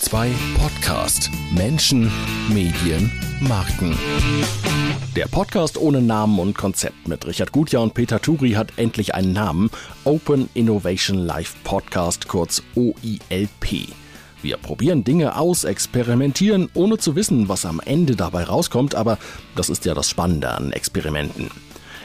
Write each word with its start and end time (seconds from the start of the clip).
Turi 0.00 0.10
2 0.10 0.34
Podcast. 0.58 1.30
Menschen, 1.52 2.10
Medien, 2.48 3.12
Marken. 3.40 3.96
Der 5.14 5.26
Podcast 5.26 5.76
ohne 5.78 6.00
Namen 6.00 6.38
und 6.38 6.56
Konzept 6.56 7.06
mit 7.06 7.26
Richard 7.26 7.52
Gutjahr 7.52 7.82
und 7.82 7.94
Peter 7.94 8.20
Turi 8.20 8.52
hat 8.52 8.72
endlich 8.76 9.14
einen 9.14 9.32
Namen. 9.32 9.70
Open 10.04 10.48
Innovation 10.54 11.18
Live 11.18 11.54
Podcast, 11.64 12.28
kurz 12.28 12.62
OILP. 12.74 13.88
Wir 14.42 14.56
probieren 14.56 15.04
Dinge 15.04 15.36
aus, 15.36 15.64
experimentieren, 15.64 16.70
ohne 16.74 16.98
zu 16.98 17.14
wissen, 17.14 17.48
was 17.48 17.66
am 17.66 17.80
Ende 17.80 18.16
dabei 18.16 18.44
rauskommt, 18.44 18.94
aber 18.94 19.18
das 19.54 19.68
ist 19.68 19.84
ja 19.84 19.94
das 19.94 20.08
Spannende 20.08 20.50
an 20.50 20.72
Experimenten. 20.72 21.50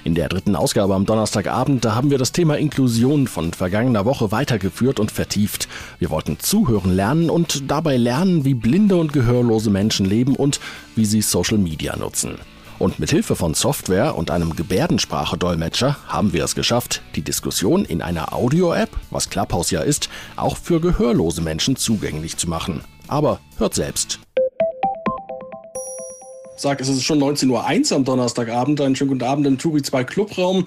In 0.06 0.14
der 0.14 0.30
dritten 0.30 0.56
Ausgabe 0.56 0.94
am 0.94 1.08
Donnerstagabend, 1.08 1.84
da 1.84 1.96
haben 1.96 2.12
wir 2.12 2.20
das 2.20 2.32
Thema 2.32 2.60
Inklusion 2.60 3.28
von 3.28 3.54
vergangener 3.54 4.06
Woche 4.06 4.32
weitergeführt 4.32 5.00
und 5.00 5.12
vertieft. 5.12 5.68
Wir 5.98 6.12
wollten 6.12 6.38
zuhören 6.38 6.96
lernen 6.96 7.32
und 7.32 7.72
dabei 7.72 7.98
lernen, 7.98 8.46
wie 8.46 8.54
blinde 8.54 8.98
und 8.98 9.14
gehörlose 9.14 9.72
Menschen 9.72 10.06
leben 10.06 10.36
und 10.36 10.60
wie 10.96 11.06
sie 11.06 11.24
Social 11.24 11.58
Media 11.58 11.96
nutzen. 11.96 12.36
Und 12.78 13.00
mit 13.00 13.10
Hilfe 13.10 13.36
von 13.36 13.56
Software 13.56 14.16
und 14.16 14.30
einem 14.30 14.56
Gebärdensprachedolmetscher 14.56 15.98
haben 16.08 16.34
wir 16.34 16.44
es 16.44 16.54
geschafft, 16.54 17.02
die 17.16 17.24
Diskussion 17.24 17.84
in 17.84 18.04
einer 18.04 18.32
Audio-App, 18.32 18.92
was 19.10 19.32
Clubhouse 19.32 19.72
ja 19.72 19.82
ist, 19.82 20.10
auch 20.36 20.56
für 20.58 20.80
gehörlose 20.80 21.42
Menschen 21.42 21.78
zugänglich 21.78 22.38
zu 22.38 22.48
machen. 22.48 22.82
Aber 23.08 23.40
hört 23.58 23.74
selbst 23.74 24.20
sage, 26.58 26.82
es 26.84 26.90
ist 26.90 27.04
schon 27.04 27.22
19.01 27.22 27.92
Uhr 27.92 27.98
am 27.98 28.06
Donnerstagabend. 28.06 28.80
Einen 28.80 28.96
schönen 28.96 29.12
guten 29.12 29.24
Abend 29.24 29.46
im 29.46 29.58
Turi 29.58 29.82
2 29.82 30.04
Clubraum. 30.06 30.66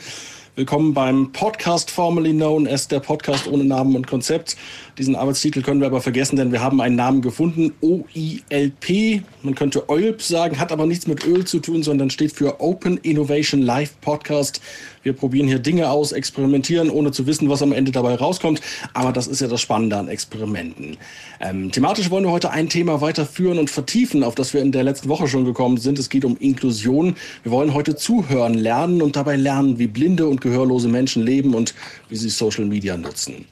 Willkommen 0.54 0.92
beim 0.92 1.32
Podcast 1.32 1.90
formerly 1.90 2.32
known 2.32 2.66
as 2.66 2.88
der 2.88 3.00
Podcast 3.00 3.46
ohne 3.46 3.64
Namen 3.64 3.96
und 3.96 4.06
Konzept. 4.06 4.56
Diesen 4.98 5.14
Arbeitstitel 5.14 5.62
können 5.62 5.80
wir 5.80 5.86
aber 5.86 6.00
vergessen, 6.00 6.34
denn 6.34 6.50
wir 6.50 6.60
haben 6.60 6.80
einen 6.80 6.96
Namen 6.96 7.22
gefunden, 7.22 7.72
OILP. 7.80 9.22
Man 9.42 9.54
könnte 9.54 9.88
OILP 9.88 10.20
sagen, 10.20 10.58
hat 10.58 10.72
aber 10.72 10.86
nichts 10.86 11.06
mit 11.06 11.24
Öl 11.24 11.44
zu 11.44 11.60
tun, 11.60 11.84
sondern 11.84 12.10
steht 12.10 12.32
für 12.32 12.60
Open 12.60 12.98
Innovation 12.98 13.62
Live 13.62 14.00
Podcast. 14.00 14.60
Wir 15.04 15.12
probieren 15.12 15.46
hier 15.46 15.60
Dinge 15.60 15.88
aus, 15.88 16.10
experimentieren, 16.10 16.90
ohne 16.90 17.12
zu 17.12 17.28
wissen, 17.28 17.48
was 17.48 17.62
am 17.62 17.72
Ende 17.72 17.92
dabei 17.92 18.16
rauskommt. 18.16 18.60
Aber 18.92 19.12
das 19.12 19.28
ist 19.28 19.40
ja 19.40 19.46
das 19.46 19.60
Spannende 19.60 19.96
an 19.96 20.08
Experimenten. 20.08 20.96
Ähm, 21.40 21.70
thematisch 21.70 22.10
wollen 22.10 22.24
wir 22.24 22.32
heute 22.32 22.50
ein 22.50 22.68
Thema 22.68 23.00
weiterführen 23.00 23.60
und 23.60 23.70
vertiefen, 23.70 24.24
auf 24.24 24.34
das 24.34 24.52
wir 24.52 24.60
in 24.60 24.72
der 24.72 24.82
letzten 24.82 25.08
Woche 25.08 25.28
schon 25.28 25.44
gekommen 25.44 25.76
sind. 25.76 26.00
Es 26.00 26.08
geht 26.08 26.24
um 26.24 26.36
Inklusion. 26.38 27.14
Wir 27.44 27.52
wollen 27.52 27.72
heute 27.72 27.94
zuhören, 27.94 28.54
lernen 28.54 29.00
und 29.00 29.14
dabei 29.14 29.36
lernen, 29.36 29.78
wie 29.78 29.86
blinde 29.86 30.26
und 30.26 30.40
gehörlose 30.40 30.88
Menschen 30.88 31.24
leben 31.24 31.54
und 31.54 31.72
wie 32.08 32.16
sie 32.16 32.30
Social 32.30 32.64
Media 32.64 32.96
nutzen. 32.96 33.46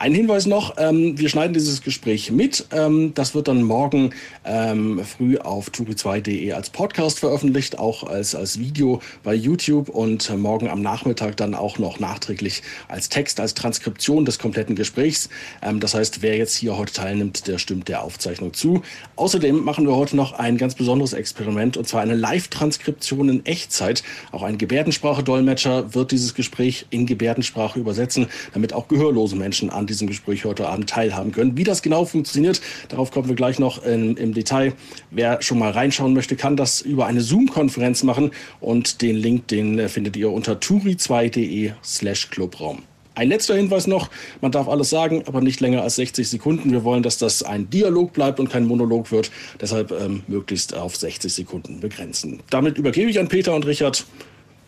Ein 0.00 0.14
Hinweis 0.14 0.46
noch, 0.46 0.76
ähm, 0.78 1.18
wir 1.18 1.28
schneiden 1.28 1.52
dieses 1.52 1.82
Gespräch 1.82 2.30
mit. 2.30 2.64
Ähm, 2.72 3.12
das 3.12 3.34
wird 3.34 3.48
dann 3.48 3.62
morgen 3.62 4.14
ähm, 4.46 5.04
früh 5.04 5.36
auf 5.36 5.68
turi2.de 5.68 6.52
als 6.52 6.70
Podcast 6.70 7.18
veröffentlicht, 7.18 7.78
auch 7.78 8.04
als, 8.04 8.34
als 8.34 8.58
Video 8.58 9.02
bei 9.22 9.34
YouTube 9.34 9.90
und 9.90 10.34
morgen 10.38 10.70
am 10.70 10.80
Nachmittag 10.80 11.36
dann 11.36 11.54
auch 11.54 11.78
noch 11.78 12.00
nachträglich 12.00 12.62
als 12.88 13.10
Text, 13.10 13.40
als 13.40 13.52
Transkription 13.52 14.24
des 14.24 14.38
kompletten 14.38 14.74
Gesprächs. 14.74 15.28
Ähm, 15.60 15.80
das 15.80 15.92
heißt, 15.92 16.22
wer 16.22 16.34
jetzt 16.38 16.56
hier 16.56 16.78
heute 16.78 16.94
teilnimmt, 16.94 17.46
der 17.46 17.58
stimmt 17.58 17.88
der 17.88 18.02
Aufzeichnung 18.02 18.54
zu. 18.54 18.80
Außerdem 19.16 19.62
machen 19.62 19.86
wir 19.86 19.96
heute 19.96 20.16
noch 20.16 20.32
ein 20.32 20.56
ganz 20.56 20.76
besonderes 20.76 21.12
Experiment 21.12 21.76
und 21.76 21.86
zwar 21.86 22.00
eine 22.00 22.14
Live-Transkription 22.14 23.28
in 23.28 23.44
Echtzeit. 23.44 24.02
Auch 24.32 24.44
ein 24.44 24.56
Gebärdensprachedolmetscher 24.56 25.92
wird 25.94 26.10
dieses 26.10 26.32
Gespräch 26.32 26.86
in 26.88 27.04
Gebärdensprache 27.04 27.78
übersetzen, 27.78 28.28
damit 28.54 28.72
auch 28.72 28.88
gehörlose 28.88 29.36
Menschen 29.36 29.68
an 29.68 29.89
diesem 29.90 30.08
Gespräch 30.08 30.44
heute 30.44 30.68
Abend 30.68 30.88
teilhaben 30.88 31.32
können. 31.32 31.56
Wie 31.56 31.64
das 31.64 31.82
genau 31.82 32.04
funktioniert, 32.04 32.60
darauf 32.88 33.10
kommen 33.10 33.28
wir 33.28 33.36
gleich 33.36 33.58
noch 33.58 33.84
in, 33.84 34.16
im 34.16 34.32
Detail. 34.32 34.72
Wer 35.10 35.42
schon 35.42 35.58
mal 35.58 35.70
reinschauen 35.70 36.14
möchte, 36.14 36.36
kann 36.36 36.56
das 36.56 36.80
über 36.80 37.06
eine 37.06 37.20
Zoom-Konferenz 37.20 38.02
machen 38.02 38.30
und 38.60 39.02
den 39.02 39.16
Link, 39.16 39.48
den 39.48 39.78
äh, 39.78 39.88
findet 39.88 40.16
ihr 40.16 40.30
unter 40.30 40.54
turi2.de 40.54 41.72
slash 41.84 42.30
Clubraum. 42.30 42.82
Ein 43.14 43.28
letzter 43.28 43.56
Hinweis 43.56 43.86
noch, 43.86 44.08
man 44.40 44.52
darf 44.52 44.68
alles 44.68 44.88
sagen, 44.88 45.24
aber 45.26 45.40
nicht 45.40 45.60
länger 45.60 45.82
als 45.82 45.96
60 45.96 46.28
Sekunden. 46.28 46.70
Wir 46.72 46.84
wollen, 46.84 47.02
dass 47.02 47.18
das 47.18 47.42
ein 47.42 47.68
Dialog 47.68 48.12
bleibt 48.12 48.38
und 48.40 48.48
kein 48.48 48.66
Monolog 48.66 49.10
wird. 49.10 49.30
Deshalb 49.60 49.90
ähm, 49.90 50.22
möglichst 50.28 50.74
auf 50.74 50.96
60 50.96 51.32
Sekunden 51.32 51.80
begrenzen. 51.80 52.40
Damit 52.50 52.78
übergebe 52.78 53.10
ich 53.10 53.18
an 53.18 53.28
Peter 53.28 53.54
und 53.54 53.66
Richard. 53.66 54.06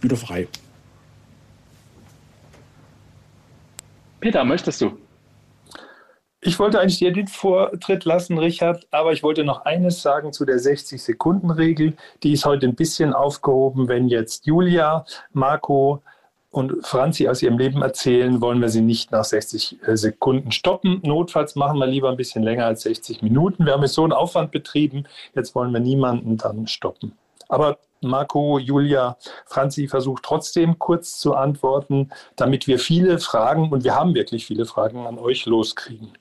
Bühne 0.01 0.17
frei. 0.17 0.49
Peter, 4.21 4.45
möchtest 4.45 4.81
du? 4.81 4.99
Ich 6.45 6.59
wollte 6.59 6.81
eigentlich 6.81 6.99
dir 6.99 7.13
den 7.13 7.29
Vortritt 7.29 8.05
lassen, 8.05 8.37
Richard, 8.37 8.89
aber 8.91 9.13
ich 9.13 9.23
wollte 9.23 9.45
noch 9.45 9.65
eines 9.65 10.03
sagen 10.03 10.33
zu 10.33 10.45
der 10.45 10.57
60-Sekunden-Regel. 10.57 11.95
Die 12.25 12.33
ist 12.33 12.45
heute 12.45 12.67
ein 12.67 12.75
bisschen 12.75 13.13
aufgehoben. 13.13 13.87
Wenn 13.87 14.09
jetzt 14.09 14.45
Julia, 14.45 15.05
Marco 15.33 16.03
und 16.51 16.85
Franzi 16.85 17.29
aus 17.29 17.43
ihrem 17.43 17.59
Leben 17.59 17.81
erzählen, 17.81 18.41
wollen 18.41 18.61
wir 18.61 18.71
sie 18.71 18.81
nicht 18.81 19.13
nach 19.13 19.23
60 19.23 19.87
äh, 19.87 19.97
Sekunden 19.97 20.51
stoppen. 20.51 21.01
Notfalls 21.05 21.55
machen 21.55 21.79
wir 21.79 21.87
lieber 21.87 22.11
ein 22.11 22.17
bisschen 22.17 22.43
länger 22.43 22.67
als 22.67 22.83
60 22.83 23.23
Minuten. 23.23 23.65
Wir 23.65 23.75
haben 23.75 23.83
jetzt 23.83 23.95
so 23.95 24.03
einen 24.03 24.13
Aufwand 24.13 24.51
betrieben. 24.51 25.05
Jetzt 25.37 25.55
wollen 25.55 25.73
wir 25.73 25.79
niemanden 25.79 26.39
dann 26.39 26.67
stoppen. 26.67 27.17
Aber 27.49 27.79
Marco, 28.01 28.59
Julia, 28.59 29.17
Franzi 29.47 29.87
versucht 29.87 30.25
trotzdem 30.25 30.81
kurz 30.81 31.21
zu 31.21 31.35
antworten, 31.37 32.11
damit 32.35 32.67
wir 32.67 32.81
viele 32.81 33.21
Fragen, 33.21 33.71
und 33.71 33.85
wir 33.85 33.95
haben 33.95 34.17
wirklich 34.17 34.45
viele 34.45 34.67
Fragen 34.67 35.07
an 35.07 35.21
euch 35.21 35.47
loskriegen. 35.47 36.19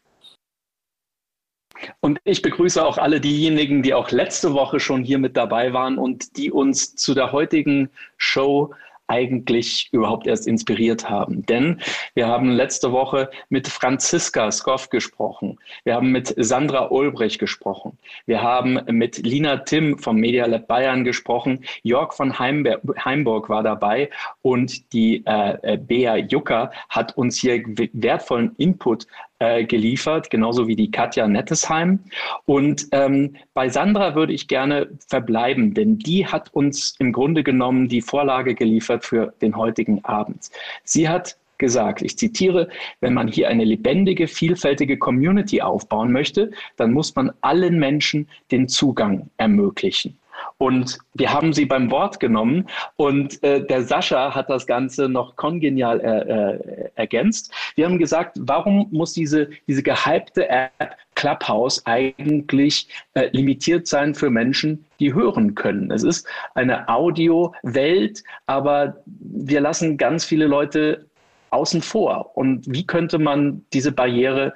Und 1.99 2.19
ich 2.23 2.41
begrüße 2.41 2.83
auch 2.85 2.97
alle 2.97 3.19
diejenigen, 3.19 3.83
die 3.83 3.93
auch 3.93 4.11
letzte 4.11 4.53
Woche 4.53 4.79
schon 4.79 5.03
hier 5.03 5.17
mit 5.17 5.37
dabei 5.37 5.73
waren 5.73 5.97
und 5.97 6.37
die 6.37 6.51
uns 6.51 6.95
zu 6.95 7.13
der 7.13 7.31
heutigen 7.31 7.89
Show 8.17 8.73
eigentlich 9.11 9.89
überhaupt 9.91 10.25
erst 10.25 10.47
inspiriert 10.47 11.09
haben. 11.09 11.45
Denn 11.45 11.81
wir 12.13 12.27
haben 12.27 12.49
letzte 12.49 12.93
Woche 12.93 13.29
mit 13.49 13.67
Franziska 13.67 14.49
Skoff 14.51 14.89
gesprochen. 14.89 15.59
Wir 15.83 15.95
haben 15.95 16.13
mit 16.13 16.33
Sandra 16.37 16.89
Ulbrich 16.89 17.37
gesprochen. 17.37 17.97
Wir 18.25 18.41
haben 18.41 18.79
mit 18.87 19.17
Lina 19.17 19.57
Timm 19.57 19.97
vom 19.99 20.15
Media 20.15 20.45
Lab 20.45 20.67
Bayern 20.67 21.03
gesprochen. 21.03 21.65
Jörg 21.83 22.13
von 22.13 22.39
Heimber 22.39 22.79
Heimburg 23.03 23.49
war 23.49 23.63
dabei 23.63 24.09
und 24.41 24.93
die 24.93 25.23
äh, 25.25 25.73
äh 25.73 25.77
Bea 25.77 26.15
Jucker 26.15 26.71
hat 26.87 27.17
uns 27.17 27.37
hier 27.37 27.61
wertvollen 27.93 28.55
Input 28.57 29.07
äh, 29.41 29.65
geliefert, 29.65 30.29
genauso 30.29 30.67
wie 30.67 30.75
die 30.75 30.91
Katja 30.91 31.27
Nettesheim. 31.27 31.99
Und 32.45 32.87
ähm, 32.91 33.35
bei 33.55 33.69
Sandra 33.69 34.13
würde 34.13 34.33
ich 34.33 34.47
gerne 34.47 34.87
verbleiben, 35.07 35.73
denn 35.73 35.97
die 35.97 36.27
hat 36.27 36.53
uns 36.53 36.95
im 36.99 37.11
Grunde 37.11 37.43
genommen 37.43 37.87
die 37.87 38.03
Vorlage 38.03 38.53
geliefert 38.53 39.03
für 39.03 39.33
den 39.41 39.57
heutigen 39.57 40.05
Abend. 40.05 40.51
Sie 40.83 41.09
hat 41.09 41.37
gesagt, 41.57 42.03
ich 42.03 42.19
zitiere, 42.19 42.69
wenn 42.99 43.15
man 43.15 43.27
hier 43.27 43.49
eine 43.49 43.63
lebendige, 43.63 44.27
vielfältige 44.27 44.99
Community 44.99 45.61
aufbauen 45.63 46.11
möchte, 46.11 46.51
dann 46.75 46.91
muss 46.91 47.15
man 47.15 47.31
allen 47.41 47.79
Menschen 47.79 48.27
den 48.51 48.67
Zugang 48.67 49.31
ermöglichen. 49.37 50.17
Und 50.57 50.99
wir 51.13 51.33
haben 51.33 51.53
sie 51.53 51.65
beim 51.65 51.89
Wort 51.91 52.19
genommen 52.19 52.67
und 52.95 53.41
äh, 53.43 53.65
der 53.65 53.83
Sascha 53.83 54.35
hat 54.35 54.49
das 54.49 54.67
Ganze 54.67 55.09
noch 55.09 55.35
kongenial 55.35 55.99
äh, 55.99 56.19
äh, 56.19 56.89
ergänzt. 56.95 57.53
Wir 57.75 57.85
haben 57.85 57.97
gesagt, 57.97 58.37
warum 58.39 58.87
muss 58.91 59.13
diese, 59.13 59.49
diese 59.67 59.83
gehypte 59.83 60.47
App 60.49 60.95
Clubhouse 61.15 61.85
eigentlich 61.85 62.87
äh, 63.13 63.29
limitiert 63.31 63.87
sein 63.87 64.15
für 64.15 64.29
Menschen, 64.29 64.85
die 64.99 65.13
hören 65.13 65.55
können? 65.55 65.91
Es 65.91 66.03
ist 66.03 66.27
eine 66.55 66.87
Audio-Welt, 66.89 68.23
aber 68.45 68.97
wir 69.05 69.61
lassen 69.61 69.97
ganz 69.97 70.25
viele 70.25 70.47
Leute 70.47 71.05
außen 71.51 71.81
vor. 71.81 72.35
Und 72.35 72.65
wie 72.71 72.85
könnte 72.85 73.19
man 73.19 73.65
diese 73.73 73.91
Barriere 73.91 74.53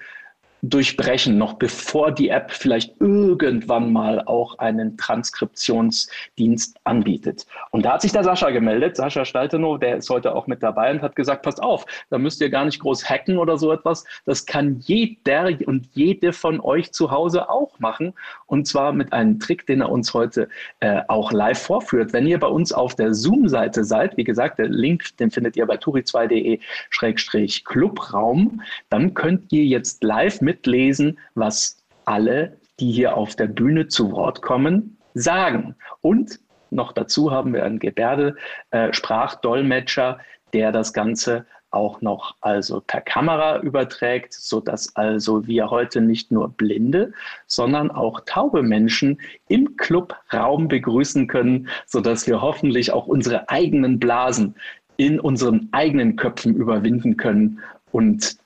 durchbrechen, 0.61 1.37
noch 1.37 1.53
bevor 1.53 2.11
die 2.11 2.29
App 2.29 2.51
vielleicht 2.51 2.99
irgendwann 2.99 3.93
mal 3.93 4.23
auch 4.25 4.57
einen 4.59 4.97
Transkriptionsdienst 4.97 6.77
anbietet. 6.83 7.45
Und 7.71 7.85
da 7.85 7.93
hat 7.93 8.01
sich 8.01 8.11
der 8.11 8.23
Sascha 8.23 8.49
gemeldet, 8.49 8.95
Sascha 8.95 9.25
Staltenow, 9.25 9.79
der 9.79 9.97
ist 9.97 10.09
heute 10.09 10.33
auch 10.33 10.47
mit 10.47 10.63
dabei 10.63 10.91
und 10.91 11.01
hat 11.01 11.15
gesagt, 11.15 11.43
passt 11.43 11.61
auf, 11.61 11.85
da 12.09 12.17
müsst 12.17 12.41
ihr 12.41 12.49
gar 12.49 12.65
nicht 12.65 12.79
groß 12.79 13.07
hacken 13.09 13.37
oder 13.37 13.57
so 13.57 13.71
etwas. 13.71 14.05
Das 14.25 14.45
kann 14.45 14.79
jeder 14.79 15.49
und 15.65 15.87
jede 15.93 16.33
von 16.33 16.59
euch 16.59 16.91
zu 16.91 17.11
Hause 17.11 17.49
auch 17.49 17.79
machen. 17.79 18.13
Und 18.47 18.67
zwar 18.67 18.91
mit 18.93 19.13
einem 19.13 19.39
Trick, 19.39 19.67
den 19.67 19.81
er 19.81 19.91
uns 19.91 20.13
heute 20.13 20.49
äh, 20.79 21.01
auch 21.07 21.31
live 21.31 21.61
vorführt. 21.61 22.11
Wenn 22.13 22.25
ihr 22.27 22.39
bei 22.39 22.47
uns 22.47 22.73
auf 22.73 22.95
der 22.95 23.13
Zoom-Seite 23.13 23.83
seid, 23.83 24.17
wie 24.17 24.23
gesagt, 24.23 24.57
der 24.59 24.69
Link, 24.69 25.17
den 25.17 25.31
findet 25.31 25.57
ihr 25.57 25.65
bei 25.65 25.75
turi2.de-clubraum, 25.75 28.61
dann 28.89 29.13
könnt 29.13 29.51
ihr 29.51 29.65
jetzt 29.65 30.01
live 30.03 30.41
mit 30.41 30.54
mitlesen, 30.55 31.19
was 31.35 31.77
alle, 32.05 32.57
die 32.79 32.91
hier 32.91 33.15
auf 33.17 33.35
der 33.35 33.47
Bühne 33.47 33.87
zu 33.87 34.11
Wort 34.11 34.41
kommen, 34.41 34.97
sagen. 35.13 35.75
Und 36.01 36.39
noch 36.71 36.93
dazu 36.93 37.31
haben 37.31 37.53
wir 37.53 37.65
einen 37.65 37.79
Gebärdesprachdolmetscher, 37.79 40.19
der 40.53 40.71
das 40.71 40.93
Ganze 40.93 41.45
auch 41.71 41.99
noch 42.01 42.35
also 42.39 42.81
per 42.85 43.01
Kamera 43.01 43.59
überträgt, 43.59 44.33
sodass 44.33 44.95
also 44.95 45.45
wir 45.45 45.69
heute 45.69 45.99
nicht 45.99 46.31
nur 46.31 46.47
blinde, 46.49 47.11
sondern 47.47 47.91
auch 47.91 48.21
taube 48.25 48.63
Menschen 48.63 49.19
im 49.49 49.75
Clubraum 49.75 50.69
begrüßen 50.69 51.27
können, 51.27 51.67
sodass 51.85 52.27
wir 52.27 52.41
hoffentlich 52.41 52.93
auch 52.93 53.07
unsere 53.07 53.49
eigenen 53.49 53.99
Blasen 53.99 54.55
in 54.95 55.19
unseren 55.19 55.67
eigenen 55.73 56.15
Köpfen 56.15 56.55
überwinden 56.55 57.17
können 57.17 57.59
und 57.91 58.37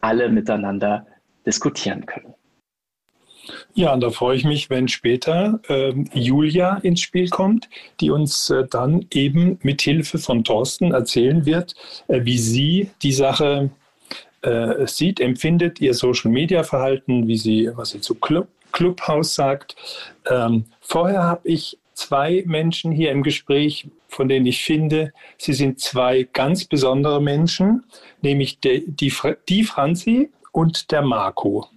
alle 0.00 0.28
miteinander 0.28 1.04
diskutieren 1.46 2.04
können. 2.06 2.34
Ja, 3.74 3.92
und 3.92 4.00
da 4.00 4.10
freue 4.10 4.36
ich 4.36 4.44
mich, 4.44 4.70
wenn 4.70 4.88
später 4.88 5.60
äh, 5.68 5.92
Julia 6.12 6.78
ins 6.78 7.00
Spiel 7.00 7.28
kommt, 7.28 7.68
die 8.00 8.10
uns 8.10 8.50
äh, 8.50 8.66
dann 8.68 9.06
eben 9.12 9.58
mit 9.62 9.82
Hilfe 9.82 10.18
von 10.18 10.44
Thorsten 10.44 10.92
erzählen 10.92 11.46
wird, 11.46 11.74
äh, 12.08 12.24
wie 12.24 12.38
sie 12.38 12.90
die 13.02 13.12
Sache 13.12 13.70
äh, 14.42 14.86
sieht, 14.86 15.20
empfindet, 15.20 15.80
ihr 15.80 15.94
Social 15.94 16.30
Media 16.30 16.62
Verhalten, 16.62 17.28
wie 17.28 17.36
sie, 17.36 17.70
was 17.74 17.90
sie 17.90 18.00
zu 18.00 18.14
Club, 18.14 18.48
Clubhouse 18.72 19.34
sagt. 19.34 19.76
Ähm, 20.28 20.64
vorher 20.80 21.22
habe 21.22 21.48
ich 21.48 21.78
zwei 21.94 22.44
Menschen 22.46 22.92
hier 22.92 23.10
im 23.10 23.22
Gespräch, 23.22 23.88
von 24.08 24.28
denen 24.28 24.46
ich 24.46 24.62
finde, 24.62 25.12
sie 25.38 25.52
sind 25.52 25.80
zwei 25.80 26.28
ganz 26.32 26.64
besondere 26.64 27.20
Menschen, 27.20 27.84
nämlich 28.22 28.60
die, 28.60 28.84
die, 28.86 29.12
die 29.48 29.64
Franzi 29.64 30.30
und 30.56 30.90
der 30.90 31.02
Marco. 31.02 31.68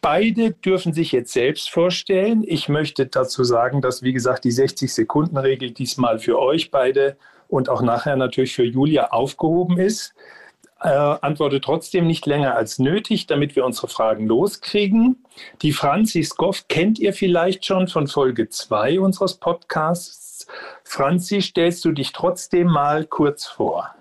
Beide 0.00 0.52
dürfen 0.52 0.92
sich 0.92 1.10
jetzt 1.10 1.32
selbst 1.32 1.68
vorstellen. 1.68 2.44
Ich 2.46 2.68
möchte 2.68 3.06
dazu 3.06 3.42
sagen, 3.42 3.82
dass, 3.82 4.04
wie 4.04 4.12
gesagt, 4.12 4.44
die 4.44 4.52
60-Sekunden-Regel 4.52 5.72
diesmal 5.72 6.20
für 6.20 6.38
euch 6.38 6.70
beide 6.70 7.16
und 7.48 7.68
auch 7.68 7.82
nachher 7.82 8.14
natürlich 8.14 8.54
für 8.54 8.64
Julia 8.64 9.10
aufgehoben 9.10 9.78
ist. 9.78 10.14
Äh, 10.80 10.90
antworte 10.90 11.60
trotzdem 11.60 12.06
nicht 12.06 12.24
länger 12.24 12.54
als 12.54 12.78
nötig, 12.78 13.26
damit 13.26 13.56
wir 13.56 13.64
unsere 13.64 13.88
Fragen 13.88 14.28
loskriegen. 14.28 15.24
Die 15.62 15.72
Franzi 15.72 16.22
Skoff 16.22 16.68
kennt 16.68 17.00
ihr 17.00 17.12
vielleicht 17.12 17.66
schon 17.66 17.88
von 17.88 18.06
Folge 18.06 18.48
2 18.48 19.00
unseres 19.00 19.34
Podcasts. 19.34 20.46
Franzi, 20.84 21.42
stellst 21.42 21.84
du 21.84 21.90
dich 21.90 22.12
trotzdem 22.12 22.68
mal 22.68 23.06
kurz 23.06 23.46
vor? 23.46 23.92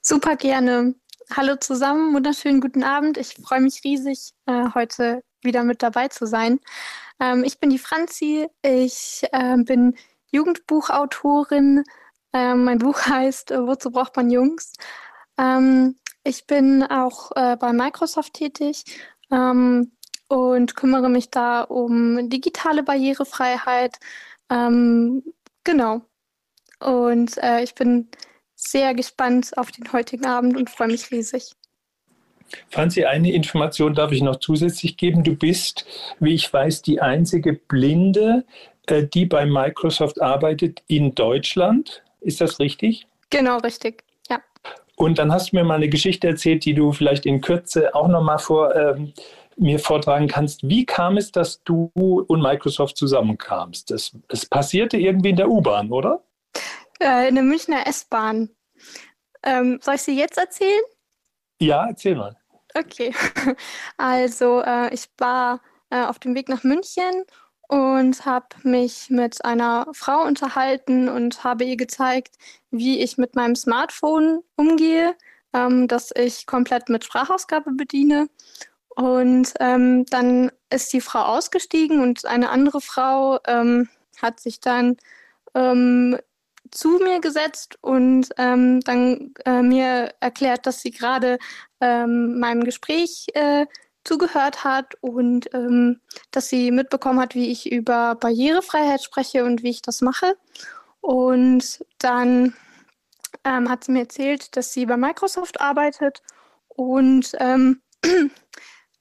Super 0.00 0.34
gerne. 0.34 0.94
Hallo 1.34 1.56
zusammen, 1.56 2.12
wunderschönen 2.12 2.60
guten 2.60 2.84
Abend. 2.84 3.16
Ich 3.16 3.36
freue 3.36 3.62
mich 3.62 3.82
riesig, 3.84 4.32
äh, 4.44 4.66
heute 4.74 5.22
wieder 5.40 5.62
mit 5.64 5.82
dabei 5.82 6.08
zu 6.08 6.26
sein. 6.26 6.60
Ähm, 7.20 7.42
ich 7.42 7.58
bin 7.58 7.70
die 7.70 7.78
Franzi, 7.78 8.48
ich 8.60 9.22
äh, 9.32 9.56
bin 9.56 9.94
Jugendbuchautorin. 10.30 11.84
Ähm, 12.34 12.64
mein 12.64 12.78
Buch 12.78 13.00
heißt 13.06 13.50
äh, 13.50 13.66
Wozu 13.66 13.90
braucht 13.90 14.14
man 14.16 14.30
Jungs? 14.30 14.74
Ähm, 15.38 15.96
ich 16.22 16.46
bin 16.46 16.82
auch 16.82 17.30
äh, 17.34 17.56
bei 17.56 17.72
Microsoft 17.72 18.34
tätig 18.34 18.84
ähm, 19.30 19.92
und 20.28 20.76
kümmere 20.76 21.08
mich 21.08 21.30
da 21.30 21.62
um 21.62 22.28
digitale 22.28 22.82
Barrierefreiheit. 22.82 23.98
Ähm, 24.50 25.24
genau. 25.64 26.02
Und 26.80 27.38
ich 27.62 27.74
bin 27.76 28.10
sehr 28.62 28.94
gespannt 28.94 29.52
auf 29.56 29.70
den 29.70 29.92
heutigen 29.92 30.26
Abend 30.26 30.56
und 30.56 30.70
freue 30.70 30.88
mich 30.88 31.10
riesig. 31.10 31.52
Franzi, 32.68 33.04
eine 33.04 33.32
Information 33.32 33.94
darf 33.94 34.12
ich 34.12 34.22
noch 34.22 34.36
zusätzlich 34.36 34.96
geben. 34.96 35.24
Du 35.24 35.34
bist, 35.34 35.86
wie 36.20 36.34
ich 36.34 36.52
weiß, 36.52 36.82
die 36.82 37.00
einzige 37.00 37.54
Blinde, 37.54 38.44
äh, 38.86 39.04
die 39.04 39.26
bei 39.26 39.46
Microsoft 39.46 40.20
arbeitet 40.20 40.82
in 40.86 41.14
Deutschland. 41.14 42.02
Ist 42.20 42.40
das 42.40 42.58
richtig? 42.58 43.06
Genau, 43.30 43.58
richtig. 43.58 44.04
Ja. 44.30 44.40
Und 44.96 45.18
dann 45.18 45.32
hast 45.32 45.52
du 45.52 45.56
mir 45.56 45.64
mal 45.64 45.76
eine 45.76 45.88
Geschichte 45.88 46.28
erzählt, 46.28 46.64
die 46.64 46.74
du 46.74 46.92
vielleicht 46.92 47.26
in 47.26 47.40
Kürze 47.40 47.94
auch 47.94 48.08
noch 48.08 48.22
mal 48.22 48.38
vor 48.38 48.74
ähm, 48.76 49.14
mir 49.56 49.78
vortragen 49.78 50.28
kannst. 50.28 50.66
Wie 50.66 50.84
kam 50.84 51.16
es, 51.16 51.32
dass 51.32 51.62
du 51.64 51.90
und 51.94 52.42
Microsoft 52.42 52.96
zusammenkamst? 52.96 53.90
Das, 53.90 54.16
es 54.28 54.46
passierte 54.46 54.96
irgendwie 54.96 55.30
in 55.30 55.36
der 55.36 55.48
U-Bahn, 55.48 55.90
oder? 55.90 56.22
Äh, 57.02 57.28
in 57.28 57.34
der 57.34 57.42
Münchner 57.42 57.86
S-Bahn. 57.86 58.50
Ähm, 59.42 59.80
soll 59.82 59.96
ich 59.96 60.02
sie 60.02 60.16
jetzt 60.16 60.38
erzählen? 60.38 60.82
Ja, 61.60 61.86
erzähl 61.88 62.14
mal. 62.14 62.36
Okay. 62.74 63.12
Also, 63.96 64.62
äh, 64.62 64.94
ich 64.94 65.08
war 65.18 65.60
äh, 65.90 66.04
auf 66.04 66.18
dem 66.18 66.34
Weg 66.34 66.48
nach 66.48 66.62
München 66.62 67.24
und 67.68 68.24
habe 68.24 68.46
mich 68.62 69.10
mit 69.10 69.44
einer 69.44 69.86
Frau 69.92 70.22
unterhalten 70.22 71.08
und 71.08 71.42
habe 71.42 71.64
ihr 71.64 71.76
gezeigt, 71.76 72.36
wie 72.70 73.00
ich 73.00 73.18
mit 73.18 73.34
meinem 73.34 73.56
Smartphone 73.56 74.42
umgehe, 74.56 75.16
ähm, 75.52 75.88
dass 75.88 76.12
ich 76.14 76.46
komplett 76.46 76.88
mit 76.88 77.04
Sprachausgabe 77.04 77.72
bediene. 77.72 78.28
Und 78.90 79.54
ähm, 79.58 80.06
dann 80.06 80.52
ist 80.70 80.92
die 80.92 81.00
Frau 81.00 81.22
ausgestiegen 81.22 82.00
und 82.00 82.26
eine 82.26 82.50
andere 82.50 82.80
Frau 82.80 83.38
ähm, 83.46 83.88
hat 84.20 84.38
sich 84.38 84.60
dann 84.60 84.96
ähm, 85.54 86.18
zu 86.72 86.98
mir 86.98 87.20
gesetzt 87.20 87.78
und 87.82 88.30
ähm, 88.38 88.80
dann 88.80 89.34
äh, 89.44 89.62
mir 89.62 90.14
erklärt, 90.20 90.66
dass 90.66 90.80
sie 90.80 90.90
gerade 90.90 91.38
ähm, 91.80 92.40
meinem 92.40 92.64
Gespräch 92.64 93.26
äh, 93.34 93.66
zugehört 94.04 94.64
hat 94.64 94.96
und 95.00 95.52
ähm, 95.54 96.00
dass 96.32 96.48
sie 96.48 96.70
mitbekommen 96.70 97.20
hat, 97.20 97.34
wie 97.34 97.52
ich 97.52 97.70
über 97.70 98.16
Barrierefreiheit 98.16 99.02
spreche 99.02 99.44
und 99.44 99.62
wie 99.62 99.70
ich 99.70 99.82
das 99.82 100.00
mache. 100.00 100.36
Und 101.00 101.84
dann 101.98 102.54
ähm, 103.44 103.68
hat 103.68 103.84
sie 103.84 103.92
mir 103.92 104.00
erzählt, 104.00 104.56
dass 104.56 104.72
sie 104.72 104.86
bei 104.86 104.96
Microsoft 104.96 105.60
arbeitet 105.60 106.22
und 106.68 107.32
ähm, 107.38 107.82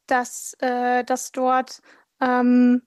dass, 0.07 0.55
äh, 0.59 1.03
dass 1.03 1.31
dort 1.31 1.81
ähm, 2.19 2.83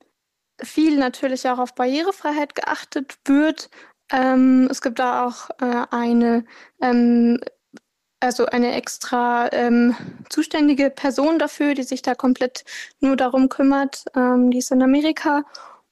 viel 0.63 0.99
natürlich 0.99 1.49
auch 1.49 1.59
auf 1.59 1.75
Barrierefreiheit 1.75 2.55
geachtet 2.55 3.19
wird, 3.25 3.71
ähm, 4.15 4.69
es 4.71 4.81
gibt 4.81 5.01
da 5.01 5.27
auch 5.27 5.51
äh, 5.61 5.87
eine, 5.91 6.45
ähm, 6.81 7.41
also 8.21 8.47
eine 8.47 8.73
extra 8.75 9.53
ähm, 9.53 9.97
zuständige 10.31 10.91
Person 10.91 11.41
dafür, 11.41 11.75
die 11.75 11.83
sich 11.83 12.01
da 12.01 12.15
komplett 12.15 12.65
nur 13.01 13.17
darum 13.17 13.49
kümmert. 13.49 14.05
Ähm, 14.15 14.53
die 14.53 14.59
ist 14.59 14.71
in 14.71 14.83
Amerika. 14.83 15.43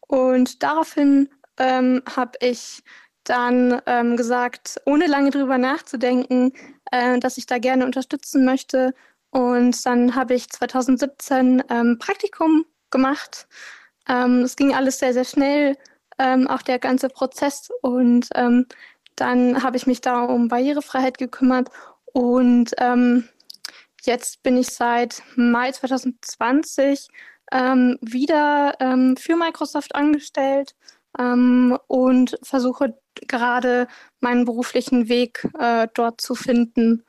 Und 0.07 0.63
daraufhin 0.63 1.31
ähm, 1.59 2.03
habe 2.15 2.39
ich 2.41 2.85
dann 3.25 3.83
ähm, 3.87 4.17
gesagt, 4.17 4.81
ohne 4.87 5.07
lange 5.07 5.31
drüber 5.31 5.59
nachzudenken, 5.59 6.53
äh, 6.93 7.19
dass 7.19 7.39
ich 7.39 7.47
da 7.47 7.59
gerne 7.59 7.85
unterstützen 7.85 8.45
möchte. 8.45 8.95
Und 9.31 9.85
dann 9.85 10.14
habe 10.14 10.35
ich 10.35 10.49
2017 10.50 11.62
Praktikum 11.99 12.67
gemacht. 12.91 13.49
Es 14.07 14.57
ging 14.57 14.75
alles 14.75 14.99
sehr, 14.99 15.14
sehr 15.14 15.25
schnell 15.25 15.79
ähm, 16.19 16.49
auch 16.49 16.62
der 16.62 16.78
ganze 16.78 17.09
Prozess. 17.09 17.69
Und 17.83 18.28
ähm, 18.35 18.66
dann 19.16 19.62
habe 19.62 19.76
ich 19.76 19.87
mich 19.87 20.00
da 20.00 20.25
um 20.25 20.49
Barrierefreiheit 20.49 21.19
gekümmert 21.19 21.69
und 22.12 22.73
ähm, 22.78 23.28
jetzt 24.02 24.42
bin 24.42 24.57
ich 24.57 24.69
seit 24.69 25.23
Mai 25.37 25.73
2020 25.73 27.09
ähm, 27.52 27.99
wieder 28.00 28.75
ähm, 28.81 29.16
für 29.16 29.37
Microsoft 29.37 29.95
angestellt 29.95 30.75
ähm, 31.19 31.78
und 31.87 32.38
versuche 32.42 32.99
gerade 33.28 33.88
meinen 34.21 34.45
beruflichen 34.45 35.09
Weg 35.09 35.47
äh, 35.59 35.88
dort 35.95 36.21
zu 36.21 36.35
finden. 36.35 37.04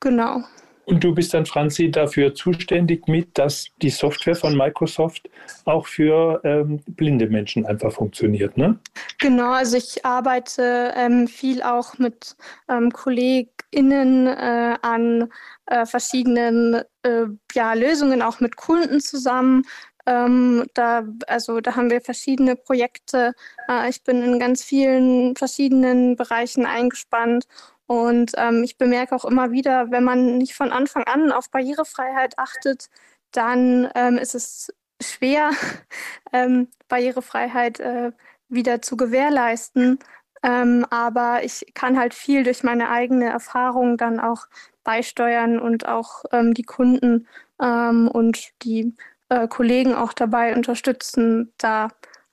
Genau. 0.00 0.44
Und 0.86 1.02
du 1.02 1.14
bist 1.14 1.32
dann, 1.34 1.46
Franzi, 1.46 1.90
dafür 1.90 2.34
zuständig 2.34 3.08
mit, 3.08 3.38
dass 3.38 3.66
die 3.80 3.90
Software 3.90 4.36
von 4.36 4.56
Microsoft 4.56 5.28
auch 5.64 5.86
für 5.86 6.40
ähm, 6.44 6.80
blinde 6.86 7.28
Menschen 7.28 7.64
einfach 7.66 7.92
funktioniert, 7.92 8.56
ne? 8.56 8.78
Genau, 9.18 9.52
also 9.52 9.76
ich 9.76 10.04
arbeite 10.04 10.92
ähm, 10.96 11.26
viel 11.26 11.62
auch 11.62 11.98
mit 11.98 12.36
ähm, 12.68 12.90
KollegInnen 12.90 14.26
äh, 14.26 14.76
an 14.82 15.30
äh, 15.66 15.86
verschiedenen 15.86 16.82
äh, 17.02 17.26
ja, 17.54 17.72
Lösungen, 17.72 18.20
auch 18.20 18.40
mit 18.40 18.56
Kunden 18.56 19.00
zusammen. 19.00 19.64
Ähm, 20.06 20.66
da, 20.74 21.04
also 21.28 21.60
da 21.60 21.76
haben 21.76 21.90
wir 21.90 22.02
verschiedene 22.02 22.56
Projekte. 22.56 23.32
Äh, 23.70 23.88
ich 23.88 24.02
bin 24.02 24.22
in 24.22 24.38
ganz 24.38 24.62
vielen 24.62 25.34
verschiedenen 25.34 26.16
Bereichen 26.16 26.66
eingespannt 26.66 27.46
und 27.86 28.32
ähm, 28.36 28.62
ich 28.64 28.78
bemerke 28.78 29.14
auch 29.14 29.24
immer 29.24 29.50
wieder, 29.52 29.90
wenn 29.90 30.04
man 30.04 30.38
nicht 30.38 30.54
von 30.54 30.72
Anfang 30.72 31.04
an 31.04 31.32
auf 31.32 31.50
Barrierefreiheit 31.50 32.38
achtet, 32.38 32.88
dann 33.32 33.90
ähm, 33.94 34.16
ist 34.18 34.34
es 34.34 34.72
schwer, 35.02 35.50
ähm, 36.32 36.68
Barrierefreiheit 36.88 37.80
äh, 37.80 38.12
wieder 38.48 38.82
zu 38.82 38.96
gewährleisten. 38.96 39.98
Ähm, 40.42 40.86
aber 40.90 41.44
ich 41.44 41.66
kann 41.74 41.98
halt 41.98 42.14
viel 42.14 42.44
durch 42.44 42.62
meine 42.62 42.90
eigene 42.90 43.26
Erfahrung 43.30 43.96
dann 43.96 44.20
auch 44.20 44.46
beisteuern 44.84 45.58
und 45.58 45.88
auch 45.88 46.24
ähm, 46.32 46.54
die 46.54 46.62
Kunden 46.64 47.26
ähm, 47.60 48.08
und 48.08 48.52
die 48.62 48.94
äh, 49.30 49.48
Kollegen 49.48 49.94
auch 49.94 50.12
dabei 50.12 50.54
unterstützen, 50.54 51.52
da 51.58 51.88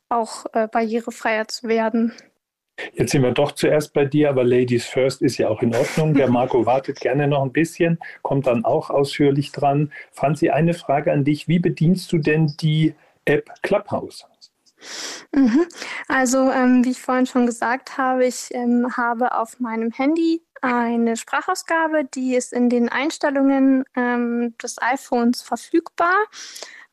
auch 0.10 0.46
äh, 0.54 0.68
barrierefreier 0.68 1.48
zu 1.48 1.68
werden. 1.68 2.14
Jetzt 2.94 3.12
sind 3.12 3.24
wir 3.24 3.32
doch 3.32 3.52
zuerst 3.54 3.94
bei 3.94 4.06
dir, 4.06 4.30
aber 4.30 4.44
Ladies 4.44 4.86
First 4.86 5.22
ist 5.22 5.38
ja 5.38 5.50
auch 5.50 5.62
in 5.62 5.76
Ordnung. 5.76 6.14
Der 6.14 6.30
Marco 6.32 6.66
wartet 6.66 7.00
gerne 7.00 7.28
noch 7.28 7.44
ein 7.44 7.52
bisschen, 7.52 8.00
kommt 8.22 8.48
dann 8.48 8.66
auch 8.66 8.90
ausführlich 8.90 9.52
dran. 9.52 9.92
Franzi, 10.12 10.50
eine 10.50 10.74
Frage 10.74 11.12
an 11.12 11.24
dich. 11.24 11.48
Wie 11.48 11.60
bedienst 11.60 12.12
du 12.12 12.18
denn 12.18 12.54
die 12.60 12.94
App 13.26 13.50
Clubhouse? 13.62 14.26
Mhm. 15.34 15.68
Also, 16.08 16.52
ähm, 16.52 16.84
wie 16.84 16.92
ich 16.92 17.02
vorhin 17.02 17.26
schon 17.26 17.46
gesagt 17.46 17.98
habe, 17.98 18.26
ich 18.26 18.50
ähm, 18.52 18.96
habe 18.98 19.36
auf 19.36 19.60
meinem 19.60 19.92
Handy 19.92 20.42
eine 20.62 21.18
Sprachausgabe, 21.18 22.06
die 22.06 22.36
ist 22.36 22.54
in 22.54 22.70
den 22.70 22.90
Einstellungen 22.90 23.84
ähm, 23.96 24.56
des 24.62 24.82
iPhones 24.82 25.42
verfügbar, 25.42 26.16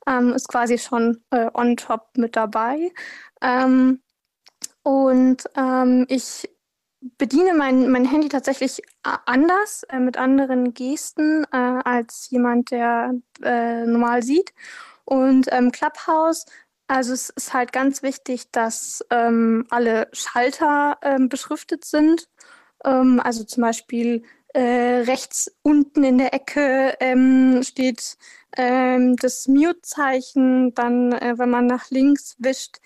ähm, 0.07 0.33
ist 0.33 0.49
quasi 0.49 0.79
schon 0.79 1.23
äh, 1.31 1.51
on 1.53 1.77
top 1.77 2.09
mit 2.17 2.37
dabei. 2.37 2.93
Ähm, 3.43 4.01
und 4.83 5.45
ähm, 5.57 6.07
ich 6.09 6.49
bediene 7.01 7.55
mein, 7.55 7.91
mein 7.91 8.05
Handy 8.05 8.29
tatsächlich 8.29 8.83
anders, 9.03 9.85
äh, 9.85 9.99
mit 9.99 10.17
anderen 10.17 10.75
Gesten 10.75 11.45
äh, 11.53 11.57
als 11.57 12.29
jemand, 12.31 12.71
der 12.71 13.15
äh, 13.43 13.87
normal 13.87 14.23
sieht. 14.23 14.53
Und 15.05 15.47
ähm, 15.53 15.73
Clubhouse, 15.73 16.45
also 16.87 17.13
es 17.13 17.31
ist 17.31 17.55
halt 17.55 17.73
ganz 17.73 18.03
wichtig, 18.03 18.51
dass 18.51 19.05
ähm, 19.11 19.67
alle 19.71 20.09
Schalter 20.13 20.99
ähm, 21.03 21.29
beschriftet 21.29 21.85
sind. 21.85 22.29
Ähm, 22.85 23.21
also 23.23 23.45
zum 23.45 23.63
Beispiel 23.63 24.25
äh, 24.55 25.03
rechts 25.07 25.53
unten 25.63 26.03
in 26.05 26.19
der 26.19 26.35
Ecke 26.35 26.95
ähm, 27.01 27.63
steht 27.63 28.17
das 28.51 29.47
Mute-Zeichen. 29.47 30.75
Dann, 30.75 31.13
äh, 31.13 31.39
wenn 31.39 31.51
man 31.51 31.67
nach 31.67 31.91
links 31.91 32.35
wischt, 32.39 32.79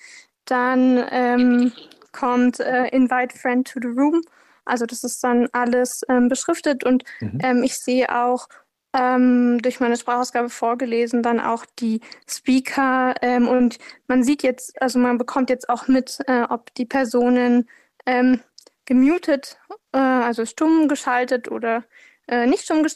dann 0.53 1.03
ähm, 1.11 1.73
kommt 2.13 2.61
äh, 2.61 2.89
Invite 2.89 3.37
Friend 3.37 3.67
to 3.67 3.81
the 3.81 3.89
Room. 3.89 4.23
Also 4.65 4.87
das 4.87 5.03
ist 5.03 5.25
dann 5.25 5.49
alles 5.53 6.03
ähm, 6.09 6.29
beschriftet 6.29 6.85
und 6.85 7.05
mhm. 7.21 7.39
ähm, 7.43 7.63
ich 7.65 7.79
sehe 7.79 8.15
auch 8.15 8.49
ähm, 8.93 9.61
durch 9.63 9.81
meine 9.81 9.97
Sprachausgabe 9.97 10.51
vorgelesen 10.51 11.23
dann 11.23 11.41
auch 11.41 11.65
die 11.79 12.01
Speaker 12.29 13.15
ähm, 13.23 13.49
und 13.49 13.79
man 14.07 14.23
sieht 14.23 14.43
jetzt, 14.43 14.81
also 14.81 14.99
man 14.99 15.19
bekommt 15.19 15.49
jetzt 15.49 15.69
auch 15.69 15.89
mit, 15.89 16.19
äh, 16.27 16.43
ob 16.43 16.75
die 16.75 16.85
Personen 16.85 17.69
ähm, 18.05 18.41
gemutet, 18.85 19.59
äh, 19.93 19.99
also 19.99 20.45
stumm 20.45 20.87
geschaltet 20.87 21.51
oder 21.51 21.85
äh, 22.29 22.47
nicht 22.47 22.65
stumm, 22.65 22.87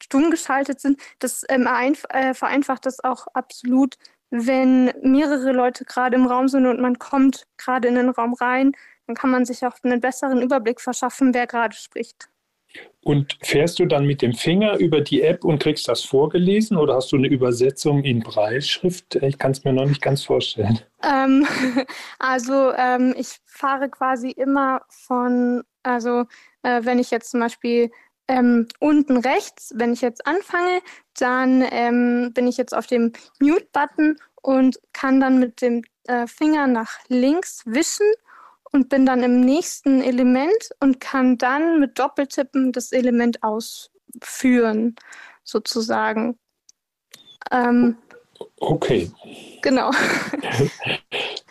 stumm, 0.00 0.30
geschaltet 0.30 0.80
sind. 0.80 1.00
Das 1.18 1.44
ähm, 1.48 1.66
äh, 2.10 2.34
vereinfacht 2.34 2.86
das 2.86 3.02
auch 3.02 3.26
absolut 3.32 3.96
wenn 4.30 4.92
mehrere 5.02 5.52
Leute 5.52 5.84
gerade 5.84 6.16
im 6.16 6.26
Raum 6.26 6.48
sind 6.48 6.66
und 6.66 6.80
man 6.80 6.98
kommt 6.98 7.46
gerade 7.56 7.88
in 7.88 7.94
den 7.94 8.10
Raum 8.10 8.34
rein, 8.34 8.72
dann 9.06 9.16
kann 9.16 9.30
man 9.30 9.44
sich 9.44 9.64
auch 9.64 9.76
einen 9.82 10.00
besseren 10.00 10.42
Überblick 10.42 10.80
verschaffen, 10.80 11.32
wer 11.32 11.46
gerade 11.46 11.74
spricht. 11.74 12.28
Und 13.02 13.38
fährst 13.42 13.78
du 13.78 13.86
dann 13.86 14.04
mit 14.04 14.20
dem 14.20 14.34
Finger 14.34 14.76
über 14.78 15.00
die 15.00 15.22
App 15.22 15.44
und 15.44 15.62
kriegst 15.62 15.88
das 15.88 16.02
vorgelesen 16.02 16.76
oder 16.76 16.96
hast 16.96 17.10
du 17.10 17.16
eine 17.16 17.28
Übersetzung 17.28 18.04
in 18.04 18.20
Breilschrift? 18.20 19.14
Ich 19.16 19.38
kann 19.38 19.52
es 19.52 19.64
mir 19.64 19.72
noch 19.72 19.86
nicht 19.86 20.02
ganz 20.02 20.22
vorstellen. 20.24 20.78
Ähm, 21.02 21.46
also 22.18 22.72
ähm, 22.76 23.14
ich 23.16 23.38
fahre 23.46 23.88
quasi 23.88 24.30
immer 24.30 24.82
von, 24.90 25.62
also 25.82 26.24
äh, 26.62 26.80
wenn 26.84 26.98
ich 26.98 27.10
jetzt 27.10 27.30
zum 27.30 27.40
Beispiel 27.40 27.90
ähm, 28.28 28.68
unten 28.78 29.16
rechts, 29.16 29.72
wenn 29.74 29.92
ich 29.92 30.02
jetzt 30.02 30.26
anfange, 30.26 30.80
dann 31.18 31.64
ähm, 31.70 32.32
bin 32.34 32.46
ich 32.46 32.56
jetzt 32.56 32.74
auf 32.74 32.86
dem 32.86 33.12
Mute-Button 33.40 34.18
und 34.42 34.78
kann 34.92 35.20
dann 35.20 35.38
mit 35.38 35.62
dem 35.62 35.82
äh, 36.06 36.26
Finger 36.26 36.66
nach 36.66 36.98
links 37.08 37.62
wischen 37.64 38.06
und 38.70 38.88
bin 38.88 39.06
dann 39.06 39.22
im 39.22 39.40
nächsten 39.40 40.02
Element 40.02 40.70
und 40.80 41.00
kann 41.00 41.38
dann 41.38 41.80
mit 41.80 41.98
Doppeltippen 41.98 42.72
das 42.72 42.92
Element 42.92 43.42
ausführen, 43.42 44.94
sozusagen. 45.42 46.38
Ähm, 47.50 47.96
okay. 48.58 49.10
Genau. 49.62 49.90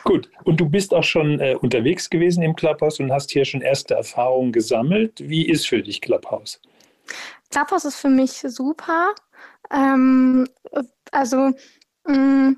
Gut, 0.07 0.29
und 0.45 0.57
du 0.61 0.69
bist 0.69 0.93
auch 0.93 1.03
schon 1.03 1.41
äh, 1.41 1.57
unterwegs 1.59 2.09
gewesen 2.09 2.41
im 2.41 2.55
Clubhouse 2.55 3.01
und 3.01 3.11
hast 3.11 3.29
hier 3.29 3.43
schon 3.43 3.59
erste 3.59 3.93
Erfahrungen 3.95 4.53
gesammelt. 4.53 5.19
Wie 5.19 5.45
ist 5.45 5.67
für 5.67 5.81
dich 5.81 5.99
Clubhouse? 5.99 6.61
Clubhouse 7.51 7.83
ist 7.83 7.97
für 7.97 8.07
mich 8.07 8.31
super. 8.31 9.13
Ähm, 9.69 10.47
also, 11.11 11.51
mh, 12.05 12.15
mm, 12.15 12.57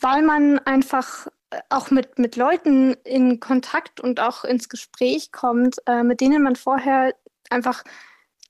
weil 0.00 0.20
man 0.20 0.58
einfach 0.66 1.28
auch 1.70 1.90
mit, 1.90 2.18
mit 2.18 2.36
Leuten 2.36 2.92
in 3.04 3.40
Kontakt 3.40 4.00
und 4.00 4.20
auch 4.20 4.44
ins 4.44 4.68
Gespräch 4.68 5.32
kommt, 5.32 5.76
äh, 5.86 6.02
mit 6.02 6.20
denen 6.20 6.42
man 6.42 6.56
vorher 6.56 7.14
einfach, 7.48 7.84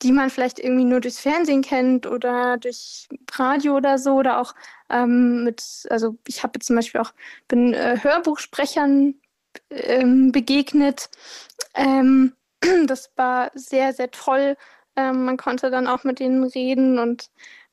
die 0.03 0.13
man 0.13 0.31
vielleicht 0.31 0.59
irgendwie 0.59 0.85
nur 0.85 1.01
durchs 1.01 1.21
Fernsehen 1.21 1.63
kennt 1.63 2.07
oder 2.07 2.57
durch 2.59 3.09
Radio 3.33 3.77
oder 3.77 3.99
so 3.99 4.15
oder 4.15 4.41
auch 4.41 4.55
ähm, 4.91 5.45
mit, 5.45 5.63
also 5.91 6.17
ich 6.27 6.43
habe 6.43 6.59
zum 6.59 6.77
Beispiel 6.77 7.01
auch, 7.01 7.13
bin 7.49 7.75
äh, 7.75 7.99
Hörbuchsprechern 8.01 9.15
ähm, 9.71 10.33
begegnet. 10.33 11.11
Ähm, 11.75 12.35
das 12.87 13.11
war 13.17 13.51
sehr, 13.55 13.93
sehr 13.93 14.11
toll. 14.11 14.57
Ähm, 14.97 15.25
man 15.25 15.37
konnte 15.37 15.71
dann 15.71 15.87
auch 15.87 16.05
mit 16.05 16.21
denen 16.21 16.45
reden 16.45 16.99
und 16.99 17.31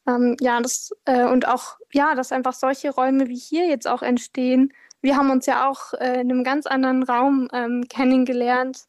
ähm, 0.08 0.36
ja, 0.40 0.60
das 0.62 0.92
äh, 1.06 1.25
und 1.25 1.48
auch, 1.48 1.78
ja, 1.94 2.16
dass 2.16 2.32
einfach 2.32 2.54
solche 2.54 2.92
Räume 2.92 3.28
wie 3.28 3.38
hier 3.38 3.68
jetzt 3.68 3.88
auch 3.88 4.01
entstehen. 4.01 4.74
Wir 5.01 5.16
haben 5.18 5.30
uns 5.32 5.46
ja 5.46 5.70
auch 5.70 5.94
äh, 5.94 6.22
in 6.22 6.32
einem 6.32 6.44
ganz 6.44 6.66
anderen 6.66 7.04
Raum 7.04 7.48
ähm, 7.54 7.86
kennengelernt. 7.90 8.86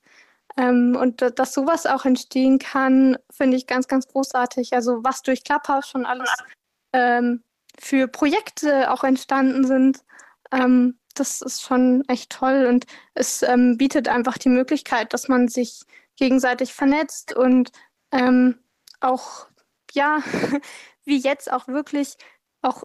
Ähm, 0.57 0.97
und 1.01 1.23
dass 1.39 1.55
sowas 1.55 1.87
auch 1.87 2.05
entstehen 2.05 2.59
kann, 2.59 3.17
finde 3.31 3.57
ich 3.57 3.67
ganz, 3.67 3.89
ganz 3.89 4.07
großartig. 4.07 4.73
Also 4.75 5.03
was 5.03 5.23
durch 5.23 5.45
Clubhouse 5.45 5.89
schon 5.89 6.07
alles 6.07 6.31
ähm, 6.93 7.43
für 7.79 8.09
Projekte 8.09 8.91
auch 8.91 9.05
entstanden 9.05 9.67
sind, 9.67 10.05
ähm, 10.53 10.99
das 11.15 11.43
ist 11.43 11.63
schon 11.63 12.05
echt 12.09 12.31
toll 12.31 12.67
und 12.67 12.87
es 13.15 13.43
ähm, 13.43 13.77
bietet 13.77 14.09
einfach 14.09 14.39
die 14.39 14.49
Möglichkeit, 14.49 15.13
dass 15.13 15.29
man 15.29 15.49
sich 15.49 15.83
gegenseitig 16.17 16.73
vernetzt 16.73 17.35
und 17.35 17.71
ähm, 18.13 18.59
auch, 19.01 19.47
ja, 19.93 20.23
wie 21.05 21.19
jetzt 21.19 21.51
auch 21.53 21.69
wirklich 21.69 22.17
auch 22.63 22.85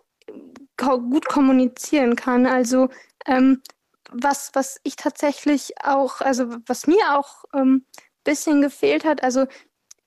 gut 0.77 1.27
kommunizieren 1.27 2.15
kann. 2.15 2.45
Also 2.45 2.89
ähm, 3.25 3.61
was, 4.11 4.51
was 4.53 4.79
ich 4.83 4.95
tatsächlich 4.95 5.73
auch, 5.83 6.21
also 6.21 6.57
was 6.65 6.87
mir 6.87 7.17
auch 7.17 7.43
ein 7.51 7.61
ähm, 7.61 7.85
bisschen 8.23 8.61
gefehlt 8.61 9.05
hat, 9.05 9.23
also 9.23 9.47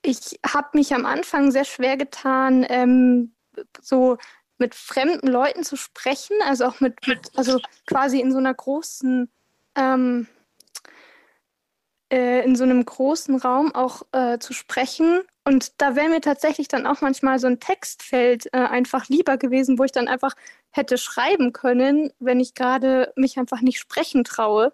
ich 0.03 0.39
habe 0.45 0.69
mich 0.73 0.93
am 0.93 1.05
Anfang 1.05 1.51
sehr 1.51 1.65
schwer 1.65 1.97
getan, 1.97 2.65
ähm, 2.69 3.35
so 3.81 4.17
mit 4.57 4.75
fremden 4.75 5.27
Leuten 5.27 5.63
zu 5.63 5.75
sprechen, 5.75 6.37
also 6.45 6.65
auch 6.65 6.79
mit, 6.79 7.07
mit 7.07 7.31
also 7.35 7.59
quasi 7.87 8.19
in 8.19 8.31
so 8.31 8.37
einer 8.37 8.53
großen, 8.53 9.29
ähm, 9.75 10.27
äh, 12.11 12.43
in 12.45 12.55
so 12.55 12.63
einem 12.63 12.83
großen 12.83 13.35
Raum 13.37 13.73
auch 13.73 14.03
äh, 14.11 14.39
zu 14.39 14.53
sprechen. 14.53 15.21
Und 15.43 15.81
da 15.81 15.95
wäre 15.95 16.09
mir 16.09 16.21
tatsächlich 16.21 16.67
dann 16.67 16.85
auch 16.85 17.01
manchmal 17.01 17.39
so 17.39 17.47
ein 17.47 17.59
Textfeld 17.59 18.47
äh, 18.53 18.57
einfach 18.57 19.09
lieber 19.09 19.37
gewesen, 19.37 19.79
wo 19.79 19.83
ich 19.83 19.91
dann 19.91 20.07
einfach 20.07 20.35
hätte 20.69 20.97
schreiben 20.97 21.51
können, 21.51 22.11
wenn 22.19 22.39
ich 22.39 22.53
gerade 22.53 23.11
mich 23.15 23.37
einfach 23.37 23.61
nicht 23.61 23.79
sprechen 23.79 24.23
traue. 24.23 24.71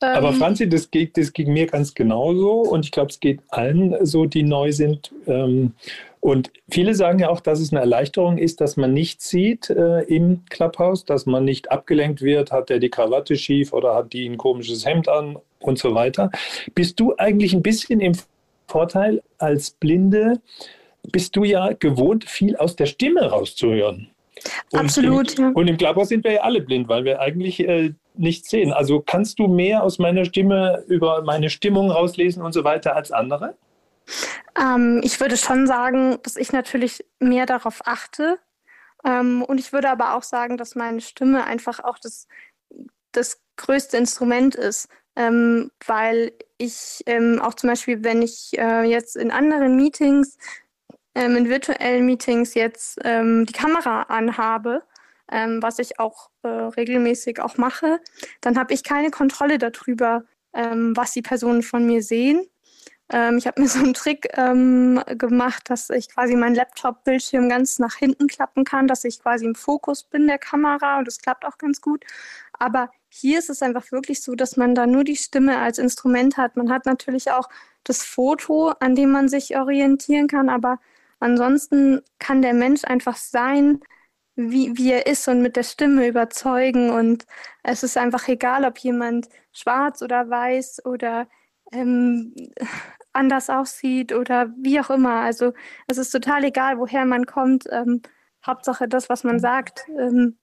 Aber 0.00 0.28
ähm, 0.28 0.34
Franzi, 0.34 0.68
das 0.68 0.90
geht, 0.90 1.16
das 1.16 1.32
ging 1.32 1.52
mir 1.52 1.66
ganz 1.66 1.94
genauso 1.94 2.60
und 2.60 2.84
ich 2.84 2.92
glaube, 2.92 3.10
es 3.10 3.20
geht 3.20 3.40
allen 3.48 3.96
so, 4.04 4.26
die 4.26 4.42
neu 4.42 4.72
sind. 4.72 5.12
Ähm, 5.26 5.72
und 6.20 6.50
viele 6.68 6.94
sagen 6.94 7.18
ja 7.18 7.28
auch, 7.28 7.40
dass 7.40 7.60
es 7.60 7.72
eine 7.72 7.80
Erleichterung 7.80 8.36
ist, 8.38 8.60
dass 8.60 8.76
man 8.76 8.92
nichts 8.92 9.28
sieht 9.28 9.70
äh, 9.70 10.02
im 10.02 10.42
Clubhouse, 10.50 11.04
dass 11.04 11.24
man 11.24 11.44
nicht 11.44 11.70
abgelenkt 11.70 12.20
wird, 12.20 12.52
hat 12.52 12.70
er 12.70 12.78
die 12.78 12.90
Krawatte 12.90 13.36
schief 13.36 13.72
oder 13.72 13.94
hat 13.94 14.12
die 14.12 14.28
ein 14.28 14.36
komisches 14.36 14.84
Hemd 14.84 15.08
an 15.08 15.38
und 15.60 15.78
so 15.78 15.94
weiter. 15.94 16.30
Bist 16.74 17.00
du 17.00 17.14
eigentlich 17.16 17.54
ein 17.54 17.62
bisschen 17.62 18.00
im 18.00 18.14
Vorteil 18.68 19.22
als 19.38 19.70
Blinde? 19.70 20.40
Bist 21.12 21.36
du 21.36 21.44
ja 21.44 21.72
gewohnt, 21.72 22.24
viel 22.24 22.56
aus 22.56 22.76
der 22.76 22.86
Stimme 22.86 23.30
rauszuhören. 23.30 24.10
Und 24.72 24.80
Absolut. 24.80 25.38
Im, 25.38 25.44
ja. 25.44 25.50
Und 25.54 25.68
im 25.68 25.76
Clubhouse 25.76 26.08
sind 26.08 26.24
wir 26.24 26.32
ja 26.32 26.40
alle 26.42 26.60
blind, 26.60 26.88
weil 26.88 27.04
wir 27.04 27.20
eigentlich 27.20 27.60
äh, 27.60 27.94
nichts 28.14 28.50
sehen. 28.50 28.72
Also 28.72 29.00
kannst 29.00 29.38
du 29.38 29.46
mehr 29.48 29.82
aus 29.82 29.98
meiner 29.98 30.24
Stimme 30.24 30.84
über 30.88 31.22
meine 31.22 31.50
Stimmung 31.50 31.90
rauslesen 31.90 32.42
und 32.42 32.52
so 32.52 32.64
weiter 32.64 32.96
als 32.96 33.12
andere? 33.12 33.56
Ähm, 34.60 35.00
ich 35.02 35.20
würde 35.20 35.36
schon 35.36 35.66
sagen, 35.66 36.18
dass 36.22 36.36
ich 36.36 36.52
natürlich 36.52 37.04
mehr 37.18 37.46
darauf 37.46 37.86
achte. 37.86 38.38
Ähm, 39.04 39.42
und 39.42 39.58
ich 39.58 39.72
würde 39.72 39.90
aber 39.90 40.14
auch 40.14 40.22
sagen, 40.22 40.56
dass 40.56 40.74
meine 40.74 41.00
Stimme 41.00 41.44
einfach 41.44 41.80
auch 41.82 41.98
das, 41.98 42.26
das 43.12 43.40
größte 43.56 43.96
Instrument 43.96 44.54
ist. 44.54 44.88
Ähm, 45.16 45.70
weil 45.86 46.32
ich 46.58 47.02
ähm, 47.06 47.40
auch 47.40 47.54
zum 47.54 47.70
Beispiel, 47.70 48.04
wenn 48.04 48.22
ich 48.22 48.52
äh, 48.58 48.84
jetzt 48.84 49.16
in 49.16 49.30
anderen 49.30 49.76
Meetings, 49.76 50.36
ähm, 51.14 51.36
in 51.36 51.48
virtuellen 51.48 52.04
Meetings 52.04 52.54
jetzt 52.54 52.98
ähm, 53.04 53.46
die 53.46 53.52
Kamera 53.52 54.02
anhabe, 54.02 54.82
was 55.28 55.80
ich 55.80 55.98
auch 55.98 56.30
äh, 56.44 56.46
regelmäßig 56.48 57.40
auch 57.40 57.56
mache, 57.56 57.98
dann 58.42 58.56
habe 58.56 58.72
ich 58.72 58.84
keine 58.84 59.10
Kontrolle 59.10 59.58
darüber, 59.58 60.22
ähm, 60.54 60.96
was 60.96 61.10
die 61.14 61.22
Personen 61.22 61.64
von 61.64 61.84
mir 61.84 62.00
sehen. 62.00 62.48
Ähm, 63.10 63.38
ich 63.38 63.46
habe 63.46 63.60
mir 63.62 63.68
so 63.68 63.78
einen 63.78 63.94
Trick 63.94 64.28
ähm, 64.34 65.02
gemacht, 65.06 65.70
dass 65.70 65.90
ich 65.90 66.08
quasi 66.08 66.34
meinen 66.36 66.54
Laptop-Bildschirm 66.54 67.48
ganz 67.48 67.78
nach 67.78 67.96
hinten 67.96 68.26
klappen 68.26 68.64
kann, 68.64 68.88
dass 68.88 69.04
ich 69.04 69.20
quasi 69.20 69.44
im 69.44 69.54
Fokus 69.54 70.04
bin 70.04 70.26
der 70.26 70.38
Kamera 70.38 70.98
und 70.98 71.06
das 71.06 71.18
klappt 71.18 71.44
auch 71.44 71.58
ganz 71.58 71.80
gut. 71.80 72.04
Aber 72.52 72.90
hier 73.16 73.38
ist 73.38 73.50
es 73.50 73.62
einfach 73.62 73.90
wirklich 73.92 74.22
so, 74.22 74.34
dass 74.34 74.56
man 74.56 74.74
da 74.74 74.86
nur 74.86 75.04
die 75.04 75.16
Stimme 75.16 75.58
als 75.58 75.78
Instrument 75.78 76.36
hat. 76.36 76.56
Man 76.56 76.70
hat 76.70 76.86
natürlich 76.86 77.30
auch 77.30 77.48
das 77.84 78.02
Foto, 78.02 78.74
an 78.80 78.94
dem 78.94 79.10
man 79.10 79.28
sich 79.28 79.56
orientieren 79.56 80.28
kann, 80.28 80.48
aber 80.50 80.78
ansonsten 81.18 82.02
kann 82.18 82.42
der 82.42 82.54
Mensch 82.54 82.84
einfach 82.84 83.16
sein, 83.16 83.80
wie, 84.34 84.76
wie 84.76 84.92
er 84.92 85.06
ist 85.06 85.26
und 85.28 85.40
mit 85.42 85.56
der 85.56 85.62
Stimme 85.62 86.06
überzeugen. 86.06 86.90
Und 86.90 87.24
es 87.62 87.82
ist 87.82 87.96
einfach 87.96 88.28
egal, 88.28 88.64
ob 88.64 88.78
jemand 88.78 89.28
schwarz 89.52 90.02
oder 90.02 90.28
weiß 90.28 90.84
oder 90.84 91.26
ähm, 91.72 92.34
anders 93.14 93.48
aussieht 93.48 94.12
oder 94.12 94.52
wie 94.58 94.78
auch 94.80 94.90
immer. 94.90 95.20
Also 95.22 95.54
es 95.86 95.96
ist 95.98 96.10
total 96.10 96.44
egal, 96.44 96.78
woher 96.78 97.06
man 97.06 97.24
kommt. 97.24 97.64
Ähm, 97.70 98.02
Hauptsache 98.46 98.88
das, 98.88 99.08
was 99.08 99.24
man 99.24 99.40
sagt, 99.40 99.86
ähm, 99.98 100.38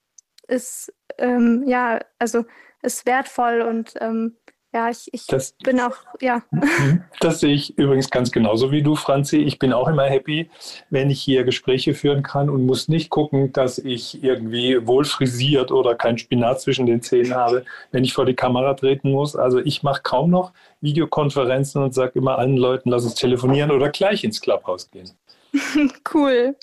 ist 0.47 0.93
ähm, 1.17 1.63
ja, 1.67 2.00
also 2.19 2.45
ist 2.81 3.05
wertvoll 3.05 3.62
und 3.62 3.93
ähm, 4.01 4.38
ja, 4.73 4.89
ich, 4.89 5.07
ich 5.12 5.27
das, 5.27 5.51
bin 5.63 5.79
auch, 5.79 5.95
ja. 6.19 6.41
Mhm. 6.51 7.03
Das 7.19 7.39
sehe 7.39 7.53
ich 7.53 7.77
übrigens 7.77 8.09
ganz 8.09 8.31
genauso 8.31 8.71
wie 8.71 8.81
du, 8.81 8.95
Franzi. 8.95 9.38
Ich 9.38 9.59
bin 9.59 9.71
auch 9.71 9.88
immer 9.88 10.05
happy, 10.05 10.50
wenn 10.89 11.12
ich 11.12 11.21
hier 11.21 11.43
Gespräche 11.43 11.93
führen 11.93 12.23
kann 12.23 12.50
und 12.50 12.65
muss 12.65 12.88
nicht 12.88 13.12
gucken, 13.12 13.53
dass 13.53 13.77
ich 13.77 14.23
irgendwie 14.23 14.85
wohl 14.88 15.05
frisiert 15.05 15.71
oder 15.71 15.93
kein 15.93 16.17
Spinat 16.17 16.62
zwischen 16.62 16.88
den 16.88 17.03
Zähnen 17.03 17.35
habe, 17.35 17.65
wenn 17.91 18.03
ich 18.03 18.13
vor 18.13 18.25
die 18.25 18.33
Kamera 18.33 18.73
treten 18.73 19.12
muss. 19.12 19.35
Also 19.35 19.59
ich 19.59 19.83
mache 19.83 20.01
kaum 20.01 20.31
noch 20.31 20.53
Videokonferenzen 20.81 21.83
und 21.83 21.93
sage 21.93 22.17
immer 22.17 22.39
allen 22.39 22.57
Leuten, 22.57 22.89
lass 22.89 23.03
uns 23.03 23.15
telefonieren 23.15 23.69
oder 23.69 23.89
gleich 23.89 24.23
ins 24.23 24.41
Clubhouse 24.41 24.89
gehen. 24.89 25.12
cool. 26.13 26.55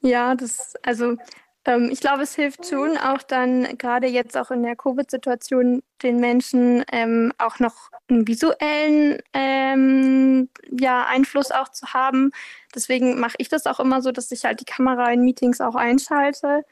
Ja, 0.00 0.36
das, 0.36 0.74
also 0.82 1.16
ähm, 1.66 1.88
ich 1.90 2.00
glaube, 2.00 2.22
es 2.22 2.34
hilft 2.34 2.66
schon 2.66 2.96
auch 2.98 3.22
dann 3.22 3.78
gerade 3.78 4.06
jetzt 4.06 4.36
auch 4.36 4.50
in 4.50 4.62
der 4.62 4.76
Covid-Situation 4.76 5.82
den 6.02 6.20
Menschen 6.20 6.84
ähm, 6.92 7.32
auch 7.38 7.58
noch 7.58 7.90
einen 8.08 8.28
visuellen 8.28 9.18
ähm, 9.32 10.50
ja, 10.70 11.06
Einfluss 11.06 11.50
auch 11.50 11.70
zu 11.70 11.94
haben. 11.94 12.32
Deswegen 12.74 13.18
mache 13.18 13.36
ich 13.38 13.48
das 13.48 13.66
auch 13.66 13.80
immer 13.80 14.02
so, 14.02 14.12
dass 14.12 14.30
ich 14.30 14.44
halt 14.44 14.60
die 14.60 14.66
Kamera 14.66 15.10
in 15.12 15.22
Meetings 15.22 15.60
auch 15.60 15.74
einschalte. 15.74 16.64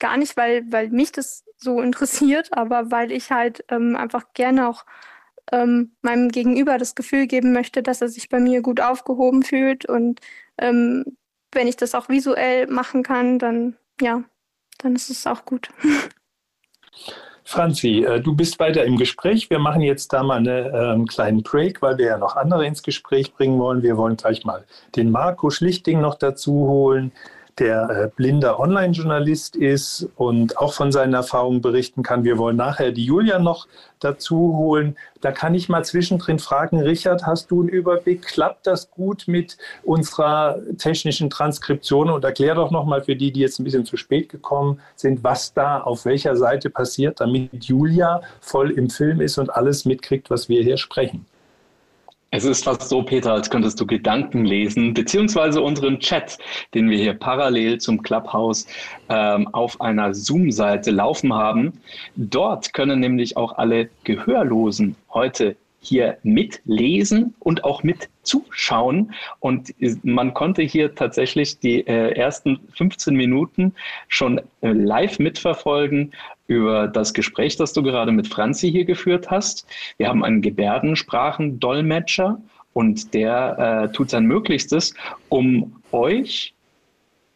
Gar 0.00 0.16
nicht, 0.16 0.36
weil, 0.36 0.64
weil 0.72 0.88
mich 0.90 1.12
das 1.12 1.44
so 1.56 1.80
interessiert, 1.80 2.48
aber 2.52 2.90
weil 2.90 3.12
ich 3.12 3.30
halt 3.30 3.64
ähm, 3.68 3.96
einfach 3.96 4.32
gerne 4.34 4.68
auch 4.68 4.84
ähm, 5.52 5.92
meinem 6.02 6.28
Gegenüber 6.30 6.78
das 6.78 6.94
Gefühl 6.94 7.26
geben 7.26 7.52
möchte, 7.52 7.82
dass 7.82 8.00
er 8.00 8.08
sich 8.08 8.28
bei 8.28 8.40
mir 8.40 8.62
gut 8.62 8.80
aufgehoben 8.80 9.42
fühlt. 9.42 9.86
Und 9.86 10.20
ähm, 10.58 11.04
wenn 11.52 11.68
ich 11.68 11.76
das 11.76 11.94
auch 11.94 12.08
visuell 12.08 12.66
machen 12.66 13.02
kann, 13.02 13.38
dann 13.38 13.76
ja, 14.00 14.24
dann 14.82 14.94
ist 14.94 15.10
es 15.10 15.26
auch 15.26 15.44
gut. 15.44 15.68
Franzi, 17.44 18.04
äh, 18.04 18.20
du 18.20 18.34
bist 18.36 18.58
weiter 18.60 18.84
im 18.84 18.96
Gespräch. 18.96 19.50
Wir 19.50 19.58
machen 19.58 19.80
jetzt 19.80 20.12
da 20.12 20.22
mal 20.22 20.38
einen 20.38 20.74
ähm, 20.74 21.06
kleinen 21.06 21.42
Break, 21.42 21.82
weil 21.82 21.98
wir 21.98 22.06
ja 22.06 22.18
noch 22.18 22.36
andere 22.36 22.66
ins 22.66 22.82
Gespräch 22.82 23.32
bringen 23.34 23.58
wollen. 23.58 23.82
Wir 23.82 23.96
wollen 23.96 24.16
gleich 24.16 24.44
mal 24.44 24.64
den 24.94 25.10
Marco 25.10 25.50
Schlichting 25.50 26.00
noch 26.00 26.14
dazu 26.14 26.52
holen 26.52 27.12
der 27.58 27.90
äh, 27.90 28.08
blinder 28.14 28.60
Online-Journalist 28.60 29.56
ist 29.56 30.08
und 30.16 30.56
auch 30.58 30.72
von 30.72 30.92
seinen 30.92 31.14
Erfahrungen 31.14 31.60
berichten 31.60 32.02
kann. 32.02 32.24
Wir 32.24 32.38
wollen 32.38 32.56
nachher 32.56 32.92
die 32.92 33.04
Julia 33.04 33.38
noch 33.38 33.66
dazu 33.98 34.56
holen. 34.56 34.96
Da 35.20 35.32
kann 35.32 35.54
ich 35.54 35.68
mal 35.68 35.84
zwischendrin 35.84 36.38
fragen, 36.38 36.80
Richard, 36.80 37.26
hast 37.26 37.50
du 37.50 37.60
einen 37.60 37.68
Überblick? 37.68 38.22
Klappt 38.22 38.66
das 38.66 38.90
gut 38.90 39.24
mit 39.26 39.58
unserer 39.82 40.58
technischen 40.78 41.30
Transkription? 41.30 42.10
Und 42.10 42.24
erklär 42.24 42.54
doch 42.54 42.70
nochmal 42.70 43.02
für 43.02 43.16
die, 43.16 43.32
die 43.32 43.40
jetzt 43.40 43.58
ein 43.58 43.64
bisschen 43.64 43.84
zu 43.84 43.96
spät 43.96 44.28
gekommen 44.28 44.80
sind, 44.96 45.22
was 45.22 45.52
da 45.52 45.80
auf 45.80 46.04
welcher 46.04 46.36
Seite 46.36 46.70
passiert, 46.70 47.20
damit 47.20 47.64
Julia 47.64 48.22
voll 48.40 48.70
im 48.70 48.90
Film 48.90 49.20
ist 49.20 49.38
und 49.38 49.54
alles 49.54 49.84
mitkriegt, 49.84 50.30
was 50.30 50.48
wir 50.48 50.62
hier 50.62 50.76
sprechen. 50.76 51.26
Es 52.32 52.44
ist 52.44 52.62
fast 52.62 52.88
so, 52.88 53.02
Peter, 53.02 53.32
als 53.32 53.50
könntest 53.50 53.80
du 53.80 53.86
Gedanken 53.86 54.44
lesen, 54.44 54.94
beziehungsweise 54.94 55.60
unseren 55.60 55.98
Chat, 55.98 56.38
den 56.74 56.88
wir 56.88 56.96
hier 56.96 57.14
parallel 57.14 57.78
zum 57.78 58.02
Clubhouse 58.04 58.68
ähm, 59.08 59.48
auf 59.48 59.80
einer 59.80 60.14
Zoom-Seite 60.14 60.92
laufen 60.92 61.34
haben. 61.34 61.72
Dort 62.14 62.72
können 62.72 63.00
nämlich 63.00 63.36
auch 63.36 63.58
alle 63.58 63.90
Gehörlosen 64.04 64.94
heute 65.12 65.56
hier 65.80 66.18
mitlesen 66.22 67.34
und 67.40 67.64
auch 67.64 67.82
mit 67.82 68.08
zuschauen. 68.22 69.12
Und 69.40 69.74
man 70.04 70.32
konnte 70.32 70.62
hier 70.62 70.94
tatsächlich 70.94 71.58
die 71.58 71.86
äh, 71.86 72.12
ersten 72.12 72.60
15 72.74 73.14
Minuten 73.14 73.74
schon 74.06 74.38
äh, 74.60 74.68
live 74.68 75.18
mitverfolgen 75.18 76.12
über 76.50 76.88
das 76.88 77.14
Gespräch, 77.14 77.56
das 77.56 77.72
du 77.72 77.82
gerade 77.84 78.10
mit 78.10 78.26
Franzi 78.26 78.72
hier 78.72 78.84
geführt 78.84 79.30
hast. 79.30 79.68
Wir 79.98 80.08
haben 80.08 80.24
einen 80.24 80.42
Gebärdensprachendolmetscher 80.42 82.40
und 82.72 83.14
der 83.14 83.84
äh, 83.88 83.92
tut 83.92 84.10
sein 84.10 84.24
Möglichstes, 84.24 84.94
um 85.28 85.76
euch 85.92 86.52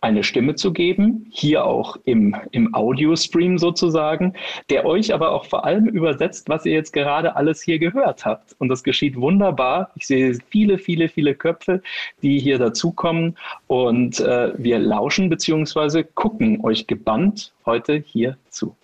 eine 0.00 0.24
Stimme 0.24 0.56
zu 0.56 0.72
geben, 0.72 1.26
hier 1.30 1.64
auch 1.64 1.96
im, 2.04 2.36
im 2.50 2.74
Audio-Stream 2.74 3.56
sozusagen, 3.56 4.34
der 4.68 4.84
euch 4.84 5.14
aber 5.14 5.30
auch 5.30 5.46
vor 5.46 5.64
allem 5.64 5.86
übersetzt, 5.86 6.48
was 6.48 6.66
ihr 6.66 6.72
jetzt 6.72 6.92
gerade 6.92 7.36
alles 7.36 7.62
hier 7.62 7.78
gehört 7.78 8.26
habt. 8.26 8.56
Und 8.58 8.68
das 8.68 8.82
geschieht 8.82 9.16
wunderbar. 9.16 9.92
Ich 9.94 10.08
sehe 10.08 10.36
viele, 10.50 10.78
viele, 10.78 11.08
viele 11.08 11.36
Köpfe, 11.36 11.82
die 12.20 12.40
hier 12.40 12.58
dazukommen 12.58 13.38
und 13.68 14.18
äh, 14.18 14.52
wir 14.58 14.80
lauschen 14.80 15.30
bzw. 15.30 16.02
gucken 16.02 16.60
euch 16.64 16.88
gebannt 16.88 17.52
heute 17.64 17.94
hier 17.94 18.36
zu. 18.50 18.76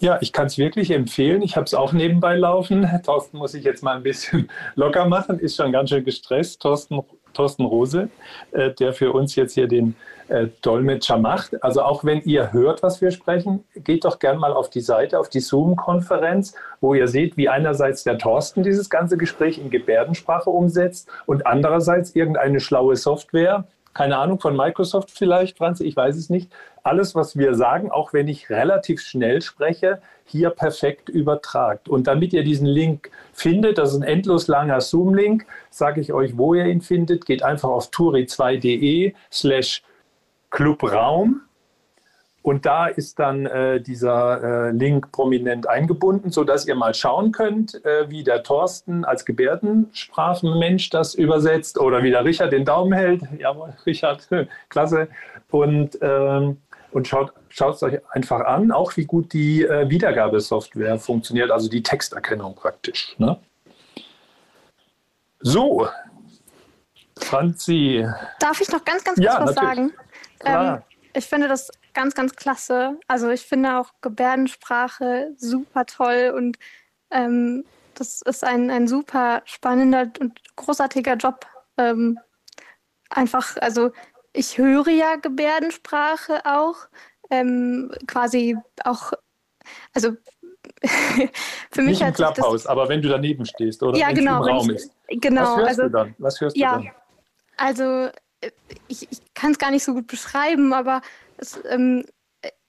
Ja, 0.00 0.16
ich 0.22 0.32
kann 0.32 0.46
es 0.46 0.56
wirklich 0.56 0.90
empfehlen. 0.92 1.42
Ich 1.42 1.56
habe 1.56 1.64
es 1.64 1.74
auch 1.74 1.92
nebenbei 1.92 2.34
laufen. 2.36 2.88
Thorsten 3.04 3.36
muss 3.36 3.52
ich 3.52 3.64
jetzt 3.64 3.82
mal 3.82 3.96
ein 3.96 4.02
bisschen 4.02 4.48
locker 4.74 5.04
machen, 5.04 5.38
ist 5.38 5.56
schon 5.56 5.72
ganz 5.72 5.90
schön 5.90 6.04
gestresst. 6.04 6.62
Thorsten, 6.62 7.00
Thorsten 7.34 7.64
Rose, 7.66 8.08
äh, 8.52 8.70
der 8.72 8.94
für 8.94 9.12
uns 9.12 9.36
jetzt 9.36 9.52
hier 9.54 9.68
den 9.68 9.94
äh, 10.28 10.48
Dolmetscher 10.62 11.18
macht. 11.18 11.62
Also 11.62 11.82
auch 11.82 12.02
wenn 12.02 12.22
ihr 12.22 12.52
hört, 12.52 12.82
was 12.82 13.02
wir 13.02 13.10
sprechen, 13.10 13.64
geht 13.74 14.06
doch 14.06 14.18
gern 14.18 14.38
mal 14.38 14.54
auf 14.54 14.70
die 14.70 14.80
Seite, 14.80 15.18
auf 15.18 15.28
die 15.28 15.40
Zoom-Konferenz, 15.40 16.54
wo 16.80 16.94
ihr 16.94 17.06
seht, 17.06 17.36
wie 17.36 17.50
einerseits 17.50 18.02
der 18.02 18.16
Thorsten 18.16 18.62
dieses 18.62 18.88
ganze 18.88 19.18
Gespräch 19.18 19.58
in 19.58 19.68
Gebärdensprache 19.68 20.48
umsetzt 20.48 21.10
und 21.26 21.46
andererseits 21.46 22.16
irgendeine 22.16 22.60
schlaue 22.60 22.96
Software, 22.96 23.64
keine 23.94 24.18
Ahnung, 24.18 24.38
von 24.38 24.56
Microsoft 24.56 25.10
vielleicht, 25.10 25.58
Franz, 25.58 25.80
ich 25.80 25.96
weiß 25.96 26.16
es 26.16 26.30
nicht. 26.30 26.50
Alles, 26.82 27.14
was 27.14 27.36
wir 27.36 27.54
sagen, 27.54 27.90
auch 27.90 28.12
wenn 28.12 28.28
ich 28.28 28.48
relativ 28.48 29.00
schnell 29.00 29.42
spreche, 29.42 30.00
hier 30.24 30.50
perfekt 30.50 31.08
übertragt. 31.08 31.88
Und 31.88 32.06
damit 32.06 32.32
ihr 32.32 32.44
diesen 32.44 32.66
Link 32.66 33.10
findet, 33.32 33.78
das 33.78 33.90
ist 33.92 33.96
ein 33.96 34.02
endlos 34.02 34.46
langer 34.46 34.80
Zoom-Link, 34.80 35.46
sage 35.70 36.00
ich 36.00 36.12
euch, 36.12 36.38
wo 36.38 36.54
ihr 36.54 36.66
ihn 36.66 36.80
findet. 36.80 37.26
Geht 37.26 37.42
einfach 37.42 37.68
auf 37.68 37.90
turi2.de 37.90 39.14
slash 39.30 39.82
Clubraum 40.50 41.42
und 42.42 42.64
da 42.64 42.86
ist 42.86 43.18
dann 43.18 43.44
äh, 43.44 43.82
dieser 43.82 44.68
äh, 44.68 44.70
Link 44.70 45.12
prominent 45.12 45.68
eingebunden, 45.68 46.30
sodass 46.30 46.66
ihr 46.66 46.74
mal 46.74 46.94
schauen 46.94 47.32
könnt, 47.32 47.84
äh, 47.84 48.08
wie 48.08 48.24
der 48.24 48.42
Thorsten 48.42 49.04
als 49.04 49.26
Gebärdensprachenmensch 49.26 50.88
das 50.88 51.14
übersetzt 51.14 51.78
oder 51.78 52.02
wie 52.02 52.10
der 52.10 52.24
Richard 52.24 52.52
den 52.52 52.64
Daumen 52.64 52.94
hält. 52.94 53.22
Jawohl, 53.38 53.74
Richard, 53.84 54.26
klasse. 54.70 55.08
Und, 55.50 55.98
ähm, 56.00 56.56
und 56.92 57.06
schaut 57.08 57.34
es 57.50 57.82
euch 57.82 58.00
einfach 58.10 58.40
an, 58.40 58.72
auch 58.72 58.96
wie 58.96 59.04
gut 59.04 59.34
die 59.34 59.62
äh, 59.64 59.90
Wiedergabesoftware 59.90 60.98
funktioniert, 60.98 61.50
also 61.50 61.68
die 61.68 61.82
Texterkennung 61.82 62.54
praktisch. 62.54 63.14
Ne? 63.18 63.38
So, 65.40 65.88
Franzi. 67.18 68.06
Darf 68.38 68.62
ich 68.62 68.70
noch 68.70 68.84
ganz, 68.84 69.04
ganz 69.04 69.16
kurz 69.16 69.26
ja, 69.26 69.40
was 69.46 69.54
natürlich. 69.54 69.92
sagen? 70.42 70.76
Ähm, 70.76 70.82
ich 71.12 71.24
finde 71.26 71.48
das 71.48 71.70
ganz, 71.94 72.14
ganz 72.14 72.34
klasse. 72.36 72.98
Also 73.08 73.30
ich 73.30 73.42
finde 73.42 73.78
auch 73.78 73.92
Gebärdensprache 74.00 75.32
super 75.36 75.86
toll 75.86 76.32
und 76.36 76.58
ähm, 77.10 77.64
das 77.94 78.22
ist 78.22 78.44
ein, 78.44 78.70
ein 78.70 78.88
super 78.88 79.42
spannender 79.44 80.10
und 80.20 80.40
großartiger 80.56 81.16
Job. 81.16 81.46
Ähm, 81.76 82.18
einfach, 83.10 83.56
also 83.58 83.90
ich 84.32 84.58
höre 84.58 84.88
ja 84.88 85.16
Gebärdensprache 85.16 86.44
auch, 86.44 86.76
ähm, 87.30 87.92
quasi 88.06 88.56
auch, 88.84 89.12
also 89.92 90.12
für 91.70 91.82
mich 91.82 92.00
Nicht 92.00 92.02
im 92.02 92.14
Clubhouse, 92.14 92.66
aber 92.66 92.88
wenn 92.88 93.02
du 93.02 93.08
daneben 93.08 93.44
stehst 93.44 93.82
oder 93.82 93.98
ja, 93.98 94.12
genau, 94.12 94.46
im 94.46 94.56
Raum 94.56 94.70
ich, 94.70 94.76
ist. 94.76 94.92
Genau, 95.08 95.42
was 95.42 95.56
hörst 95.56 95.68
also, 95.68 95.82
du 95.82 95.90
dann? 95.90 96.14
Was 96.18 96.40
hörst 96.40 96.56
ja, 96.56 96.78
du 96.78 96.84
dann? 96.84 96.92
Also 97.56 98.08
ich, 98.88 99.10
ich 99.10 99.34
kann 99.34 99.52
es 99.52 99.58
gar 99.58 99.70
nicht 99.70 99.84
so 99.84 99.94
gut 99.94 100.06
beschreiben, 100.06 100.72
aber 100.72 101.02
es, 101.40 101.60
ähm, 101.68 102.04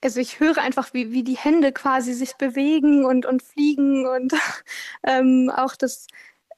also 0.02 0.20
ich 0.20 0.40
höre 0.40 0.58
einfach, 0.58 0.94
wie, 0.94 1.12
wie 1.12 1.24
die 1.24 1.38
Hände 1.38 1.72
quasi 1.72 2.14
sich 2.14 2.36
bewegen 2.36 3.06
und, 3.06 3.26
und 3.26 3.44
fliegen 3.44 4.08
und 4.08 4.34
ähm, 5.04 5.52
auch 5.56 5.76
das 5.76 6.08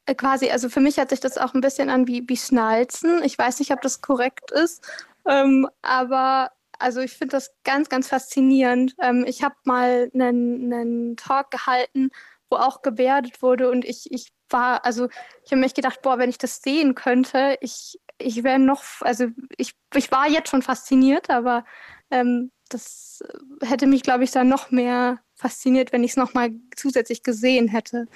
äh, 0.06 0.15
quasi, 0.15 0.49
also 0.49 0.69
für 0.69 0.80
mich 0.80 0.97
hat 0.99 1.10
sich 1.10 1.19
das 1.19 1.38
auch 1.38 1.54
ein 1.54 1.62
bisschen 1.62 1.89
an 1.89 2.08
wie, 2.08 2.23
wie 2.28 2.38
Schnalzen. 2.38 3.23
Ich 3.23 3.38
weiß 3.38 3.60
nicht, 3.60 3.71
ob 3.71 3.82
das 3.82 4.02
korrekt 4.02 4.52
ist, 4.52 4.86
ähm, 5.28 5.67
aber 5.82 6.52
also 6.80 7.02
ich 7.02 7.13
finde 7.13 7.38
das 7.38 7.54
ganz, 7.63 7.89
ganz 7.89 8.10
faszinierend. 8.10 8.95
Ähm, 9.02 9.26
ich 9.28 9.43
habe 9.43 9.56
mal 9.63 10.10
einen, 10.13 10.73
einen 10.73 11.17
Talk 11.17 11.52
gehalten, 11.52 12.10
wo 12.49 12.58
auch 12.58 12.82
gebärdet 12.82 13.41
wurde 13.41 13.69
und 13.69 13.86
ich, 13.86 14.12
ich 14.12 14.32
war, 14.49 14.86
also 14.86 15.08
ich 15.43 15.52
habe 15.52 15.62
mich 15.62 15.73
gedacht, 15.73 16.02
boah, 16.02 16.17
wenn 16.17 16.30
ich 16.30 16.38
das 16.38 16.62
sehen 16.62 16.95
könnte, 16.95 17.58
ich, 17.62 17.99
ich 18.17 18.43
wäre 18.43 18.60
noch, 18.60 18.84
also 19.02 19.28
ich, 19.58 19.73
ich 19.95 20.12
war 20.12 20.28
jetzt 20.28 20.49
schon 20.49 20.62
fasziniert, 20.62 21.30
aber 21.30 21.65
ähm, 22.13 22.52
das 22.69 23.23
hätte 23.62 23.88
mich, 23.88 24.04
glaube 24.04 24.23
ich, 24.23 24.32
dann 24.32 24.47
noch 24.47 24.71
mehr 24.71 25.19
fasziniert, 25.36 25.91
wenn 25.91 26.04
ich 26.04 26.12
es 26.12 26.17
nochmal 26.17 26.52
zusätzlich 26.76 27.23
gesehen 27.23 27.67
hätte. 27.67 28.08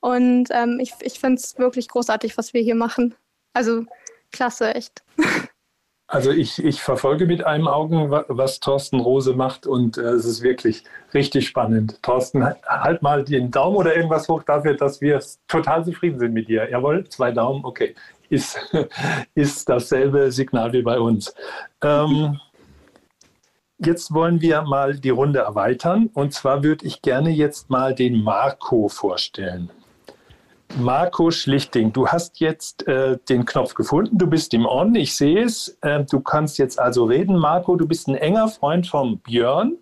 Und 0.00 0.48
ähm, 0.50 0.78
ich, 0.80 0.92
ich 1.00 1.18
finde 1.18 1.40
es 1.40 1.58
wirklich 1.58 1.88
großartig, 1.88 2.36
was 2.36 2.52
wir 2.52 2.62
hier 2.62 2.74
machen. 2.74 3.14
Also 3.52 3.84
klasse, 4.32 4.74
echt. 4.74 5.02
Also 6.06 6.30
ich, 6.30 6.62
ich 6.62 6.82
verfolge 6.82 7.24
mit 7.24 7.44
einem 7.44 7.66
Augen, 7.66 8.10
was 8.10 8.60
Thorsten 8.60 9.00
Rose 9.00 9.32
macht 9.32 9.66
und 9.66 9.96
äh, 9.96 10.02
es 10.02 10.26
ist 10.26 10.42
wirklich 10.42 10.84
richtig 11.14 11.48
spannend. 11.48 11.98
Thorsten, 12.02 12.44
halt 12.44 13.00
mal 13.00 13.24
den 13.24 13.50
Daumen 13.50 13.78
oder 13.78 13.96
irgendwas 13.96 14.28
hoch 14.28 14.42
dafür, 14.42 14.74
dass 14.74 15.00
wir 15.00 15.20
total 15.48 15.82
zufrieden 15.82 16.18
sind 16.18 16.34
mit 16.34 16.48
dir. 16.48 16.70
Jawohl, 16.70 17.08
zwei 17.08 17.32
Daumen, 17.32 17.64
okay. 17.64 17.94
Ist, 18.28 18.58
ist 19.34 19.66
dasselbe 19.68 20.30
Signal 20.30 20.74
wie 20.74 20.82
bei 20.82 21.00
uns. 21.00 21.34
Ähm, 21.82 22.38
jetzt 23.78 24.12
wollen 24.12 24.40
wir 24.40 24.62
mal 24.62 24.98
die 24.98 25.10
Runde 25.10 25.40
erweitern 25.40 26.10
und 26.14 26.32
zwar 26.32 26.62
würde 26.62 26.86
ich 26.86 27.02
gerne 27.02 27.30
jetzt 27.30 27.70
mal 27.70 27.94
den 27.94 28.22
Marco 28.22 28.88
vorstellen. 28.88 29.70
Marco 30.76 31.30
Schlichting, 31.30 31.92
du 31.92 32.08
hast 32.08 32.40
jetzt 32.40 32.88
äh, 32.88 33.18
den 33.28 33.44
Knopf 33.44 33.74
gefunden, 33.74 34.18
du 34.18 34.26
bist 34.26 34.54
im 34.54 34.66
On, 34.66 34.94
ich 34.94 35.14
sehe 35.14 35.44
es. 35.44 35.78
Äh, 35.82 36.04
du 36.04 36.20
kannst 36.20 36.58
jetzt 36.58 36.80
also 36.80 37.04
reden. 37.04 37.36
Marco, 37.36 37.76
du 37.76 37.86
bist 37.86 38.08
ein 38.08 38.16
enger 38.16 38.48
Freund 38.48 38.88
von 38.88 39.18
Björn. 39.18 39.76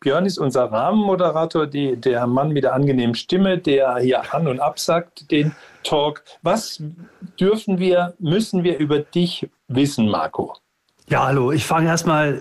Björn 0.00 0.26
ist 0.26 0.38
unser 0.38 0.64
Rahmenmoderator, 0.64 1.68
die, 1.68 1.96
der 1.96 2.26
Mann 2.26 2.50
mit 2.50 2.64
der 2.64 2.74
angenehmen 2.74 3.14
Stimme, 3.14 3.58
der 3.58 3.98
hier 3.98 4.34
an 4.34 4.48
und 4.48 4.58
absagt 4.58 5.30
den 5.30 5.54
Talk. 5.84 6.24
Was 6.42 6.82
dürfen 7.38 7.78
wir, 7.78 8.14
müssen 8.18 8.64
wir 8.64 8.78
über 8.78 8.98
dich 8.98 9.48
wissen, 9.68 10.08
Marco? 10.08 10.54
Ja, 11.08 11.26
hallo, 11.26 11.52
ich 11.52 11.66
fange 11.66 11.88
erstmal. 11.88 12.40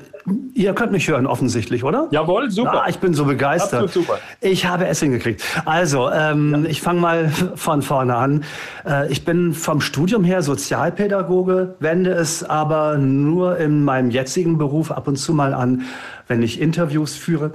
Ihr 0.54 0.74
könnt 0.74 0.92
mich 0.92 1.08
hören, 1.08 1.26
offensichtlich, 1.26 1.84
oder? 1.84 2.08
Jawohl, 2.12 2.52
super. 2.52 2.84
Ah, 2.84 2.90
ich 2.90 3.00
bin 3.00 3.16
so 3.16 3.26
begeistert. 3.26 3.84
Absolut 3.84 3.92
super. 3.92 4.20
Ich 4.40 4.68
habe 4.68 4.86
es 4.86 5.00
hingekriegt. 5.00 5.44
Also, 5.66 6.12
ähm, 6.12 6.64
ja. 6.64 6.70
ich 6.70 6.82
fange 6.82 7.00
mal 7.00 7.30
von 7.56 7.82
vorne 7.82 8.16
an. 8.16 8.44
Äh, 8.86 9.12
ich 9.12 9.26
bin 9.26 9.54
vom 9.54 9.82
Studium 9.82 10.24
her 10.24 10.44
Sozialpädagoge, 10.44 11.76
wende 11.80 12.12
es 12.12 12.44
aber 12.44 12.98
nur 12.98 13.58
in 13.58 13.84
meinem 13.84 14.12
jetzigen 14.12 14.60
Beruf 14.60 14.92
ab 14.92 15.08
und 15.08 15.16
zu 15.16 15.34
mal 15.34 15.56
an, 15.56 15.86
wenn 16.28 16.44
ich 16.44 16.62
Interviews 16.62 17.16
führe. 17.16 17.54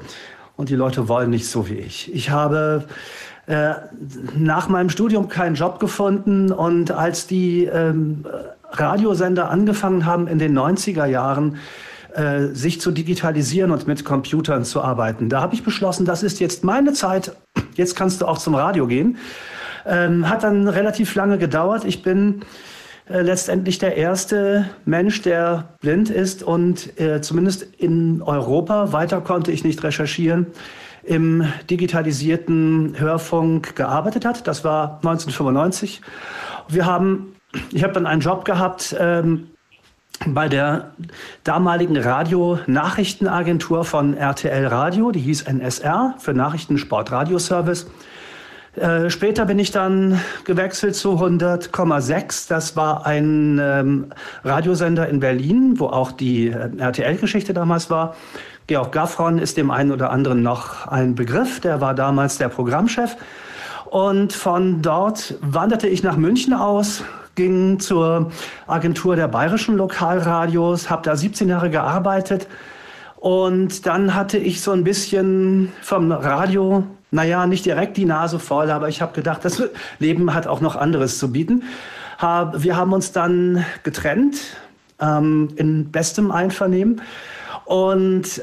Und 0.56 0.70
die 0.70 0.76
Leute 0.76 1.08
wollen 1.08 1.30
nicht 1.30 1.48
so 1.48 1.68
wie 1.68 1.74
ich. 1.74 2.12
Ich 2.12 2.30
habe 2.30 2.84
äh, 3.46 3.74
nach 4.36 4.68
meinem 4.68 4.90
Studium 4.90 5.28
keinen 5.28 5.54
Job 5.54 5.78
gefunden 5.78 6.50
und 6.50 6.90
als 6.90 7.28
die 7.28 7.64
ähm, 7.66 8.24
Radiosender 8.70 9.50
angefangen 9.50 10.06
haben 10.06 10.26
in 10.26 10.38
den 10.38 10.56
90er 10.56 11.06
Jahren, 11.06 11.58
äh, 12.14 12.54
sich 12.54 12.80
zu 12.80 12.90
digitalisieren 12.90 13.70
und 13.70 13.86
mit 13.86 14.04
Computern 14.04 14.64
zu 14.64 14.82
arbeiten. 14.82 15.28
Da 15.28 15.40
habe 15.40 15.54
ich 15.54 15.62
beschlossen, 15.62 16.06
das 16.06 16.22
ist 16.22 16.40
jetzt 16.40 16.64
meine 16.64 16.92
Zeit, 16.92 17.36
jetzt 17.74 17.94
kannst 17.94 18.20
du 18.20 18.26
auch 18.26 18.38
zum 18.38 18.54
Radio 18.54 18.86
gehen. 18.86 19.18
Ähm, 19.84 20.28
hat 20.28 20.42
dann 20.42 20.66
relativ 20.66 21.14
lange 21.14 21.38
gedauert. 21.38 21.84
Ich 21.84 22.02
bin 22.02 22.40
äh, 23.08 23.20
letztendlich 23.20 23.78
der 23.78 23.96
erste 23.96 24.68
Mensch, 24.84 25.22
der 25.22 25.76
blind 25.80 26.10
ist 26.10 26.42
und 26.42 26.98
äh, 26.98 27.20
zumindest 27.20 27.62
in 27.78 28.20
Europa, 28.22 28.92
weiter 28.92 29.20
konnte 29.20 29.52
ich 29.52 29.62
nicht 29.62 29.84
recherchieren, 29.84 30.46
im 31.04 31.46
digitalisierten 31.70 32.98
Hörfunk 32.98 33.76
gearbeitet 33.76 34.24
hat. 34.24 34.46
Das 34.48 34.64
war 34.64 34.96
1995. 35.04 36.00
Wir 36.68 36.86
haben 36.86 37.35
ich 37.72 37.82
habe 37.82 37.92
dann 37.92 38.06
einen 38.06 38.20
Job 38.20 38.44
gehabt 38.44 38.96
ähm, 38.98 39.48
bei 40.26 40.48
der 40.48 40.92
damaligen 41.44 41.96
Radionachrichtenagentur 41.96 43.84
von 43.84 44.16
RTL 44.16 44.66
Radio, 44.66 45.10
die 45.10 45.20
hieß 45.20 45.42
NSR 45.42 46.14
für 46.18 46.32
Nachrichten 46.32 46.78
Sport 46.78 47.12
Radio 47.12 47.38
Service. 47.38 47.86
Äh, 48.76 49.08
später 49.08 49.46
bin 49.46 49.58
ich 49.58 49.70
dann 49.70 50.20
gewechselt 50.44 50.94
zu 50.94 51.12
100,6. 51.12 52.48
Das 52.48 52.76
war 52.76 53.06
ein 53.06 53.58
ähm, 53.60 54.06
Radiosender 54.44 55.08
in 55.08 55.20
Berlin, 55.20 55.78
wo 55.78 55.86
auch 55.86 56.12
die 56.12 56.48
äh, 56.48 56.70
RTL-Geschichte 56.76 57.54
damals 57.54 57.88
war. 57.90 58.16
Georg 58.66 58.92
Gaffron 58.92 59.38
ist 59.38 59.56
dem 59.56 59.70
einen 59.70 59.92
oder 59.92 60.10
anderen 60.10 60.42
noch 60.42 60.86
ein 60.88 61.14
Begriff. 61.14 61.60
Der 61.60 61.80
war 61.80 61.94
damals 61.94 62.36
der 62.36 62.48
Programmchef. 62.48 63.16
Und 63.86 64.32
von 64.32 64.82
dort 64.82 65.34
wanderte 65.40 65.88
ich 65.88 66.02
nach 66.02 66.16
München 66.16 66.52
aus, 66.52 67.02
ging 67.36 67.78
zur 67.78 68.32
Agentur 68.66 69.14
der 69.14 69.28
bayerischen 69.28 69.76
Lokalradios, 69.76 70.90
habe 70.90 71.02
da 71.02 71.14
17 71.14 71.48
Jahre 71.48 71.70
gearbeitet 71.70 72.48
und 73.16 73.86
dann 73.86 74.14
hatte 74.14 74.38
ich 74.38 74.60
so 74.60 74.72
ein 74.72 74.84
bisschen 74.84 75.72
vom 75.82 76.12
Radio, 76.12 76.84
naja, 77.10 77.46
nicht 77.46 77.64
direkt 77.64 77.96
die 77.96 78.04
Nase 78.04 78.38
voll, 78.38 78.70
aber 78.70 78.88
ich 78.88 79.00
habe 79.00 79.12
gedacht, 79.12 79.44
das 79.44 79.62
Leben 79.98 80.34
hat 80.34 80.46
auch 80.46 80.60
noch 80.60 80.76
anderes 80.76 81.18
zu 81.18 81.32
bieten. 81.32 81.62
Wir 82.20 82.76
haben 82.76 82.92
uns 82.92 83.12
dann 83.12 83.64
getrennt 83.82 84.38
ähm, 85.00 85.48
in 85.56 85.90
bestem 85.90 86.30
Einvernehmen 86.30 87.02
und 87.64 88.42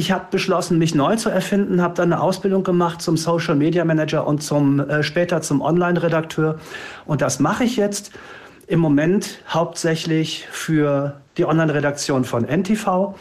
ich 0.00 0.12
habe 0.12 0.28
beschlossen, 0.30 0.78
mich 0.78 0.94
neu 0.94 1.16
zu 1.16 1.28
erfinden, 1.28 1.82
habe 1.82 1.92
dann 1.94 2.10
eine 2.10 2.22
Ausbildung 2.22 2.64
gemacht 2.64 3.02
zum 3.02 3.18
Social 3.18 3.54
Media 3.54 3.84
Manager 3.84 4.26
und 4.26 4.42
zum, 4.42 4.80
äh, 4.80 5.02
später 5.02 5.42
zum 5.42 5.60
Online-Redakteur. 5.60 6.58
Und 7.04 7.20
das 7.20 7.38
mache 7.38 7.64
ich 7.64 7.76
jetzt 7.76 8.10
im 8.66 8.80
Moment 8.80 9.42
hauptsächlich 9.46 10.48
für 10.50 11.20
die 11.36 11.44
Online-Redaktion 11.44 12.24
von 12.24 12.46
NTV. 12.46 13.14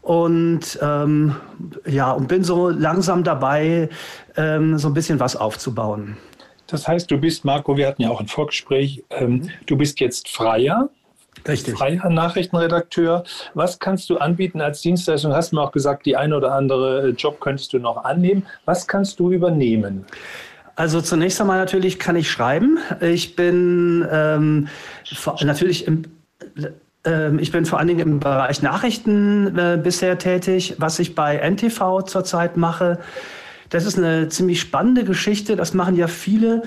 Und 0.00 0.78
ähm, 0.80 1.36
ja, 1.84 2.12
und 2.12 2.28
bin 2.28 2.44
so 2.44 2.70
langsam 2.70 3.22
dabei, 3.22 3.90
ähm, 4.38 4.78
so 4.78 4.88
ein 4.88 4.94
bisschen 4.94 5.20
was 5.20 5.36
aufzubauen. 5.36 6.16
Das 6.66 6.88
heißt, 6.88 7.10
du 7.10 7.18
bist, 7.18 7.44
Marco, 7.44 7.76
wir 7.76 7.86
hatten 7.86 8.00
ja 8.00 8.08
auch 8.08 8.20
ein 8.20 8.28
Vorgespräch, 8.28 9.04
ähm, 9.10 9.50
du 9.66 9.76
bist 9.76 10.00
jetzt 10.00 10.30
Freier 10.30 10.88
Richtig. 11.46 11.76
Freier 11.76 12.08
Nachrichtenredakteur. 12.08 13.24
Was 13.54 13.78
kannst 13.78 14.10
du 14.10 14.18
anbieten 14.18 14.60
als 14.60 14.80
Dienstleistung? 14.80 15.32
Hast 15.32 15.52
du 15.52 15.56
mir 15.56 15.62
auch 15.62 15.72
gesagt, 15.72 16.06
die 16.06 16.16
eine 16.16 16.36
oder 16.36 16.52
andere 16.52 17.08
äh, 17.08 17.10
Job 17.10 17.40
könntest 17.40 17.72
du 17.72 17.78
noch 17.78 18.04
annehmen. 18.04 18.46
Was 18.64 18.86
kannst 18.86 19.20
du 19.20 19.30
übernehmen? 19.30 20.06
Also 20.76 21.00
zunächst 21.00 21.40
einmal 21.40 21.58
natürlich 21.58 21.98
kann 21.98 22.16
ich 22.16 22.30
schreiben. 22.30 22.78
Ich 23.00 23.34
bin 23.34 24.06
ähm, 24.10 24.68
natürlich 25.40 25.86
im 25.86 26.04
ähm, 27.06 27.38
ich 27.38 27.52
bin 27.52 27.64
vor 27.64 27.78
allen 27.78 27.88
Dingen 27.88 28.00
im 28.00 28.20
Bereich 28.20 28.60
Nachrichten 28.60 29.56
äh, 29.58 29.78
bisher 29.82 30.18
tätig. 30.18 30.74
Was 30.78 30.98
ich 30.98 31.14
bei 31.14 31.36
NTV 31.36 32.02
zurzeit 32.02 32.56
mache, 32.56 32.98
das 33.70 33.84
ist 33.84 33.98
eine 33.98 34.28
ziemlich 34.28 34.60
spannende 34.60 35.04
Geschichte. 35.04 35.56
Das 35.56 35.74
machen 35.74 35.96
ja 35.96 36.06
viele. 36.06 36.62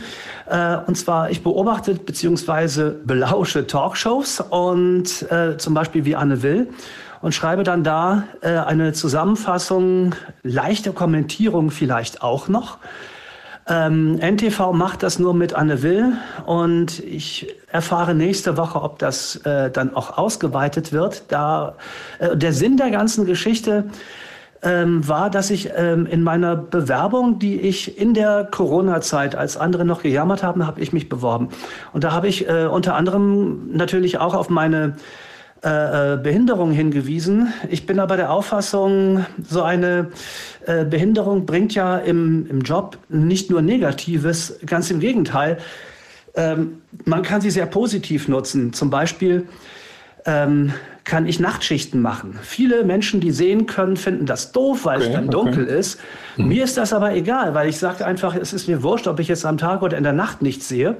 Äh, 0.49 0.77
und 0.85 0.95
zwar, 0.95 1.29
ich 1.29 1.43
beobachte 1.43 1.95
bzw. 1.95 2.91
belausche 3.03 3.67
Talkshows 3.67 4.41
und 4.41 5.31
äh, 5.31 5.57
zum 5.57 5.73
Beispiel 5.73 6.05
wie 6.05 6.15
Anne 6.15 6.43
Will 6.43 6.67
und 7.21 7.33
schreibe 7.33 7.63
dann 7.63 7.83
da 7.83 8.23
äh, 8.41 8.49
eine 8.49 8.93
Zusammenfassung, 8.93 10.15
leichte 10.43 10.91
Kommentierung 10.91 11.71
vielleicht 11.71 12.21
auch 12.21 12.47
noch. 12.47 12.77
Ähm, 13.67 14.17
NTV 14.17 14.73
macht 14.73 15.03
das 15.03 15.19
nur 15.19 15.35
mit 15.35 15.53
Anne 15.53 15.83
Will 15.83 16.13
und 16.47 16.99
ich 16.99 17.55
erfahre 17.71 18.15
nächste 18.15 18.57
Woche, 18.57 18.81
ob 18.81 18.97
das 18.97 19.41
dann 19.43 19.93
auch 19.93 20.17
ausgeweitet 20.17 20.91
wird. 20.91 21.25
Da 21.27 21.75
der 22.33 22.51
Sinn 22.51 22.77
der 22.77 22.89
ganzen 22.89 23.27
Geschichte 23.27 23.83
ähm, 24.61 25.07
war, 25.07 25.29
dass 25.29 25.49
ich 25.51 25.69
ähm, 25.75 26.05
in 26.05 26.21
meiner 26.21 26.55
Bewerbung, 26.55 27.39
die 27.39 27.59
ich 27.59 27.97
in 27.97 28.13
der 28.13 28.47
Corona-Zeit, 28.49 29.35
als 29.35 29.57
andere 29.57 29.85
noch 29.85 30.03
gejammert 30.03 30.43
haben, 30.43 30.67
habe 30.67 30.81
ich 30.81 30.91
mich 30.91 31.09
beworben. 31.09 31.49
Und 31.93 32.03
da 32.03 32.11
habe 32.11 32.27
ich 32.27 32.47
äh, 32.49 32.65
unter 32.65 32.95
anderem 32.95 33.71
natürlich 33.71 34.17
auch 34.17 34.33
auf 34.33 34.49
meine 34.49 34.95
äh, 35.61 36.13
äh, 36.13 36.17
Behinderung 36.17 36.71
hingewiesen. 36.71 37.51
Ich 37.69 37.85
bin 37.85 37.99
aber 37.99 38.15
der 38.15 38.31
Auffassung, 38.31 39.25
so 39.43 39.61
eine 39.61 40.11
äh, 40.65 40.85
Behinderung 40.85 41.45
bringt 41.45 41.75
ja 41.75 41.97
im, 41.97 42.47
im 42.49 42.61
Job 42.61 42.97
nicht 43.09 43.49
nur 43.49 43.61
Negatives, 43.61 44.57
ganz 44.65 44.89
im 44.89 45.01
Gegenteil. 45.01 45.57
Ähm, 46.35 46.81
man 47.03 47.23
kann 47.23 47.41
sie 47.41 47.49
sehr 47.49 47.65
positiv 47.65 48.29
nutzen. 48.29 48.71
Zum 48.71 48.89
Beispiel 48.89 49.47
ähm, 50.25 50.73
kann 51.09 51.25
ich 51.25 51.39
Nachtschichten 51.39 52.03
machen. 52.03 52.37
Viele 52.43 52.83
Menschen, 52.83 53.19
die 53.19 53.31
sehen 53.31 53.65
können, 53.65 53.97
finden 53.97 54.27
das 54.27 54.51
doof, 54.51 54.85
weil 54.85 54.99
okay, 54.99 55.07
es 55.07 55.13
dann 55.13 55.29
dunkel 55.29 55.63
okay. 55.63 55.79
ist. 55.79 55.99
Mhm. 56.37 56.49
Mir 56.49 56.63
ist 56.63 56.77
das 56.77 56.93
aber 56.93 57.15
egal, 57.15 57.55
weil 57.55 57.67
ich 57.67 57.79
sage 57.79 58.05
einfach, 58.05 58.35
es 58.35 58.53
ist 58.53 58.67
mir 58.67 58.83
wurscht, 58.83 59.07
ob 59.07 59.19
ich 59.19 59.27
jetzt 59.27 59.43
am 59.43 59.57
Tag 59.57 59.81
oder 59.81 59.97
in 59.97 60.03
der 60.03 60.13
Nacht 60.13 60.43
nichts 60.43 60.67
sehe. 60.69 60.97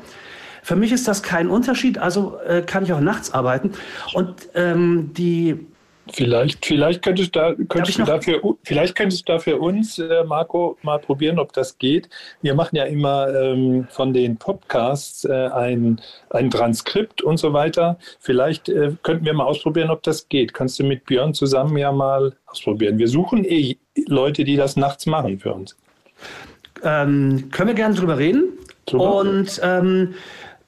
Für 0.64 0.76
mich 0.76 0.92
ist 0.92 1.08
das 1.08 1.22
kein 1.22 1.48
Unterschied, 1.48 2.00
also 2.00 2.40
äh, 2.48 2.64
kann 2.64 2.84
ich 2.84 2.92
auch 2.92 3.00
nachts 3.00 3.36
arbeiten. 3.36 3.72
Und 4.14 4.50
ähm, 4.56 5.12
die 5.14 5.68
Vielleicht, 6.14 6.66
vielleicht 6.66 7.02
könntest, 7.02 7.36
da, 7.36 7.54
könntest 7.68 8.00
du 8.00 8.04
dafür, 8.04 8.42
vielleicht 8.64 8.96
könntest 8.96 9.28
du 9.28 9.34
da 9.34 9.40
für 9.40 9.58
uns, 9.58 10.00
äh, 10.00 10.24
Marco, 10.24 10.78
mal 10.82 11.00
probieren, 11.00 11.40
ob 11.40 11.54
das 11.54 11.78
geht. 11.78 12.10
Wir 12.42 12.56
machen 12.56 12.76
ja 12.76 12.86
immer 12.86 13.28
ähm, 13.34 13.88
von 13.90 14.14
den 14.14 14.38
Podcasts 14.38 15.26
äh, 15.26 15.32
ein, 15.34 16.02
ein 16.30 16.50
Transkript 16.50 17.22
und 17.22 17.38
so 17.38 17.54
weiter. 17.54 17.98
Vielleicht 18.20 18.70
äh, 18.70 18.94
könnten 19.04 19.26
wir 19.26 19.34
mal 19.34 19.46
ausprobieren, 19.46 19.90
ob 19.90 20.04
das 20.04 20.28
geht. 20.30 20.54
Kannst 20.54 20.80
du 20.80 20.84
mit 20.84 21.06
Björn 21.06 21.34
zusammen 21.34 21.78
ja 21.78 21.92
mal 21.92 22.34
ausprobieren. 22.48 22.98
Wir 22.98 23.08
suchen 23.08 23.46
eh 23.46 23.78
Leute, 24.08 24.44
die 24.44 24.56
das 24.56 24.76
nachts 24.76 25.06
machen 25.06 25.40
für 25.40 25.54
uns. 25.54 25.76
Ähm, 26.84 27.50
können 27.52 27.70
wir 27.70 27.76
gerne 27.76 27.96
drüber 27.96 28.18
reden. 28.18 28.58
Drüber. 28.86 29.16
Und 29.18 29.60
ähm, 29.64 30.16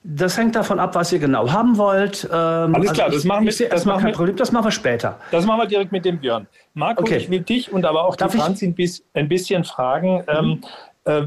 das 0.03 0.37
hängt 0.37 0.55
davon 0.55 0.79
ab, 0.79 0.95
was 0.95 1.11
ihr 1.11 1.19
genau 1.19 1.51
haben 1.51 1.77
wollt. 1.77 2.27
Ähm, 2.31 2.73
Alles 2.75 2.93
klar, 2.93 3.07
also 3.07 3.17
das 3.17 3.25
machen 3.25 3.45
wir. 3.45 3.69
Das, 3.69 3.85
machen 3.85 4.05
wir, 4.05 4.13
Problem, 4.13 4.35
das 4.35 4.51
machen 4.51 4.65
wir 4.65 4.71
später. 4.71 5.19
Das 5.31 5.45
machen 5.45 5.61
wir 5.61 5.67
direkt 5.67 5.91
mit 5.91 6.05
dem 6.05 6.19
Björn. 6.19 6.47
Marco, 6.73 7.03
okay. 7.03 7.17
ich 7.17 7.29
will 7.29 7.41
dich 7.41 7.71
und 7.71 7.85
aber 7.85 8.05
auch 8.05 8.15
Darf 8.15 8.31
die 8.31 8.39
Franzi 8.39 8.75
ein 9.13 9.27
bisschen 9.27 9.63
fragen. 9.63 10.17
Mhm. 10.19 10.23
Ähm, 10.27 10.61
äh, 11.05 11.23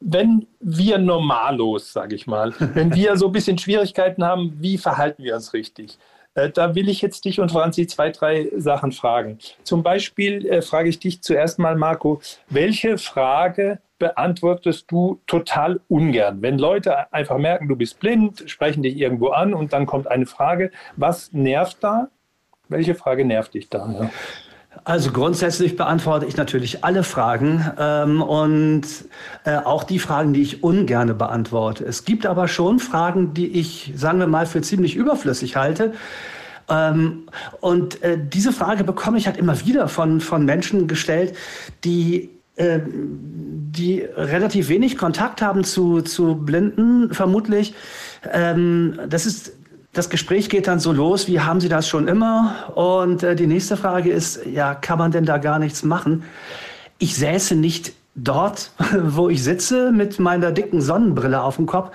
wenn 0.00 0.46
wir 0.60 0.98
normallos, 0.98 1.92
sage 1.92 2.14
ich 2.14 2.26
mal, 2.26 2.52
wenn 2.74 2.94
wir 2.94 3.16
so 3.16 3.26
ein 3.26 3.32
bisschen 3.32 3.58
Schwierigkeiten 3.58 4.24
haben, 4.24 4.56
wie 4.58 4.78
verhalten 4.78 5.22
wir 5.22 5.34
uns 5.34 5.52
richtig? 5.52 5.98
Äh, 6.34 6.50
da 6.50 6.74
will 6.74 6.88
ich 6.88 7.00
jetzt 7.00 7.24
dich 7.24 7.40
und 7.40 7.52
Franzi 7.52 7.86
zwei, 7.86 8.10
drei 8.10 8.48
Sachen 8.56 8.92
fragen. 8.92 9.38
Zum 9.62 9.82
Beispiel 9.82 10.46
äh, 10.46 10.62
frage 10.62 10.88
ich 10.88 10.98
dich 10.98 11.22
zuerst 11.22 11.58
mal, 11.58 11.76
Marco, 11.76 12.20
welche 12.48 12.98
Frage 12.98 13.80
beantwortest 13.98 14.90
du 14.90 15.20
total 15.26 15.80
ungern. 15.88 16.42
Wenn 16.42 16.58
Leute 16.58 17.12
einfach 17.12 17.38
merken, 17.38 17.68
du 17.68 17.76
bist 17.76 18.00
blind, 18.00 18.44
sprechen 18.46 18.82
dich 18.82 18.96
irgendwo 18.96 19.28
an 19.28 19.54
und 19.54 19.72
dann 19.72 19.86
kommt 19.86 20.08
eine 20.08 20.26
Frage, 20.26 20.70
was 20.96 21.32
nervt 21.32 21.78
da? 21.80 22.08
Welche 22.68 22.94
Frage 22.94 23.24
nervt 23.24 23.54
dich 23.54 23.68
da? 23.68 23.88
Ja? 23.90 24.10
Also 24.84 25.10
grundsätzlich 25.10 25.76
beantworte 25.76 26.26
ich 26.26 26.36
natürlich 26.36 26.84
alle 26.84 27.02
Fragen 27.02 27.64
ähm, 27.78 28.22
und 28.22 28.82
äh, 29.44 29.56
auch 29.56 29.84
die 29.84 29.98
Fragen, 29.98 30.32
die 30.32 30.42
ich 30.42 30.62
ungerne 30.62 31.14
beantworte. 31.14 31.84
Es 31.84 32.04
gibt 32.04 32.26
aber 32.26 32.48
schon 32.48 32.78
Fragen, 32.78 33.34
die 33.34 33.48
ich, 33.58 33.92
sagen 33.96 34.18
wir 34.18 34.26
mal, 34.26 34.46
für 34.46 34.60
ziemlich 34.60 34.94
überflüssig 34.94 35.56
halte. 35.56 35.94
Ähm, 36.68 37.26
und 37.60 38.02
äh, 38.02 38.18
diese 38.20 38.52
Frage 38.52 38.84
bekomme 38.84 39.18
ich 39.18 39.26
halt 39.26 39.36
immer 39.36 39.58
wieder 39.64 39.88
von, 39.88 40.20
von 40.20 40.44
Menschen 40.44 40.86
gestellt, 40.86 41.34
die 41.84 42.30
äh, 42.58 42.80
die 42.84 44.00
relativ 44.00 44.68
wenig 44.68 44.96
Kontakt 44.96 45.42
haben 45.42 45.64
zu, 45.64 46.02
zu 46.02 46.34
Blinden, 46.36 47.12
vermutlich. 47.12 47.74
Ähm, 48.32 48.98
das 49.08 49.26
ist 49.26 49.52
das 49.92 50.10
Gespräch 50.10 50.48
geht 50.48 50.68
dann 50.68 50.78
so 50.78 50.92
los, 50.92 51.26
wie 51.28 51.40
haben 51.40 51.60
Sie 51.60 51.68
das 51.68 51.88
schon 51.88 52.08
immer? 52.08 52.72
Und 52.74 53.22
äh, 53.22 53.34
die 53.34 53.46
nächste 53.46 53.76
Frage 53.76 54.10
ist, 54.10 54.44
ja, 54.46 54.74
kann 54.74 54.98
man 54.98 55.10
denn 55.10 55.24
da 55.24 55.38
gar 55.38 55.58
nichts 55.58 55.82
machen? 55.82 56.24
Ich 56.98 57.16
säße 57.16 57.56
nicht 57.56 57.94
dort, 58.14 58.70
wo 59.02 59.28
ich 59.28 59.42
sitze, 59.42 59.90
mit 59.90 60.18
meiner 60.18 60.52
dicken 60.52 60.80
Sonnenbrille 60.80 61.42
auf 61.42 61.56
dem 61.56 61.66
Kopf, 61.66 61.90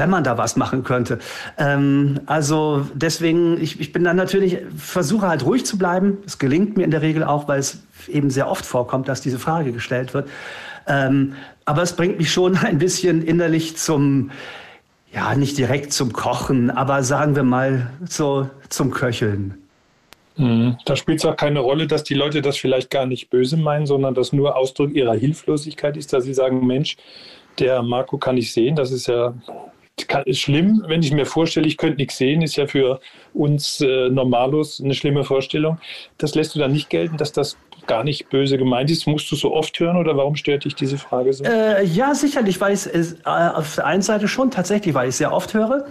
wenn 0.00 0.10
man 0.10 0.24
da 0.24 0.38
was 0.38 0.56
machen 0.56 0.82
könnte. 0.82 1.18
Ähm, 1.58 2.20
also 2.24 2.86
deswegen, 2.94 3.60
ich, 3.60 3.78
ich 3.80 3.92
bin 3.92 4.02
dann 4.02 4.16
natürlich, 4.16 4.58
versuche 4.74 5.28
halt 5.28 5.44
ruhig 5.44 5.66
zu 5.66 5.76
bleiben. 5.76 6.18
Es 6.26 6.38
gelingt 6.38 6.76
mir 6.78 6.84
in 6.84 6.90
der 6.90 7.02
Regel 7.02 7.22
auch, 7.22 7.48
weil 7.48 7.60
es 7.60 7.82
eben 8.08 8.30
sehr 8.30 8.48
oft 8.48 8.64
vorkommt, 8.64 9.08
dass 9.08 9.20
diese 9.20 9.38
Frage 9.38 9.72
gestellt 9.72 10.14
wird. 10.14 10.28
Ähm, 10.88 11.34
aber 11.66 11.82
es 11.82 11.92
bringt 11.92 12.16
mich 12.18 12.32
schon 12.32 12.56
ein 12.64 12.78
bisschen 12.78 13.22
innerlich 13.22 13.76
zum, 13.76 14.30
ja, 15.12 15.34
nicht 15.34 15.58
direkt 15.58 15.92
zum 15.92 16.14
Kochen, 16.14 16.70
aber 16.70 17.02
sagen 17.02 17.36
wir 17.36 17.42
mal 17.42 17.90
so 18.08 18.48
zum 18.70 18.92
Köcheln. 18.92 19.58
Mhm. 20.36 20.78
Da 20.86 20.96
spielt 20.96 21.18
es 21.18 21.26
auch 21.26 21.36
keine 21.36 21.60
Rolle, 21.60 21.86
dass 21.86 22.04
die 22.04 22.14
Leute 22.14 22.40
das 22.40 22.56
vielleicht 22.56 22.90
gar 22.90 23.04
nicht 23.04 23.28
böse 23.28 23.58
meinen, 23.58 23.84
sondern 23.84 24.14
das 24.14 24.32
nur 24.32 24.56
Ausdruck 24.56 24.94
ihrer 24.94 25.14
Hilflosigkeit 25.14 25.98
ist, 25.98 26.14
dass 26.14 26.24
sie 26.24 26.32
sagen, 26.32 26.66
Mensch, 26.66 26.96
der 27.58 27.82
Marco 27.82 28.16
kann 28.16 28.38
ich 28.38 28.52
sehen, 28.52 28.76
das 28.76 28.90
ist 28.90 29.06
ja 29.06 29.34
ist 30.24 30.40
schlimm, 30.40 30.84
wenn 30.86 31.02
ich 31.02 31.12
mir 31.12 31.26
vorstelle, 31.26 31.66
ich 31.66 31.76
könnte 31.76 31.96
nichts 31.96 32.16
sehen, 32.16 32.42
ist 32.42 32.56
ja 32.56 32.66
für 32.66 33.00
uns 33.34 33.80
äh, 33.80 34.08
Normalos 34.08 34.80
eine 34.80 34.94
schlimme 34.94 35.24
Vorstellung. 35.24 35.78
Das 36.18 36.34
lässt 36.34 36.54
du 36.54 36.58
dann 36.58 36.72
nicht 36.72 36.90
gelten, 36.90 37.16
dass 37.16 37.32
das 37.32 37.56
gar 37.86 38.04
nicht 38.04 38.28
böse 38.30 38.58
gemeint 38.58 38.90
ist. 38.90 39.06
Musst 39.06 39.30
du 39.30 39.36
so 39.36 39.54
oft 39.54 39.78
hören 39.80 39.96
oder 39.96 40.16
warum 40.16 40.36
stört 40.36 40.64
dich 40.64 40.74
diese 40.74 40.98
Frage 40.98 41.32
so? 41.32 41.44
Äh, 41.44 41.84
ja, 41.84 42.14
sicherlich, 42.14 42.60
weil 42.60 42.74
ich 42.74 42.86
es 42.86 43.14
äh, 43.14 43.18
auf 43.24 43.74
der 43.74 43.86
einen 43.86 44.02
Seite 44.02 44.28
schon 44.28 44.50
tatsächlich, 44.50 44.94
weil 44.94 45.08
ich 45.08 45.16
sehr 45.16 45.32
oft 45.32 45.54
höre. 45.54 45.86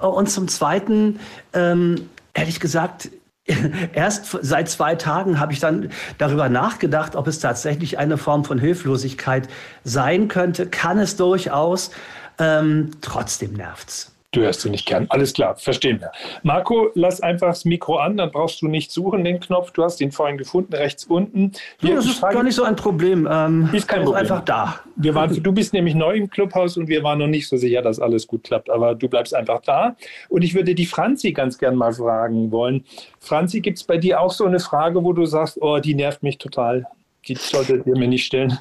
Und 0.00 0.28
zum 0.28 0.48
Zweiten, 0.48 1.20
ähm, 1.52 2.08
ehrlich 2.34 2.60
gesagt, 2.60 3.10
Erst 3.92 4.38
seit 4.40 4.68
zwei 4.70 4.94
Tagen 4.94 5.38
habe 5.38 5.52
ich 5.52 5.60
dann 5.60 5.90
darüber 6.18 6.48
nachgedacht, 6.48 7.14
ob 7.14 7.26
es 7.26 7.40
tatsächlich 7.40 7.98
eine 7.98 8.16
Form 8.16 8.44
von 8.44 8.58
Hilflosigkeit 8.58 9.48
sein 9.82 10.28
könnte. 10.28 10.66
Kann 10.66 10.98
es 10.98 11.16
durchaus. 11.16 11.90
Ähm, 12.38 12.90
trotzdem 13.00 13.52
nervt's. 13.52 14.14
Du 14.34 14.40
hörst 14.40 14.62
sie 14.62 14.70
nicht 14.70 14.86
gern. 14.86 15.06
Alles 15.10 15.32
klar, 15.32 15.54
verstehen 15.54 16.00
wir. 16.00 16.10
Marco, 16.42 16.90
lass 16.94 17.20
einfach 17.20 17.48
das 17.48 17.64
Mikro 17.64 17.98
an, 17.98 18.16
dann 18.16 18.32
brauchst 18.32 18.62
du 18.62 18.66
nicht 18.66 18.90
suchen, 18.90 19.22
den 19.22 19.38
Knopf. 19.38 19.70
Du 19.70 19.84
hast 19.84 20.00
ihn 20.00 20.10
vorhin 20.10 20.36
gefunden, 20.38 20.74
rechts 20.74 21.04
unten. 21.04 21.52
Hier, 21.78 21.94
das 21.94 22.06
ist 22.06 22.18
Frage, 22.18 22.34
gar 22.34 22.42
nicht 22.42 22.56
so 22.56 22.64
ein 22.64 22.74
Problem. 22.74 23.28
Ähm, 23.30 23.70
ist 23.72 23.86
kein 23.86 24.02
Problem. 24.02 24.24
Ist 24.24 24.32
einfach 24.32 24.44
da. 24.44 24.80
Wir 24.96 25.14
waren, 25.14 25.40
du 25.40 25.52
bist 25.52 25.72
nämlich 25.72 25.94
neu 25.94 26.16
im 26.16 26.28
Clubhaus 26.28 26.76
und 26.76 26.88
wir 26.88 27.04
waren 27.04 27.20
noch 27.20 27.28
nicht 27.28 27.46
so 27.46 27.56
sicher, 27.56 27.80
dass 27.80 28.00
alles 28.00 28.26
gut 28.26 28.42
klappt. 28.42 28.70
Aber 28.70 28.96
du 28.96 29.08
bleibst 29.08 29.32
einfach 29.34 29.60
da. 29.60 29.94
Und 30.28 30.42
ich 30.42 30.52
würde 30.52 30.74
die 30.74 30.86
Franzi 30.86 31.30
ganz 31.30 31.56
gern 31.56 31.76
mal 31.76 31.92
fragen 31.92 32.50
wollen. 32.50 32.84
Franzi, 33.20 33.60
gibt 33.60 33.78
es 33.78 33.84
bei 33.84 33.98
dir 33.98 34.20
auch 34.20 34.32
so 34.32 34.46
eine 34.46 34.58
Frage, 34.58 35.04
wo 35.04 35.12
du 35.12 35.26
sagst, 35.26 35.58
oh, 35.60 35.78
die 35.78 35.94
nervt 35.94 36.24
mich 36.24 36.38
total? 36.38 36.88
Die 37.28 37.36
solltet 37.36 37.86
ihr 37.86 37.96
mir 37.96 38.08
nicht 38.08 38.26
stellen. 38.26 38.58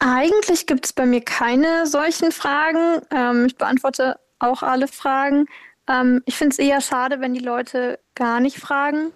Eigentlich 0.00 0.66
gibt 0.66 0.86
es 0.86 0.92
bei 0.94 1.04
mir 1.04 1.20
keine 1.20 1.86
solchen 1.86 2.32
Fragen. 2.32 3.02
Ähm, 3.10 3.46
ich 3.46 3.56
beantworte 3.56 4.18
auch 4.38 4.62
alle 4.62 4.88
Fragen. 4.88 5.46
Ähm, 5.86 6.22
ich 6.24 6.36
finde 6.36 6.54
es 6.54 6.58
eher 6.58 6.80
schade, 6.80 7.20
wenn 7.20 7.34
die 7.34 7.40
Leute 7.40 8.00
gar 8.14 8.40
nicht 8.40 8.58
fragen. 8.58 9.12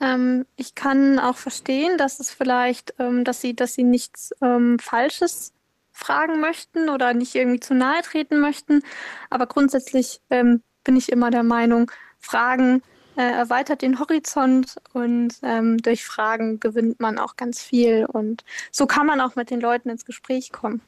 Ähm, 0.00 0.44
ich 0.56 0.74
kann 0.74 1.18
auch 1.18 1.36
verstehen, 1.36 1.96
dass 1.96 2.20
es 2.20 2.30
vielleicht, 2.30 2.94
ähm, 2.98 3.24
dass 3.24 3.40
sie, 3.40 3.56
dass 3.56 3.72
sie 3.72 3.84
nichts 3.84 4.34
ähm, 4.42 4.78
Falsches 4.78 5.54
fragen 5.92 6.40
möchten 6.40 6.90
oder 6.90 7.14
nicht 7.14 7.34
irgendwie 7.34 7.60
zu 7.60 7.74
nahe 7.74 8.02
treten 8.02 8.38
möchten. 8.38 8.82
Aber 9.30 9.46
grundsätzlich 9.46 10.20
ähm, 10.28 10.62
bin 10.84 10.96
ich 10.96 11.10
immer 11.10 11.30
der 11.30 11.42
Meinung, 11.42 11.90
Fragen 12.18 12.82
äh, 13.16 13.22
erweitert 13.22 13.82
den 13.82 13.98
Horizont 13.98 14.76
und 14.92 15.34
ähm, 15.42 15.78
durch 15.78 16.04
Fragen 16.04 16.60
gewinnt 16.60 17.00
man 17.00 17.18
auch 17.18 17.36
ganz 17.36 17.62
viel. 17.62 18.06
Und 18.06 18.44
so 18.70 18.86
kann 18.86 19.06
man 19.06 19.20
auch 19.20 19.36
mit 19.36 19.50
den 19.50 19.60
Leuten 19.60 19.90
ins 19.90 20.04
Gespräch 20.04 20.52
kommen. 20.52 20.80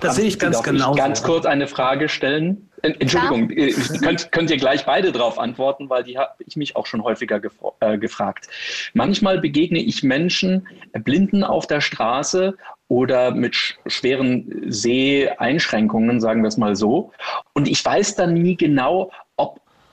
Das 0.00 0.16
sehe 0.16 0.26
ich 0.26 0.38
ganz 0.38 0.62
genau. 0.62 0.92
Ich 0.92 0.98
ganz 0.98 1.22
kurz 1.22 1.46
eine 1.46 1.66
Frage 1.66 2.08
stellen. 2.08 2.68
Entschuldigung, 2.82 3.50
ja. 3.50 3.66
Äh, 3.66 3.72
könnt, 4.02 4.30
könnt 4.30 4.50
ihr 4.50 4.56
gleich 4.56 4.84
beide 4.84 5.10
darauf 5.10 5.38
antworten, 5.38 5.88
weil 5.88 6.04
die 6.04 6.18
habe 6.18 6.34
ich 6.46 6.56
mich 6.56 6.76
auch 6.76 6.86
schon 6.86 7.02
häufiger 7.02 7.40
äh, 7.80 7.98
gefragt. 7.98 8.48
Manchmal 8.92 9.40
begegne 9.40 9.78
ich 9.78 10.02
Menschen, 10.02 10.68
äh, 10.92 11.00
Blinden 11.00 11.44
auf 11.44 11.66
der 11.66 11.80
Straße 11.80 12.56
oder 12.88 13.30
mit 13.30 13.56
sch 13.56 13.78
schweren 13.86 14.64
Seheinschränkungen, 14.66 16.20
sagen 16.20 16.42
wir 16.42 16.48
es 16.48 16.58
mal 16.58 16.76
so. 16.76 17.12
Und 17.54 17.66
ich 17.66 17.82
weiß 17.82 18.16
dann 18.16 18.34
nie 18.34 18.56
genau, 18.56 19.04
ob 19.04 19.23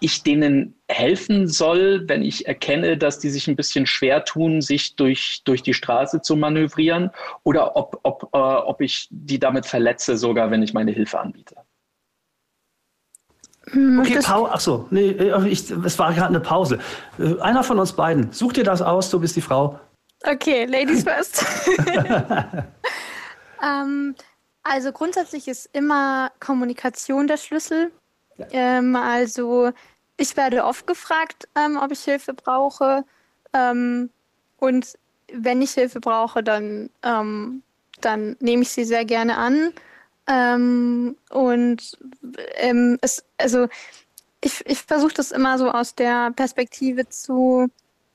ich 0.01 0.23
denen 0.23 0.75
helfen 0.89 1.47
soll, 1.47 2.09
wenn 2.09 2.23
ich 2.23 2.47
erkenne, 2.47 2.97
dass 2.97 3.19
die 3.19 3.29
sich 3.29 3.47
ein 3.47 3.55
bisschen 3.55 3.85
schwer 3.85 4.25
tun, 4.25 4.61
sich 4.61 4.95
durch, 4.95 5.43
durch 5.45 5.61
die 5.61 5.75
Straße 5.75 6.21
zu 6.21 6.35
manövrieren, 6.35 7.11
oder 7.43 7.75
ob, 7.75 7.99
ob, 8.03 8.23
äh, 8.33 8.37
ob 8.37 8.81
ich 8.81 9.07
die 9.11 9.39
damit 9.39 9.65
verletze, 9.65 10.17
sogar 10.17 10.51
wenn 10.51 10.63
ich 10.63 10.73
meine 10.73 10.91
Hilfe 10.91 11.19
anbiete. 11.19 11.55
Hm, 13.69 13.99
okay, 13.99 14.19
Pau 14.23 14.47
ach 14.47 14.59
so, 14.59 14.87
nee, 14.89 15.11
äh, 15.11 15.47
ich, 15.47 15.69
es 15.69 15.99
war 15.99 16.13
gerade 16.13 16.29
eine 16.29 16.39
Pause. 16.39 16.79
Äh, 17.19 17.39
einer 17.39 17.63
von 17.63 17.77
uns 17.77 17.93
beiden, 17.93 18.31
such 18.31 18.53
dir 18.53 18.63
das 18.63 18.81
aus, 18.81 19.11
du 19.11 19.19
bist 19.19 19.35
die 19.35 19.41
Frau. 19.41 19.79
Okay, 20.23 20.65
Ladies 20.65 21.03
first. 21.03 21.45
ähm, 23.63 24.15
also 24.63 24.91
grundsätzlich 24.91 25.47
ist 25.47 25.69
immer 25.73 26.31
Kommunikation 26.39 27.27
der 27.27 27.37
Schlüssel. 27.37 27.91
Ähm, 28.51 28.95
also 28.95 29.71
ich 30.17 30.37
werde 30.37 30.65
oft 30.65 30.85
gefragt, 30.87 31.47
ähm, 31.55 31.77
ob 31.77 31.91
ich 31.91 32.03
Hilfe 32.03 32.33
brauche. 32.33 33.03
Ähm, 33.53 34.09
und 34.57 34.97
wenn 35.33 35.61
ich 35.61 35.71
Hilfe 35.71 35.99
brauche, 35.99 36.43
dann, 36.43 36.89
ähm, 37.03 37.63
dann 38.01 38.35
nehme 38.39 38.63
ich 38.63 38.69
sie 38.69 38.85
sehr 38.85 39.05
gerne 39.05 39.37
an. 39.37 39.73
Ähm, 40.27 41.17
und 41.29 41.97
ähm, 42.57 42.97
es, 43.01 43.23
also 43.37 43.67
ich, 44.41 44.65
ich 44.65 44.79
versuche 44.83 45.13
das 45.13 45.31
immer 45.31 45.57
so 45.57 45.71
aus 45.71 45.95
der 45.95 46.31
Perspektive 46.31 47.09
zu, 47.09 47.69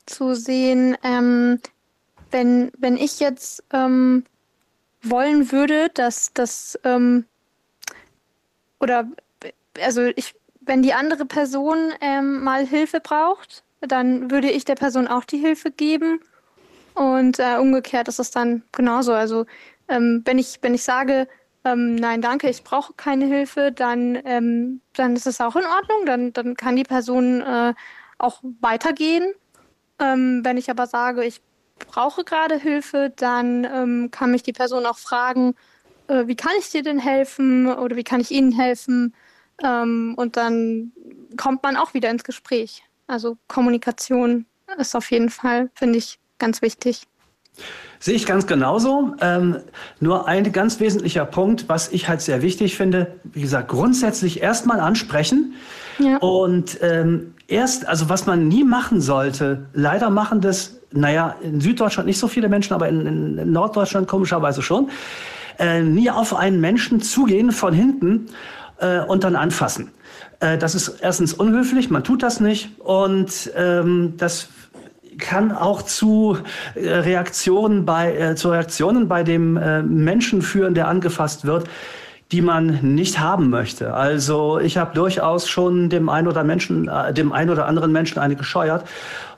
zu 0.06 0.34
sehen, 0.34 0.96
wenn, 1.02 2.72
wenn 2.78 2.96
ich 2.96 3.20
jetzt 3.20 3.62
wollen 3.70 5.52
würde, 5.52 5.88
dass 5.94 6.32
das 6.32 6.78
oder 8.80 9.08
also 9.84 10.02
ich, 10.16 10.34
wenn 10.60 10.82
die 10.82 10.92
andere 10.92 11.24
Person 11.24 11.92
ähm, 12.00 12.42
mal 12.42 12.66
Hilfe 12.66 13.00
braucht, 13.00 13.64
dann 13.80 14.30
würde 14.30 14.50
ich 14.50 14.64
der 14.64 14.74
Person 14.74 15.06
auch 15.06 15.24
die 15.24 15.38
Hilfe 15.38 15.70
geben. 15.70 16.20
Und 16.94 17.38
äh, 17.38 17.56
umgekehrt 17.58 18.08
ist 18.08 18.18
es 18.18 18.30
dann 18.30 18.62
genauso. 18.72 19.12
Also 19.12 19.44
ähm, 19.88 20.22
wenn 20.24 20.38
ich, 20.38 20.58
wenn 20.62 20.74
ich 20.74 20.82
sage, 20.82 21.28
ähm, 21.64 21.96
nein, 21.96 22.22
danke, 22.22 22.48
ich 22.48 22.64
brauche 22.64 22.94
keine 22.94 23.26
Hilfe, 23.26 23.72
dann, 23.72 24.18
ähm, 24.24 24.80
dann 24.94 25.14
ist 25.14 25.26
es 25.26 25.40
auch 25.40 25.56
in 25.56 25.64
Ordnung. 25.64 26.06
Dann, 26.06 26.32
dann 26.32 26.56
kann 26.56 26.76
die 26.76 26.84
Person 26.84 27.42
äh, 27.42 27.74
auch 28.18 28.40
weitergehen. 28.60 29.34
Ähm, 29.98 30.40
wenn 30.44 30.56
ich 30.56 30.70
aber 30.70 30.86
sage, 30.86 31.24
ich 31.24 31.40
brauche 31.88 32.24
gerade 32.24 32.58
Hilfe, 32.58 33.12
dann 33.14 33.64
ähm, 33.64 34.10
kann 34.10 34.30
mich 34.30 34.42
die 34.42 34.52
Person 34.52 34.86
auch 34.86 34.98
fragen, 34.98 35.54
äh, 36.08 36.26
wie 36.26 36.36
kann 36.36 36.52
ich 36.58 36.70
dir 36.70 36.82
denn 36.82 36.98
helfen 36.98 37.66
oder 37.66 37.96
wie 37.96 38.04
kann 38.04 38.20
ich 38.20 38.30
Ihnen 38.30 38.52
helfen? 38.52 39.14
Ähm, 39.62 40.14
und 40.16 40.36
dann 40.36 40.92
kommt 41.36 41.62
man 41.62 41.76
auch 41.76 41.94
wieder 41.94 42.10
ins 42.10 42.24
Gespräch. 42.24 42.82
Also 43.06 43.36
Kommunikation 43.48 44.46
ist 44.78 44.94
auf 44.96 45.10
jeden 45.10 45.30
Fall, 45.30 45.70
finde 45.74 45.98
ich, 45.98 46.18
ganz 46.38 46.62
wichtig. 46.62 47.06
Sehe 47.98 48.14
ich 48.14 48.26
ganz 48.26 48.46
genauso. 48.46 49.14
Ähm, 49.20 49.58
nur 50.00 50.28
ein 50.28 50.52
ganz 50.52 50.80
wesentlicher 50.80 51.24
Punkt, 51.24 51.68
was 51.68 51.90
ich 51.90 52.08
halt 52.08 52.20
sehr 52.20 52.42
wichtig 52.42 52.76
finde, 52.76 53.18
wie 53.24 53.40
gesagt, 53.40 53.68
grundsätzlich 53.68 54.42
erstmal 54.42 54.80
ansprechen. 54.80 55.54
Ja. 55.98 56.18
Und 56.18 56.78
ähm, 56.82 57.34
erst, 57.48 57.88
also 57.88 58.08
was 58.10 58.26
man 58.26 58.48
nie 58.48 58.64
machen 58.64 59.00
sollte, 59.00 59.66
leider 59.72 60.10
machen 60.10 60.42
das, 60.42 60.78
naja, 60.92 61.36
in 61.40 61.60
Süddeutschland 61.60 62.06
nicht 62.06 62.18
so 62.18 62.28
viele 62.28 62.50
Menschen, 62.50 62.74
aber 62.74 62.88
in, 62.88 63.38
in 63.38 63.52
Norddeutschland 63.52 64.08
komischerweise 64.08 64.60
schon, 64.60 64.90
äh, 65.58 65.80
nie 65.80 66.10
auf 66.10 66.34
einen 66.34 66.60
Menschen 66.60 67.00
zugehen 67.00 67.50
von 67.50 67.72
hinten 67.72 68.26
äh, 68.78 69.00
und 69.00 69.24
dann 69.24 69.36
anfassen. 69.36 69.90
Äh, 70.40 70.58
das 70.58 70.74
ist 70.74 71.00
erstens 71.00 71.32
unhöflich, 71.32 71.90
man 71.90 72.04
tut 72.04 72.22
das 72.22 72.40
nicht 72.40 72.78
und 72.80 73.50
ähm, 73.56 74.14
das 74.16 74.48
kann 75.18 75.52
auch 75.52 75.82
zu 75.82 76.38
äh, 76.74 76.88
Reaktionen 76.88 77.84
bei, 77.84 78.14
äh, 78.16 78.34
zu 78.34 78.50
Reaktionen 78.50 79.08
bei 79.08 79.22
dem 79.22 79.56
äh, 79.56 79.82
Menschen 79.82 80.42
führen, 80.42 80.74
der 80.74 80.88
angefasst 80.88 81.46
wird, 81.46 81.68
die 82.32 82.42
man 82.42 82.80
nicht 82.82 83.20
haben 83.20 83.50
möchte. 83.50 83.94
Also 83.94 84.58
ich 84.58 84.76
habe 84.76 84.94
durchaus 84.94 85.48
schon 85.48 85.88
dem 85.88 86.08
ein 86.08 86.26
oder 86.26 86.44
Menschen, 86.44 86.88
äh, 86.88 87.12
dem 87.12 87.32
ein 87.32 87.50
oder 87.50 87.66
anderen 87.66 87.92
Menschen 87.92 88.18
eine 88.18 88.36
gescheuert, 88.36 88.86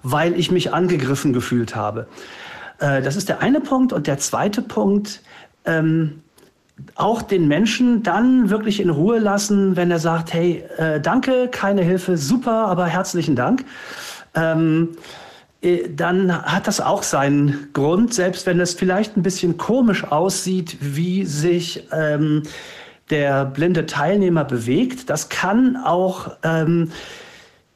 weil 0.03 0.38
ich 0.38 0.51
mich 0.51 0.72
angegriffen 0.72 1.33
gefühlt 1.33 1.77
habe. 1.77 2.07
Äh, 2.79 3.03
das 3.03 3.16
ist 3.16 3.29
der 3.29 3.42
eine 3.42 3.61
Punkt. 3.61 3.92
Und 3.92 4.07
der 4.07 4.18
zweite 4.18 4.62
Punkt, 4.62 5.20
ähm, 5.64 6.22
auch 6.95 7.23
den 7.23 7.49
Menschen 7.49 8.03
dann 8.03 8.51
wirklich 8.51 8.81
in 8.81 8.91
Ruhe 8.91 9.19
lassen, 9.19 9.77
wenn 9.77 9.91
er 9.91 9.99
sagt, 9.99 10.33
hey, 10.33 10.64
äh, 10.77 11.01
danke, 11.01 11.49
keine 11.49 11.83
Hilfe, 11.83 12.17
super, 12.17 12.67
aber 12.67 12.87
herzlichen 12.87 13.37
Dank. 13.37 13.64
Ähm, 14.35 14.97
äh, 15.61 15.88
dann 15.88 16.33
hat 16.43 16.67
das 16.67 16.81
auch 16.81 17.03
seinen 17.03 17.71
Grund, 17.73 18.14
selbst 18.14 18.47
wenn 18.47 18.61
es 18.61 18.75
vielleicht 18.75 19.17
ein 19.17 19.23
bisschen 19.23 19.57
komisch 19.57 20.05
aussieht, 20.05 20.77
wie 20.81 21.25
sich 21.25 21.85
ähm, 21.93 22.43
der 23.11 23.45
blinde 23.47 23.87
Teilnehmer 23.87 24.45
bewegt. 24.45 25.11
Das 25.11 25.29
kann 25.29 25.77
auch 25.77 26.37
ähm, 26.43 26.91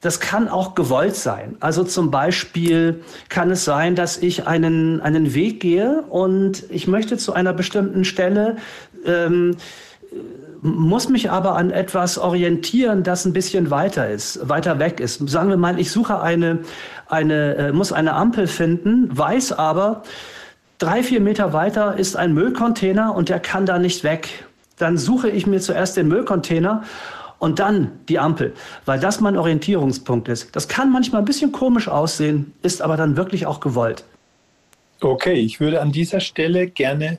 das 0.02 0.18
kann 0.18 0.48
auch 0.48 0.74
gewollt 0.74 1.14
sein. 1.14 1.56
Also 1.60 1.84
zum 1.84 2.10
Beispiel 2.10 3.02
kann 3.28 3.50
es 3.52 3.64
sein, 3.64 3.94
dass 3.94 4.18
ich 4.18 4.46
einen, 4.48 5.00
einen 5.00 5.32
Weg 5.32 5.60
gehe 5.60 6.02
und 6.10 6.64
ich 6.70 6.88
möchte 6.88 7.16
zu 7.16 7.32
einer 7.32 7.52
bestimmten 7.52 8.04
Stelle 8.04 8.56
ähm, 9.06 9.56
muss 10.60 11.08
mich 11.08 11.30
aber 11.30 11.56
an 11.56 11.70
etwas 11.70 12.18
orientieren, 12.18 13.04
das 13.04 13.24
ein 13.24 13.32
bisschen 13.32 13.70
weiter 13.70 14.08
ist, 14.10 14.48
weiter 14.48 14.78
weg 14.78 15.00
ist. 15.00 15.28
Sagen 15.28 15.48
wir 15.48 15.56
mal, 15.56 15.78
ich 15.78 15.90
suche 15.90 16.20
eine, 16.20 16.60
eine, 17.08 17.54
äh, 17.56 17.72
muss 17.72 17.92
eine 17.92 18.14
Ampel 18.14 18.48
finden, 18.48 19.08
weiß 19.16 19.52
aber, 19.52 20.02
drei, 20.78 21.04
vier 21.04 21.20
Meter 21.20 21.52
weiter 21.52 21.96
ist 21.96 22.16
ein 22.16 22.34
Müllcontainer 22.34 23.14
und 23.14 23.28
der 23.28 23.38
kann 23.38 23.66
da 23.66 23.78
nicht 23.78 24.02
weg. 24.02 24.46
Dann 24.78 24.98
suche 24.98 25.28
ich 25.30 25.46
mir 25.46 25.60
zuerst 25.60 25.96
den 25.96 26.08
Müllcontainer 26.08 26.82
und 27.42 27.58
dann 27.58 27.98
die 28.08 28.20
Ampel, 28.20 28.54
weil 28.84 29.00
das 29.00 29.20
mein 29.20 29.36
Orientierungspunkt 29.36 30.28
ist. 30.28 30.54
Das 30.54 30.68
kann 30.68 30.92
manchmal 30.92 31.22
ein 31.22 31.24
bisschen 31.24 31.50
komisch 31.50 31.88
aussehen, 31.88 32.54
ist 32.62 32.80
aber 32.80 32.96
dann 32.96 33.16
wirklich 33.16 33.46
auch 33.46 33.58
gewollt. 33.58 34.04
Okay, 35.00 35.32
ich 35.32 35.58
würde 35.58 35.80
an 35.80 35.90
dieser 35.90 36.20
Stelle 36.20 36.68
gerne 36.68 37.18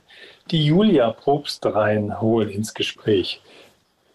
die 0.50 0.64
Julia 0.64 1.10
Probst 1.10 1.66
reinholen 1.66 2.48
ins 2.48 2.72
Gespräch. 2.72 3.42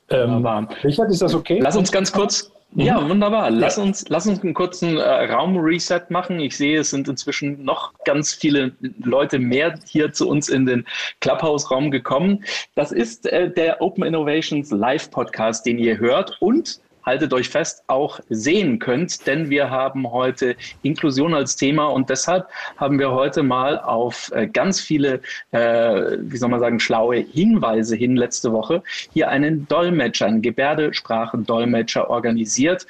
Ähm, 0.09 0.43
Richard, 0.83 1.11
ist 1.11 1.21
das 1.21 1.35
okay? 1.35 1.59
Lass 1.61 1.75
uns 1.75 1.91
ganz 1.91 2.11
kurz. 2.11 2.51
Mhm. 2.71 2.81
Ja, 2.81 3.09
wunderbar. 3.09 3.49
Lass 3.49 3.77
ja. 3.77 3.83
uns, 3.83 4.05
lass 4.09 4.27
uns 4.27 4.41
einen 4.41 4.53
kurzen 4.53 4.97
äh, 4.97 5.01
Raumreset 5.01 6.09
machen. 6.09 6.39
Ich 6.39 6.55
sehe, 6.55 6.79
es 6.79 6.91
sind 6.91 7.07
inzwischen 7.07 7.63
noch 7.63 7.93
ganz 8.05 8.33
viele 8.33 8.73
Leute 9.03 9.39
mehr 9.39 9.79
hier 9.87 10.13
zu 10.13 10.29
uns 10.29 10.49
in 10.49 10.65
den 10.65 10.85
Clubhouse-Raum 11.19 11.89
gekommen. 11.89 12.43
Das 12.75 12.91
ist 12.91 13.25
äh, 13.25 13.51
der 13.51 13.81
Open 13.81 14.03
Innovations 14.03 14.69
Live-Podcast, 14.71 15.65
den 15.65 15.79
ihr 15.79 15.97
hört 15.97 16.37
und 16.41 16.79
haltet 17.09 17.33
euch 17.33 17.49
fest, 17.49 17.83
auch 17.87 18.19
sehen 18.29 18.77
könnt, 18.77 19.25
denn 19.25 19.49
wir 19.49 19.71
haben 19.71 20.11
heute 20.11 20.55
Inklusion 20.83 21.33
als 21.33 21.55
Thema 21.55 21.87
und 21.87 22.07
deshalb 22.11 22.47
haben 22.77 22.99
wir 22.99 23.09
heute 23.09 23.41
mal 23.41 23.79
auf 23.79 24.31
äh, 24.31 24.45
ganz 24.45 24.79
viele, 24.79 25.21
äh, 25.49 26.17
wie 26.19 26.37
soll 26.37 26.49
man 26.49 26.59
sagen, 26.59 26.79
schlaue 26.79 27.17
Hinweise 27.17 27.95
hin 27.95 28.15
letzte 28.15 28.51
Woche 28.51 28.83
hier 29.11 29.29
einen 29.29 29.67
Dolmetscher, 29.67 30.27
einen 30.27 30.43
Gebärdesprachendolmetscher 30.43 32.11
organisiert, 32.11 32.85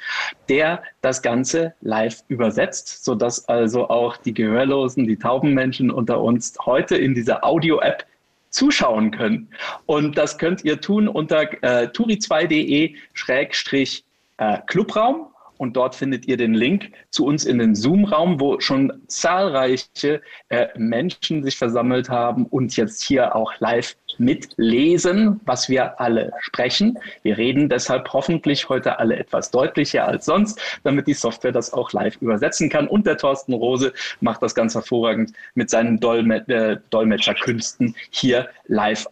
der 0.50 0.82
das 1.00 1.22
Ganze 1.22 1.72
live 1.80 2.22
übersetzt, 2.28 3.02
sodass 3.02 3.48
also 3.48 3.88
auch 3.88 4.18
die 4.18 4.34
Gehörlosen, 4.34 5.06
die 5.06 5.16
tauben 5.16 5.54
Menschen 5.54 5.90
unter 5.90 6.20
uns 6.20 6.58
heute 6.66 6.94
in 6.94 7.14
dieser 7.14 7.42
Audio-App 7.42 8.04
zuschauen 8.50 9.12
können. 9.12 9.48
Und 9.86 10.18
das 10.18 10.36
könnt 10.36 10.64
ihr 10.64 10.80
tun 10.80 11.08
unter 11.08 11.42
äh, 11.62 11.86
turi2.de 11.86 12.94
schrägstrich 13.14 14.04
äh, 14.40 14.58
Clubraum 14.66 15.28
und 15.60 15.76
dort 15.76 15.94
findet 15.94 16.26
ihr 16.26 16.38
den 16.38 16.54
Link 16.54 16.90
zu 17.10 17.26
uns 17.26 17.44
in 17.44 17.58
den 17.58 17.74
Zoom-Raum, 17.74 18.40
wo 18.40 18.58
schon 18.60 19.02
zahlreiche 19.08 20.22
äh, 20.48 20.68
Menschen 20.78 21.44
sich 21.44 21.58
versammelt 21.58 22.08
haben 22.08 22.46
und 22.46 22.74
jetzt 22.78 23.02
hier 23.02 23.36
auch 23.36 23.52
live 23.58 23.94
mitlesen, 24.16 25.38
was 25.44 25.68
wir 25.68 26.00
alle 26.00 26.32
sprechen. 26.40 26.98
Wir 27.22 27.36
reden 27.36 27.68
deshalb 27.68 28.10
hoffentlich 28.10 28.70
heute 28.70 28.98
alle 28.98 29.16
etwas 29.16 29.50
deutlicher 29.50 30.08
als 30.08 30.24
sonst, 30.24 30.58
damit 30.82 31.06
die 31.06 31.12
Software 31.12 31.52
das 31.52 31.74
auch 31.74 31.92
live 31.92 32.16
übersetzen 32.22 32.70
kann. 32.70 32.88
Und 32.88 33.06
der 33.06 33.18
Thorsten 33.18 33.52
Rose 33.52 33.92
macht 34.20 34.42
das 34.42 34.54
ganz 34.54 34.74
hervorragend 34.74 35.34
mit 35.54 35.68
seinen 35.68 36.00
Dolme 36.00 36.36
äh, 36.48 36.78
Dolmetscherkünsten 36.88 37.94
hier 38.10 38.48
live 38.66 39.06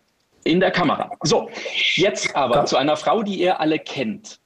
in 0.44 0.60
der 0.60 0.70
Kamera. 0.70 1.10
So, 1.22 1.50
jetzt 1.94 2.34
aber 2.34 2.64
zu 2.64 2.78
einer 2.78 2.96
Frau, 2.96 3.22
die 3.22 3.38
ihr 3.38 3.60
alle 3.60 3.78
kennt. 3.78 4.40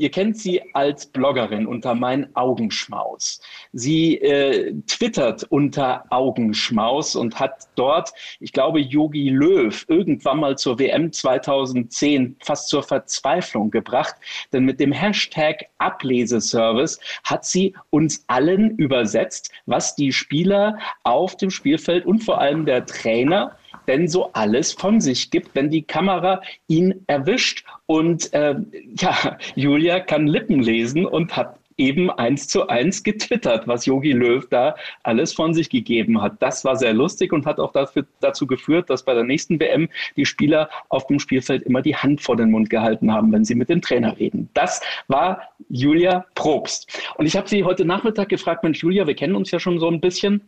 Ihr 0.00 0.12
kennt 0.12 0.38
sie 0.38 0.62
als 0.74 1.06
Bloggerin 1.06 1.66
unter 1.66 1.92
Mein 1.96 2.34
Augenschmaus. 2.36 3.40
Sie 3.72 4.16
äh, 4.18 4.72
twittert 4.86 5.42
unter 5.50 6.04
Augenschmaus 6.10 7.16
und 7.16 7.40
hat 7.40 7.64
dort, 7.74 8.12
ich 8.38 8.52
glaube, 8.52 8.78
Yogi 8.78 9.30
Löw 9.30 9.84
irgendwann 9.88 10.38
mal 10.38 10.56
zur 10.56 10.78
WM 10.78 11.12
2010 11.12 12.36
fast 12.40 12.68
zur 12.68 12.84
Verzweiflung 12.84 13.72
gebracht. 13.72 14.14
Denn 14.52 14.64
mit 14.64 14.78
dem 14.78 14.92
Hashtag 14.92 15.66
Ableseservice 15.78 17.00
hat 17.24 17.44
sie 17.44 17.74
uns 17.90 18.22
allen 18.28 18.76
übersetzt, 18.76 19.50
was 19.66 19.96
die 19.96 20.12
Spieler 20.12 20.78
auf 21.02 21.36
dem 21.36 21.50
Spielfeld 21.50 22.06
und 22.06 22.22
vor 22.22 22.40
allem 22.40 22.66
der 22.66 22.86
Trainer 22.86 23.57
denn 23.88 24.06
so 24.06 24.30
alles 24.34 24.72
von 24.72 25.00
sich 25.00 25.30
gibt, 25.30 25.54
wenn 25.54 25.70
die 25.70 25.82
Kamera 25.82 26.42
ihn 26.68 27.02
erwischt. 27.06 27.64
Und 27.86 28.32
äh, 28.34 28.54
ja, 28.98 29.38
Julia 29.56 30.00
kann 30.00 30.26
Lippen 30.26 30.62
lesen 30.62 31.06
und 31.06 31.36
hat 31.36 31.58
eben 31.78 32.10
eins 32.10 32.48
zu 32.48 32.66
eins 32.66 33.02
getwittert, 33.04 33.66
was 33.66 33.86
Yogi 33.86 34.12
Löw 34.12 34.46
da 34.50 34.74
alles 35.04 35.32
von 35.32 35.54
sich 35.54 35.70
gegeben 35.70 36.20
hat. 36.20 36.42
Das 36.42 36.64
war 36.64 36.76
sehr 36.76 36.92
lustig 36.92 37.32
und 37.32 37.46
hat 37.46 37.60
auch 37.60 37.72
dafür, 37.72 38.04
dazu 38.20 38.46
geführt, 38.46 38.90
dass 38.90 39.04
bei 39.04 39.14
der 39.14 39.22
nächsten 39.22 39.58
WM 39.60 39.88
die 40.16 40.26
Spieler 40.26 40.68
auf 40.88 41.06
dem 41.06 41.20
Spielfeld 41.20 41.62
immer 41.62 41.80
die 41.80 41.96
Hand 41.96 42.20
vor 42.20 42.36
den 42.36 42.50
Mund 42.50 42.68
gehalten 42.68 43.12
haben, 43.12 43.32
wenn 43.32 43.44
sie 43.44 43.54
mit 43.54 43.68
dem 43.68 43.80
Trainer 43.80 44.18
reden. 44.18 44.50
Das 44.54 44.80
war 45.06 45.42
Julia 45.68 46.26
Probst. 46.34 47.00
Und 47.16 47.26
ich 47.26 47.36
habe 47.36 47.48
sie 47.48 47.62
heute 47.64 47.84
Nachmittag 47.84 48.28
gefragt, 48.28 48.64
Mensch, 48.64 48.82
Julia, 48.82 49.06
wir 49.06 49.14
kennen 49.14 49.36
uns 49.36 49.50
ja 49.52 49.60
schon 49.60 49.78
so 49.78 49.88
ein 49.88 50.00
bisschen. 50.00 50.42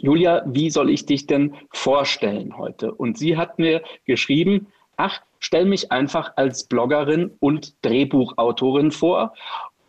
Julia, 0.00 0.42
wie 0.46 0.70
soll 0.70 0.90
ich 0.90 1.06
dich 1.06 1.26
denn 1.26 1.54
vorstellen 1.72 2.56
heute? 2.56 2.92
Und 2.94 3.18
sie 3.18 3.36
hat 3.36 3.58
mir 3.58 3.82
geschrieben, 4.04 4.68
ach, 4.96 5.20
stelle 5.38 5.66
mich 5.66 5.92
einfach 5.92 6.32
als 6.36 6.64
Bloggerin 6.64 7.30
und 7.40 7.74
Drehbuchautorin 7.84 8.90
vor 8.90 9.34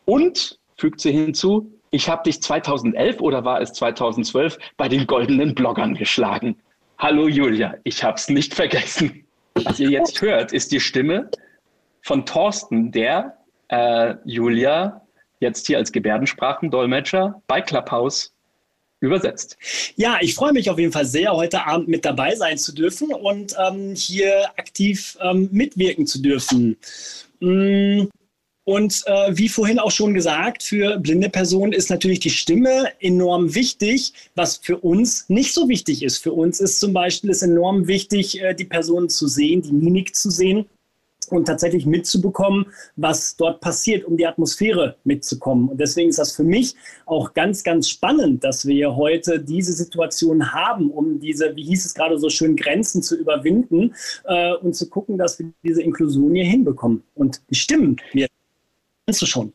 und 0.06 0.60
fügt 0.78 1.02
sie 1.02 1.12
hinzu, 1.12 1.72
ich 1.92 2.08
habe 2.08 2.24
dich 2.24 2.42
2011 2.42 3.20
oder 3.20 3.44
war 3.46 3.62
es 3.62 3.74
2012 3.74 4.60
bei 4.78 4.88
den 4.88 5.08
goldenen 5.08 5.56
Bloggern 5.56 5.96
geschlagen. 5.96 6.56
Hallo 7.00 7.28
Julia, 7.28 7.76
ich 7.84 8.04
habe 8.04 8.16
es 8.16 8.30
nicht 8.30 8.54
vergessen. 8.54 9.26
Was 9.56 9.80
ihr 9.80 9.90
jetzt 9.90 10.22
hört, 10.22 10.54
ist 10.54 10.72
die 10.72 10.80
Stimme 10.80 11.32
von 12.02 12.26
Thorsten, 12.26 12.92
der 12.92 13.38
äh, 13.70 14.16
Julia 14.24 15.02
jetzt 15.40 15.68
hier 15.68 15.78
als 15.78 15.92
Gebärdensprachendolmetscher 15.92 17.42
bei 17.48 17.62
Clubhouse 17.62 18.34
übersetzt. 19.02 19.58
Ja, 19.96 20.18
ich 20.22 20.36
freue 20.36 20.54
mich 20.54 20.70
auf 20.70 20.80
jeden 20.80 20.92
Fall 20.92 21.06
sehr, 21.06 21.34
heute 21.34 21.66
Abend 21.66 21.88
mit 21.88 22.06
dabei 22.06 22.36
sein 22.36 22.58
zu 22.58 22.74
dürfen 22.74 23.14
und 23.14 23.56
ähm, 23.58 23.96
hier 23.96 24.50
aktiv 24.58 25.18
ähm, 25.22 25.50
mitwirken 25.52 26.06
zu 26.06 26.22
dürfen. 26.22 26.78
Mm, 27.40 28.08
und 28.66 29.04
äh, 29.08 29.36
wie 29.36 29.50
vorhin 29.50 29.80
auch 29.80 29.90
schon 29.90 30.14
gesagt, 30.14 30.62
für 30.62 31.00
blinde 31.00 31.30
Personen 31.30 31.74
ist 31.74 31.90
natürlich 31.90 32.20
die 32.20 32.30
Stimme 32.30 32.90
enorm 33.00 33.56
wichtig, 33.56 34.14
was 34.36 34.58
für 34.58 34.78
uns 34.78 35.28
nicht 35.28 35.54
so 35.54 35.68
wichtig 35.70 36.04
ist. 36.04 36.18
Für 36.18 36.34
uns 36.34 36.60
ist 36.60 36.80
zum 36.80 36.94
Beispiel 36.94 37.32
es 37.32 37.42
enorm 37.42 37.88
wichtig, 37.88 38.42
äh, 38.42 38.54
die 38.54 38.66
Person 38.66 39.10
zu 39.10 39.28
sehen, 39.28 39.64
die 39.64 39.72
Mimik 39.72 40.16
zu 40.16 40.30
sehen 40.30 40.68
und 41.38 41.46
tatsächlich 41.46 41.86
mitzubekommen, 41.86 42.66
was 42.96 43.36
dort 43.36 43.62
passiert, 43.62 44.06
um 44.06 44.18
die 44.18 44.26
Atmosphäre 44.26 44.98
mitzukommen. 45.04 45.70
Und 45.70 45.80
deswegen 45.80 46.10
ist 46.10 46.20
das 46.20 46.36
für 46.36 46.44
mich 46.44 46.76
auch 47.06 47.34
ganz, 47.34 47.64
ganz 47.64 47.90
spannend, 47.90 48.44
dass 48.44 48.66
wir 48.66 48.96
heute 48.96 49.40
diese 49.40 49.74
Situation 49.74 50.54
haben, 50.54 50.92
um 50.92 51.20
diese, 51.20 51.56
wie 51.56 51.64
hieß 51.64 51.86
es 51.86 51.94
gerade 51.94 52.18
so 52.18 52.30
schön, 52.30 52.56
Grenzen 52.56 53.02
zu 53.02 53.18
überwinden 53.18 53.94
äh, 54.26 54.54
und 54.56 54.74
zu 54.74 54.90
gucken, 54.90 55.18
dass 55.18 55.40
wir 55.40 55.52
diese 55.64 55.82
Inklusion 55.82 56.36
hier 56.36 56.46
hinbekommen. 56.46 57.04
Und 57.16 57.42
die 57.50 57.56
Stimmen, 57.56 57.98
wir 58.14 58.28
schon. 59.14 59.54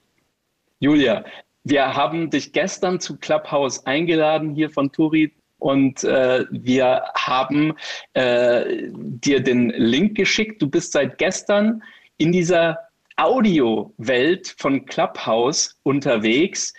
Julia, 0.80 1.24
wir 1.62 1.94
haben 1.94 2.28
dich 2.30 2.52
gestern 2.52 3.00
zu 3.00 3.16
Clubhouse 3.16 3.86
eingeladen 3.86 4.54
hier 4.54 4.70
von 4.70 4.92
Turi 4.92 5.32
und 5.64 6.04
äh, 6.04 6.44
wir 6.50 7.04
haben 7.14 7.72
äh, 8.12 8.82
dir 8.92 9.40
den 9.40 9.70
Link 9.70 10.14
geschickt. 10.14 10.60
Du 10.60 10.68
bist 10.68 10.92
seit 10.92 11.16
gestern 11.16 11.82
in 12.18 12.32
dieser 12.32 12.80
Audio-Welt 13.16 14.54
von 14.58 14.84
Clubhouse 14.84 15.80
unterwegs 15.82 16.74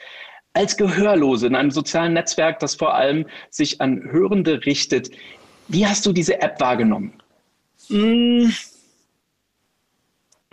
als 0.54 0.78
Gehörlose 0.78 1.48
in 1.48 1.56
einem 1.56 1.72
sozialen 1.72 2.14
Netzwerk, 2.14 2.60
das 2.60 2.76
vor 2.76 2.94
allem 2.94 3.26
sich 3.50 3.82
an 3.82 4.04
Hörende 4.12 4.68
richtet. 4.68 5.10
Wie 5.68 5.88
hast 5.88 6.06
du 6.06 6.14
diese 6.14 6.40
App 6.44 6.62
wahrgenommen? 6.62 7.14
Mmh 7.90 8.75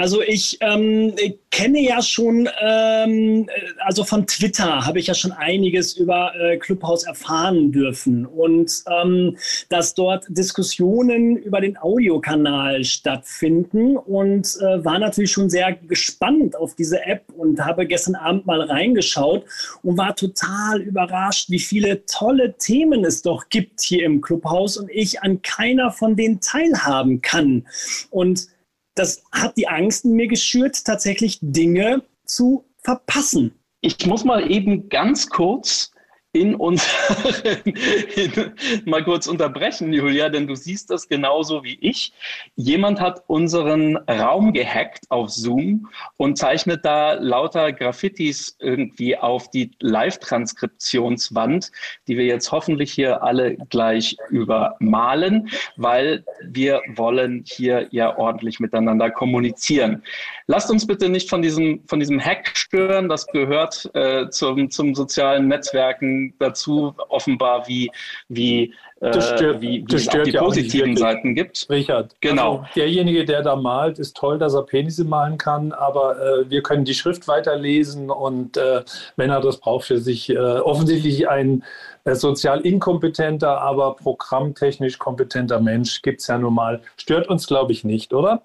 also 0.02 0.20
ich 0.20 0.58
ähm, 0.62 1.14
kenne 1.52 1.80
ja 1.80 2.02
schon, 2.02 2.48
ähm, 2.60 3.48
also 3.78 4.02
von 4.02 4.26
Twitter 4.26 4.84
habe 4.84 4.98
ich 4.98 5.06
ja 5.06 5.14
schon 5.14 5.30
einiges 5.30 5.96
über 5.96 6.32
äh, 6.34 6.56
Clubhouse 6.56 7.04
erfahren 7.04 7.70
dürfen 7.70 8.26
und 8.26 8.82
ähm, 8.90 9.36
dass 9.68 9.94
dort 9.94 10.24
Diskussionen 10.28 11.36
über 11.36 11.60
den 11.60 11.78
Audiokanal 11.78 12.82
stattfinden 12.82 13.96
und 13.96 14.56
äh, 14.60 14.84
war 14.84 14.98
natürlich 14.98 15.30
schon 15.30 15.48
sehr 15.48 15.72
gespannt 15.72 16.56
auf 16.56 16.74
diese 16.74 17.06
App 17.06 17.22
und 17.36 17.64
habe 17.64 17.86
gestern 17.86 18.16
Abend 18.16 18.44
mal 18.44 18.60
reingeschaut 18.60 19.44
und 19.84 19.98
war 19.98 20.16
total 20.16 20.80
überrascht, 20.80 21.48
wie 21.48 21.60
viele 21.60 22.04
tolle 22.06 22.56
Themen 22.58 23.04
es 23.04 23.22
doch 23.22 23.48
gibt 23.50 23.80
hier 23.82 24.04
im 24.04 24.20
Clubhouse 24.20 24.78
und 24.78 24.90
ich 24.90 25.22
an 25.22 25.42
keiner 25.42 25.92
von 25.92 26.16
denen 26.16 26.40
teilhaben 26.40 27.22
kann. 27.22 27.68
Und 28.10 28.48
das 28.94 29.22
hat 29.32 29.56
die 29.56 29.68
Angst 29.68 30.04
in 30.04 30.12
mir 30.12 30.28
geschürt, 30.28 30.84
tatsächlich 30.84 31.38
Dinge 31.40 32.02
zu 32.24 32.64
verpassen. 32.78 33.58
Ich 33.80 34.06
muss 34.06 34.24
mal 34.24 34.50
eben 34.50 34.88
ganz 34.88 35.28
kurz 35.28 35.92
in 36.34 36.54
uns 36.54 36.86
mal 38.86 39.04
kurz 39.04 39.26
unterbrechen, 39.26 39.92
Julia, 39.92 40.30
denn 40.30 40.46
du 40.46 40.54
siehst 40.54 40.88
das 40.90 41.06
genauso 41.06 41.62
wie 41.62 41.78
ich. 41.80 42.14
Jemand 42.56 43.00
hat 43.00 43.22
unseren 43.26 43.98
Raum 44.08 44.54
gehackt 44.54 45.04
auf 45.10 45.28
Zoom 45.28 45.90
und 46.16 46.38
zeichnet 46.38 46.86
da 46.86 47.12
lauter 47.12 47.72
Graffitis 47.72 48.56
irgendwie 48.60 49.16
auf 49.18 49.50
die 49.50 49.72
Live-Transkriptionswand, 49.80 51.70
die 52.08 52.16
wir 52.16 52.24
jetzt 52.24 52.50
hoffentlich 52.50 52.92
hier 52.92 53.22
alle 53.22 53.56
gleich 53.68 54.16
übermalen, 54.30 55.50
weil 55.76 56.24
wir 56.42 56.80
wollen 56.94 57.44
hier 57.46 57.88
ja 57.90 58.16
ordentlich 58.16 58.58
miteinander 58.58 59.10
kommunizieren. 59.10 60.02
Lasst 60.46 60.70
uns 60.70 60.86
bitte 60.86 61.08
nicht 61.08 61.28
von 61.30 61.42
diesem, 61.42 61.82
von 61.86 62.00
diesem 62.00 62.20
Hack 62.20 62.50
stören. 62.54 63.08
Das 63.08 63.26
gehört 63.26 63.90
äh, 63.94 64.28
zum, 64.30 64.70
zum 64.70 64.94
sozialen 64.94 65.48
Netzwerken 65.48 66.34
dazu, 66.38 66.94
offenbar 67.08 67.66
wie, 67.68 67.90
wie, 68.28 68.74
äh, 69.00 69.20
stört, 69.20 69.60
wie, 69.60 69.84
wie 69.86 69.94
es 69.94 70.08
auch 70.08 70.22
die 70.22 70.30
ja 70.30 70.42
positiven 70.42 70.96
Seiten 70.96 71.34
gibt. 71.34 71.66
Richard, 71.70 72.14
genau. 72.20 72.58
Also 72.58 72.68
derjenige, 72.76 73.24
der 73.24 73.42
da 73.42 73.56
malt, 73.56 73.98
ist 73.98 74.16
toll, 74.16 74.38
dass 74.38 74.54
er 74.54 74.62
Penisse 74.62 75.04
malen 75.04 75.38
kann, 75.38 75.72
aber 75.72 76.16
äh, 76.20 76.50
wir 76.50 76.62
können 76.62 76.84
die 76.84 76.94
Schrift 76.94 77.28
weiterlesen 77.28 78.10
und 78.10 78.56
äh, 78.56 78.82
wenn 79.16 79.30
er 79.30 79.40
das 79.40 79.58
braucht 79.58 79.86
für 79.86 79.98
sich, 79.98 80.30
äh, 80.30 80.36
offensichtlich 80.36 81.28
ein 81.28 81.64
äh, 82.04 82.14
sozial 82.14 82.60
inkompetenter, 82.60 83.60
aber 83.60 83.96
programmtechnisch 83.96 84.98
kompetenter 84.98 85.60
Mensch 85.60 86.02
gibt 86.02 86.20
es 86.20 86.26
ja 86.26 86.38
nun 86.38 86.54
mal. 86.54 86.80
Stört 86.96 87.28
uns, 87.28 87.46
glaube 87.46 87.72
ich, 87.72 87.84
nicht, 87.84 88.12
oder? 88.12 88.42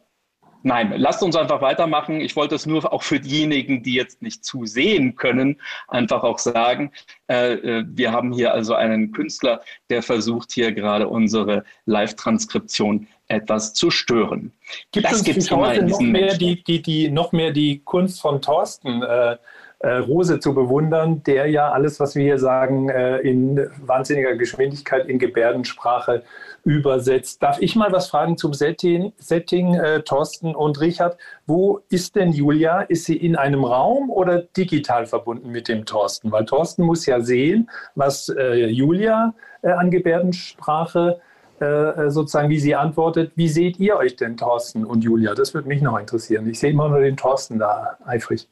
Nein, 0.63 0.93
lasst 0.97 1.23
uns 1.23 1.35
einfach 1.35 1.61
weitermachen. 1.61 2.19
Ich 2.19 2.35
wollte 2.35 2.55
es 2.55 2.65
nur 2.65 2.91
auch 2.91 3.03
für 3.03 3.19
diejenigen, 3.19 3.83
die 3.83 3.93
jetzt 3.93 4.21
nicht 4.21 4.43
zusehen 4.43 5.15
können, 5.15 5.61
einfach 5.87 6.23
auch 6.23 6.39
sagen. 6.39 6.91
Äh, 7.27 7.53
äh, 7.53 7.85
wir 7.87 8.11
haben 8.11 8.31
hier 8.33 8.53
also 8.53 8.73
einen 8.73 9.11
Künstler, 9.11 9.61
der 9.89 10.01
versucht 10.01 10.51
hier 10.51 10.71
gerade 10.71 11.07
unsere 11.07 11.63
Live-Transkription 11.85 13.07
etwas 13.27 13.73
zu 13.73 13.91
stören. 13.91 14.51
Gibt 14.91 15.05
das 15.05 15.23
gibt 15.23 15.37
es 15.37 15.51
immer 15.51 15.73
in 15.73 15.87
noch 15.87 15.99
mehr 15.99 16.35
die, 16.35 16.63
die, 16.63 16.81
die, 16.81 17.09
noch 17.09 17.31
mehr 17.31 17.51
die 17.51 17.79
Kunst 17.83 18.21
von 18.21 18.41
Thorsten 18.41 19.03
äh, 19.03 19.37
äh, 19.79 19.89
Rose 19.97 20.39
zu 20.39 20.55
bewundern, 20.55 21.21
der 21.23 21.47
ja 21.47 21.71
alles, 21.71 21.99
was 21.99 22.15
wir 22.15 22.23
hier 22.23 22.39
sagen, 22.39 22.89
in 22.89 23.69
wahnsinniger 23.79 24.35
Geschwindigkeit 24.35 25.07
in 25.07 25.19
Gebärdensprache 25.19 26.23
übersetzt. 26.67 27.41
Darf 27.41 27.61
ich 27.61 27.77
mal 27.77 27.93
was 27.93 28.09
fragen 28.09 28.35
zum 28.35 28.53
Setting, 28.53 29.13
Setting 29.17 29.75
äh, 29.75 30.01
Thorsten 30.01 30.53
und 30.53 30.81
Richard? 30.81 31.17
Wo 31.45 31.79
ist 31.87 32.17
denn 32.17 32.33
Julia? 32.33 32.81
Ist 32.81 33.05
sie 33.05 33.15
in 33.15 33.37
einem 33.37 33.63
Raum 33.63 34.09
oder 34.11 34.41
digital 34.41 35.05
verbunden 35.05 35.49
mit 35.49 35.69
dem 35.69 35.85
Thorsten? 35.85 36.29
Weil 36.29 36.43
Thorsten 36.43 36.83
muss 36.83 37.05
ja 37.05 37.21
sehen, 37.21 37.69
was 37.95 38.27
äh, 38.27 38.65
Julia 38.65 39.33
äh, 39.61 39.69
an 39.69 39.91
Gebärdensprache 39.91 41.21
äh, 41.61 41.65
äh, 41.65 42.11
sozusagen, 42.11 42.49
wie 42.49 42.59
sie 42.59 42.75
antwortet. 42.75 43.31
Wie 43.35 43.47
seht 43.47 43.79
ihr 43.79 43.95
euch 43.95 44.17
denn, 44.17 44.35
Thorsten 44.35 44.83
und 44.83 45.05
Julia? 45.05 45.35
Das 45.35 45.53
würde 45.53 45.69
mich 45.69 45.81
noch 45.81 45.97
interessieren. 45.97 46.49
Ich 46.49 46.59
sehe 46.59 46.71
immer 46.71 46.89
nur 46.89 46.99
den 46.99 47.15
Thorsten 47.15 47.59
da 47.59 47.97
eifrig. 48.05 48.49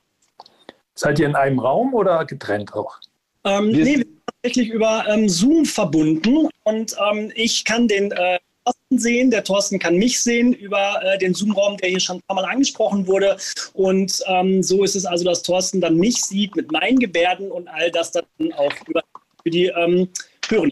Seid 0.94 1.20
ihr 1.20 1.28
in 1.28 1.36
einem 1.36 1.60
Raum 1.60 1.94
oder 1.94 2.24
getrennt 2.24 2.74
auch? 2.74 2.98
Ähm, 3.46 3.70
nee, 3.70 3.78
wir 3.78 3.86
sind 3.86 4.08
tatsächlich 4.26 4.70
über 4.70 5.06
ähm, 5.08 5.30
Zoom 5.30 5.66
verbunden 5.66 6.50
und 6.64 6.96
ähm, 7.12 7.32
ich 7.36 7.64
kann 7.64 7.88
den 7.88 8.12
äh, 8.12 8.40
Thorsten 8.66 8.98
sehen, 8.98 9.30
der 9.30 9.44
Thorsten 9.44 9.78
kann 9.78 9.96
mich 9.96 10.20
sehen 10.22 10.54
über 10.54 11.00
äh, 11.04 11.18
den 11.20 11.34
Zoom-Raum, 11.36 11.78
der 11.78 11.90
hier 11.90 12.00
schon 12.00 12.18
ein 12.18 12.22
paar 12.28 12.36
Mal 12.38 12.46
angesprochen 12.46 13.06
wurde. 13.06 13.38
Und 13.74 14.20
ähm, 14.28 14.64
so 14.64 14.84
ist 14.84 14.96
es 14.96 15.06
also, 15.06 15.24
dass 15.24 15.44
Thorsten 15.44 15.82
dann 15.82 15.98
mich 15.98 16.24
sieht 16.24 16.56
mit 16.56 16.72
meinen 16.72 16.98
Gebärden 16.98 17.52
und 17.52 17.68
all 17.68 17.92
das 17.92 18.12
dann 18.12 18.26
auch 18.58 18.74
über, 18.88 19.02
für 19.44 19.50
die 19.52 19.68
ähm, 19.68 20.10
Hörenden. 20.48 20.72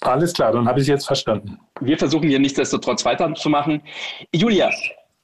Alles 0.00 0.32
klar, 0.32 0.50
dann 0.52 0.66
habe 0.66 0.80
ich 0.80 0.84
es 0.84 0.88
jetzt 0.88 1.06
verstanden. 1.06 1.60
Wir 1.80 1.98
versuchen 1.98 2.28
hier 2.28 2.40
nichtsdestotrotz 2.40 3.04
weiterzumachen. 3.04 3.82
Julia, 4.34 4.70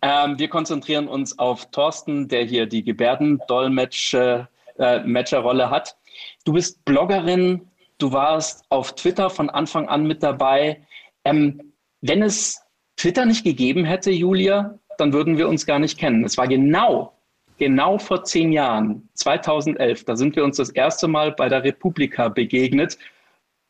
ähm, 0.03 0.39
wir 0.39 0.49
konzentrieren 0.49 1.09
uns 1.09 1.39
auf 1.39 1.71
Thorsten, 1.71 2.29
der 2.29 2.45
hier 2.45 2.67
die 2.67 2.85
Gebärdendolmetscherrolle 2.85 4.49
äh, 4.79 5.69
hat. 5.69 5.97
Du 6.45 6.53
bist 6.53 6.85
Bloggerin, 6.85 7.69
du 7.99 8.13
warst 8.13 8.65
auf 8.69 8.95
Twitter 8.95 9.31
von 9.31 9.51
Anfang 9.51 9.89
an 9.89 10.07
mit 10.07 10.23
dabei. 10.23 10.87
Ähm, 11.25 11.73
wenn 12.01 12.23
es 12.23 12.63
Twitter 12.97 13.27
nicht 13.27 13.45
gegeben 13.45 13.85
hätte, 13.85 14.11
Julia, 14.11 14.79
dann 14.99 15.13
würden 15.13 15.39
wir 15.39 15.49
uns 15.49 15.67
gar 15.67 15.79
nicht 15.79 15.99
kennen. 15.99 16.25
Es 16.25 16.39
war 16.39 16.49
genau, 16.49 17.13
genau 17.59 17.99
vor 17.99 18.25
zehn 18.25 18.53
Jahren, 18.53 19.09
2011, 19.15 20.05
da 20.05 20.17
sind 20.17 20.37
wir 20.37 20.45
uns 20.45 20.57
das 20.57 20.71
erste 20.71 21.09
Mal 21.09 21.33
bei 21.33 21.49
der 21.49 21.65
Republika 21.65 22.29
begegnet 22.29 22.99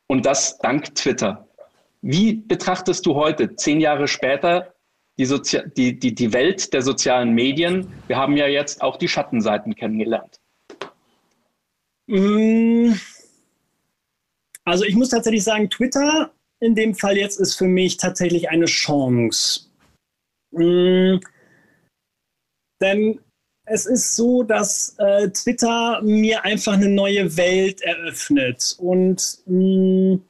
und 0.06 0.26
das 0.26 0.58
dank 0.58 0.94
Twitter. 0.94 1.48
Wie 2.02 2.34
betrachtest 2.34 3.04
du 3.06 3.14
heute, 3.14 3.56
zehn 3.56 3.80
Jahre 3.80 4.06
später, 4.06 4.74
die, 5.18 5.24
Sozi 5.24 5.60
die, 5.76 5.98
die, 5.98 6.14
die 6.14 6.32
Welt 6.32 6.72
der 6.72 6.82
sozialen 6.82 7.32
Medien. 7.32 7.92
Wir 8.06 8.16
haben 8.16 8.36
ja 8.36 8.46
jetzt 8.46 8.82
auch 8.82 8.96
die 8.96 9.08
Schattenseiten 9.08 9.74
kennengelernt. 9.74 10.40
Mm. 12.06 12.92
Also 14.64 14.84
ich 14.84 14.94
muss 14.94 15.10
tatsächlich 15.10 15.44
sagen, 15.44 15.70
Twitter 15.70 16.32
in 16.60 16.74
dem 16.74 16.94
Fall 16.94 17.16
jetzt 17.16 17.38
ist 17.38 17.54
für 17.54 17.66
mich 17.66 17.96
tatsächlich 17.96 18.48
eine 18.48 18.64
Chance. 18.64 19.68
Mm, 20.52 21.18
denn 22.80 23.20
es 23.66 23.86
ist 23.86 24.16
so, 24.16 24.42
dass 24.42 24.94
äh, 24.98 25.28
Twitter 25.30 26.00
mir 26.02 26.44
einfach 26.44 26.74
eine 26.74 26.88
neue 26.88 27.36
Welt 27.36 27.80
eröffnet. 27.82 28.76
Und 28.78 29.38
mh, 29.46 30.14
mm, 30.14 30.22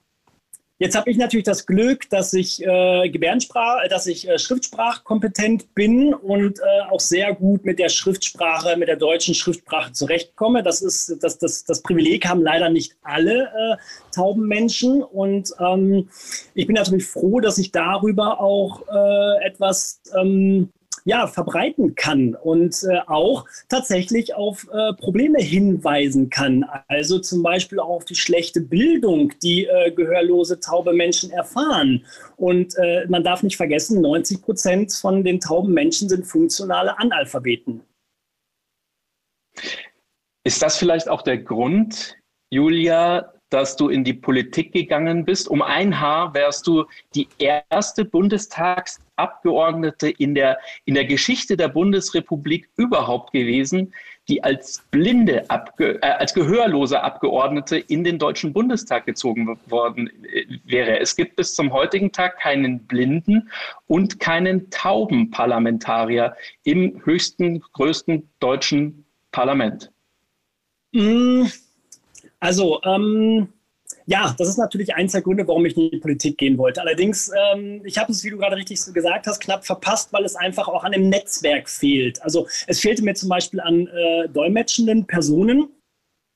Jetzt 0.79 0.95
habe 0.95 1.11
ich 1.11 1.17
natürlich 1.17 1.47
das 1.47 1.65
Glück, 1.65 2.11
dass 2.11 2.35
ich 2.35 2.63
äh, 2.63 3.09
Gebärdensprache, 3.09 3.89
dass 3.89 4.07
ich 4.07 4.29
äh, 4.29 4.39
Schriftsprachkompetent 4.39 5.75
bin 5.75 6.13
und 6.13 6.59
äh, 6.59 6.91
auch 6.91 7.01
sehr 7.01 7.35
gut 7.35 7.65
mit 7.65 7.79
der 7.79 7.89
Schriftsprache, 7.89 8.77
mit 8.77 8.89
der 8.89 8.97
deutschen 8.97 9.35
Schriftsprache 9.35 9.93
zurechtkomme. 9.93 10.63
Das 10.63 10.83
ist 10.83 11.17
das, 11.23 11.39
das, 11.39 11.65
das 11.65 11.81
Privileg 11.81 12.29
haben 12.29 12.43
leider 12.43 12.69
nicht 12.69 12.95
alle 13.03 13.45
äh, 13.45 13.77
tauben 14.15 14.47
Menschen. 14.49 15.03
Und 15.03 15.51
ähm, 15.61 16.11
ich 16.53 16.67
bin 16.67 16.77
natürlich 16.77 17.07
froh, 17.07 17.41
dass 17.41 17.57
ich 17.57 17.73
darüber 17.73 18.39
auch 18.39 18.83
äh, 18.87 19.47
etwas 19.47 20.03
ähm, 20.15 20.69
ja, 21.07 21.29
verbreiten 21.29 21.95
kann 21.95 22.35
und 22.35 22.83
äh, 22.83 22.99
auch 23.07 23.47
tatsächlich 23.69 24.35
auf 24.35 24.67
äh, 24.73 24.93
Probleme 24.95 25.39
hinweisen 25.39 26.31
kann. 26.31 26.65
Also 26.89 27.21
zum 27.21 27.45
Beispiel 27.45 27.79
auch 27.79 27.89
auf 27.89 28.05
die 28.05 28.17
schlechte 28.17 28.61
Bildung, 28.61 29.33
die 29.41 29.67
äh, 29.67 29.93
gehörlose 29.93 30.59
taube 30.59 30.93
Menschen 30.93 31.31
erfahren. 31.31 32.05
Und 32.37 32.77
äh, 32.77 33.07
man 33.09 33.23
darf 33.23 33.45
nicht 33.45 33.57
vergessen, 33.57 34.01
90 34.01 34.43
Prozent 34.43 34.93
von 34.93 35.23
den 35.23 35.39
tauben 35.39 35.73
Menschen 35.73 36.09
sind 36.09 36.27
funktionale 36.27 36.99
Analphabeten. 36.99 37.83
Ist 40.43 40.61
das 40.61 40.77
vielleicht 40.77 41.09
auch 41.09 41.23
der 41.23 41.39
Grund, 41.39 42.17
Julia, 42.51 43.33
dass 43.51 43.77
du 43.77 43.91
in 43.91 44.03
die 44.03 44.15
Politik 44.15 44.73
gegangen 44.73 45.25
bist. 45.25 45.47
Um 45.49 45.63
ein 45.63 46.01
Haar 46.01 46.35
wärst 46.35 46.67
du 46.67 46.85
die 47.15 47.29
erste 47.39 48.05
Bundestagsabgeordnete 49.17 50.11
in 50.11 50.35
der, 50.35 50.59
in 50.85 50.95
der 50.95 51.05
Geschichte 51.05 51.57
der 51.57 51.69
Bundesrepublik 51.69 52.69
überhaupt 52.77 53.33
gewesen, 53.33 53.95
die 54.29 54.43
als 54.43 54.85
blinde, 54.91 55.49
Abge 55.51 56.03
äh, 56.03 56.07
als 56.07 56.35
gehörlose 56.35 57.01
Abgeordnete 57.01 57.79
in 57.79 58.05
den 58.05 58.19
Deutschen 58.19 58.53
Bundestag 58.53 59.07
gezogen 59.07 59.59
worden 59.67 60.11
äh, 60.25 60.47
wäre. 60.65 60.99
Es 61.01 61.17
gibt 61.17 61.37
bis 61.37 61.55
zum 61.55 61.73
heutigen 61.73 62.13
Tag 62.13 62.39
keinen 62.39 62.81
blinden 62.87 63.51
und 63.87 64.21
keinen 64.21 64.71
tauben 64.71 65.31
Parlamentarier 65.31 66.37
im 66.65 67.01
höchsten, 67.05 67.61
größten 67.61 68.29
deutschen 68.41 69.05
Parlament. 69.33 69.91
Mmh. 70.93 71.51
Also, 72.41 72.81
ähm, 72.85 73.49
ja, 74.07 74.35
das 74.39 74.49
ist 74.49 74.57
natürlich 74.57 74.95
eins 74.95 75.13
der 75.13 75.23
Gründe, 75.23 75.47
warum 75.49 75.67
ich 75.67 75.77
in 75.77 75.91
die 75.91 75.99
Politik 75.99 76.39
gehen 76.39 76.57
wollte. 76.59 76.81
Allerdings, 76.81 77.31
ähm, 77.53 77.83
ich 77.85 77.99
habe 77.99 78.13
es, 78.13 78.23
wie 78.23 78.31
du 78.31 78.39
gerade 78.39 78.57
richtig 78.57 78.81
gesagt 78.95 79.27
hast, 79.27 79.41
knapp 79.41 79.67
verpasst, 79.67 80.13
weil 80.13 80.25
es 80.25 80.37
einfach 80.37 80.69
auch 80.69 80.85
an 80.85 80.93
dem 80.93 81.09
Netzwerk 81.09 81.69
fehlt. 81.69 82.23
Also 82.23 82.47
es 82.69 82.81
fehlte 82.81 83.03
mir 83.03 83.15
zum 83.15 83.29
Beispiel 83.29 83.61
an 83.61 83.89
äh, 83.89 84.29
dolmetschenden 84.29 85.07
Personen. 85.07 85.69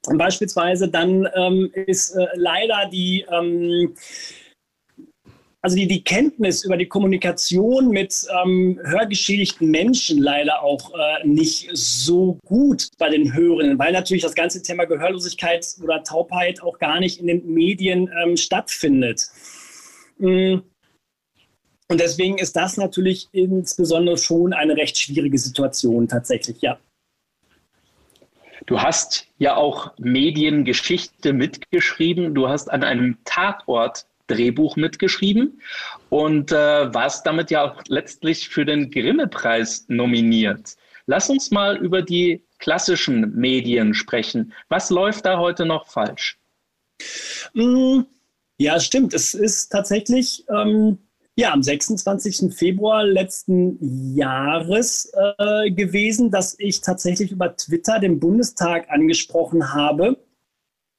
Und 0.06 0.18
beispielsweise 0.18 0.88
dann 0.88 1.28
ähm, 1.34 1.70
ist 1.74 2.10
äh, 2.16 2.26
leider 2.34 2.88
die 2.90 3.24
ähm, 3.30 3.94
also 5.62 5.76
die, 5.76 5.86
die 5.86 6.02
Kenntnis 6.02 6.64
über 6.64 6.76
die 6.76 6.88
Kommunikation 6.88 7.88
mit 7.90 8.26
ähm, 8.42 8.80
hörgeschädigten 8.82 9.70
Menschen 9.70 10.18
leider 10.18 10.62
auch 10.62 10.92
äh, 10.94 11.26
nicht 11.26 11.68
so 11.74 12.38
gut 12.46 12.88
bei 12.98 13.10
den 13.10 13.34
Hörenden, 13.34 13.78
weil 13.78 13.92
natürlich 13.92 14.22
das 14.22 14.34
ganze 14.34 14.62
Thema 14.62 14.86
Gehörlosigkeit 14.86 15.66
oder 15.82 16.02
Taubheit 16.02 16.62
auch 16.62 16.78
gar 16.78 16.98
nicht 17.00 17.20
in 17.20 17.26
den 17.26 17.46
Medien 17.52 18.10
ähm, 18.22 18.36
stattfindet. 18.36 19.28
Mhm. 20.18 20.62
Und 21.88 22.00
deswegen 22.00 22.38
ist 22.38 22.54
das 22.54 22.76
natürlich 22.76 23.28
insbesondere 23.32 24.16
schon 24.16 24.52
eine 24.52 24.76
recht 24.76 24.96
schwierige 24.96 25.38
Situation 25.38 26.08
tatsächlich, 26.08 26.60
ja. 26.62 26.78
Du 28.66 28.80
hast 28.80 29.26
ja 29.38 29.56
auch 29.56 29.92
Mediengeschichte 29.98 31.32
mitgeschrieben. 31.32 32.34
Du 32.34 32.48
hast 32.48 32.70
an 32.70 32.84
einem 32.84 33.18
Tatort 33.24 34.06
Drehbuch 34.30 34.76
mitgeschrieben 34.76 35.60
und 36.08 36.52
äh, 36.52 36.94
warst 36.94 37.26
damit 37.26 37.50
ja 37.50 37.64
auch 37.64 37.82
letztlich 37.88 38.48
für 38.48 38.64
den 38.64 38.90
Grimme-Preis 38.90 39.86
nominiert. 39.88 40.76
Lass 41.06 41.28
uns 41.28 41.50
mal 41.50 41.76
über 41.76 42.02
die 42.02 42.44
klassischen 42.58 43.34
Medien 43.34 43.94
sprechen. 43.94 44.52
Was 44.68 44.90
läuft 44.90 45.26
da 45.26 45.38
heute 45.38 45.66
noch 45.66 45.86
falsch? 45.86 46.38
Mm, 47.54 48.02
ja, 48.58 48.78
stimmt. 48.78 49.14
Es 49.14 49.34
ist 49.34 49.70
tatsächlich 49.70 50.44
ähm, 50.48 50.98
ja, 51.36 51.52
am 51.52 51.62
26. 51.62 52.54
Februar 52.54 53.04
letzten 53.04 54.14
Jahres 54.14 55.10
äh, 55.38 55.70
gewesen, 55.70 56.30
dass 56.30 56.54
ich 56.58 56.80
tatsächlich 56.82 57.32
über 57.32 57.56
Twitter 57.56 57.98
den 57.98 58.20
Bundestag 58.20 58.90
angesprochen 58.90 59.72
habe 59.72 60.18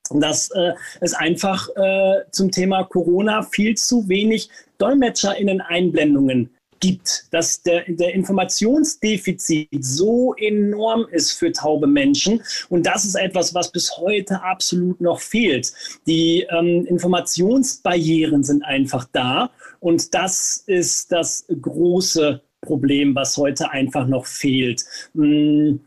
dass 0.09 0.49
äh, 0.51 0.73
es 0.99 1.13
einfach 1.13 1.69
äh, 1.75 2.23
zum 2.31 2.51
Thema 2.51 2.83
Corona 2.83 3.43
viel 3.43 3.75
zu 3.75 4.07
wenig 4.09 4.49
DolmetscherInnen-Einblendungen 4.77 6.49
gibt, 6.81 7.27
dass 7.31 7.61
der, 7.61 7.83
der 7.87 8.13
Informationsdefizit 8.13 9.69
so 9.85 10.33
enorm 10.35 11.05
ist 11.11 11.31
für 11.31 11.51
taube 11.51 11.87
Menschen. 11.87 12.41
Und 12.69 12.85
das 12.85 13.05
ist 13.05 13.15
etwas, 13.15 13.53
was 13.53 13.71
bis 13.71 13.95
heute 13.97 14.41
absolut 14.43 14.99
noch 14.99 15.19
fehlt. 15.19 15.71
Die 16.07 16.45
ähm, 16.49 16.85
Informationsbarrieren 16.87 18.43
sind 18.43 18.65
einfach 18.65 19.05
da. 19.13 19.51
Und 19.79 20.13
das 20.13 20.63
ist 20.65 21.11
das 21.11 21.45
große 21.61 22.41
Problem, 22.61 23.15
was 23.15 23.37
heute 23.37 23.71
einfach 23.71 24.07
noch 24.07 24.25
fehlt. 24.25 24.83
Hm 25.13 25.79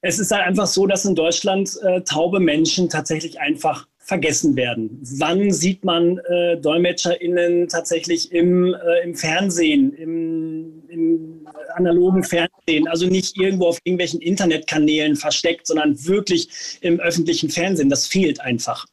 es 0.00 0.18
ist 0.18 0.30
halt 0.30 0.46
einfach 0.46 0.66
so, 0.66 0.86
dass 0.86 1.04
in 1.04 1.14
Deutschland 1.14 1.76
äh, 1.82 2.00
taube 2.02 2.40
Menschen 2.40 2.88
tatsächlich 2.88 3.40
einfach 3.40 3.86
vergessen 3.98 4.56
werden. 4.56 4.98
Wann 5.18 5.50
sieht 5.52 5.84
man 5.84 6.18
äh, 6.18 6.56
DolmetscherInnen 6.58 7.68
tatsächlich 7.68 8.32
im, 8.32 8.74
äh, 8.74 9.04
im 9.04 9.14
Fernsehen, 9.14 9.92
im, 9.92 10.82
im, 10.88 11.48
analogen 11.74 12.24
Fernsehen, 12.24 12.88
also 12.88 13.06
nicht 13.06 13.36
irgendwo 13.36 13.66
auf 13.66 13.78
irgendwelchen 13.84 14.20
Internetkanälen 14.20 15.14
versteckt, 15.14 15.66
sondern 15.66 16.06
wirklich 16.06 16.78
im 16.80 16.98
öffentlichen 17.00 17.50
Fernsehen. 17.50 17.90
Das 17.90 18.06
fehlt 18.06 18.40
einfach. 18.40 18.86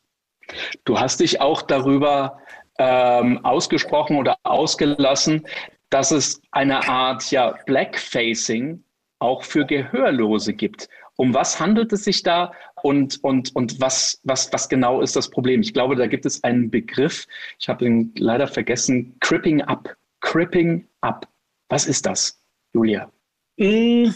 Du 0.84 1.00
hast 1.00 1.22
dich 1.22 1.40
auch 1.40 1.62
darüber 1.62 2.38
ähm, 2.78 3.44
ausgesprochen 3.46 4.18
oder 4.18 4.36
ausgelassen, 4.44 5.48
dass 5.90 6.12
es 6.12 6.42
eine 6.52 6.88
Art 6.88 7.32
ja, 7.32 7.58
Blackfacing 7.66 8.84
auch 9.26 9.44
für 9.44 9.66
Gehörlose 9.66 10.54
gibt. 10.54 10.88
Um 11.18 11.34
was 11.34 11.60
handelt 11.60 11.94
es 11.94 12.04
sich 12.04 12.24
da 12.24 12.52
und, 12.84 13.24
und, 13.24 13.56
und 13.56 13.80
was, 13.80 14.20
was, 14.24 14.52
was 14.52 14.70
genau 14.70 15.02
ist 15.02 15.16
das 15.16 15.30
Problem? 15.30 15.62
Ich 15.62 15.74
glaube, 15.74 15.96
da 15.96 16.08
gibt 16.08 16.26
es 16.26 16.44
einen 16.44 16.70
Begriff, 16.70 17.28
ich 17.60 17.70
habe 17.70 17.86
ihn 17.86 18.14
leider 18.18 18.48
vergessen, 18.48 19.16
Cripping 19.22 19.62
Up. 19.62 19.96
Cripping 20.20 20.88
Up. 21.02 21.28
Was 21.70 21.88
ist 21.88 22.06
das, 22.06 22.40
Julia? 22.74 23.12
Mm, 23.58 24.10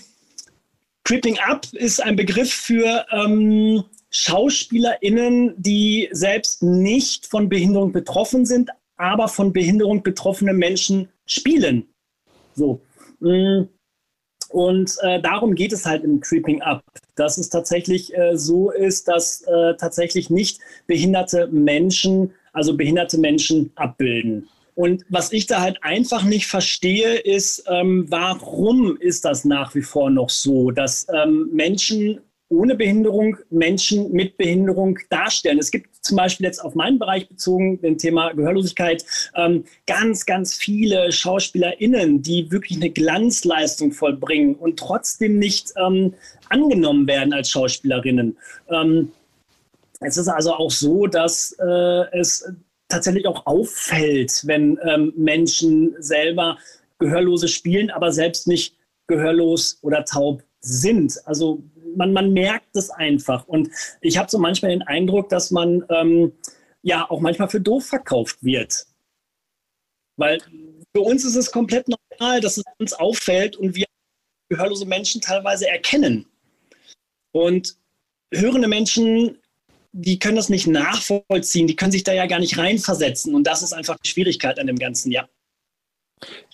Cripping 1.03 1.39
Up 1.39 1.65
ist 1.73 2.03
ein 2.03 2.15
Begriff 2.15 2.51
für 2.51 3.05
ähm, 3.11 3.83
SchauspielerInnen, 4.11 5.53
die 5.57 6.09
selbst 6.11 6.61
nicht 6.61 7.25
von 7.25 7.49
Behinderung 7.49 7.91
betroffen 7.91 8.45
sind, 8.45 8.69
aber 8.97 9.27
von 9.27 9.53
Behinderung 9.53 10.03
betroffene 10.03 10.53
Menschen 10.53 11.09
spielen. 11.25 11.87
So. 12.53 12.81
Mm, 13.19 13.63
und 14.49 14.95
äh, 15.01 15.21
darum 15.21 15.55
geht 15.55 15.73
es 15.73 15.85
halt 15.85 16.03
im 16.03 16.19
Creeping 16.19 16.61
Up, 16.61 16.83
dass 17.15 17.37
es 17.37 17.49
tatsächlich 17.49 18.15
äh, 18.17 18.37
so 18.37 18.71
ist, 18.71 19.07
dass 19.07 19.41
äh, 19.43 19.75
tatsächlich 19.77 20.29
nicht 20.29 20.59
behinderte 20.87 21.47
Menschen, 21.47 22.31
also 22.53 22.75
behinderte 22.75 23.17
Menschen 23.17 23.71
abbilden. 23.75 24.47
Und 24.75 25.03
was 25.09 25.33
ich 25.33 25.45
da 25.45 25.59
halt 25.59 25.83
einfach 25.83 26.23
nicht 26.23 26.47
verstehe, 26.47 27.15
ist, 27.17 27.65
ähm, 27.67 28.05
warum 28.07 28.95
ist 28.97 29.25
das 29.25 29.43
nach 29.43 29.75
wie 29.75 29.81
vor 29.81 30.09
noch 30.09 30.29
so, 30.29 30.71
dass 30.71 31.05
ähm, 31.13 31.49
Menschen 31.51 32.21
ohne 32.49 32.75
Behinderung 32.75 33.37
Menschen 33.49 34.11
mit 34.11 34.37
Behinderung 34.37 34.97
darstellen. 35.09 35.59
Es 35.59 35.71
gibt 35.71 36.03
zum 36.03 36.17
Beispiel 36.17 36.45
jetzt 36.45 36.59
auf 36.59 36.75
meinen 36.75 36.97
Bereich 36.97 37.29
bezogen, 37.29 37.79
dem 37.81 37.97
Thema 37.97 38.33
Gehörlosigkeit, 38.33 39.05
ähm, 39.35 39.63
ganz, 39.85 40.25
ganz 40.25 40.55
viele 40.55 41.11
SchauspielerInnen, 41.11 42.23
die 42.23 42.51
wirklich 42.51 42.77
eine 42.77 42.89
Glanzleistung 42.89 43.91
vollbringen 43.91 44.55
und 44.55 44.79
trotzdem 44.79 45.37
nicht 45.37 45.71
ähm, 45.77 46.15
angenommen 46.49 47.07
werden 47.07 47.33
als 47.33 47.51
Schauspielerinnen. 47.51 48.37
Ähm, 48.69 49.11
es 50.01 50.17
ist 50.17 50.27
also 50.27 50.53
auch 50.53 50.71
so, 50.71 51.07
dass 51.07 51.55
äh, 51.59 52.17
es 52.17 52.51
tatsächlich 52.87 53.27
auch 53.27 53.45
auffällt, 53.45 54.41
wenn 54.45 54.79
ähm, 54.83 55.13
Menschen 55.15 55.95
selber 55.99 56.57
Gehörlose 56.97 57.47
spielen, 57.47 57.91
aber 57.91 58.11
selbst 58.11 58.47
nicht 58.47 58.75
gehörlos 59.07 59.79
oder 59.81 60.03
taub 60.03 60.43
sind. 60.61 61.19
Also 61.25 61.63
man, 61.95 62.13
man 62.13 62.33
merkt 62.33 62.75
es 62.75 62.89
einfach. 62.89 63.47
Und 63.47 63.69
ich 64.01 64.17
habe 64.17 64.29
so 64.29 64.37
manchmal 64.37 64.71
den 64.71 64.81
Eindruck, 64.81 65.29
dass 65.29 65.51
man 65.51 65.85
ähm, 65.89 66.33
ja 66.81 67.09
auch 67.09 67.19
manchmal 67.19 67.49
für 67.49 67.61
doof 67.61 67.85
verkauft 67.85 68.43
wird. 68.43 68.85
Weil 70.17 70.39
für 70.95 71.01
uns 71.01 71.23
ist 71.25 71.35
es 71.35 71.51
komplett 71.51 71.87
normal, 71.87 72.41
dass 72.41 72.57
es 72.57 72.63
uns 72.77 72.93
auffällt 72.93 73.55
und 73.55 73.75
wir 73.75 73.85
gehörlose 74.49 74.85
Menschen 74.85 75.21
teilweise 75.21 75.67
erkennen. 75.67 76.25
Und 77.31 77.75
hörende 78.33 78.67
Menschen, 78.67 79.37
die 79.91 80.19
können 80.19 80.35
das 80.35 80.49
nicht 80.49 80.67
nachvollziehen, 80.67 81.67
die 81.67 81.75
können 81.75 81.91
sich 81.91 82.03
da 82.03 82.13
ja 82.13 82.25
gar 82.25 82.39
nicht 82.39 82.57
reinversetzen. 82.57 83.35
Und 83.35 83.45
das 83.45 83.61
ist 83.61 83.73
einfach 83.73 83.97
die 84.03 84.09
Schwierigkeit 84.09 84.59
an 84.59 84.67
dem 84.67 84.77
Ganzen, 84.77 85.11
ja. 85.11 85.27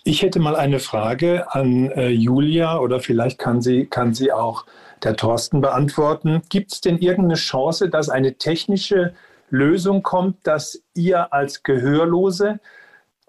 Ich 0.04 0.22
hätte 0.22 0.40
mal 0.40 0.56
eine 0.56 0.80
Frage 0.80 1.52
an 1.54 1.90
äh, 1.92 2.10
Julia 2.10 2.78
oder 2.78 3.00
vielleicht 3.00 3.40
kann 3.40 3.62
sie, 3.62 3.88
kann 3.88 4.14
sie 4.14 4.32
auch 4.32 4.66
der 5.06 5.16
Thorsten 5.16 5.62
beantworten. 5.62 6.42
Gibt 6.50 6.74
es 6.74 6.82
denn 6.82 6.98
irgendeine 6.98 7.36
Chance, 7.36 7.90
dass 7.90 8.10
eine 8.10 8.38
technische 8.38 9.14
Lösung 9.50 10.04
kommt, 10.04 10.46
dass 10.46 10.82
ihr 10.96 11.32
als 11.32 11.64
Gehörlose 11.64 12.60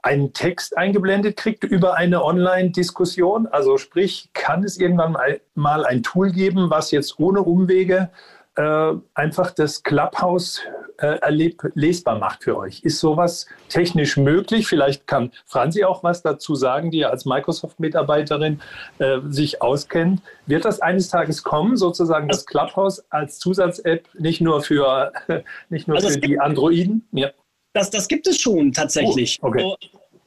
einen 0.02 0.32
Text 0.32 0.76
eingeblendet 0.78 1.36
kriegt 1.36 1.64
über 1.64 1.94
eine 1.94 2.24
Online-Diskussion? 2.24 3.46
Also 3.46 3.76
sprich, 3.76 4.30
kann 4.32 4.64
es 4.64 4.78
irgendwann 4.78 5.16
mal 5.54 5.84
ein 5.84 6.02
Tool 6.02 6.32
geben, 6.32 6.70
was 6.70 6.90
jetzt 6.90 7.18
ohne 7.18 7.42
Umwege 7.42 8.10
äh, 8.56 8.92
einfach 9.14 9.50
das 9.50 9.82
Clubhouse 9.82 10.60
äh, 10.98 11.18
erleb 11.18 11.62
lesbar 11.74 12.18
macht 12.18 12.44
für 12.44 12.56
euch. 12.56 12.80
Ist 12.82 13.00
sowas 13.00 13.46
technisch 13.68 14.16
möglich? 14.16 14.66
Vielleicht 14.66 15.06
kann 15.06 15.30
Franzi 15.44 15.84
auch 15.84 16.02
was 16.02 16.22
dazu 16.22 16.54
sagen, 16.54 16.90
die 16.90 16.98
ja 16.98 17.10
als 17.10 17.26
Microsoft-Mitarbeiterin 17.26 18.60
äh, 18.98 19.18
sich 19.28 19.60
auskennt. 19.60 20.22
Wird 20.46 20.64
das 20.64 20.80
eines 20.80 21.08
Tages 21.08 21.42
kommen, 21.42 21.76
sozusagen 21.76 22.28
das 22.28 22.46
Clubhouse 22.46 23.04
als 23.10 23.38
Zusatz-App, 23.38 24.08
nicht 24.18 24.40
nur 24.40 24.62
für, 24.62 25.12
nicht 25.68 25.86
nur 25.86 25.98
also 25.98 26.08
für 26.08 26.20
die 26.20 26.40
Androiden? 26.40 27.06
Ja. 27.12 27.30
Das, 27.74 27.90
das 27.90 28.08
gibt 28.08 28.26
es 28.26 28.40
schon 28.40 28.72
tatsächlich. 28.72 29.38
Oh, 29.42 29.48
okay. 29.48 29.62
Also, 29.62 29.76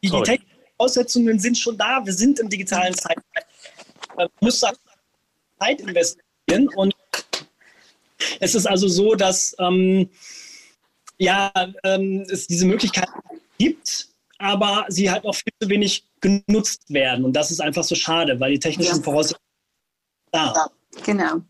die, 0.04 0.10
die 0.10 0.22
technischen 0.22 0.60
Voraussetzungen 0.78 1.40
sind 1.40 1.58
schon 1.58 1.78
da. 1.78 2.02
Wir 2.06 2.14
sind 2.14 2.40
im 2.40 2.48
digitalen 2.48 2.94
Zeitalter. 2.94 3.24
Man 4.16 4.28
muss 4.42 4.60
Zeit 4.60 5.82
investieren 5.82 6.70
und 6.76 6.94
es 8.40 8.56
ist 8.56 8.66
also 8.66 8.88
so, 8.88 9.16
dass 9.16 9.56
ähm, 9.60 10.10
ja, 11.18 11.52
ähm, 11.84 12.26
es 12.30 12.48
diese 12.48 12.66
Möglichkeit 12.66 13.10
gibt, 13.58 14.08
aber 14.38 14.86
sie 14.88 15.12
halt 15.12 15.26
auch 15.26 15.36
viel 15.36 15.54
zu 15.62 15.70
wenig 15.70 16.06
genutzt 16.22 16.84
werden. 16.90 17.26
Und 17.26 17.34
das 17.34 17.52
ist 17.52 17.60
einfach 17.60 17.84
so 17.84 17.96
schade, 17.96 18.40
weil 18.40 18.54
die 18.54 18.60
technischen 18.60 18.98
ja. 18.98 19.04
Voraussetzungen 19.04 19.44
da. 20.32 20.70
Genau. 21.06 21.42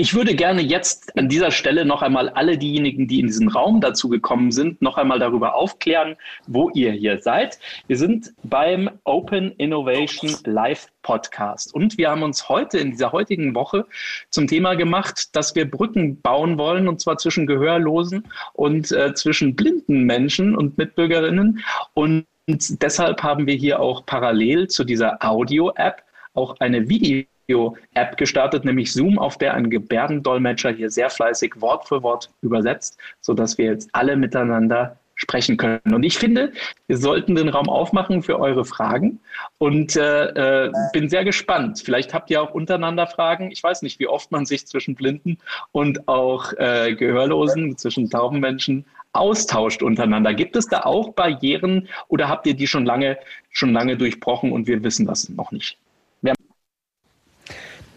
Ich 0.00 0.14
würde 0.14 0.34
gerne 0.34 0.62
jetzt 0.62 1.14
an 1.18 1.28
dieser 1.28 1.50
Stelle 1.50 1.84
noch 1.84 2.00
einmal 2.00 2.30
alle 2.30 2.56
diejenigen, 2.56 3.06
die 3.06 3.20
in 3.20 3.26
diesen 3.26 3.48
Raum 3.48 3.82
dazu 3.82 4.08
gekommen 4.08 4.50
sind, 4.50 4.80
noch 4.80 4.96
einmal 4.96 5.18
darüber 5.18 5.54
aufklären, 5.54 6.16
wo 6.46 6.70
ihr 6.70 6.92
hier 6.92 7.20
seid. 7.20 7.58
Wir 7.86 7.98
sind 7.98 8.32
beim 8.42 8.88
Open 9.04 9.52
Innovation 9.58 10.34
Live 10.46 10.88
Podcast 11.02 11.74
und 11.74 11.98
wir 11.98 12.08
haben 12.08 12.22
uns 12.22 12.48
heute 12.48 12.78
in 12.78 12.92
dieser 12.92 13.12
heutigen 13.12 13.54
Woche 13.54 13.84
zum 14.30 14.46
Thema 14.46 14.72
gemacht, 14.72 15.36
dass 15.36 15.54
wir 15.54 15.70
Brücken 15.70 16.18
bauen 16.22 16.56
wollen 16.56 16.88
und 16.88 17.02
zwar 17.02 17.18
zwischen 17.18 17.46
Gehörlosen 17.46 18.26
und 18.54 18.92
äh, 18.92 19.12
zwischen 19.12 19.54
blinden 19.54 20.04
Menschen 20.04 20.56
und 20.56 20.78
Mitbürgerinnen 20.78 21.62
und 21.92 22.24
deshalb 22.48 23.22
haben 23.22 23.46
wir 23.46 23.54
hier 23.54 23.80
auch 23.80 24.06
parallel 24.06 24.68
zu 24.68 24.84
dieser 24.84 25.18
Audio-App 25.22 26.02
auch 26.32 26.58
eine 26.58 26.88
Video 26.88 27.26
Video-App 27.50 28.16
gestartet, 28.16 28.64
nämlich 28.64 28.92
Zoom, 28.92 29.18
auf 29.18 29.36
der 29.36 29.54
ein 29.54 29.70
Gebärdendolmetscher 29.70 30.70
hier 30.70 30.90
sehr 30.90 31.10
fleißig 31.10 31.60
Wort 31.60 31.88
für 31.88 32.02
Wort 32.02 32.30
übersetzt, 32.42 32.98
sodass 33.20 33.58
wir 33.58 33.66
jetzt 33.66 33.90
alle 33.92 34.16
miteinander 34.16 34.96
sprechen 35.16 35.58
können. 35.58 35.92
Und 35.92 36.02
ich 36.02 36.16
finde, 36.16 36.52
wir 36.86 36.96
sollten 36.96 37.34
den 37.34 37.50
Raum 37.50 37.68
aufmachen 37.68 38.22
für 38.22 38.40
eure 38.40 38.64
Fragen 38.64 39.20
und 39.58 39.94
äh, 39.96 40.66
äh, 40.66 40.72
bin 40.94 41.10
sehr 41.10 41.24
gespannt. 41.24 41.82
Vielleicht 41.84 42.14
habt 42.14 42.30
ihr 42.30 42.40
auch 42.40 42.54
untereinander 42.54 43.06
Fragen. 43.06 43.50
Ich 43.50 43.62
weiß 43.62 43.82
nicht, 43.82 43.98
wie 43.98 44.06
oft 44.06 44.30
man 44.30 44.46
sich 44.46 44.66
zwischen 44.66 44.94
Blinden 44.94 45.36
und 45.72 46.08
auch 46.08 46.54
äh, 46.56 46.94
Gehörlosen, 46.94 47.76
zwischen 47.76 48.08
tauben 48.08 48.40
Menschen 48.40 48.86
austauscht 49.12 49.82
untereinander. 49.82 50.32
Gibt 50.32 50.56
es 50.56 50.68
da 50.68 50.82
auch 50.84 51.12
Barrieren 51.12 51.88
oder 52.08 52.28
habt 52.28 52.46
ihr 52.46 52.54
die 52.54 52.68
schon 52.68 52.86
lange, 52.86 53.18
schon 53.50 53.74
lange 53.74 53.98
durchbrochen 53.98 54.52
und 54.52 54.68
wir 54.68 54.82
wissen 54.84 55.04
das 55.04 55.28
noch 55.28 55.52
nicht? 55.52 55.76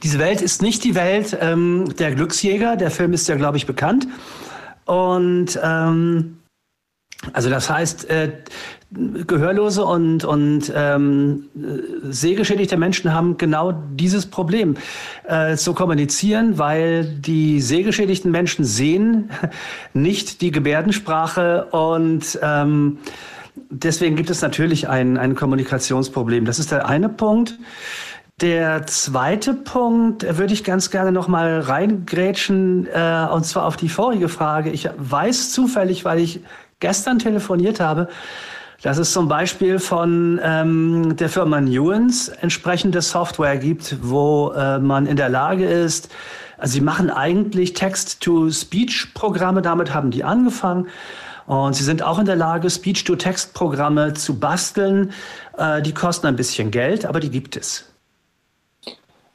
Diese 0.03 0.19
Welt 0.19 0.41
ist 0.41 0.61
nicht 0.61 0.83
die 0.83 0.95
Welt 0.95 1.37
ähm, 1.39 1.95
der 1.97 2.13
Glücksjäger. 2.13 2.75
Der 2.75 2.91
Film 2.91 3.13
ist 3.13 3.27
ja, 3.27 3.35
glaube 3.35 3.57
ich, 3.57 3.65
bekannt. 3.65 4.07
Und 4.85 5.57
ähm, 5.63 6.39
also 7.31 7.49
das 7.49 7.69
heißt, 7.69 8.09
äh, 8.09 8.31
Gehörlose 8.91 9.83
und, 9.83 10.23
und 10.23 10.71
ähm, 10.75 11.45
sehgeschädigte 12.03 12.77
Menschen 12.77 13.11
haben 13.13 13.37
genau 13.37 13.71
dieses 13.71 14.27
Problem 14.27 14.75
äh, 15.27 15.55
zu 15.55 15.73
kommunizieren, 15.73 16.59
weil 16.59 17.05
die 17.05 17.59
sehgeschädigten 17.59 18.29
Menschen 18.29 18.65
sehen 18.65 19.31
nicht 19.93 20.41
die 20.41 20.51
Gebärdensprache 20.51 21.65
und 21.71 22.37
ähm, 22.43 22.99
deswegen 23.71 24.15
gibt 24.15 24.29
es 24.29 24.41
natürlich 24.41 24.89
ein, 24.89 25.17
ein 25.17 25.33
Kommunikationsproblem. 25.33 26.45
Das 26.45 26.59
ist 26.59 26.71
der 26.71 26.87
eine 26.87 27.09
Punkt. 27.09 27.57
Der 28.41 28.85
zweite 28.87 29.53
Punkt 29.53 30.23
würde 30.37 30.53
ich 30.53 30.63
ganz 30.63 30.89
gerne 30.89 31.11
noch 31.11 31.27
mal 31.27 31.59
reingrätschen, 31.59 32.87
äh, 32.87 33.27
und 33.31 33.45
zwar 33.45 33.65
auf 33.65 33.77
die 33.77 33.89
vorige 33.89 34.27
Frage. 34.27 34.71
Ich 34.71 34.89
weiß 34.97 35.51
zufällig, 35.51 36.03
weil 36.03 36.19
ich 36.19 36.41
gestern 36.79 37.19
telefoniert 37.19 37.79
habe, 37.79 38.09
dass 38.81 38.97
es 38.97 39.13
zum 39.13 39.27
Beispiel 39.27 39.79
von 39.79 40.41
ähm, 40.43 41.15
der 41.15 41.29
Firma 41.29 41.61
Nuance 41.61 42.35
entsprechende 42.41 43.01
Software 43.01 43.57
gibt, 43.57 43.97
wo 44.01 44.51
äh, 44.51 44.79
man 44.79 45.05
in 45.05 45.15
der 45.15 45.29
Lage 45.29 45.65
ist, 45.65 46.09
also 46.57 46.73
sie 46.73 46.81
machen 46.81 47.09
eigentlich 47.09 47.73
Text-to-Speech-Programme, 47.73 49.61
damit 49.61 49.93
haben 49.93 50.11
die 50.11 50.23
angefangen. 50.23 50.87
Und 51.45 51.75
sie 51.75 51.83
sind 51.83 52.03
auch 52.03 52.19
in 52.19 52.25
der 52.25 52.37
Lage, 52.37 52.69
Speech-to-Text-Programme 52.69 54.13
zu 54.13 54.39
basteln. 54.39 55.11
Äh, 55.57 55.81
die 55.81 55.93
kosten 55.93 56.27
ein 56.27 56.35
bisschen 56.35 56.71
Geld, 56.71 57.05
aber 57.05 57.19
die 57.19 57.29
gibt 57.29 57.57
es. 57.57 57.92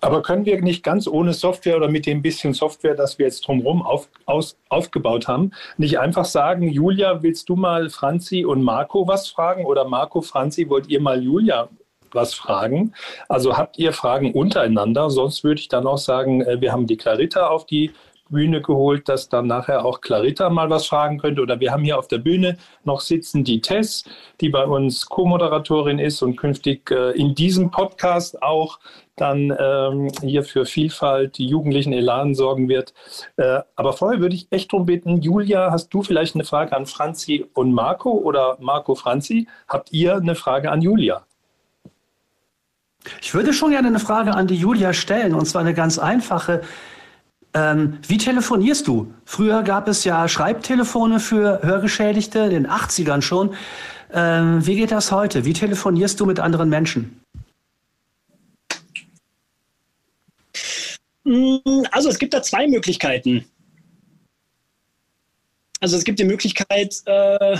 Aber 0.00 0.22
können 0.22 0.46
wir 0.46 0.60
nicht 0.62 0.84
ganz 0.84 1.08
ohne 1.08 1.32
Software 1.32 1.76
oder 1.76 1.88
mit 1.88 2.06
dem 2.06 2.22
bisschen 2.22 2.54
Software, 2.54 2.94
das 2.94 3.18
wir 3.18 3.26
jetzt 3.26 3.46
drumherum 3.46 3.82
auf, 3.82 4.08
aus, 4.26 4.56
aufgebaut 4.68 5.26
haben, 5.26 5.50
nicht 5.76 5.98
einfach 5.98 6.24
sagen, 6.24 6.68
Julia, 6.68 7.22
willst 7.22 7.48
du 7.48 7.56
mal 7.56 7.90
Franzi 7.90 8.44
und 8.44 8.62
Marco 8.62 9.08
was 9.08 9.28
fragen? 9.28 9.64
Oder 9.66 9.88
Marco, 9.88 10.20
Franzi, 10.20 10.68
wollt 10.68 10.88
ihr 10.88 11.00
mal 11.00 11.22
Julia 11.22 11.68
was 12.12 12.32
fragen? 12.32 12.94
Also 13.28 13.56
habt 13.56 13.78
ihr 13.78 13.92
Fragen 13.92 14.32
untereinander? 14.32 15.10
Sonst 15.10 15.44
würde 15.44 15.60
ich 15.60 15.68
dann 15.68 15.86
auch 15.86 15.98
sagen, 15.98 16.42
äh, 16.42 16.60
wir 16.60 16.72
haben 16.72 16.86
die 16.86 16.96
Clarita 16.96 17.48
auf 17.48 17.66
die 17.66 17.92
Bühne 18.30 18.60
geholt, 18.60 19.08
dass 19.08 19.28
dann 19.28 19.46
nachher 19.46 19.84
auch 19.84 20.00
Clarita 20.00 20.50
mal 20.50 20.70
was 20.70 20.86
fragen 20.86 21.18
könnte. 21.18 21.42
Oder 21.42 21.60
wir 21.60 21.72
haben 21.72 21.82
hier 21.82 21.98
auf 21.98 22.08
der 22.08 22.18
Bühne 22.18 22.58
noch 22.84 23.00
sitzen 23.00 23.44
die 23.44 23.60
Tess, 23.60 24.04
die 24.40 24.48
bei 24.48 24.64
uns 24.64 25.06
Co-Moderatorin 25.06 25.98
ist 25.98 26.22
und 26.22 26.36
künftig 26.36 26.90
äh, 26.90 27.10
in 27.18 27.34
diesem 27.34 27.70
Podcast 27.70 28.42
auch 28.42 28.78
dann 29.20 29.54
ähm, 29.58 30.10
hier 30.22 30.44
für 30.44 30.66
Vielfalt, 30.66 31.38
die 31.38 31.46
jugendlichen 31.46 31.92
Elan 31.92 32.34
sorgen 32.34 32.68
wird. 32.68 32.94
Äh, 33.36 33.60
aber 33.76 33.92
vorher 33.92 34.20
würde 34.20 34.34
ich 34.34 34.48
echt 34.50 34.72
darum 34.72 34.86
bitten, 34.86 35.20
Julia, 35.20 35.70
hast 35.70 35.90
du 35.90 36.02
vielleicht 36.02 36.34
eine 36.34 36.44
Frage 36.44 36.74
an 36.74 36.86
Franzi 36.86 37.46
und 37.54 37.72
Marco 37.72 38.10
oder 38.10 38.56
Marco 38.60 38.94
Franzi? 38.94 39.48
Habt 39.68 39.92
ihr 39.92 40.16
eine 40.16 40.34
Frage 40.34 40.70
an 40.70 40.82
Julia? 40.82 41.24
Ich 43.20 43.34
würde 43.34 43.52
schon 43.52 43.70
gerne 43.70 43.88
eine 43.88 44.00
Frage 44.00 44.34
an 44.34 44.46
die 44.46 44.56
Julia 44.56 44.92
stellen, 44.92 45.34
und 45.34 45.46
zwar 45.46 45.60
eine 45.60 45.74
ganz 45.74 45.98
einfache. 45.98 46.62
Ähm, 47.54 47.98
wie 48.06 48.18
telefonierst 48.18 48.86
du? 48.86 49.12
Früher 49.24 49.62
gab 49.62 49.88
es 49.88 50.04
ja 50.04 50.28
Schreibtelefone 50.28 51.20
für 51.20 51.60
Hörgeschädigte, 51.62 52.40
in 52.40 52.50
den 52.50 52.66
80ern 52.68 53.22
schon. 53.22 53.54
Ähm, 54.12 54.66
wie 54.66 54.76
geht 54.76 54.90
das 54.90 55.12
heute? 55.12 55.44
Wie 55.44 55.52
telefonierst 55.52 56.18
du 56.20 56.26
mit 56.26 56.40
anderen 56.40 56.68
Menschen? 56.68 57.17
Also 61.90 62.08
es 62.08 62.18
gibt 62.18 62.34
da 62.34 62.42
zwei 62.42 62.66
Möglichkeiten. 62.66 63.44
Also 65.80 65.96
es 65.96 66.04
gibt 66.04 66.18
die 66.18 66.24
Möglichkeit, 66.24 67.02
äh, 67.06 67.56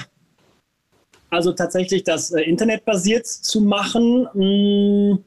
also 1.31 1.53
tatsächlich 1.53 2.05
das 2.05 2.33
äh, 2.33 2.41
Internet 2.43 2.85
basiert 2.85 3.27
zu 3.27 3.61
machen. 3.61 5.23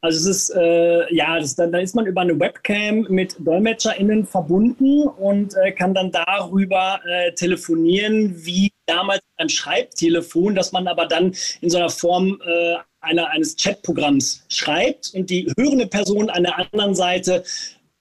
Also 0.00 0.30
es 0.30 0.36
ist, 0.36 0.50
äh, 0.50 1.12
ja, 1.12 1.40
das, 1.40 1.56
da, 1.56 1.66
da, 1.66 1.78
ist 1.78 1.96
man 1.96 2.06
über 2.06 2.20
eine 2.20 2.38
Webcam 2.38 3.06
mit 3.08 3.36
DolmetscherInnen 3.40 4.26
verbunden 4.26 5.08
und 5.08 5.54
äh, 5.56 5.72
kann 5.72 5.92
dann 5.92 6.12
darüber 6.12 7.00
äh, 7.04 7.32
telefonieren, 7.32 8.32
wie 8.36 8.70
damals 8.86 9.22
ein 9.38 9.48
Schreibtelefon, 9.48 10.54
das 10.54 10.70
man 10.70 10.86
aber 10.86 11.06
dann 11.06 11.34
in 11.60 11.70
so 11.70 11.78
einer 11.78 11.90
Form 11.90 12.40
äh, 12.46 12.76
einer, 13.00 13.28
eines 13.30 13.56
Chatprogramms 13.56 14.44
schreibt 14.48 15.12
und 15.14 15.30
die 15.30 15.52
hörende 15.58 15.88
Person 15.88 16.30
an 16.30 16.44
der 16.44 16.58
anderen 16.58 16.94
Seite 16.94 17.42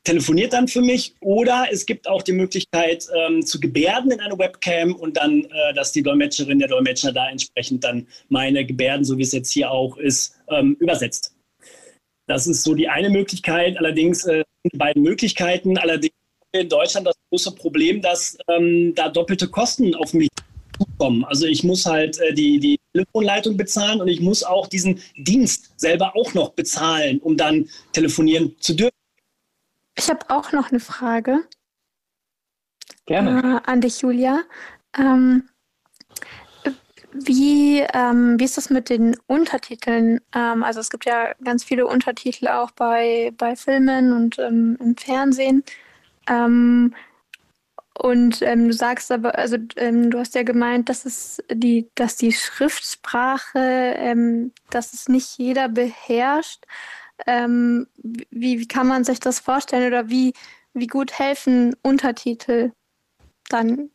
telefoniert 0.03 0.53
dann 0.53 0.67
für 0.67 0.81
mich 0.81 1.15
oder 1.19 1.65
es 1.71 1.85
gibt 1.85 2.07
auch 2.07 2.21
die 2.21 2.31
Möglichkeit 2.31 3.07
ähm, 3.13 3.45
zu 3.45 3.59
gebärden 3.59 4.11
in 4.11 4.19
einer 4.21 4.37
Webcam 4.37 4.93
und 4.95 5.17
dann, 5.17 5.43
äh, 5.43 5.73
dass 5.73 5.91
die 5.91 6.03
Dolmetscherin, 6.03 6.59
der 6.59 6.69
Dolmetscher 6.69 7.11
da 7.11 7.27
entsprechend 7.29 7.83
dann 7.83 8.07
meine 8.29 8.65
Gebärden, 8.65 9.03
so 9.03 9.17
wie 9.17 9.23
es 9.23 9.33
jetzt 9.33 9.51
hier 9.51 9.71
auch 9.71 9.97
ist, 9.97 10.35
ähm, 10.49 10.77
übersetzt. 10.79 11.36
Das 12.27 12.45
ist 12.45 12.63
so 12.63 12.75
die 12.75 12.87
eine 12.89 13.09
Möglichkeit. 13.09 13.77
Allerdings 13.77 14.25
äh, 14.25 14.43
die 14.71 14.77
beiden 14.77 15.01
Möglichkeiten. 15.01 15.77
Allerdings 15.77 16.13
in 16.51 16.69
Deutschland 16.69 17.07
das 17.07 17.15
große 17.29 17.51
Problem, 17.55 18.01
dass 18.01 18.37
ähm, 18.49 18.93
da 18.95 19.09
doppelte 19.09 19.47
Kosten 19.47 19.95
auf 19.95 20.13
mich 20.13 20.29
zukommen. 20.77 21.23
Also 21.25 21.45
ich 21.45 21.63
muss 21.63 21.85
halt 21.85 22.19
äh, 22.19 22.33
die, 22.33 22.59
die 22.59 22.79
Telefonleitung 22.93 23.57
bezahlen 23.57 24.01
und 24.01 24.07
ich 24.07 24.21
muss 24.21 24.43
auch 24.43 24.67
diesen 24.67 25.01
Dienst 25.17 25.79
selber 25.79 26.15
auch 26.15 26.33
noch 26.33 26.51
bezahlen, 26.51 27.19
um 27.19 27.37
dann 27.37 27.69
telefonieren 27.93 28.55
zu 28.59 28.73
dürfen. 28.73 28.95
Ich 29.97 30.09
habe 30.09 30.29
auch 30.29 30.51
noch 30.51 30.69
eine 30.69 30.79
Frage. 30.79 31.43
Gerne. 33.05 33.61
Äh, 33.65 33.69
an 33.71 33.81
dich, 33.81 34.01
Julia. 34.01 34.43
Ähm, 34.97 35.49
wie, 37.25 37.81
ähm, 37.93 38.39
wie 38.39 38.43
ist 38.43 38.57
das 38.57 38.69
mit 38.69 38.89
den 38.89 39.15
Untertiteln? 39.27 40.19
Ähm, 40.33 40.63
also 40.63 40.79
es 40.79 40.89
gibt 40.89 41.05
ja 41.05 41.33
ganz 41.43 41.63
viele 41.63 41.87
Untertitel 41.87 42.47
auch 42.47 42.71
bei, 42.71 43.33
bei 43.37 43.55
Filmen 43.55 44.13
und 44.13 44.39
ähm, 44.39 44.77
im 44.79 44.95
Fernsehen. 44.97 45.63
Ähm, 46.29 46.93
und 47.97 48.41
ähm, 48.43 48.67
du 48.67 48.73
sagst 48.73 49.11
aber, 49.11 49.37
also 49.37 49.57
ähm, 49.75 50.11
du 50.11 50.19
hast 50.19 50.35
ja 50.35 50.43
gemeint, 50.43 50.89
dass 50.89 51.05
es 51.05 51.43
die, 51.51 51.89
dass 51.95 52.15
die 52.15 52.31
Schriftsprache, 52.31 54.15
dass 54.69 54.93
es 54.93 55.09
nicht 55.09 55.37
jeder 55.37 55.67
beherrscht. 55.69 56.65
wie, 57.25 58.59
wie 58.59 58.67
kann 58.67 58.87
man 58.87 59.03
sich 59.03 59.19
das 59.19 59.39
vorstellen 59.39 59.87
oder 59.87 60.09
wie, 60.09 60.33
wie 60.73 60.87
gut 60.87 61.17
helfen 61.17 61.75
Untertitel 61.81 62.71
dann 63.49 63.89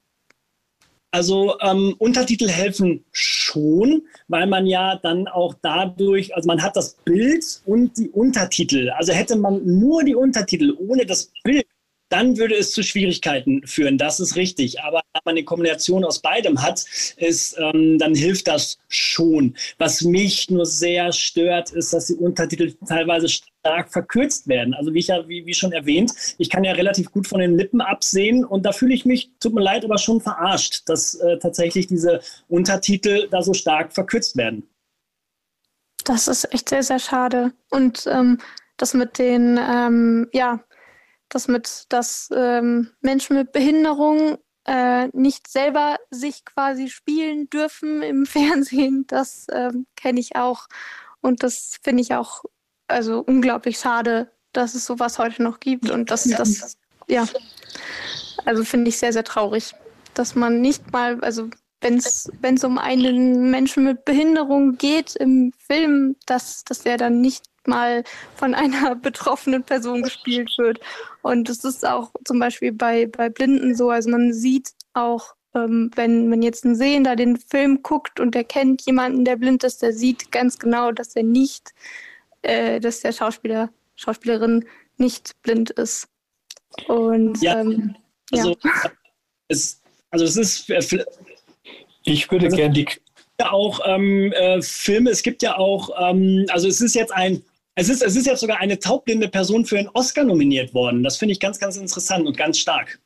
also 1.13 1.59
ähm, 1.61 1.95
Untertitel 1.99 2.49
helfen 2.49 3.05
schon, 3.13 4.03
weil 4.29 4.47
man 4.47 4.67
ja 4.67 4.97
dann 4.97 5.29
auch 5.29 5.55
dadurch, 5.61 6.35
also 6.35 6.47
man 6.47 6.63
hat 6.63 6.75
das 6.75 6.95
Bild 7.05 7.45
und 7.67 7.99
die 7.99 8.09
Untertitel. 8.09 8.89
Also 8.91 9.13
hätte 9.13 9.37
man 9.37 9.65
nur 9.65 10.05
die 10.05 10.15
Untertitel 10.15 10.75
ohne 10.79 11.05
das 11.05 11.31
Bild, 11.45 11.67
dann 12.13 12.37
würde 12.37 12.55
es 12.55 12.73
zu 12.73 12.83
Schwierigkeiten 12.83 13.67
führen. 13.67 13.97
Das 13.97 14.21
ist 14.21 14.37
richtig. 14.37 14.81
Aber 14.83 15.03
wenn 15.15 15.23
man 15.25 15.33
eine 15.33 15.45
Kombination 15.45 16.05
aus 16.05 16.21
beidem 16.21 16.63
hat, 16.63 16.85
ist, 17.17 17.57
ähm, 17.59 17.99
dann 17.99 18.15
hilft 18.15 18.49
das 18.49 18.79
schon. 18.89 19.57
Was 19.79 20.03
mich 20.03 20.51
nur 20.51 20.67
sehr 20.67 21.13
stört, 21.13 21.71
ist, 21.71 21.93
dass 21.93 22.07
die 22.07 22.15
Untertitel 22.15 22.75
teilweise 22.87 23.29
stark 23.29 23.91
verkürzt 23.91 24.47
werden. 24.47 24.75
Also 24.75 24.93
wie, 24.93 24.99
ich 24.99 25.07
ja, 25.07 25.27
wie, 25.27 25.47
wie 25.47 25.55
schon 25.55 25.73
erwähnt, 25.73 26.13
ich 26.37 26.51
kann 26.51 26.65
ja 26.65 26.73
relativ 26.73 27.11
gut 27.11 27.27
von 27.27 27.41
den 27.41 27.57
Lippen 27.57 27.81
absehen 27.81 28.45
und 28.45 28.67
da 28.67 28.73
fühle 28.73 28.95
ich 28.95 29.07
mich, 29.07 29.31
tut 29.41 29.55
mir 29.55 29.63
leid, 29.63 29.85
aber 29.85 29.97
schon 29.99 30.21
verarscht, 30.21 30.83
dass 30.87 31.15
äh, 31.15 31.39
tatsächlich 31.39 31.87
diese 31.87 32.21
Untertitel 32.49 33.29
da 33.31 33.41
so 33.43 33.55
stark 33.55 33.95
verkürzt 33.95 34.37
werden. 34.37 34.69
Das 36.05 36.29
ist 36.29 36.53
echt 36.53 36.69
sehr, 36.69 36.83
sehr 36.83 36.99
schade. 36.99 37.53
Und 37.71 38.07
ähm, 38.07 38.39
das 38.77 38.95
mit 38.95 39.19
den, 39.19 39.59
ähm, 39.59 40.29
ja, 40.33 40.61
das 41.35 41.49
mit, 41.49 41.87
dass 41.89 42.30
ähm, 42.35 42.91
Menschen 43.01 43.37
mit 43.37 43.53
Behinderung 43.53 44.39
äh, 44.64 45.09
nicht 45.09 45.49
selber 45.49 45.97
sich 46.11 46.45
quasi 46.45 46.89
spielen 46.89 47.49
dürfen 47.51 48.03
im 48.03 48.26
Fernsehen, 48.26 49.07
das 49.07 49.47
ähm, 49.51 49.87
kenne 49.97 50.20
ich 50.20 50.37
auch. 50.37 50.66
Und 51.20 51.43
das 51.43 51.78
finde 51.83 52.03
ich 52.03 52.14
auch 52.14 52.45
also 52.89 53.20
unglaublich 53.20 53.78
schade, 53.78 54.30
dass 54.53 54.74
es 54.74 54.85
sowas 54.85 55.18
heute 55.18 55.43
noch 55.43 55.61
gibt. 55.61 55.91
Und 55.91 56.11
das, 56.11 56.24
das 56.24 56.76
ja, 57.09 57.26
also 58.45 58.64
finde 58.64 58.89
ich 58.89 58.99
sehr, 58.99 59.12
sehr 59.12 59.24
traurig, 59.24 59.74
dass 60.14 60.35
man 60.35 60.61
nicht 60.61 60.93
mal, 60.93 61.20
also 61.20 61.49
wenn 61.83 61.97
es 61.97 62.64
um 62.64 62.78
einen 62.78 63.51
Menschen 63.51 63.85
mit 63.85 64.05
Behinderung 64.05 64.78
geht 64.78 65.16
im 65.16 65.53
Film, 65.59 66.16
dass, 66.26 66.64
dass 66.64 66.87
er 66.87 66.97
dann 66.97 67.20
nicht 67.20 67.45
mal 67.66 68.05
von 68.37 68.55
einer 68.55 68.95
betroffenen 68.95 69.62
Person 69.62 70.03
gespielt 70.03 70.53
wird. 70.59 70.80
Und 71.22 71.49
es 71.49 71.64
ist 71.64 71.87
auch 71.87 72.12
zum 72.24 72.39
Beispiel 72.39 72.72
bei, 72.72 73.07
bei 73.07 73.28
Blinden 73.28 73.74
so, 73.74 73.91
also 73.91 74.11
man 74.11 74.33
sieht 74.33 74.70
auch, 74.95 75.35
ähm, 75.55 75.91
wenn 75.95 76.28
man 76.28 76.43
jetzt 76.43 76.64
ein 76.64 76.74
Sehender 76.74 77.16
den 77.16 77.37
Film 77.37 77.83
guckt 77.83 78.20
und 78.20 78.35
er 78.35 78.45
kennt 78.45 78.83
jemanden, 78.83 79.24
der 79.24 79.37
blind 79.37 79.64
ist, 79.64 79.83
der 79.83 79.93
sieht 79.93 80.33
ganz 80.33 80.59
genau, 80.59 80.93
dass 80.93 81.14
er 81.14 81.24
nicht, 81.24 81.70
äh, 82.43 82.80
dass 82.80 83.01
der 83.01 83.12
Schauspieler, 83.12 83.70
Schauspielerin 83.95 84.64
nicht 84.97 85.41
blind 85.43 85.70
ist. 85.70 86.09
Und 86.87 87.43
ja, 87.43 87.61
ähm, 87.61 87.97
also, 88.30 88.57
ja. 88.62 88.91
Es, 89.49 89.83
also 90.11 90.24
es 90.24 90.37
ist. 90.37 90.72
Ich 92.05 92.31
würde 92.31 92.47
also, 92.47 92.57
gerne 92.57 92.75
die 92.75 92.87
ja 93.41 93.51
auch 93.51 93.81
ähm, 93.87 94.33
äh, 94.33 94.61
Filme, 94.63 95.11
es 95.11 95.23
gibt 95.23 95.43
ja 95.43 95.57
auch, 95.57 95.91
ähm, 95.99 96.47
also 96.51 96.69
es 96.69 96.81
ist 96.81 96.95
jetzt 96.95 97.13
ein 97.13 97.43
es 97.75 97.89
ist, 97.89 98.03
es 98.03 98.17
ist 98.17 98.27
jetzt 98.27 98.41
sogar 98.41 98.59
eine 98.59 98.79
taubblinde 98.79 99.29
Person 99.29 99.65
für 99.65 99.79
einen 99.79 99.89
Oscar 99.95 100.25
nominiert 100.25 100.75
worden. 100.75 101.03
Das 101.03 101.17
finde 101.17 101.33
ich 101.33 101.41
ganz, 101.41 101.59
ganz 101.59 101.77
interessant 101.77 102.27
und 102.27 102.37
ganz 102.37 102.59
stark. 102.59 103.01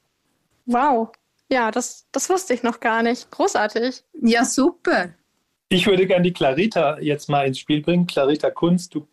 Wow. 0.67 1.11
Ja, 1.49 1.71
das, 1.71 2.07
das 2.11 2.29
wusste 2.29 2.55
ich 2.55 2.65
noch 2.65 2.81
gar 2.81 3.03
nicht. 3.03 3.31
Großartig. 3.31 4.03
Ja, 4.21 4.45
super. 4.45 5.11
Ich 5.69 5.87
würde 5.87 6.07
gerne 6.07 6.25
die 6.25 6.33
Clarita 6.33 6.99
jetzt 7.01 7.29
mal 7.29 7.47
ins 7.47 7.61
Spiel 7.61 7.81
bringen. 7.81 8.07
Clarita 8.07 8.51
Kunz, 8.51 8.89
du, 8.89 9.07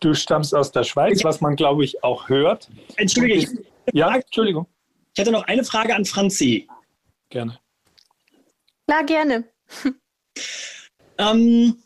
du 0.00 0.14
stammst 0.14 0.54
aus 0.54 0.70
der 0.72 0.84
Schweiz, 0.84 1.24
was 1.24 1.40
man, 1.40 1.56
glaube 1.56 1.84
ich, 1.84 2.02
auch 2.04 2.28
hört. 2.28 2.68
Entschuldige, 2.96 3.38
ich, 3.38 3.48
ja, 3.92 4.14
Entschuldigung. 4.14 4.66
Ich 5.14 5.20
hätte 5.20 5.32
noch 5.32 5.44
eine 5.44 5.64
Frage 5.64 5.94
an 5.94 6.04
Franzi. 6.04 6.68
Gerne. 7.30 7.58
Na, 8.88 9.02
gerne. 9.02 9.44
ähm, 11.18 11.76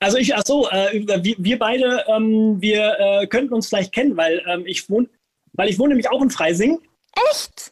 also 0.00 0.16
ich, 0.16 0.34
ach 0.34 0.42
so, 0.46 0.68
äh, 0.70 1.06
wir, 1.06 1.36
wir, 1.38 1.58
beide, 1.58 2.04
ähm, 2.08 2.60
wir 2.60 2.96
äh, 2.98 3.26
könnten 3.26 3.52
uns 3.52 3.68
vielleicht 3.68 3.92
kennen, 3.92 4.16
weil 4.16 4.42
ähm, 4.48 4.66
ich 4.66 4.88
wohne, 4.88 5.08
weil 5.52 5.68
ich 5.68 5.78
wohne 5.78 5.90
nämlich 5.90 6.10
auch 6.10 6.22
in 6.22 6.30
Freising. 6.30 6.80
Echt? 7.30 7.70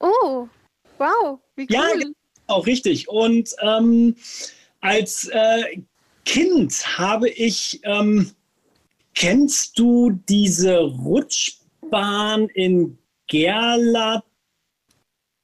Oh, 0.00 0.48
wow, 0.98 1.38
wie 1.56 1.64
cool. 1.64 1.68
Ja, 1.68 1.88
auch 2.46 2.66
richtig. 2.66 3.06
Und 3.08 3.54
ähm, 3.60 4.16
als 4.80 5.28
äh, 5.28 5.82
Kind 6.24 6.98
habe 6.98 7.28
ich, 7.28 7.80
ähm, 7.84 8.32
kennst 9.14 9.78
du 9.78 10.10
diese 10.10 10.78
Rutschbahn 10.78 12.48
in 12.48 12.98
Gerla 13.26 14.24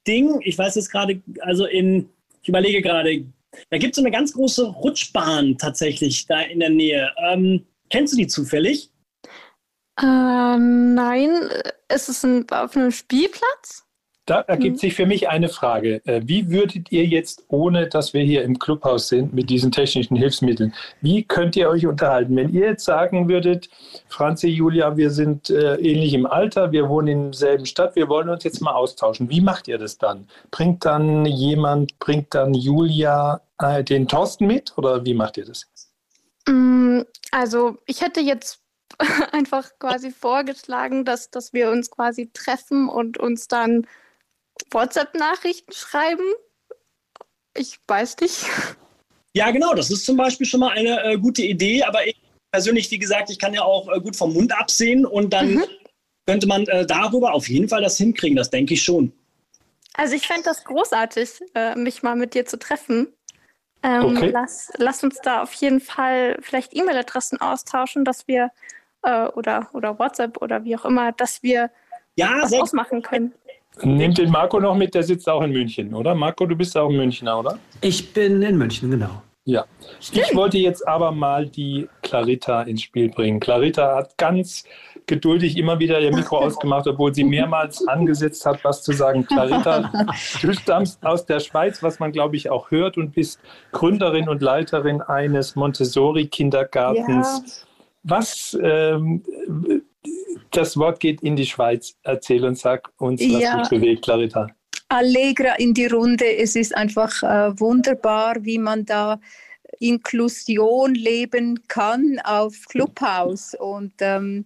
Ding? 0.07 0.41
Ich 0.43 0.57
weiß 0.57 0.75
jetzt 0.75 0.91
gerade, 0.91 1.21
also 1.41 1.65
in, 1.65 2.09
ich 2.41 2.49
überlege 2.49 2.81
gerade, 2.81 3.25
da 3.69 3.77
gibt 3.77 3.93
es 3.93 3.95
so 3.95 4.01
eine 4.01 4.11
ganz 4.11 4.33
große 4.33 4.65
Rutschbahn 4.65 5.57
tatsächlich 5.57 6.25
da 6.27 6.41
in 6.41 6.59
der 6.59 6.69
Nähe. 6.69 7.11
Ähm, 7.29 7.65
kennst 7.89 8.13
du 8.13 8.17
die 8.17 8.27
zufällig? 8.27 8.91
Äh, 9.99 10.57
nein. 10.57 11.49
Ist 11.91 12.09
es 12.09 12.23
ein, 12.23 12.49
auf 12.51 12.75
einem 12.75 12.91
Spielplatz? 12.91 13.85
Da 14.29 14.41
ergibt 14.41 14.75
hm. 14.75 14.79
sich 14.79 14.93
für 14.93 15.07
mich 15.07 15.27
eine 15.27 15.49
Frage. 15.49 16.05
Äh, 16.05 16.21
wie 16.23 16.51
würdet 16.51 16.91
ihr 16.91 17.03
jetzt, 17.03 17.45
ohne 17.47 17.87
dass 17.87 18.13
wir 18.13 18.21
hier 18.21 18.43
im 18.43 18.59
Clubhaus 18.59 19.07
sind, 19.07 19.33
mit 19.33 19.49
diesen 19.49 19.71
technischen 19.71 20.15
Hilfsmitteln, 20.15 20.75
wie 21.01 21.23
könnt 21.23 21.55
ihr 21.55 21.67
euch 21.67 21.87
unterhalten? 21.87 22.35
Wenn 22.35 22.53
ihr 22.53 22.67
jetzt 22.67 22.85
sagen 22.85 23.27
würdet, 23.27 23.69
Franzi, 24.07 24.49
Julia, 24.49 24.95
wir 24.97 25.09
sind 25.09 25.49
äh, 25.49 25.77
ähnlich 25.77 26.13
im 26.13 26.27
Alter, 26.27 26.71
wir 26.71 26.89
wohnen 26.89 27.07
in 27.07 27.23
derselben 27.31 27.65
Stadt, 27.65 27.95
wir 27.95 28.07
wollen 28.07 28.29
uns 28.29 28.43
jetzt 28.43 28.61
mal 28.61 28.73
austauschen. 28.73 29.31
Wie 29.31 29.41
macht 29.41 29.67
ihr 29.67 29.79
das 29.79 29.97
dann? 29.97 30.27
Bringt 30.51 30.85
dann 30.85 31.25
jemand, 31.25 31.97
bringt 31.97 32.35
dann 32.35 32.53
Julia 32.53 33.41
äh, 33.57 33.83
den 33.83 34.07
Thorsten 34.07 34.45
mit 34.45 34.77
oder 34.77 35.03
wie 35.05 35.15
macht 35.15 35.37
ihr 35.37 35.45
das? 35.45 35.65
Mm, 36.47 37.01
also 37.31 37.79
ich 37.87 38.01
hätte 38.01 38.19
jetzt 38.19 38.59
einfach 39.31 39.71
quasi 39.79 40.11
vorgeschlagen, 40.11 41.03
dass, 41.03 41.31
dass 41.31 41.51
wir 41.51 41.71
uns 41.71 41.89
quasi 41.89 42.29
treffen 42.31 42.89
und 42.89 43.17
uns 43.17 43.47
dann 43.47 43.87
WhatsApp-Nachrichten 44.71 45.71
schreiben? 45.73 46.25
Ich 47.55 47.79
weiß 47.87 48.17
nicht. 48.21 48.45
Ja, 49.33 49.51
genau, 49.51 49.73
das 49.73 49.91
ist 49.91 50.05
zum 50.05 50.17
Beispiel 50.17 50.47
schon 50.47 50.59
mal 50.59 50.71
eine 50.71 51.03
äh, 51.03 51.17
gute 51.17 51.43
Idee, 51.43 51.83
aber 51.83 52.07
ich 52.07 52.19
persönlich, 52.51 52.89
wie 52.91 52.99
gesagt, 52.99 53.29
ich 53.29 53.39
kann 53.39 53.53
ja 53.53 53.61
auch 53.61 53.87
äh, 53.89 53.99
gut 53.99 54.15
vom 54.15 54.33
Mund 54.33 54.57
absehen 54.57 55.05
und 55.05 55.31
dann 55.33 55.55
mhm. 55.55 55.65
könnte 56.25 56.47
man 56.47 56.65
äh, 56.67 56.85
darüber 56.85 57.33
auf 57.33 57.47
jeden 57.47 57.69
Fall 57.69 57.81
das 57.81 57.97
hinkriegen, 57.97 58.35
das 58.35 58.49
denke 58.49 58.73
ich 58.73 58.83
schon. 58.83 59.13
Also 59.93 60.15
ich 60.15 60.27
fände 60.27 60.43
das 60.43 60.63
großartig, 60.63 61.41
äh, 61.55 61.75
mich 61.75 62.03
mal 62.03 62.15
mit 62.15 62.33
dir 62.33 62.45
zu 62.45 62.57
treffen. 62.57 63.07
Ähm, 63.81 64.17
okay. 64.17 64.29
lass, 64.31 64.71
lass 64.77 65.03
uns 65.03 65.19
da 65.23 65.43
auf 65.43 65.53
jeden 65.53 65.79
Fall 65.79 66.37
vielleicht 66.41 66.75
E-Mail-Adressen 66.75 67.39
austauschen, 67.39 68.03
dass 68.03 68.27
wir 68.27 68.51
äh, 69.03 69.27
oder, 69.27 69.69
oder 69.73 69.97
WhatsApp 69.99 70.41
oder 70.41 70.63
wie 70.65 70.75
auch 70.75 70.85
immer, 70.85 71.11
dass 71.13 71.43
wir 71.43 71.71
ja, 72.15 72.39
was 72.41 72.53
ausmachen 72.53 73.01
können. 73.01 73.33
Nehmt 73.83 74.17
den 74.17 74.31
Marco 74.31 74.59
noch 74.59 74.75
mit, 74.75 74.93
der 74.93 75.03
sitzt 75.03 75.27
auch 75.29 75.41
in 75.41 75.51
München, 75.51 75.93
oder? 75.93 76.15
Marco, 76.15 76.45
du 76.45 76.55
bist 76.55 76.77
auch 76.77 76.89
Münchner, 76.89 77.39
oder? 77.39 77.59
Ich 77.81 78.13
bin 78.13 78.41
in 78.41 78.57
München, 78.57 78.91
genau. 78.91 79.21
Ja. 79.45 79.65
Stimmt. 79.99 80.27
Ich 80.29 80.35
wollte 80.35 80.57
jetzt 80.59 80.87
aber 80.87 81.11
mal 81.11 81.47
die 81.47 81.87
Clarita 82.03 82.61
ins 82.63 82.83
Spiel 82.83 83.09
bringen. 83.09 83.39
Clarita 83.39 83.95
hat 83.95 84.15
ganz 84.17 84.63
geduldig 85.07 85.57
immer 85.57 85.79
wieder 85.79 85.99
ihr 85.99 86.13
Mikro 86.13 86.37
ausgemacht, 86.45 86.85
obwohl 86.87 87.15
sie 87.15 87.23
mehrmals 87.23 87.87
angesetzt 87.87 88.45
hat, 88.45 88.63
was 88.63 88.83
zu 88.83 88.91
sagen. 88.91 89.25
Clarita, 89.25 89.91
du 90.41 90.53
stammst 90.53 91.03
aus 91.03 91.25
der 91.25 91.39
Schweiz, 91.39 91.81
was 91.81 91.99
man, 91.99 92.11
glaube 92.11 92.35
ich, 92.35 92.51
auch 92.51 92.69
hört 92.69 92.97
und 92.97 93.13
bist 93.13 93.39
Gründerin 93.71 94.29
und 94.29 94.41
Leiterin 94.41 95.01
eines 95.01 95.55
Montessori-Kindergartens. 95.55 97.63
Ja. 97.63 97.69
Was, 98.03 98.57
ähm, 98.61 99.23
das 100.51 100.77
Wort 100.77 100.99
geht 100.99 101.21
in 101.21 101.35
die 101.35 101.45
Schweiz. 101.45 101.95
Erzähl 102.03 102.45
und 102.45 102.57
sag 102.57 102.91
uns, 102.97 103.21
was 103.21 103.41
ja. 103.41 103.59
dich 103.59 103.69
bewegt, 103.69 104.03
Clarita. 104.03 104.47
Allegra 104.89 105.55
in 105.55 105.73
die 105.73 105.85
Runde. 105.85 106.25
Es 106.37 106.55
ist 106.55 106.75
einfach 106.75 107.21
äh, 107.21 107.59
wunderbar, 107.59 108.35
wie 108.41 108.57
man 108.57 108.85
da 108.85 109.19
Inklusion 109.79 110.95
leben 110.95 111.61
kann 111.67 112.19
auf 112.23 112.55
Clubhouse. 112.69 113.55
Und 113.55 113.93
ähm, 113.99 114.45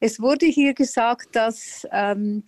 es 0.00 0.20
wurde 0.20 0.46
hier 0.46 0.74
gesagt, 0.74 1.34
dass 1.34 1.86
ähm, 1.92 2.44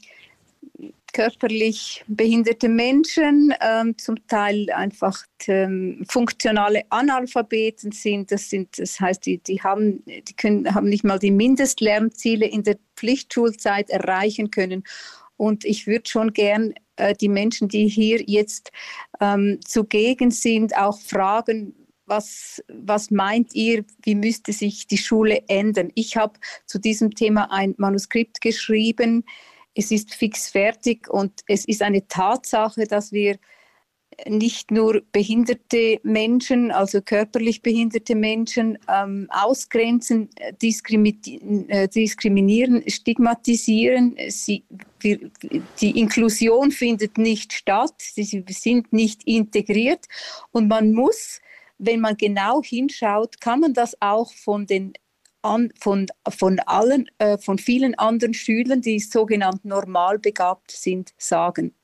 körperlich 1.12 2.04
behinderte 2.06 2.68
Menschen 2.68 3.54
ähm, 3.60 3.96
zum 3.98 4.26
Teil 4.26 4.70
einfach 4.70 5.24
ähm, 5.46 6.04
funktionale 6.08 6.82
Analphabeten 6.90 7.92
sind. 7.92 8.32
Das 8.32 8.48
sind, 8.50 8.78
das 8.78 8.98
heißt, 8.98 9.26
die, 9.26 9.38
die 9.38 9.60
haben, 9.62 10.02
die 10.06 10.34
können, 10.36 10.74
haben 10.74 10.88
nicht 10.88 11.04
mal 11.04 11.18
die 11.18 11.30
Mindestlernziele 11.30 12.46
in 12.46 12.62
der 12.62 12.78
Pflichtschulzeit 12.96 13.90
erreichen 13.90 14.50
können. 14.50 14.84
Und 15.36 15.64
ich 15.64 15.86
würde 15.86 16.08
schon 16.08 16.32
gern 16.32 16.74
äh, 16.96 17.14
die 17.14 17.28
Menschen, 17.28 17.68
die 17.68 17.88
hier 17.88 18.22
jetzt 18.26 18.70
ähm, 19.20 19.60
zugegen 19.64 20.30
sind, 20.30 20.76
auch 20.76 21.00
fragen, 21.00 21.74
was, 22.06 22.62
was 22.68 23.10
meint 23.10 23.54
ihr, 23.54 23.84
wie 24.02 24.14
müsste 24.14 24.52
sich 24.52 24.86
die 24.86 24.98
Schule 24.98 25.42
ändern? 25.48 25.90
Ich 25.94 26.16
habe 26.16 26.38
zu 26.66 26.78
diesem 26.78 27.14
Thema 27.14 27.50
ein 27.50 27.74
Manuskript 27.78 28.40
geschrieben. 28.40 29.24
Es 29.74 29.90
ist 29.90 30.14
fix 30.14 30.48
fertig 30.50 31.08
und 31.08 31.40
es 31.46 31.64
ist 31.64 31.82
eine 31.82 32.06
Tatsache, 32.06 32.84
dass 32.86 33.12
wir 33.12 33.38
nicht 34.28 34.70
nur 34.70 35.02
behinderte 35.10 35.98
Menschen, 36.02 36.70
also 36.70 37.00
körperlich 37.00 37.62
behinderte 37.62 38.14
Menschen, 38.14 38.78
ähm, 38.86 39.26
ausgrenzen, 39.30 40.28
äh, 40.36 40.52
diskriminieren, 41.88 42.84
stigmatisieren. 42.88 44.16
Sie, 44.28 44.64
wir, 45.00 45.30
die 45.80 45.98
Inklusion 45.98 46.70
findet 46.72 47.16
nicht 47.16 47.54
statt, 47.54 47.94
sie 47.98 48.44
sind 48.48 48.92
nicht 48.92 49.24
integriert 49.24 50.06
und 50.50 50.68
man 50.68 50.92
muss 50.92 51.40
wenn 51.84 52.00
man 52.00 52.16
genau 52.16 52.62
hinschaut, 52.62 53.40
kann 53.40 53.60
man 53.60 53.74
das 53.74 54.00
auch 54.00 54.32
von 54.32 54.66
den 54.66 54.92
an, 55.42 55.72
von, 55.78 56.06
von 56.28 56.58
allen, 56.60 57.10
äh, 57.18 57.38
von 57.38 57.58
vielen 57.58 57.94
anderen 57.96 58.34
Schülern, 58.34 58.80
die 58.80 58.98
sogenannt 59.00 59.64
normal 59.64 60.18
begabt 60.18 60.70
sind, 60.70 61.12
sagen. 61.18 61.74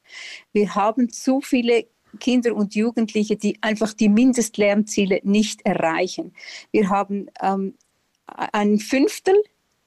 Wir 0.53 0.75
haben 0.75 1.11
zu 1.11 1.41
viele 1.41 1.87
Kinder 2.21 2.55
und 2.55 2.75
Jugendliche, 2.75 3.37
die 3.37 3.59
einfach 3.61 3.93
die 3.93 4.09
Mindestlernziele 4.09 5.21
nicht 5.25 5.63
erreichen. 5.67 6.35
Wir 6.71 6.89
haben 6.89 7.29
ähm, 7.43 7.75
ein 8.27 8.79
Fünftel 8.79 9.35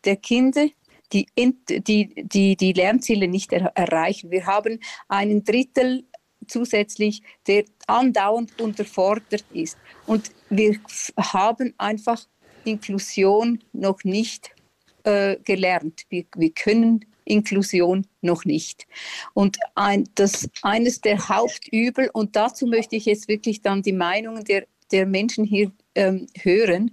der 0.05 0.17
Kinder, 0.17 0.67
die, 1.13 1.27
die, 1.37 2.13
die, 2.15 2.55
die 2.55 2.73
Lernziele 2.73 3.27
nicht 3.27 3.51
er 3.51 3.71
erreichen. 3.75 4.31
Wir 4.31 4.45
haben 4.45 4.79
einen 5.09 5.43
Drittel 5.43 6.05
zusätzlich, 6.47 7.21
der 7.47 7.65
andauernd 7.87 8.59
unterfordert 8.61 9.45
ist. 9.53 9.77
Und 10.05 10.31
wir 10.49 10.79
haben 11.17 11.73
einfach 11.77 12.25
Inklusion 12.63 13.59
noch 13.73 14.03
nicht 14.03 14.51
äh, 15.03 15.37
gelernt. 15.43 16.03
Wir, 16.09 16.25
wir 16.35 16.51
können 16.51 17.05
Inklusion 17.25 18.07
noch 18.21 18.45
nicht. 18.45 18.87
Und 19.33 19.57
ein, 19.75 20.09
das 20.15 20.49
eines 20.61 21.01
der 21.01 21.29
Hauptübel, 21.29 22.09
und 22.13 22.35
dazu 22.35 22.65
möchte 22.65 22.95
ich 22.95 23.05
jetzt 23.05 23.27
wirklich 23.27 23.61
dann 23.61 23.81
die 23.81 23.93
Meinungen 23.93 24.43
der, 24.43 24.65
der 24.91 25.05
Menschen 25.05 25.45
hier 25.45 25.71
ähm, 25.95 26.27
hören. 26.41 26.91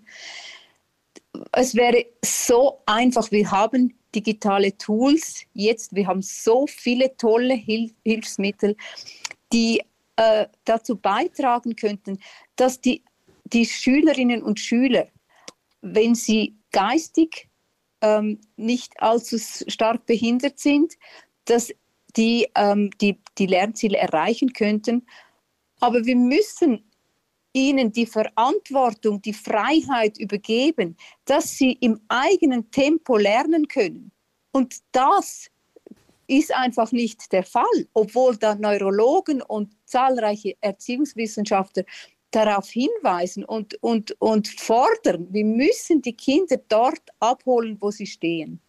Es 1.53 1.75
wäre 1.75 2.07
so 2.25 2.81
einfach, 2.87 3.31
wir 3.31 3.51
haben 3.51 3.95
digitale 4.15 4.77
Tools 4.77 5.45
jetzt, 5.53 5.95
wir 5.95 6.07
haben 6.07 6.23
so 6.23 6.67
viele 6.67 7.17
tolle 7.17 7.55
Hilf 7.55 7.93
Hilfsmittel 8.05 8.77
die 9.53 9.83
äh, 10.17 10.47
dazu 10.65 10.97
beitragen 10.97 11.77
könnten, 11.77 12.19
dass 12.57 12.81
die, 12.81 13.03
die 13.45 13.67
Schülerinnen 13.67 14.43
und 14.43 14.61
Schüler, 14.61 15.09
wenn 15.81 16.15
sie 16.15 16.57
geistig 16.73 17.49
ähm, 18.01 18.41
nicht 18.57 19.01
allzu 19.01 19.39
stark 19.39 20.07
behindert 20.07 20.59
sind, 20.59 20.95
dass 21.45 21.73
die, 22.17 22.49
ähm, 22.55 22.91
die 23.01 23.19
die 23.39 23.47
Lernziele 23.47 23.99
erreichen 23.99 24.53
könnten. 24.53 25.07
Aber 25.81 26.05
wir 26.05 26.17
müssen 26.17 26.85
ihnen 27.53 27.93
die 27.93 28.07
Verantwortung, 28.07 29.23
die 29.23 29.33
Freiheit 29.33 30.19
übergeben, 30.19 30.97
dass 31.25 31.57
sie 31.57 31.73
im 31.73 32.01
eigenen 32.09 32.71
Tempo 32.71 33.17
lernen 33.17 33.69
können. 33.69 34.13
Und 34.53 34.77
das 34.93 35.51
ist 36.27 36.55
einfach 36.55 36.93
nicht 36.93 37.33
der 37.33 37.43
Fall, 37.43 37.87
obwohl 37.95 38.37
da 38.37 38.55
Neurologen 38.55 39.41
und 39.41 39.75
zahlreiche 39.87 40.57
Erziehungswissenschaftler 40.61 41.85
darauf 42.31 42.69
hinweisen 42.69 43.45
und, 43.45 43.75
und, 43.83 44.15
und 44.21 44.49
fordern, 44.49 45.27
wir 45.31 45.45
müssen 45.45 46.03
die 46.03 46.13
Kinder 46.13 46.57
dort 46.69 47.01
abholen, 47.21 47.77
wo 47.81 47.91
sie 47.91 48.07
stehen. 48.07 48.61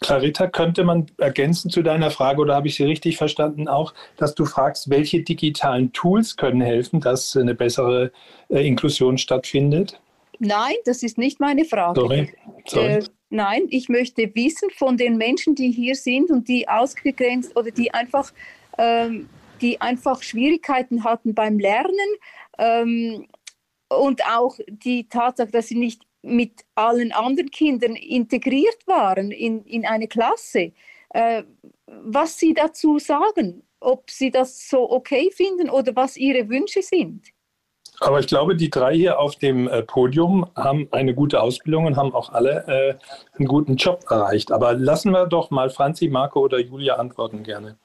Clarita, 0.00 0.46
könnte 0.46 0.84
man 0.84 1.06
ergänzen 1.18 1.70
zu 1.70 1.82
deiner 1.82 2.10
Frage 2.10 2.40
oder 2.40 2.54
habe 2.54 2.68
ich 2.68 2.76
sie 2.76 2.84
richtig 2.84 3.18
verstanden 3.18 3.68
auch, 3.68 3.92
dass 4.16 4.34
du 4.34 4.46
fragst, 4.46 4.88
welche 4.88 5.22
digitalen 5.22 5.92
Tools 5.92 6.36
können 6.36 6.60
helfen, 6.60 7.00
dass 7.00 7.36
eine 7.36 7.54
bessere 7.54 8.12
äh, 8.48 8.66
Inklusion 8.66 9.18
stattfindet? 9.18 10.00
Nein, 10.38 10.76
das 10.86 11.02
ist 11.02 11.18
nicht 11.18 11.40
meine 11.40 11.64
Frage. 11.64 12.00
Sorry. 12.00 12.32
Sorry. 12.66 12.86
Äh, 12.86 13.04
Nein, 13.30 13.66
ich 13.70 13.88
möchte 13.88 14.28
wissen 14.34 14.70
von 14.76 14.96
den 14.96 15.16
Menschen, 15.16 15.54
die 15.54 15.70
hier 15.70 15.94
sind 15.94 16.30
und 16.30 16.48
die 16.48 16.68
ausgegrenzt 16.68 17.56
oder 17.56 17.70
die 17.70 17.94
einfach, 17.94 18.32
ähm, 18.76 19.28
die 19.60 19.80
einfach 19.80 20.22
Schwierigkeiten 20.22 21.04
hatten 21.04 21.34
beim 21.34 21.58
Lernen 21.58 21.94
ähm, 22.58 23.26
und 23.88 24.24
auch 24.26 24.56
die 24.68 25.08
Tatsache, 25.08 25.50
dass 25.50 25.68
sie 25.68 25.78
nicht 25.78 26.02
mit 26.22 26.64
allen 26.74 27.12
anderen 27.12 27.50
Kindern 27.50 27.96
integriert 27.96 28.86
waren 28.86 29.30
in, 29.30 29.64
in 29.64 29.86
eine 29.86 30.08
Klasse, 30.08 30.72
äh, 31.10 31.42
was 31.86 32.38
sie 32.38 32.54
dazu 32.54 32.98
sagen, 32.98 33.62
ob 33.80 34.10
sie 34.10 34.30
das 34.30 34.68
so 34.68 34.90
okay 34.90 35.30
finden 35.32 35.70
oder 35.70 35.96
was 35.96 36.16
ihre 36.16 36.48
Wünsche 36.48 36.82
sind. 36.82 37.28
Aber 38.00 38.18
ich 38.18 38.26
glaube, 38.26 38.56
die 38.56 38.70
drei 38.70 38.94
hier 38.94 39.18
auf 39.18 39.36
dem 39.36 39.68
äh, 39.68 39.82
Podium 39.82 40.46
haben 40.56 40.88
eine 40.90 41.14
gute 41.14 41.40
Ausbildung 41.40 41.84
und 41.84 41.96
haben 41.96 42.14
auch 42.14 42.32
alle 42.32 42.64
äh, 42.66 42.94
einen 43.36 43.46
guten 43.46 43.76
Job 43.76 44.04
erreicht. 44.08 44.52
Aber 44.52 44.74
lassen 44.74 45.10
wir 45.12 45.26
doch 45.26 45.50
mal 45.50 45.68
Franzi, 45.68 46.08
Marco 46.08 46.40
oder 46.40 46.58
Julia 46.58 46.94
antworten 46.94 47.42
gerne. 47.42 47.76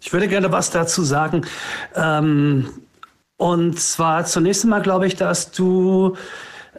Ich 0.00 0.12
würde 0.12 0.28
gerne 0.28 0.52
was 0.52 0.70
dazu 0.70 1.02
sagen. 1.02 1.46
Ähm, 1.94 2.68
und 3.36 3.78
zwar 3.80 4.24
zunächst 4.24 4.64
einmal 4.64 4.82
glaube 4.82 5.06
ich, 5.06 5.16
dass 5.16 5.50
du 5.50 6.16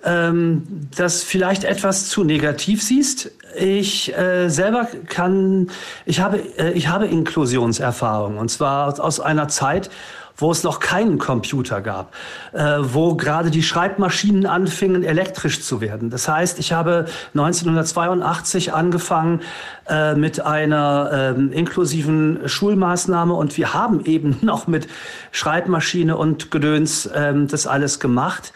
ähm, 0.04 0.90
das 0.96 1.24
vielleicht 1.24 1.64
etwas 1.64 2.10
zu 2.10 2.24
negativ 2.24 2.82
siehst. 2.84 3.32
Ich 3.56 4.16
äh, 4.16 4.50
selber 4.50 4.88
kann, 5.08 5.70
ich 6.06 6.20
habe, 6.20 6.40
äh, 6.58 6.72
ich 6.74 6.88
habe 6.88 7.08
Inklusionserfahrung 7.08 8.38
und 8.38 8.50
zwar 8.50 9.00
aus 9.04 9.20
einer 9.20 9.48
Zeit, 9.48 9.90
wo 10.38 10.52
es 10.52 10.64
noch 10.64 10.80
keinen 10.80 11.18
Computer 11.18 11.82
gab, 11.82 12.14
äh, 12.54 12.78
wo 12.80 13.16
gerade 13.16 13.50
die 13.50 13.64
Schreibmaschinen 13.64 14.46
anfingen, 14.46 15.04
elektrisch 15.04 15.62
zu 15.62 15.82
werden. 15.82 16.10
Das 16.10 16.28
heißt, 16.28 16.60
ich 16.60 16.74
habe 16.74 17.06
1982 17.34 18.74
angefangen 18.74 19.42
äh, 19.90 20.16
mit 20.16 20.40
einer 20.40 21.36
äh, 21.38 21.58
inklusiven 21.58 22.48
Schulmaßnahme 22.48 23.34
und 23.34 23.58
wir 23.58 23.74
haben 23.74 24.06
eben 24.06 24.38
noch 24.42 24.68
mit 24.68 24.88
Schreibmaschine 25.32 26.16
und 26.16 26.52
Gedöns 26.52 27.10
ähm, 27.14 27.48
das 27.48 27.66
alles 27.66 28.00
gemacht. 28.00 28.54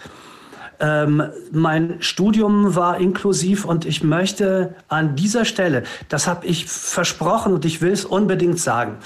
Ähm, 0.80 1.24
mein 1.52 1.98
Studium 2.00 2.76
war 2.76 2.98
inklusiv 2.98 3.66
und 3.66 3.86
ich 3.86 4.04
möchte 4.04 4.74
an 4.88 5.16
dieser 5.16 5.46
Stelle, 5.46 5.84
das 6.10 6.28
habe 6.28 6.48
ich 6.48 6.66
versprochen 6.66 7.54
und 7.54 7.66
ich 7.66 7.82
will 7.82 7.92
es 7.92 8.04
unbedingt 8.04 8.60
sagen, 8.60 8.98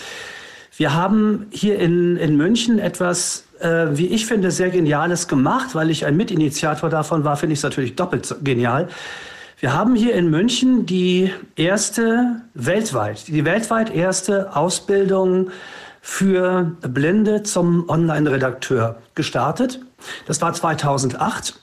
wir 0.78 0.94
haben 0.94 1.48
hier 1.52 1.80
in, 1.80 2.18
in 2.18 2.36
München 2.36 2.80
etwas, 2.80 3.46
äh, 3.60 3.88
wie 3.92 4.08
ich 4.08 4.26
finde, 4.26 4.52
sehr 4.52 4.70
Geniales 4.70 5.28
gemacht, 5.28 5.74
weil 5.74 5.90
ich 5.90 6.06
ein 6.06 6.18
Mitinitiator 6.18 6.90
davon 6.90 7.24
war, 7.24 7.38
finde 7.38 7.54
ich 7.54 7.60
es 7.60 7.64
natürlich 7.64 7.96
doppelt 7.96 8.36
genial. 8.44 8.90
Wir 9.60 9.74
haben 9.74 9.96
hier 9.96 10.16
in 10.16 10.30
München 10.30 10.86
die 10.86 11.32
erste 11.56 12.42
weltweit, 12.54 13.28
die 13.30 13.46
weltweit 13.46 13.94
erste 13.96 14.56
Ausbildung 14.56 15.50
für 16.02 16.76
Blinde 16.82 17.44
zum 17.44 17.90
Online-Redakteur 17.90 19.02
gestartet. 19.16 19.80
Das 20.28 20.42
war 20.42 20.54
2008. 20.54 21.60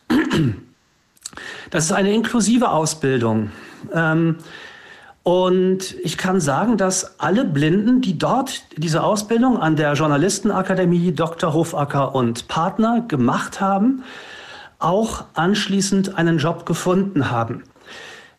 Das 1.70 1.84
ist 1.84 1.92
eine 1.92 2.12
inklusive 2.12 2.70
Ausbildung. 2.70 3.50
Ähm, 3.94 4.36
und 5.22 5.94
ich 6.02 6.18
kann 6.18 6.40
sagen, 6.40 6.76
dass 6.76 7.20
alle 7.20 7.44
Blinden, 7.44 8.00
die 8.00 8.18
dort 8.18 8.64
diese 8.76 9.04
Ausbildung 9.04 9.56
an 9.56 9.76
der 9.76 9.92
Journalistenakademie 9.92 11.12
Dr. 11.12 11.54
Hofacker 11.54 12.14
und 12.14 12.48
Partner 12.48 13.04
gemacht 13.06 13.60
haben, 13.60 14.02
auch 14.80 15.24
anschließend 15.34 16.18
einen 16.18 16.38
Job 16.38 16.66
gefunden 16.66 17.30
haben. 17.30 17.62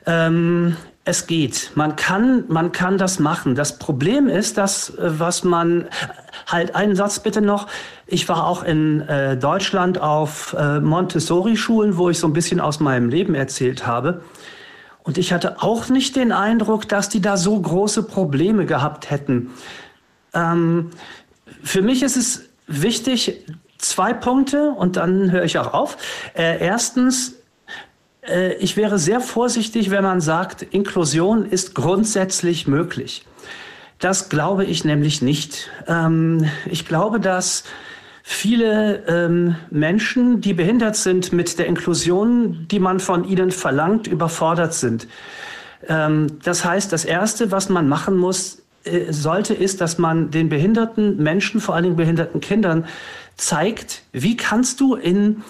Ähm, 0.06 0.76
es 1.06 1.28
geht. 1.28 1.72
Man 1.76 1.96
kann, 1.96 2.46
man 2.48 2.72
kann 2.72 2.98
das 2.98 3.20
machen. 3.20 3.56
Das 3.56 3.78
Problem 3.78 4.28
ist, 4.28 4.58
dass 4.58 4.90
äh, 4.90 5.20
was 5.20 5.44
man 5.44 5.88
halt 6.48 6.76
einen 6.76 6.96
Satz 6.96 7.20
bitte 7.20 7.42
noch. 7.42 7.68
Ich 8.08 8.28
war 8.28 8.46
auch 8.46 8.64
in 8.64 9.02
äh, 9.02 9.38
Deutschland 9.38 10.00
auf 10.00 10.54
äh, 10.58 10.80
Montessori-Schulen, 10.80 11.98
wo 11.98 12.10
ich 12.10 12.20
so 12.20 12.28
ein 12.28 12.34
bisschen 12.34 12.60
aus 12.60 12.80
meinem 12.80 13.10
Leben 13.10 13.36
erzählt 13.36 13.88
habe. 13.88 14.22
Und 15.04 15.18
ich 15.18 15.34
hatte 15.34 15.62
auch 15.62 15.90
nicht 15.90 16.16
den 16.16 16.32
Eindruck, 16.32 16.88
dass 16.88 17.10
die 17.10 17.22
da 17.22 17.38
so 17.38 17.60
große 17.60 18.04
Probleme 18.04 18.66
gehabt 18.66 19.10
hätten. 19.10 19.52
Ähm, 20.34 20.92
für 21.62 21.82
mich 21.82 22.04
ist 22.04 22.16
es 22.16 22.50
wichtig, 22.68 23.46
zwei 23.78 24.14
Punkte 24.14 24.72
und 24.72 24.96
dann 24.96 25.32
höre 25.32 25.44
ich 25.44 25.58
auch 25.58 25.74
auf. 25.74 25.98
Äh, 26.36 26.60
erstens, 26.60 27.36
äh, 28.28 28.54
ich 28.56 28.78
wäre 28.78 28.98
sehr 28.98 29.20
vorsichtig, 29.20 29.92
wenn 29.92 30.04
man 30.04 30.22
sagt, 30.22 30.62
Inklusion 30.62 31.46
ist 31.46 31.76
grundsätzlich 31.76 32.68
möglich. 32.68 33.26
Das 34.00 34.30
glaube 34.30 34.66
ich 34.66 34.86
nämlich 34.86 35.22
nicht. 35.22 35.70
Ähm, 35.88 36.50
ich 36.66 36.86
glaube, 36.86 37.20
dass 37.20 37.64
viele 38.24 39.04
ähm, 39.08 39.56
Menschen, 39.70 40.40
die 40.40 40.54
behindert 40.54 40.96
sind 40.96 41.34
mit 41.34 41.60
der 41.60 41.68
Inklusion, 41.68 42.68
die 42.72 42.80
man 42.80 43.00
von 43.02 43.26
ihnen 43.26 43.52
verlangt, 43.52 44.08
überfordert 44.08 44.74
sind. 44.74 45.08
Ähm, 45.88 46.28
das 46.42 46.64
heißt, 46.64 46.92
das 46.92 47.04
Erste, 47.04 47.52
was 47.52 47.68
man 47.68 47.90
machen 47.90 48.16
muss, 48.18 48.64
äh, 48.86 49.12
sollte, 49.12 49.54
ist, 49.54 49.82
dass 49.82 49.98
man 49.98 50.32
den 50.32 50.48
behinderten 50.48 51.18
Menschen, 51.22 51.60
vor 51.60 51.76
allen 51.76 51.84
Dingen 51.84 51.96
behinderten 51.98 52.40
Kindern, 52.40 52.86
zeigt, 53.36 54.04
wie 54.14 54.38
kannst 54.38 54.80
du 54.80 54.96
in 54.96 55.44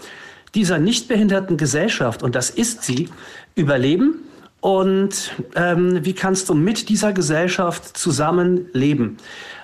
dieser 0.55 0.80
nicht 0.80 1.07
behinderten 1.07 1.57
Gesellschaft, 1.57 2.24
und 2.24 2.34
das 2.34 2.49
ist 2.49 2.84
sie, 2.84 3.09
überleben 3.55 4.19
und 4.61 5.34
ähm, 5.55 6.03
wie 6.03 6.13
kannst 6.13 6.49
du 6.49 6.55
mit 6.55 6.89
dieser 6.89 7.13
Gesellschaft 7.13 7.95
zusammenleben. 7.97 9.17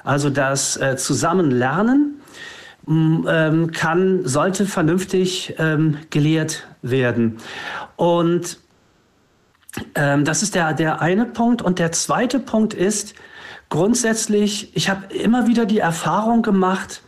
Also 0.03 0.29
das 0.29 0.77
äh, 0.77 0.95
Zusammenlernen 0.97 2.18
kann, 2.85 4.21
sollte 4.25 4.65
vernünftig 4.65 5.53
ähm, 5.59 5.97
gelehrt 6.09 6.67
werden. 6.81 7.37
Und 7.97 8.59
ähm, 9.95 10.25
das 10.25 10.43
ist 10.43 10.55
der, 10.55 10.73
der 10.73 11.01
eine 11.01 11.25
Punkt. 11.25 11.61
Und 11.61 11.79
der 11.79 11.91
zweite 11.91 12.39
Punkt 12.39 12.73
ist, 12.73 13.13
grundsätzlich, 13.69 14.75
ich 14.75 14.89
habe 14.89 15.13
immer 15.13 15.47
wieder 15.47 15.65
die 15.65 15.79
Erfahrung 15.79 16.41
gemacht, 16.41 17.01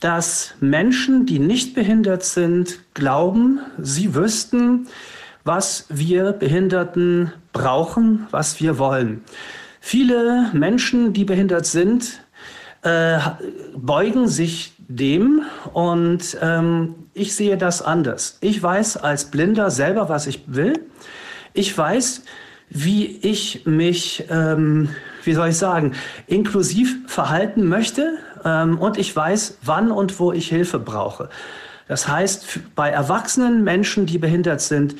dass 0.00 0.54
Menschen, 0.60 1.26
die 1.26 1.38
nicht 1.38 1.74
behindert 1.74 2.24
sind, 2.24 2.80
glauben, 2.94 3.60
sie 3.78 4.14
wüssten, 4.14 4.86
was 5.44 5.86
wir 5.88 6.32
Behinderten 6.32 7.32
brauchen, 7.52 8.26
was 8.30 8.60
wir 8.60 8.78
wollen. 8.78 9.24
Viele 9.80 10.50
Menschen, 10.52 11.12
die 11.12 11.24
behindert 11.24 11.66
sind, 11.66 12.22
äh, 12.82 13.18
beugen 13.74 14.28
sich 14.28 14.74
dem 14.88 15.42
und 15.74 16.36
ähm, 16.40 16.94
ich 17.12 17.36
sehe 17.36 17.58
das 17.58 17.82
anders. 17.82 18.38
Ich 18.40 18.62
weiß 18.62 18.96
als 18.96 19.26
Blinder 19.30 19.70
selber, 19.70 20.08
was 20.08 20.26
ich 20.26 20.44
will. 20.46 20.80
Ich 21.52 21.76
weiß, 21.76 22.24
wie 22.70 23.18
ich 23.18 23.66
mich, 23.66 24.24
ähm, 24.30 24.88
wie 25.24 25.34
soll 25.34 25.48
ich 25.48 25.58
sagen, 25.58 25.92
inklusiv 26.26 26.96
verhalten 27.06 27.68
möchte 27.68 28.18
ähm, 28.44 28.78
und 28.78 28.98
ich 28.98 29.14
weiß, 29.14 29.58
wann 29.62 29.90
und 29.90 30.18
wo 30.18 30.32
ich 30.32 30.48
Hilfe 30.48 30.78
brauche. 30.78 31.28
Das 31.86 32.08
heißt, 32.08 32.74
bei 32.74 32.90
erwachsenen 32.90 33.64
Menschen, 33.64 34.06
die 34.06 34.18
behindert 34.18 34.60
sind, 34.60 34.94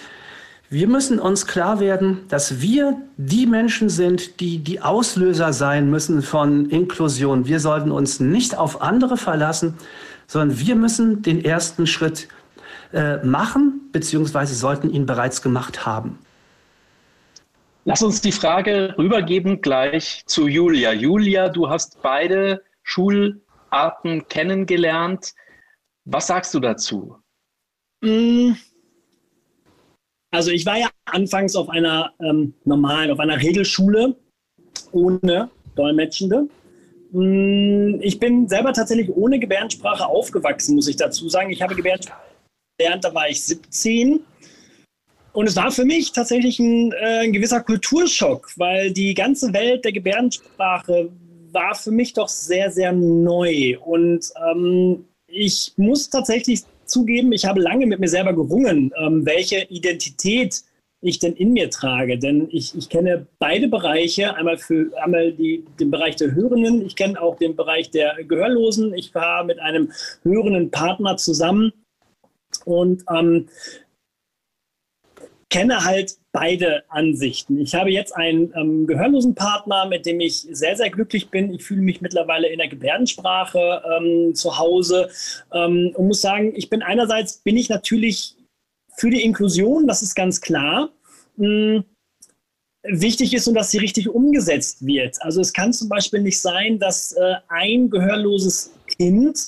wir 0.71 0.87
müssen 0.87 1.19
uns 1.19 1.47
klar 1.47 1.81
werden, 1.81 2.27
dass 2.29 2.61
wir 2.61 3.01
die 3.16 3.47
Menschen 3.47 3.89
sind, 3.89 4.41
die 4.41 4.59
die 4.59 4.81
Auslöser 4.83 5.53
sein 5.53 5.89
müssen 5.91 6.21
von 6.21 6.69
Inklusion. 6.69 7.47
Wir 7.47 7.59
sollten 7.59 7.91
uns 7.91 8.21
nicht 8.21 8.57
auf 8.57 8.83
andere 8.83 9.16
verlassen, 9.16 9.79
sondern 10.27 10.59
wir 10.59 10.77
müssen 10.77 11.23
den 11.23 11.43
ersten 11.43 11.87
Schritt 11.87 12.29
äh, 12.93 13.16
machen, 13.25 13.89
beziehungsweise 13.93 14.55
sollten 14.55 14.91
ihn 14.91 15.07
bereits 15.07 15.41
gemacht 15.41 15.87
haben. 15.87 16.19
Lass 17.85 18.03
uns 18.03 18.21
die 18.21 18.33
Frage 18.33 18.95
rübergeben 18.99 19.62
gleich 19.62 20.23
zu 20.27 20.49
Julia. 20.49 20.93
Julia, 20.93 21.49
du 21.49 21.71
hast 21.71 22.03
beide 22.03 22.62
Schularten 22.83 24.29
kennengelernt. 24.29 25.33
Was 26.05 26.27
sagst 26.27 26.53
du 26.53 26.61
dazu? 26.61 27.16
Mm. 28.03 28.53
Also 30.31 30.51
ich 30.51 30.66
war 30.66 30.79
ja 30.79 30.89
anfangs 31.07 31.57
auf 31.57 31.68
einer 31.68 32.12
ähm, 32.20 32.55
normalen, 32.64 33.11
auf 33.11 33.18
einer 33.18 33.41
Regelschule 33.41 34.14
ohne 34.93 35.51
Dolmetschende. 35.74 36.49
Mm, 37.12 38.01
ich 38.01 38.18
bin 38.18 38.49
selber 38.49 38.72
tatsächlich 38.72 39.09
ohne 39.11 39.39
Gebärdensprache 39.39 40.07
aufgewachsen, 40.07 40.74
muss 40.74 40.89
ich 40.89 40.97
dazu 40.97 41.29
sagen. 41.29 41.51
Ich 41.51 41.62
habe 41.62 41.74
Gebärdensprache 41.74 42.20
gelernt, 42.79 43.05
da 43.05 43.14
war 43.14 43.29
ich 43.29 43.43
17 43.45 44.20
und 45.33 45.47
es 45.47 45.57
war 45.57 45.70
für 45.70 45.85
mich 45.85 46.12
tatsächlich 46.12 46.59
ein, 46.59 46.93
äh, 46.93 47.20
ein 47.20 47.33
gewisser 47.33 47.61
Kulturschock, 47.61 48.51
weil 48.57 48.93
die 48.93 49.14
ganze 49.14 49.53
Welt 49.53 49.85
der 49.85 49.93
Gebärdensprache 49.93 51.11
war 51.53 51.74
für 51.74 51.91
mich 51.91 52.12
doch 52.12 52.29
sehr, 52.29 52.70
sehr 52.70 52.93
neu. 52.93 53.79
Und 53.79 54.31
ähm, 54.51 55.05
ich 55.26 55.72
muss 55.76 56.11
tatsächlich 56.11 56.62
zugeben, 56.91 57.32
ich 57.32 57.45
habe 57.45 57.61
lange 57.61 57.86
mit 57.86 58.01
mir 58.01 58.09
selber 58.09 58.34
gerungen, 58.34 58.93
ähm, 58.99 59.24
welche 59.24 59.64
Identität 59.64 60.62
ich 61.01 61.18
denn 61.18 61.34
in 61.34 61.53
mir 61.53 61.70
trage. 61.70 62.18
Denn 62.18 62.49
ich, 62.51 62.76
ich 62.76 62.89
kenne 62.89 63.26
beide 63.39 63.68
Bereiche, 63.68 64.34
einmal 64.34 64.59
für 64.59 64.91
einmal 65.03 65.32
die, 65.32 65.64
den 65.78 65.91
Bereich 65.91 66.16
der 66.16 66.34
Hörenden, 66.34 66.84
ich 66.84 66.97
kenne 66.97 67.20
auch 67.20 67.36
den 67.36 67.55
Bereich 67.55 67.91
der 67.91 68.24
Gehörlosen. 68.24 68.95
Ich 68.95 69.14
war 69.14 69.45
mit 69.45 69.61
einem 69.61 69.93
hörenden 70.22 70.70
Partner 70.70 71.16
zusammen. 71.16 71.72
Und 72.64 73.05
ähm, 73.11 73.49
kenne 75.51 75.84
halt 75.84 76.18
beide 76.33 76.83
Ansichten. 76.89 77.59
Ich 77.61 77.74
habe 77.74 77.91
jetzt 77.91 78.14
einen 78.14 78.53
ähm, 78.55 78.87
gehörlosen 78.87 79.35
Partner, 79.35 79.87
mit 79.87 80.07
dem 80.07 80.20
ich 80.20 80.41
sehr, 80.41 80.76
sehr 80.76 80.91
glücklich 80.91 81.31
bin. 81.31 81.53
Ich 81.53 81.64
fühle 81.64 81.81
mich 81.81 82.01
mittlerweile 82.01 82.49
in 82.49 82.59
der 82.59 82.68
Gebärdensprache 82.68 83.83
ähm, 83.97 84.35
zu 84.35 84.59
Hause 84.59 85.09
ähm, 85.53 85.93
und 85.95 86.09
muss 86.09 86.20
sagen, 86.20 86.53
ich 86.55 86.68
bin 86.68 86.83
einerseits, 86.83 87.39
bin 87.39 87.57
ich 87.57 87.68
natürlich 87.68 88.37
für 88.97 89.11
die 89.11 89.22
Inklusion, 89.22 89.87
das 89.87 90.03
ist 90.03 90.14
ganz 90.14 90.41
klar. 90.41 90.91
Hm, 91.39 91.85
wichtig 92.83 93.35
ist 93.35 93.47
und 93.49 93.55
dass 93.55 93.70
sie 93.70 93.79
richtig 93.79 94.09
umgesetzt 94.09 94.85
wird. 94.85 95.20
Also 95.22 95.41
es 95.41 95.53
kann 95.53 95.72
zum 95.72 95.89
Beispiel 95.89 96.20
nicht 96.20 96.41
sein, 96.41 96.79
dass 96.79 97.12
äh, 97.12 97.35
ein 97.49 97.91
gehörloses 97.91 98.72
Kind 98.87 99.39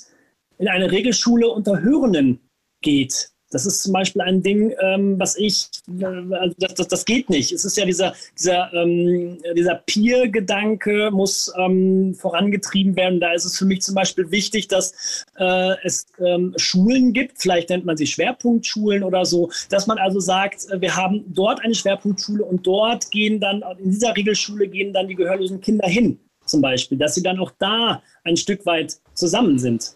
in 0.57 0.67
eine 0.67 0.91
Regelschule 0.91 1.47
unter 1.49 1.81
Hörenden 1.81 2.39
geht. 2.81 3.30
Das 3.51 3.65
ist 3.65 3.83
zum 3.83 3.93
Beispiel 3.93 4.21
ein 4.21 4.41
Ding, 4.41 4.73
ähm, 4.81 5.19
was 5.19 5.37
ich, 5.37 5.67
äh, 5.99 6.05
also 6.05 6.55
das, 6.57 6.73
das, 6.75 6.87
das, 6.87 7.05
geht 7.05 7.29
nicht. 7.29 7.51
Es 7.51 7.65
ist 7.65 7.77
ja 7.77 7.85
dieser, 7.85 8.13
dieser, 8.37 8.73
ähm, 8.73 9.37
dieser 9.55 9.75
Peer-Gedanke 9.85 11.11
muss 11.11 11.51
ähm, 11.57 12.15
vorangetrieben 12.15 12.95
werden. 12.95 13.19
Da 13.19 13.33
ist 13.33 13.45
es 13.45 13.57
für 13.57 13.65
mich 13.65 13.81
zum 13.81 13.95
Beispiel 13.95 14.31
wichtig, 14.31 14.69
dass 14.69 15.25
äh, 15.37 15.75
es 15.83 16.07
ähm, 16.19 16.53
Schulen 16.55 17.11
gibt, 17.11 17.41
vielleicht 17.41 17.69
nennt 17.69 17.85
man 17.85 17.97
sie 17.97 18.07
Schwerpunktschulen 18.07 19.03
oder 19.03 19.25
so, 19.25 19.51
dass 19.69 19.85
man 19.85 19.97
also 19.97 20.19
sagt, 20.19 20.69
äh, 20.71 20.79
wir 20.79 20.95
haben 20.95 21.25
dort 21.27 21.61
eine 21.61 21.75
Schwerpunktschule 21.75 22.45
und 22.45 22.65
dort 22.65 23.11
gehen 23.11 23.39
dann, 23.39 23.63
in 23.79 23.91
dieser 23.91 24.15
Regelschule 24.15 24.67
gehen 24.67 24.93
dann 24.93 25.07
die 25.07 25.15
gehörlosen 25.15 25.59
Kinder 25.59 25.87
hin, 25.87 26.19
zum 26.45 26.61
Beispiel, 26.61 26.97
dass 26.97 27.15
sie 27.15 27.23
dann 27.23 27.39
auch 27.39 27.51
da 27.59 28.01
ein 28.23 28.37
Stück 28.37 28.65
weit 28.65 28.97
zusammen 29.13 29.59
sind. 29.59 29.95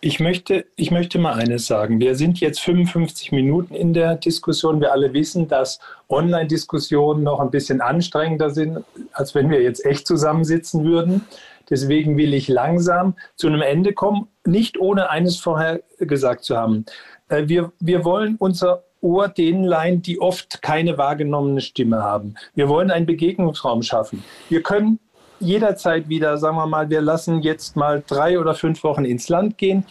Ich 0.00 0.20
möchte, 0.20 0.66
ich 0.76 0.90
möchte 0.90 1.18
mal 1.18 1.34
eines 1.34 1.66
sagen. 1.66 2.00
Wir 2.00 2.14
sind 2.16 2.40
jetzt 2.40 2.60
55 2.60 3.32
Minuten 3.32 3.74
in 3.74 3.92
der 3.92 4.16
Diskussion. 4.16 4.80
Wir 4.80 4.92
alle 4.92 5.12
wissen, 5.12 5.48
dass 5.48 5.80
Online-Diskussionen 6.08 7.22
noch 7.22 7.40
ein 7.40 7.50
bisschen 7.50 7.80
anstrengender 7.80 8.50
sind, 8.50 8.84
als 9.12 9.34
wenn 9.34 9.50
wir 9.50 9.62
jetzt 9.62 9.84
echt 9.84 10.06
zusammensitzen 10.06 10.84
würden. 10.84 11.22
Deswegen 11.70 12.16
will 12.16 12.34
ich 12.34 12.48
langsam 12.48 13.14
zu 13.36 13.46
einem 13.46 13.62
Ende 13.62 13.92
kommen, 13.92 14.28
nicht 14.44 14.78
ohne 14.78 15.10
eines 15.10 15.38
vorher 15.38 15.80
gesagt 15.98 16.44
zu 16.44 16.56
haben. 16.56 16.84
Äh, 17.28 17.48
wir, 17.48 17.72
wir 17.80 18.04
wollen 18.04 18.36
unser 18.38 18.84
Ohr 19.00 19.28
denen 19.28 19.64
leihen, 19.64 20.02
die 20.02 20.20
oft 20.20 20.62
keine 20.62 20.96
wahrgenommene 20.96 21.60
Stimme 21.60 22.02
haben. 22.02 22.34
Wir 22.54 22.68
wollen 22.68 22.90
einen 22.90 23.06
Begegnungsraum 23.06 23.82
schaffen. 23.82 24.22
Wir 24.48 24.62
können 24.62 25.00
jederzeit 25.42 26.08
wieder, 26.08 26.38
sagen 26.38 26.56
wir 26.56 26.66
mal, 26.66 26.88
wir 26.88 27.00
lassen 27.00 27.42
jetzt 27.42 27.76
mal 27.76 28.02
drei 28.06 28.38
oder 28.38 28.54
fünf 28.54 28.82
Wochen 28.84 29.04
ins 29.04 29.28
Land 29.28 29.58
gehen 29.58 29.84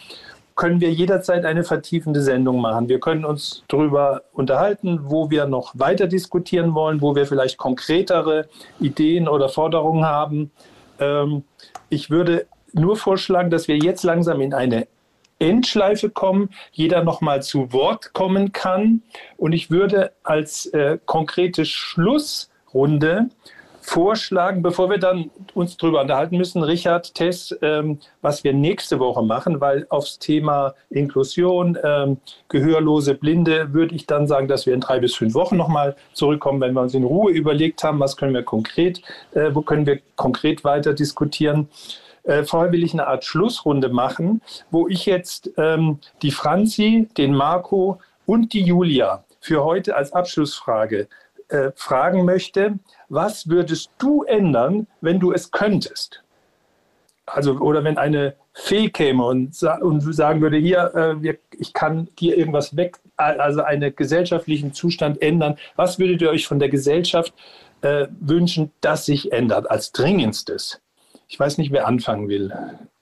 können 0.54 0.80
wir 0.80 0.92
jederzeit 0.92 1.44
eine 1.44 1.64
vertiefende 1.64 2.22
Sendung 2.22 2.60
machen. 2.60 2.88
Wir 2.88 3.00
können 3.00 3.24
uns 3.24 3.64
darüber 3.68 4.22
unterhalten, 4.32 5.00
wo 5.04 5.30
wir 5.30 5.46
noch 5.46 5.72
weiter 5.74 6.06
diskutieren 6.06 6.74
wollen, 6.74 7.00
wo 7.00 7.14
wir 7.14 7.26
vielleicht 7.26 7.56
konkretere 7.56 8.48
Ideen 8.80 9.28
oder 9.28 9.48
Forderungen 9.48 10.04
haben. 10.04 10.50
Ähm, 10.98 11.44
ich 11.88 12.10
würde 12.10 12.46
nur 12.72 12.96
vorschlagen, 12.96 13.50
dass 13.50 13.68
wir 13.68 13.76
jetzt 13.76 14.02
langsam 14.02 14.40
in 14.40 14.54
eine 14.54 14.86
Endschleife 15.38 16.10
kommen, 16.10 16.50
jeder 16.70 17.02
nochmal 17.02 17.42
zu 17.42 17.72
Wort 17.72 18.12
kommen 18.12 18.52
kann. 18.52 19.02
Und 19.36 19.52
ich 19.52 19.70
würde 19.70 20.12
als 20.22 20.66
äh, 20.66 20.98
konkrete 21.04 21.64
Schlussrunde 21.64 23.30
vorschlagen, 23.82 24.62
bevor 24.62 24.88
wir 24.88 24.98
dann 24.98 25.30
uns 25.54 25.76
darüber 25.76 26.00
unterhalten 26.00 26.38
müssen, 26.38 26.62
Richard, 26.62 27.14
Tess, 27.14 27.54
ähm, 27.62 27.98
was 28.22 28.44
wir 28.44 28.52
nächste 28.52 29.00
Woche 29.00 29.22
machen, 29.22 29.60
weil 29.60 29.86
aufs 29.90 30.18
Thema 30.18 30.74
Inklusion, 30.88 31.76
ähm, 31.82 32.18
Gehörlose, 32.48 33.14
Blinde, 33.14 33.74
würde 33.74 33.94
ich 33.94 34.06
dann 34.06 34.28
sagen, 34.28 34.46
dass 34.46 34.66
wir 34.66 34.74
in 34.74 34.80
drei 34.80 35.00
bis 35.00 35.16
fünf 35.16 35.34
Wochen 35.34 35.56
nochmal 35.56 35.96
zurückkommen, 36.12 36.60
wenn 36.60 36.74
wir 36.74 36.80
uns 36.80 36.94
in 36.94 37.04
Ruhe 37.04 37.32
überlegt 37.32 37.82
haben, 37.82 37.98
was 37.98 38.16
können 38.16 38.34
wir 38.34 38.44
konkret, 38.44 39.02
äh, 39.32 39.50
wo 39.52 39.62
können 39.62 39.84
wir 39.84 40.00
konkret 40.14 40.62
weiter 40.62 40.94
diskutieren. 40.94 41.68
Äh, 42.22 42.44
vorher 42.44 42.70
will 42.70 42.84
ich 42.84 42.92
eine 42.92 43.08
Art 43.08 43.24
Schlussrunde 43.24 43.88
machen, 43.88 44.42
wo 44.70 44.86
ich 44.86 45.06
jetzt 45.06 45.50
ähm, 45.56 45.98
die 46.22 46.30
Franzi, 46.30 47.08
den 47.16 47.34
Marco 47.34 47.98
und 48.26 48.52
die 48.52 48.62
Julia 48.62 49.24
für 49.40 49.64
heute 49.64 49.96
als 49.96 50.12
Abschlussfrage 50.12 51.08
äh, 51.52 51.72
fragen 51.74 52.24
möchte, 52.24 52.78
was 53.08 53.48
würdest 53.48 53.90
du 53.98 54.22
ändern, 54.22 54.86
wenn 55.00 55.20
du 55.20 55.32
es 55.32 55.50
könntest? 55.50 56.24
Also, 57.26 57.58
oder 57.58 57.84
wenn 57.84 57.98
eine 57.98 58.34
Fee 58.54 58.88
käme 58.88 59.24
und, 59.24 59.62
und 59.62 60.00
sagen 60.14 60.40
würde, 60.40 60.56
hier, 60.56 60.94
äh, 60.94 61.22
wir, 61.22 61.38
ich 61.58 61.72
kann 61.72 62.08
dir 62.18 62.36
irgendwas 62.36 62.76
weg, 62.76 62.98
also 63.16 63.62
einen 63.62 63.94
gesellschaftlichen 63.94 64.72
Zustand 64.72 65.22
ändern. 65.22 65.56
Was 65.76 65.98
würdet 65.98 66.20
ihr 66.22 66.30
euch 66.30 66.46
von 66.46 66.58
der 66.58 66.68
Gesellschaft 66.68 67.32
äh, 67.82 68.06
wünschen, 68.20 68.72
dass 68.80 69.06
sich 69.06 69.32
ändert 69.32 69.70
als 69.70 69.92
dringendstes? 69.92 70.80
Ich 71.28 71.38
weiß 71.38 71.58
nicht, 71.58 71.70
wer 71.70 71.86
anfangen 71.86 72.28
will. 72.28 72.52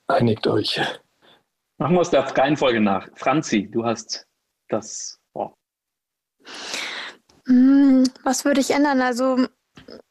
Einigt 0.07 0.45
euch. 0.47 0.79
Machen 1.77 1.95
wir 1.95 2.01
es 2.01 2.09
der 2.11 2.23
Reihenfolge 2.23 2.79
nach. 2.79 3.07
Franzi, 3.15 3.67
du 3.69 3.83
hast 3.83 4.27
das 4.69 5.19
Wort. 5.33 5.53
Hm, 6.45 6.90
was 7.45 8.45
würde 8.45 8.61
ich 8.61 8.71
ändern? 8.71 9.01
Also 9.01 9.47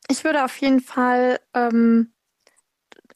ich 0.08 0.24
würde 0.24 0.44
auf 0.44 0.56
jeden 0.58 0.80
Fall 0.80 1.40
ähm, 1.54 2.12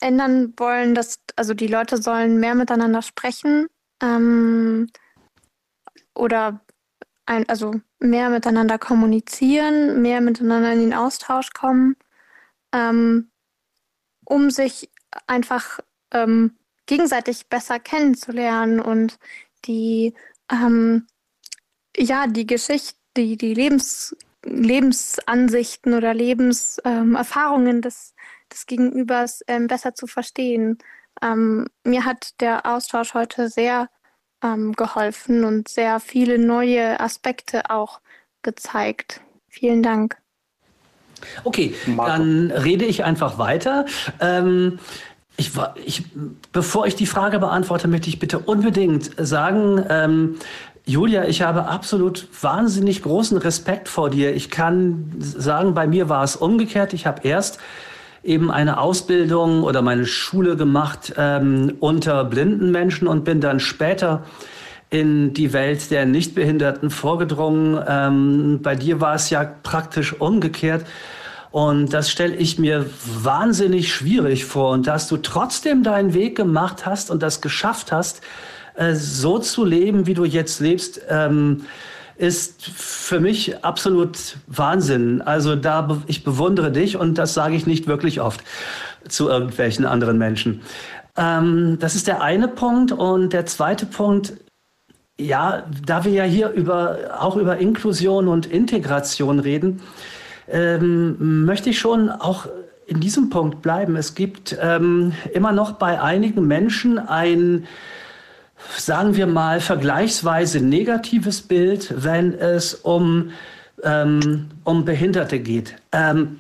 ändern 0.01 0.55
wollen, 0.57 0.95
dass 0.95 1.21
also 1.37 1.55
die 1.55 1.67
Leute 1.67 2.01
sollen 2.01 2.39
mehr 2.39 2.55
miteinander 2.55 3.03
sprechen 3.03 3.69
ähm, 4.03 4.89
oder 6.15 6.61
ein, 7.27 7.49
also 7.49 7.75
mehr 7.99 8.29
miteinander 8.31 8.79
kommunizieren, 8.79 10.03
mehr 10.03 10.21
miteinander 10.21 10.73
in 10.73 10.81
den 10.81 10.95
Austausch 10.95 11.53
kommen, 11.53 11.97
ähm, 12.73 13.31
um 14.25 14.51
sich 14.51 14.91
einfach 15.27 15.81
ähm, 16.13 16.57
gegenseitig 16.87 17.49
besser 17.49 17.81
kennenzulernen 17.81 18.81
und 18.81 19.19
die 19.65 20.15
ähm, 20.51 21.07
ja 21.97 22.27
die 22.27 22.47
Geschichte, 22.47 22.99
die 23.17 23.37
die 23.37 23.55
Lebens 23.55 24.17
Lebensansichten 24.47 25.95
oder 25.95 26.13
Lebenserfahrungen 26.15 27.77
ähm, 27.77 27.83
des, 27.83 28.15
des 28.53 28.67
Gegenübers 28.67 29.43
ähm, 29.47 29.67
besser 29.67 29.95
zu 29.95 30.07
verstehen. 30.07 30.79
Ähm, 31.23 31.67
mir 31.85 32.05
hat 32.05 32.41
der 32.41 32.67
Austausch 32.67 33.15
heute 33.15 33.49
sehr 33.49 33.89
ähm, 34.43 34.73
geholfen 34.75 35.45
und 35.45 35.69
sehr 35.69 36.01
viele 36.01 36.39
neue 36.39 37.01
Aspekte 37.01 37.71
auch 37.71 38.01
gezeigt. 38.43 39.23
Vielen 39.49 39.83
Dank. 39.83 40.19
Okay, 41.45 41.75
Marco. 41.87 42.11
dann 42.11 42.51
rede 42.51 42.85
ich 42.85 43.05
einfach 43.05 43.39
weiter. 43.39 43.87
Ähm, 44.21 44.79
ich, 45.37 45.53
ich, 45.85 46.05
bevor 46.53 46.87
ich 46.87 46.97
die 46.97 47.07
Frage 47.07 47.39
beantworte, 47.39 47.89
möchte 47.89 48.09
ich 48.09 48.19
bitte 48.19 48.39
unbedingt 48.39 49.11
sagen, 49.19 49.85
ähm, 49.89 50.39
Julia, 50.87 51.25
ich 51.25 51.41
habe 51.41 51.67
absolut 51.67 52.29
wahnsinnig 52.43 53.03
großen 53.03 53.39
Respekt 53.39 53.89
vor 53.89 54.11
dir. 54.11 54.35
Ich 54.35 54.51
kann 54.51 55.13
sagen, 55.19 55.73
bei 55.73 55.87
mir 55.87 56.11
war 56.11 56.23
es 56.23 56.37
umgekehrt. 56.37 56.93
Ich 56.93 57.07
habe 57.07 57.27
erst 57.27 57.59
eben 58.23 58.51
eine 58.51 58.79
Ausbildung 58.79 59.63
oder 59.63 59.81
meine 59.81 60.05
Schule 60.05 60.57
gemacht 60.57 61.15
ähm, 61.17 61.77
unter 61.81 62.25
blinden 62.25 62.71
Menschen 62.71 63.09
und 63.09 63.25
bin 63.25 63.41
dann 63.41 63.61
später 63.61 64.25
in 64.91 65.33
die 65.33 65.55
Welt 65.55 65.91
der 65.91 66.05
Nichtbehinderten 66.05 66.91
vorgedrungen. 66.91 67.83
Ähm, 67.89 68.61
bei 68.63 68.77
dir 68.77 69.01
war 69.01 69.15
es 69.15 69.31
ja 69.31 69.43
praktisch 69.63 70.13
umgekehrt. 70.21 70.85
Und 71.51 71.95
das 71.95 72.11
stelle 72.11 72.35
ich 72.35 72.59
mir 72.59 72.85
wahnsinnig 73.23 73.91
schwierig 73.91 74.45
vor. 74.45 74.73
Und 74.73 74.87
dass 74.87 75.09
du 75.09 75.17
trotzdem 75.17 75.83
deinen 75.83 76.13
Weg 76.13 76.37
gemacht 76.37 76.85
hast 76.85 77.11
und 77.11 77.23
das 77.23 77.41
geschafft 77.41 77.91
hast, 77.91 78.21
äh, 78.75 78.95
so 78.95 79.39
zu 79.39 79.65
leben, 79.65 80.07
wie 80.07 80.15
du 80.15 80.25
jetzt 80.25 80.61
lebst, 80.61 81.01
ähm, 81.09 81.65
ist 82.17 82.65
für 82.65 83.21
mich 83.21 83.65
absolut 83.65 84.37
Wahnsinn. 84.47 85.21
Also 85.23 85.57
da 85.57 86.03
ich 86.07 86.25
bewundere 86.25 86.71
dich 86.71 86.97
und 86.97 87.19
das 87.19 87.35
sage 87.35 87.57
ich 87.57 87.67
nicht 87.67 87.87
wirklich 87.87 88.21
oft 88.21 88.43
zu 89.09 89.29
irgendwelchen 89.29 89.85
anderen 89.85 90.19
Menschen. 90.19 90.63
Ähm, 91.17 91.79
das 91.81 91.95
ist 91.95 92.07
der 92.07 92.23
eine 92.23 92.49
Punkt 92.49 92.93
und 92.93 93.33
der 93.33 93.47
zweite 93.47 93.87
Punkt. 93.87 94.35
Ja, 95.19 95.65
da 95.87 96.05
wir 96.05 96.13
ja 96.13 96.25
hier 96.25 96.51
über, 96.51 96.99
auch 97.21 97.37
über 97.37 97.59
Inklusion 97.59 98.27
und 98.27 98.47
Integration 98.47 99.39
reden, 99.39 99.81
ähm, 100.49 101.45
möchte 101.45 101.71
ich 101.71 101.79
schon 101.79 102.11
auch 102.11 102.47
in 102.87 103.01
diesem 103.01 103.31
Punkt 103.31 103.63
bleiben. 103.63 103.97
Es 103.97 104.15
gibt 104.15 104.57
ähm, 104.61 105.13
immer 105.33 105.53
noch 105.53 105.73
bei 105.73 106.01
einigen 106.01 106.47
Menschen 106.47 106.99
ein 106.99 107.67
sagen 108.77 109.17
wir 109.17 109.27
mal, 109.27 109.61
vergleichsweise 109.61 110.61
negatives 110.61 111.43
Bild, 111.43 111.93
wenn 111.97 112.35
es 112.35 112.75
um, 112.75 113.31
ähm, 113.83 114.49
um 114.65 114.85
Behinderte 114.85 115.41
geht. 115.41 115.77
Ähm, 115.93 116.39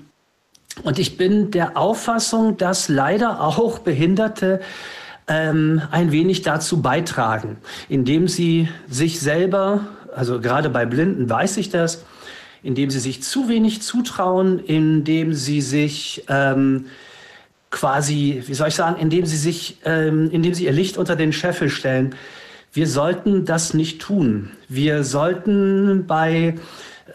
und 0.83 0.99
ich 0.99 1.16
bin 1.16 1.51
der 1.51 1.77
Auffassung, 1.77 2.57
dass 2.57 2.89
leider 2.89 3.41
auch 3.41 3.79
Behinderte 3.79 4.61
ähm, 5.29 5.81
ein 5.91 6.12
wenig 6.12 6.43
dazu 6.43 6.83
beitragen, 6.83 7.59
indem 7.89 8.29
sie 8.29 8.68
sich 8.89 9.20
selber, 9.20 9.87
also 10.14 10.41
gerade 10.41 10.68
bei 10.70 10.85
Blinden 10.85 11.31
weiß 11.31 11.57
ich 11.59 11.70
das, 11.70 12.05
indem 12.62 12.91
sie 12.91 12.99
sich 12.99 13.22
zu 13.22 13.49
wenig 13.49 13.83
zutrauen, 13.83 14.59
indem 14.59 15.35
sie 15.35 15.61
sich 15.61 16.25
ähm, 16.29 16.87
quasi, 17.75 18.45
wie 18.47 18.55
soll 18.55 18.68
ich 18.68 18.77
sagen, 18.77 19.01
indem 19.01 19.27
sie 19.27 19.37
sich, 19.37 19.79
ähm, 19.85 20.31
indem 20.31 20.55
sie 20.55 20.64
ihr 20.64 20.72
Licht 20.72 20.97
unter 20.97 21.16
den 21.16 21.33
Scheffel 21.33 21.68
stellen. 21.68 22.14
Wir 22.72 22.87
sollten 22.87 23.45
das 23.45 23.75
nicht 23.75 24.01
tun. 24.01 24.53
Wir 24.68 25.03
sollten 25.03 26.07
bei 26.07 26.55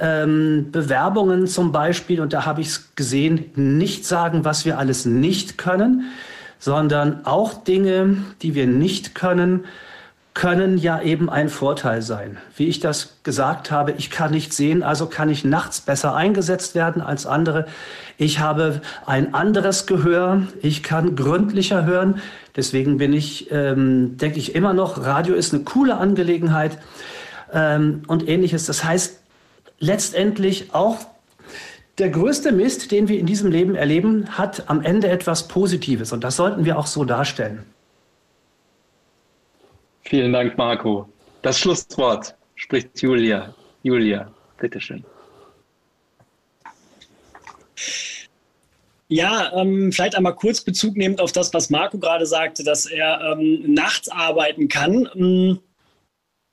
ähm, 0.01 0.67
Bewerbungen 0.69 1.47
zum 1.47 1.71
Beispiel, 1.71 2.19
und 2.19 2.33
da 2.33 2.45
habe 2.45 2.59
ich 2.59 2.67
es 2.67 2.95
gesehen, 2.95 3.45
nicht 3.55 4.05
sagen, 4.05 4.43
was 4.43 4.65
wir 4.65 4.77
alles 4.77 5.05
nicht 5.05 5.57
können, 5.57 6.11
sondern 6.59 7.25
auch 7.25 7.63
Dinge, 7.63 8.17
die 8.41 8.53
wir 8.53 8.67
nicht 8.67 9.15
können, 9.15 9.63
können 10.39 10.77
ja 10.77 11.01
eben 11.01 11.29
ein 11.29 11.49
Vorteil 11.49 12.01
sein. 12.01 12.37
Wie 12.55 12.69
ich 12.69 12.79
das 12.79 13.17
gesagt 13.23 13.71
habe, 13.71 13.91
ich 13.97 14.09
kann 14.09 14.31
nicht 14.31 14.53
sehen, 14.53 14.83
also 14.83 15.07
kann 15.07 15.27
ich 15.27 15.43
nachts 15.43 15.81
besser 15.81 16.15
eingesetzt 16.15 16.75
werden 16.75 17.01
als 17.01 17.25
andere. 17.25 17.67
Ich 18.17 18.39
habe 18.39 18.79
ein 19.05 19.33
anderes 19.33 19.85
Gehör, 19.85 20.43
ich 20.61 20.81
kann 20.81 21.17
gründlicher 21.17 21.83
hören. 21.83 22.21
Deswegen 22.55 22.99
bin 22.99 23.11
ich, 23.11 23.51
ähm, 23.51 24.15
denke 24.15 24.39
ich 24.39 24.55
immer 24.55 24.71
noch, 24.73 25.03
Radio 25.03 25.35
ist 25.35 25.53
eine 25.53 25.63
coole 25.63 25.97
Angelegenheit 25.97 26.77
ähm, 27.51 28.03
und 28.07 28.25
ähnliches. 28.29 28.65
Das 28.65 28.85
heißt, 28.85 29.19
letztendlich 29.79 30.73
auch 30.73 30.99
der 31.97 32.11
größte 32.11 32.53
Mist, 32.53 32.91
den 32.91 33.09
wir 33.09 33.19
in 33.19 33.25
diesem 33.25 33.51
Leben 33.51 33.75
erleben, 33.75 34.29
hat 34.37 34.69
am 34.69 34.83
Ende 34.83 35.09
etwas 35.09 35.49
Positives 35.49 36.13
und 36.13 36.23
das 36.23 36.37
sollten 36.37 36.63
wir 36.63 36.79
auch 36.79 36.87
so 36.87 37.03
darstellen. 37.03 37.65
Vielen 40.09 40.33
Dank, 40.33 40.57
Marco. 40.57 41.07
Das 41.43 41.59
Schlusswort 41.59 42.35
spricht 42.55 42.99
Julia. 42.99 43.53
Julia, 43.83 44.31
bitteschön. 44.57 45.05
Ja, 49.07 49.51
ähm, 49.55 49.91
vielleicht 49.91 50.15
einmal 50.15 50.33
kurz 50.33 50.61
Bezug 50.61 50.97
nehmend 50.97 51.21
auf 51.21 51.31
das, 51.31 51.53
was 51.53 51.69
Marco 51.69 51.99
gerade 51.99 52.25
sagte, 52.25 52.63
dass 52.63 52.87
er 52.87 53.37
ähm, 53.37 53.71
nachts 53.71 54.09
arbeiten 54.09 54.67
kann. 54.67 55.07
Mm, 55.13 55.59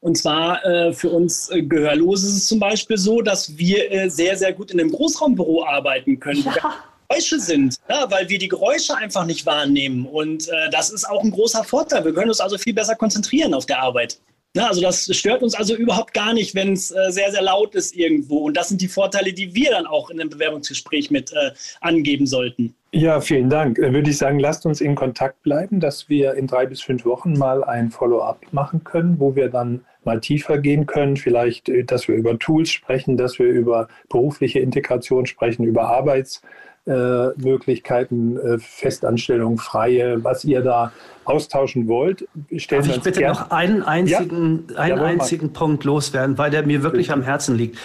und 0.01 0.19
zwar 0.19 0.63
äh, 0.67 0.93
für 0.93 1.09
uns 1.09 1.49
äh, 1.51 1.63
Gehörlose 1.63 2.27
ist 2.27 2.37
es 2.37 2.49
zum 2.49 2.61
Beispiel 2.61 2.99
so, 2.99 3.23
dass 3.23 3.57
wir 3.57 3.91
äh, 3.91 4.11
sehr, 4.11 4.37
sehr 4.37 4.53
gut 4.53 4.71
in 4.71 4.79
einem 4.81 4.93
Großraumbüro 4.93 5.65
arbeiten 5.65 6.21
können. 6.21 6.45
Ja. 6.45 6.75
Geräusche 7.09 7.41
sind, 7.41 7.77
ja, 7.89 8.11
weil 8.11 8.29
wir 8.29 8.39
die 8.39 8.49
Geräusche 8.49 8.97
einfach 8.97 9.27
nicht 9.27 9.47
wahrnehmen. 9.47 10.07
Und 10.07 10.49
äh, 10.49 10.71
das 10.71 10.91
ist 10.91 11.09
auch 11.09 11.23
ein 11.23 11.31
großer 11.31 11.65
Vorteil. 11.65 12.05
Wir 12.05 12.15
können 12.15 12.29
uns 12.29 12.41
also 12.41 12.59
viel 12.59 12.75
besser 12.75 12.95
konzentrieren 12.95 13.55
auf 13.55 13.67
der 13.67 13.81
Arbeit. 13.81 14.19
Ja, 14.57 14.69
also 14.69 14.81
das 14.81 15.15
stört 15.15 15.43
uns 15.43 15.55
also 15.55 15.77
überhaupt 15.77 16.15
gar 16.15 16.33
nicht, 16.33 16.55
wenn 16.55 16.73
es 16.73 16.91
äh, 16.91 17.11
sehr, 17.11 17.31
sehr 17.31 17.43
laut 17.43 17.75
ist 17.75 17.95
irgendwo. 17.95 18.39
Und 18.39 18.57
das 18.57 18.71
sind 18.71 18.81
die 18.81 18.89
Vorteile, 18.89 19.35
die 19.35 19.55
wir 19.55 19.73
dann 19.73 19.87
auch 19.87 20.09
in 20.09 20.19
einem 20.19 20.31
Bewerbungsgespräch 20.31 21.11
mit 21.11 21.31
äh, 21.33 21.51
angeben 21.83 22.27
sollten. 22.27 22.75
Ja, 22.91 23.21
vielen 23.21 23.51
Dank. 23.51 23.77
Dann 23.79 23.93
würde 23.93 24.09
ich 24.09 24.17
sagen, 24.17 24.39
lasst 24.39 24.65
uns 24.65 24.81
in 24.81 24.95
Kontakt 24.95 25.43
bleiben, 25.43 25.79
dass 25.79 26.09
wir 26.09 26.33
in 26.35 26.47
drei 26.47 26.65
bis 26.65 26.81
fünf 26.81 27.05
Wochen 27.05 27.35
mal 27.35 27.65
ein 27.65 27.91
Follow-up 27.91 28.41
machen 28.53 28.83
können, 28.83 29.21
wo 29.21 29.37
wir 29.37 29.51
dann 29.51 29.85
mal 30.05 30.21
tiefer 30.21 30.57
gehen 30.57 30.87
können. 30.87 31.19
Vielleicht, 31.19 31.69
äh, 31.69 31.85
dass 31.85 32.09
wir 32.09 32.15
über 32.15 32.39
Tools 32.39 32.71
sprechen, 32.71 33.19
dass 33.19 33.39
wir 33.39 33.49
über 33.49 33.89
berufliche 34.09 34.61
Integration 34.61 35.27
sprechen, 35.27 35.65
über 35.65 35.91
Arbeitsmöglichkeiten, 35.91 36.66
äh, 36.87 38.59
Festanstellung, 38.59 39.59
freie, 39.59 40.23
was 40.23 40.45
ihr 40.45 40.63
da 40.63 40.93
austauschen 41.25 41.89
wollt. 41.89 42.27
Stellen 42.57 42.87
Darf 42.87 42.97
ich 42.97 43.03
bitte 43.03 43.21
gern. 43.21 43.33
noch 43.33 43.51
einen 43.51 43.83
einzigen, 43.83 44.65
ja? 44.73 44.79
einen 44.79 44.99
ja, 44.99 45.05
einzigen 45.05 45.53
Punkt 45.53 45.85
loswerden, 45.85 46.39
weil 46.39 46.51
der 46.51 46.65
mir 46.65 46.83
wirklich 46.83 47.09
bitte. 47.09 47.19
am 47.19 47.23
Herzen 47.23 47.57
liegt. 47.57 47.79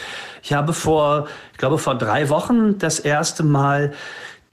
Ich 0.44 0.54
habe 0.54 0.74
vor, 0.74 1.28
ich 1.52 1.58
glaube, 1.58 1.78
vor 1.78 1.96
drei 1.96 2.30
Wochen 2.30 2.78
das 2.78 3.00
erste 3.00 3.44
Mal 3.44 3.94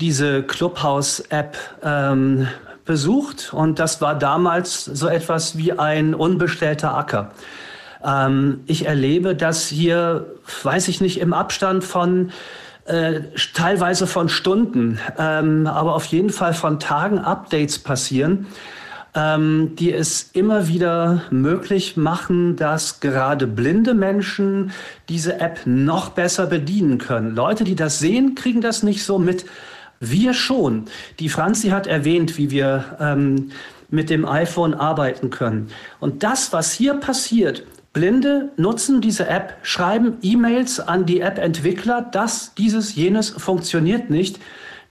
diese 0.01 0.43
Clubhouse-App 0.43 1.57
ähm, 1.83 2.49
besucht 2.85 3.53
und 3.53 3.79
das 3.79 4.01
war 4.01 4.19
damals 4.19 4.85
so 4.85 5.09
etwas 5.09 5.59
wie 5.59 5.73
ein 5.73 6.15
unbestellter 6.15 6.97
Acker. 6.97 7.33
Ähm, 8.05 8.61
ich 8.66 8.87
erlebe, 8.87 9.35
dass 9.35 9.66
hier, 9.66 10.27
weiß 10.62 10.89
ich 10.89 11.01
nicht, 11.01 11.20
im 11.20 11.35
Abstand 11.35 11.85
von 11.85 12.31
äh, 12.89 13.20
teilweise 13.55 14.06
von 14.06 14.28
Stunden, 14.28 14.98
ähm, 15.19 15.66
aber 15.66 15.94
auf 15.94 16.06
jeden 16.06 16.31
Fall 16.31 16.55
von 16.55 16.81
Tagen 16.81 17.19
Updates 17.19 17.78
passieren, 17.78 18.47
ähm, 19.15 19.77
die 19.77 19.93
es 19.93 20.31
immer 20.32 20.69
wieder 20.69 21.23
möglich 21.31 21.97
machen, 21.97 22.56
dass 22.56 23.01
gerade 23.01 23.47
blinde 23.47 23.94
Menschen 23.94 24.73
diese 25.09 25.40
App 25.40 25.60
noch 25.66 26.10
besser 26.10 26.47
bedienen 26.47 26.98
können. 26.98 27.35
Leute, 27.35 27.65
die 27.65 27.74
das 27.74 27.98
sehen, 27.98 28.35
kriegen 28.35 28.60
das 28.60 28.82
nicht 28.82 29.05
so 29.05 29.19
mit. 29.19 29.44
Wir 30.01 30.32
schon. 30.32 30.85
Die 31.19 31.28
Franzi 31.28 31.69
hat 31.69 31.86
erwähnt, 31.86 32.39
wie 32.39 32.51
wir 32.51 32.97
ähm, 33.01 33.51
mit 33.90 34.10
dem 34.10 34.27
iPhone 34.27 34.74
arbeiten 34.74 35.31
können. 35.31 35.69
Und 35.98 36.23
das, 36.23 36.52
was 36.52 36.73
hier 36.73 36.94
passiert, 36.94 37.65
Blinde 37.93 38.52
nutzen 38.56 39.01
diese 39.01 39.27
App, 39.28 39.56
schreiben 39.62 40.19
E-Mails 40.23 40.81
an 40.81 41.06
die 41.06 41.20
App-Entwickler, 41.20 42.02
dass 42.02 42.55
dieses, 42.55 42.94
jenes 42.94 43.31
funktioniert 43.31 44.10
nicht. 44.10 44.39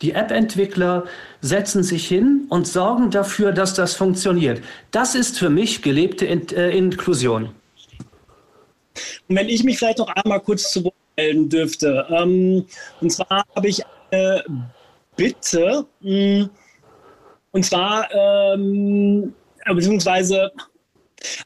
Die 0.01 0.11
App-Entwickler 0.11 1.05
setzen 1.41 1.83
sich 1.83 2.07
hin 2.07 2.45
und 2.49 2.67
sorgen 2.67 3.09
dafür, 3.09 3.51
dass 3.51 3.73
das 3.73 3.95
funktioniert. 3.95 4.61
Das 4.91 5.15
ist 5.15 5.39
für 5.39 5.49
mich 5.49 5.81
gelebte 5.81 6.25
In 6.25 6.47
äh, 6.49 6.69
Inklusion. 6.69 7.49
Und 9.27 9.35
wenn 9.35 9.49
ich 9.49 9.63
mich 9.63 9.77
vielleicht 9.77 9.99
noch 9.99 10.09
einmal 10.09 10.39
kurz 10.39 10.71
zu 10.71 10.83
Wort 10.83 10.93
melden 11.17 11.49
dürfte. 11.49 12.05
Ähm, 12.09 12.65
und 13.01 13.09
zwar 13.11 13.43
habe 13.55 13.67
ich 13.67 13.83
eine 14.11 14.43
Bitte. 15.15 15.85
Hm, 16.01 16.49
und 17.51 17.63
zwar, 17.63 18.07
ähm, 18.13 19.33
beziehungsweise, 19.65 20.51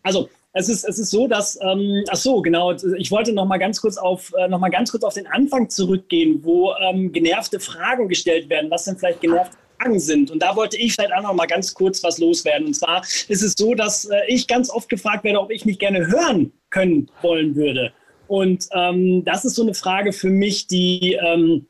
also 0.03 0.30
es 0.53 0.68
ist, 0.68 0.84
es 0.84 0.99
ist 0.99 1.11
so, 1.11 1.28
dass, 1.28 1.57
ähm, 1.61 2.03
ach 2.10 2.18
so, 2.18 2.41
genau, 2.41 2.73
ich 2.98 3.11
wollte 3.11 3.32
noch 3.32 3.45
mal 3.45 3.57
ganz 3.57 3.80
kurz 3.80 3.98
auf, 3.98 4.34
äh, 4.38 4.48
noch 4.49 4.60
mal 4.60 4.69
ganz 4.69 4.91
kurz 4.91 5.03
auf 5.03 5.14
den 5.14 5.28
Anfang 5.28 5.69
zurückgehen, 5.69 6.41
wo 6.44 6.73
ähm, 6.82 7.11
genervte 7.11 7.60
Fragen 7.60 8.10
gestellt 8.10 8.49
werden, 8.49 8.69
was 8.69 8.86
denn 8.86 8.98
vielleicht 8.98 9.22
genervte 9.22 9.56
Fragen 9.80 9.99
sind. 9.99 10.30
Und 10.30 10.44
da 10.44 10.56
wollte 10.56 10.78
ich 10.78 10.94
vielleicht 10.94 11.14
auch 11.14 11.23
noch 11.23 11.34
mal 11.34 11.48
ganz 11.48 11.73
kurz 11.73 12.03
was 12.03 12.18
loswerden. 12.18 12.68
Und 12.68 12.73
zwar 12.73 13.02
ist 13.02 13.41
es 13.41 13.53
so, 13.57 13.76
dass 13.76 14.06
äh, 14.06 14.18
ich 14.28 14.48
ganz 14.48 14.69
oft 14.69 14.90
gefragt 14.90 15.23
werde, 15.23 15.40
ob 15.40 15.52
ich 15.52 15.65
nicht 15.65 15.80
gerne 15.80 16.07
hören 16.07 16.52
können 16.69 17.10
wollen 17.22 17.56
würde. 17.56 17.94
Und 18.28 18.68
ähm, 18.73 19.23
das 19.23 19.45
ist 19.45 19.56
so 19.56 19.61
eine 19.61 19.73
Frage 19.73 20.11
für 20.11 20.30
mich, 20.30 20.68
die 20.68 21.18
ähm, 21.22 21.65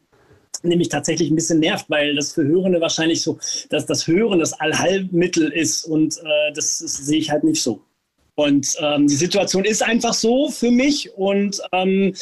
nämlich 0.64 0.90
tatsächlich 0.90 1.30
ein 1.30 1.36
bisschen 1.36 1.60
nervt, 1.60 1.86
weil 1.90 2.16
das 2.16 2.34
für 2.34 2.44
Hörende 2.44 2.82
wahrscheinlich 2.82 3.22
so, 3.22 3.40
dass 3.70 3.86
das 3.86 4.08
Hören 4.08 4.40
das 4.40 4.54
Allheilmittel 4.54 5.52
ist 5.52 5.86
und 5.86 6.18
äh, 6.18 6.54
das, 6.54 6.80
das 6.80 6.98
sehe 6.98 7.20
ich 7.20 7.32
halt 7.32 7.44
nicht 7.44 7.62
so. 7.62 7.82
Und 8.42 8.76
ähm, 8.80 9.08
die 9.08 9.16
Situation 9.16 9.66
ist 9.66 9.84
einfach 9.84 10.14
so 10.14 10.50
für 10.50 10.72
mich. 10.72 11.14
Und 11.16 11.62
ähm, 11.72 12.14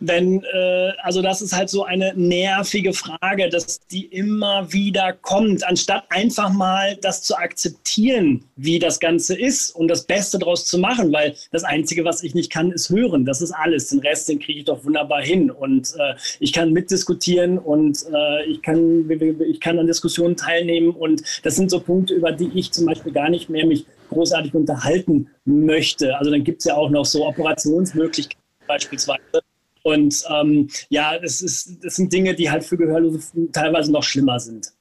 wenn, 0.00 0.42
äh, 0.42 0.92
also 1.02 1.20
das 1.20 1.42
ist 1.42 1.52
halt 1.52 1.68
so 1.68 1.84
eine 1.84 2.14
nervige 2.16 2.94
Frage, 2.94 3.50
dass 3.50 3.80
die 3.90 4.06
immer 4.06 4.72
wieder 4.72 5.12
kommt, 5.12 5.66
anstatt 5.66 6.04
einfach 6.08 6.50
mal 6.50 6.96
das 7.02 7.22
zu 7.22 7.36
akzeptieren, 7.36 8.44
wie 8.56 8.78
das 8.78 9.00
Ganze 9.00 9.38
ist 9.38 9.70
und 9.70 9.88
das 9.88 10.04
Beste 10.04 10.38
daraus 10.38 10.64
zu 10.64 10.78
machen, 10.78 11.12
weil 11.12 11.34
das 11.52 11.64
Einzige, 11.64 12.04
was 12.04 12.22
ich 12.22 12.34
nicht 12.34 12.50
kann, 12.50 12.72
ist 12.72 12.88
hören. 12.88 13.26
Das 13.26 13.42
ist 13.42 13.52
alles. 13.52 13.88
Den 13.88 13.98
Rest, 13.98 14.30
den 14.30 14.38
kriege 14.38 14.60
ich 14.60 14.64
doch 14.64 14.82
wunderbar 14.84 15.20
hin. 15.20 15.50
Und 15.50 15.92
äh, 15.98 16.14
ich 16.40 16.54
kann 16.54 16.72
mitdiskutieren 16.72 17.58
und 17.58 17.98
äh, 18.12 18.46
ich, 18.46 18.62
kann, 18.62 19.10
ich 19.46 19.60
kann 19.60 19.78
an 19.78 19.86
Diskussionen 19.86 20.36
teilnehmen. 20.36 20.90
Und 20.90 21.22
das 21.42 21.56
sind 21.56 21.70
so 21.70 21.80
Punkte, 21.80 22.14
über 22.14 22.32
die 22.32 22.50
ich 22.54 22.72
zum 22.72 22.86
Beispiel 22.86 23.12
gar 23.12 23.28
nicht 23.28 23.50
mehr 23.50 23.66
mich 23.66 23.84
großartig 24.08 24.54
unterhalten 24.54 25.28
möchte. 25.44 26.16
Also 26.16 26.30
dann 26.30 26.44
gibt 26.44 26.60
es 26.60 26.66
ja 26.66 26.74
auch 26.74 26.90
noch 26.90 27.04
so 27.04 27.26
Operationsmöglichkeiten 27.26 28.42
beispielsweise. 28.66 29.42
Und 29.82 30.24
ähm, 30.28 30.68
ja, 30.88 31.18
das, 31.18 31.40
ist, 31.42 31.84
das 31.84 31.96
sind 31.96 32.12
Dinge, 32.12 32.34
die 32.34 32.50
halt 32.50 32.64
für 32.64 32.76
Gehörlose 32.76 33.50
teilweise 33.52 33.92
noch 33.92 34.02
schlimmer 34.02 34.40
sind. 34.40 34.72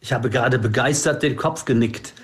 Ich 0.00 0.12
habe 0.12 0.30
gerade 0.30 0.58
begeistert 0.58 1.22
den 1.22 1.36
Kopf 1.36 1.64
genickt. 1.64 2.14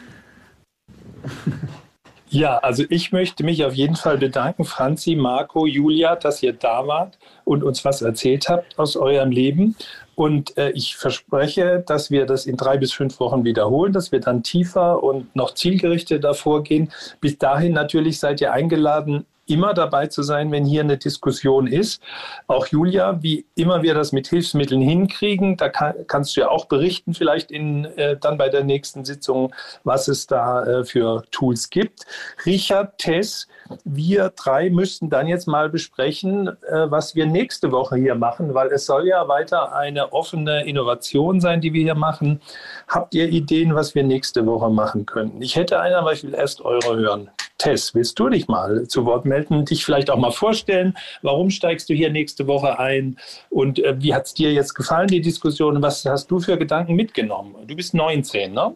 Ja, 2.31 2.59
also 2.59 2.85
ich 2.91 3.11
möchte 3.13 3.43
mich 3.43 3.65
auf 3.65 3.73
jeden 3.73 3.97
Fall 3.97 4.19
bedanken, 4.19 4.65
Franzi, 4.65 5.15
Marco, 5.15 5.67
Julia, 5.67 6.15
dass 6.15 6.43
ihr 6.43 6.53
da 6.53 6.87
wart 6.87 7.19
und 7.49 7.65
uns 7.65 7.83
was 7.85 8.03
erzählt 8.03 8.49
habt 8.51 8.79
aus 8.79 8.95
eurem 8.95 9.31
Leben. 9.31 9.75
Und 10.15 10.59
äh, 10.59 10.71
ich 10.73 10.97
verspreche, 10.97 11.83
dass 11.87 12.11
wir 12.11 12.27
das 12.27 12.45
in 12.45 12.59
drei 12.59 12.77
bis 12.77 12.93
fünf 12.93 13.19
Wochen 13.21 13.45
wiederholen, 13.45 13.93
dass 13.95 14.13
wir 14.13 14.21
dann 14.21 14.43
tiefer 14.43 15.03
und 15.03 15.35
noch 15.35 15.55
zielgerichteter 15.55 16.35
vorgehen. 16.35 16.93
Bis 17.23 17.39
dahin 17.39 17.73
natürlich 17.73 18.19
seid 18.21 18.43
ihr 18.43 18.53
eingeladen, 18.53 19.25
immer 19.49 19.75
dabei 19.75 20.07
zu 20.07 20.23
sein, 20.23 20.53
wenn 20.53 20.65
hier 20.65 20.83
eine 20.83 20.99
Diskussion 20.99 21.67
ist. 21.67 22.03
Auch 22.47 22.67
Julia, 22.67 23.23
wie 23.23 23.47
immer 23.55 23.83
wir 23.83 23.95
das 23.95 24.13
mit 24.13 24.29
Hilfsmitteln 24.29 24.81
hinkriegen, 24.81 25.57
da 25.57 25.69
kann, 25.69 25.95
kannst 26.07 26.37
du 26.37 26.43
ja 26.43 26.49
auch 26.49 26.67
berichten, 26.67 27.15
vielleicht 27.15 27.51
in, 27.51 27.85
äh, 27.97 28.17
dann 28.17 28.39
bei 28.39 28.49
der 28.49 28.65
nächsten 28.65 29.05
Sitzung, 29.05 29.55
was 29.85 30.09
es 30.09 30.27
da 30.27 30.65
äh, 30.65 30.85
für 30.85 31.23
Tools 31.31 31.71
gibt. 31.71 32.07
Richard, 32.47 32.99
Tess, 32.99 33.49
wir 33.85 34.33
drei 34.35 34.71
müssten 34.71 35.11
dann 35.11 35.27
jetzt 35.27 35.47
mal 35.47 35.69
besprechen, 35.69 36.49
äh, 36.49 36.91
was 36.91 37.15
wir 37.15 37.27
nächste 37.27 37.73
Woche 37.73 37.97
hier 37.97 38.15
machen, 38.15 38.55
weil 38.55 38.69
es 38.69 38.87
soll 38.87 39.07
ja 39.07 39.29
weiter 39.29 39.75
eine 39.75 40.13
offene 40.13 40.65
Innovation 40.67 41.41
sein, 41.41 41.61
die 41.61 41.73
wir 41.73 41.83
hier 41.83 41.95
machen. 41.95 42.41
Habt 42.89 43.15
ihr 43.15 43.29
Ideen, 43.29 43.75
was 43.75 43.95
wir 43.95 44.05
nächste 44.05 44.47
Woche 44.47 44.71
machen 44.71 45.07
könnten? 45.07 45.43
Ich 45.43 45.57
hätte 45.57 45.81
eine, 45.81 45.97
aber 45.99 46.13
ich 46.13 46.23
will 46.25 46.35
erst 46.35 46.61
eure 46.63 46.97
hören. 46.97 47.31
Tess, 47.59 47.93
willst 47.93 48.19
du 48.21 48.29
dich 48.29 48.47
mal 48.47 48.87
zu 48.87 49.05
Wort 49.05 49.25
melden, 49.25 49.65
dich 49.65 49.85
vielleicht 49.85 50.11
auch 50.11 50.17
mal 50.17 50.31
vorstellen? 50.31 50.97
Warum 51.23 51.51
steigst 51.51 51.89
du 51.89 51.95
hier 51.95 52.11
nächste 52.11 52.47
Woche 52.47 52.79
ein? 52.79 53.19
Und 53.51 53.81
äh, 53.81 54.01
wie 54.01 54.15
hat 54.15 54.27
es 54.27 54.35
dir 54.35 54.53
jetzt 54.53 54.75
gefallen, 54.75 55.09
die 55.09 55.21
Diskussion? 55.21 55.83
Was 55.83 56.05
hast 56.05 56.31
du 56.31 56.39
für 56.39 56.57
Gedanken 56.57 56.95
mitgenommen? 56.95 57.57
Du 57.67 57.75
bist 57.75 57.95
19, 57.95 58.53
ne? 58.53 58.75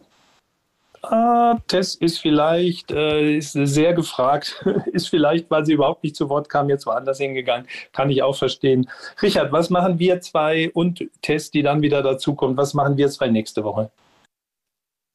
Ah, 1.01 1.57
Tess 1.67 1.95
ist 1.95 2.19
vielleicht 2.19 2.91
äh, 2.91 3.35
ist 3.37 3.53
sehr 3.53 3.93
gefragt, 3.93 4.65
ist 4.93 5.09
vielleicht, 5.09 5.51
weil 5.51 5.65
sie 5.65 5.73
überhaupt 5.73 6.03
nicht 6.03 6.15
zu 6.15 6.29
Wort 6.29 6.47
kam, 6.47 6.69
jetzt 6.69 6.85
woanders 6.85 7.17
hingegangen. 7.17 7.67
Kann 7.91 8.09
ich 8.09 8.23
auch 8.23 8.35
verstehen. 8.35 8.89
Richard, 9.21 9.51
was 9.51 9.69
machen 9.69 9.99
wir 9.99 10.21
zwei 10.21 10.71
und 10.73 11.05
Tess, 11.21 11.51
die 11.51 11.61
dann 11.61 11.81
wieder 11.81 12.01
dazukommt, 12.03 12.55
was 12.57 12.73
machen 12.73 12.95
wir 12.97 13.09
zwei 13.09 13.27
nächste 13.27 13.63
Woche? 13.65 13.91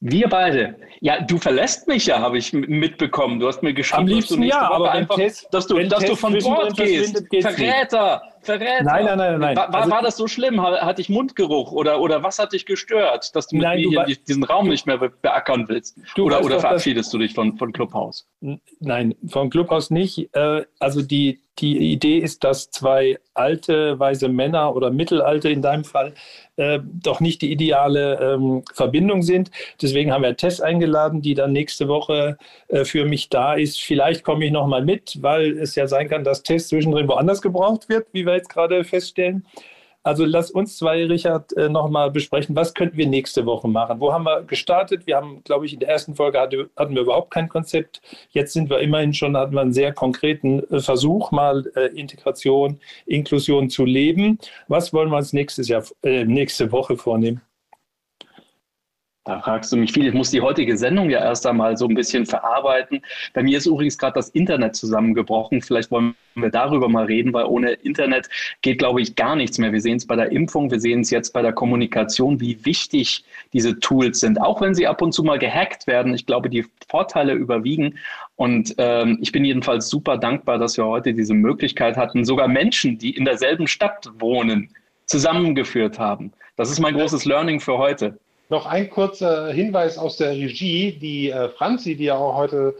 Wir 0.00 0.28
beide. 0.28 0.76
Ja, 1.00 1.20
du 1.20 1.38
verlässt 1.38 1.88
mich 1.88 2.06
ja, 2.06 2.20
habe 2.20 2.38
ich 2.38 2.52
mitbekommen. 2.52 3.40
Du 3.40 3.48
hast 3.48 3.64
mir 3.64 3.74
geschrieben, 3.74 4.02
Am 4.02 4.06
liebsten, 4.06 4.40
dass 4.40 4.42
du 4.42 4.46
ja, 4.46 4.70
aber 4.70 4.92
einfach, 4.92 5.16
Test, 5.16 5.48
dass 5.50 5.66
du, 5.66 5.82
dass 5.88 6.04
du 6.04 6.14
von 6.14 6.38
Bord 6.38 6.76
gehst. 6.76 7.24
Verräter, 7.40 8.22
Verräter. 8.40 8.84
Nein, 8.84 9.04
nein, 9.06 9.18
nein, 9.18 9.40
nein. 9.40 9.56
War, 9.56 9.74
also, 9.74 9.90
war 9.90 10.02
das 10.02 10.16
so 10.16 10.28
schlimm? 10.28 10.62
Hatte 10.62 11.00
ich 11.00 11.08
Mundgeruch 11.08 11.72
oder, 11.72 12.00
oder 12.00 12.22
was 12.22 12.38
hat 12.38 12.52
dich 12.52 12.64
gestört, 12.64 13.34
dass 13.34 13.48
du 13.48 13.56
mit 13.56 13.64
nein, 13.64 13.80
mir 13.88 14.04
du 14.04 14.14
diesen 14.14 14.44
Raum 14.44 14.68
nicht 14.68 14.86
mehr 14.86 14.98
beackern 14.98 15.68
willst? 15.68 15.98
oder 16.16 16.44
oder 16.44 16.60
verabschiedest 16.60 17.12
du 17.12 17.18
dich 17.18 17.34
von, 17.34 17.56
von 17.56 17.72
Clubhouse? 17.72 18.28
Nein, 18.78 19.16
von 19.26 19.50
Clubhouse 19.50 19.90
nicht. 19.90 20.32
Äh, 20.34 20.64
also 20.78 21.02
die, 21.02 21.40
die 21.58 21.92
Idee 21.92 22.18
ist, 22.18 22.44
dass 22.44 22.70
zwei 22.70 23.18
alte, 23.34 23.98
weise 23.98 24.28
Männer 24.28 24.74
oder 24.74 24.90
Mittelalte 24.90 25.50
in 25.50 25.62
deinem 25.62 25.84
Fall 25.84 26.14
äh, 26.56 26.80
doch 26.82 27.20
nicht 27.20 27.42
die 27.42 27.52
ideale 27.52 28.18
ähm, 28.20 28.64
Verbindung 28.72 29.22
sind. 29.22 29.50
Deswegen 29.80 30.12
haben 30.12 30.22
wir 30.22 30.36
Tess 30.36 30.60
eingeladen, 30.60 31.22
die 31.22 31.34
dann 31.34 31.52
nächste 31.52 31.88
Woche 31.88 32.38
äh, 32.68 32.84
für 32.84 33.04
mich 33.04 33.28
da 33.28 33.54
ist. 33.54 33.80
Vielleicht 33.80 34.24
komme 34.24 34.44
ich 34.44 34.52
noch 34.52 34.66
mal 34.66 34.84
mit, 34.84 35.22
weil 35.22 35.58
es 35.58 35.74
ja 35.74 35.86
sein 35.86 36.08
kann, 36.08 36.24
dass 36.24 36.42
Tess 36.42 36.68
zwischendrin 36.68 37.08
woanders 37.08 37.42
gebraucht 37.42 37.88
wird, 37.88 38.08
wie 38.12 38.26
wir 38.26 38.34
jetzt 38.34 38.50
gerade 38.50 38.84
feststellen. 38.84 39.46
Also 40.02 40.24
lass 40.24 40.50
uns 40.50 40.78
zwei, 40.78 41.04
Richard, 41.04 41.52
äh, 41.56 41.68
nochmal 41.68 42.10
besprechen, 42.10 42.56
was 42.56 42.72
könnten 42.72 42.96
wir 42.96 43.06
nächste 43.06 43.44
Woche 43.46 43.68
machen? 43.68 44.00
Wo 44.00 44.12
haben 44.12 44.24
wir 44.24 44.42
gestartet? 44.42 45.06
Wir 45.06 45.16
haben, 45.16 45.42
glaube 45.44 45.66
ich, 45.66 45.74
in 45.74 45.80
der 45.80 45.88
ersten 45.88 46.14
Folge 46.14 46.40
hatte, 46.40 46.70
hatten 46.76 46.94
wir 46.94 47.02
überhaupt 47.02 47.30
kein 47.32 47.48
Konzept. 47.48 48.00
Jetzt 48.30 48.52
sind 48.52 48.70
wir 48.70 48.78
immerhin 48.80 49.12
schon, 49.12 49.36
hatten 49.36 49.54
wir 49.54 49.60
einen 49.60 49.72
sehr 49.72 49.92
konkreten 49.92 50.62
äh, 50.72 50.80
Versuch, 50.80 51.30
mal 51.32 51.70
äh, 51.74 51.86
Integration, 51.88 52.80
Inklusion 53.06 53.70
zu 53.70 53.84
leben. 53.84 54.38
Was 54.68 54.92
wollen 54.92 55.10
wir 55.10 55.16
uns 55.16 55.32
nächstes 55.32 55.68
Jahr, 55.68 55.84
äh, 56.02 56.24
nächste 56.24 56.70
Woche 56.72 56.96
vornehmen? 56.96 57.42
Da 59.28 59.42
fragst 59.42 59.70
du 59.70 59.76
mich 59.76 59.92
viel. 59.92 60.06
Ich 60.06 60.14
muss 60.14 60.30
die 60.30 60.40
heutige 60.40 60.74
Sendung 60.78 61.10
ja 61.10 61.18
erst 61.18 61.46
einmal 61.46 61.76
so 61.76 61.86
ein 61.86 61.94
bisschen 61.94 62.24
verarbeiten. 62.24 63.02
Bei 63.34 63.42
mir 63.42 63.58
ist 63.58 63.66
übrigens 63.66 63.98
gerade 63.98 64.14
das 64.14 64.30
Internet 64.30 64.74
zusammengebrochen. 64.74 65.60
Vielleicht 65.60 65.90
wollen 65.90 66.14
wir 66.34 66.48
darüber 66.48 66.88
mal 66.88 67.04
reden, 67.04 67.34
weil 67.34 67.44
ohne 67.44 67.72
Internet 67.72 68.30
geht, 68.62 68.78
glaube 68.78 69.02
ich, 69.02 69.16
gar 69.16 69.36
nichts 69.36 69.58
mehr. 69.58 69.70
Wir 69.70 69.82
sehen 69.82 69.98
es 69.98 70.06
bei 70.06 70.16
der 70.16 70.32
Impfung, 70.32 70.70
wir 70.70 70.80
sehen 70.80 71.00
es 71.00 71.10
jetzt 71.10 71.34
bei 71.34 71.42
der 71.42 71.52
Kommunikation, 71.52 72.40
wie 72.40 72.64
wichtig 72.64 73.22
diese 73.52 73.78
Tools 73.78 74.20
sind. 74.20 74.40
Auch 74.40 74.62
wenn 74.62 74.74
sie 74.74 74.86
ab 74.86 75.02
und 75.02 75.12
zu 75.12 75.22
mal 75.22 75.38
gehackt 75.38 75.86
werden. 75.86 76.14
Ich 76.14 76.24
glaube, 76.24 76.48
die 76.48 76.64
Vorteile 76.88 77.34
überwiegen. 77.34 77.98
Und 78.36 78.76
ähm, 78.78 79.18
ich 79.20 79.30
bin 79.30 79.44
jedenfalls 79.44 79.90
super 79.90 80.16
dankbar, 80.16 80.56
dass 80.56 80.78
wir 80.78 80.86
heute 80.86 81.12
diese 81.12 81.34
Möglichkeit 81.34 81.98
hatten, 81.98 82.24
sogar 82.24 82.48
Menschen, 82.48 82.96
die 82.96 83.10
in 83.14 83.26
derselben 83.26 83.66
Stadt 83.66 84.10
wohnen, 84.18 84.70
zusammengeführt 85.04 85.98
haben. 85.98 86.32
Das 86.56 86.70
ist 86.70 86.80
mein 86.80 86.94
großes 86.94 87.26
Learning 87.26 87.60
für 87.60 87.76
heute. 87.76 88.18
Noch 88.50 88.66
ein 88.66 88.88
kurzer 88.88 89.52
Hinweis 89.52 89.98
aus 89.98 90.16
der 90.16 90.30
Regie. 90.30 90.92
Die 90.92 91.30
äh, 91.30 91.50
Franzi, 91.50 91.96
die 91.96 92.04
ja 92.04 92.16
auch 92.16 92.34
heute 92.34 92.76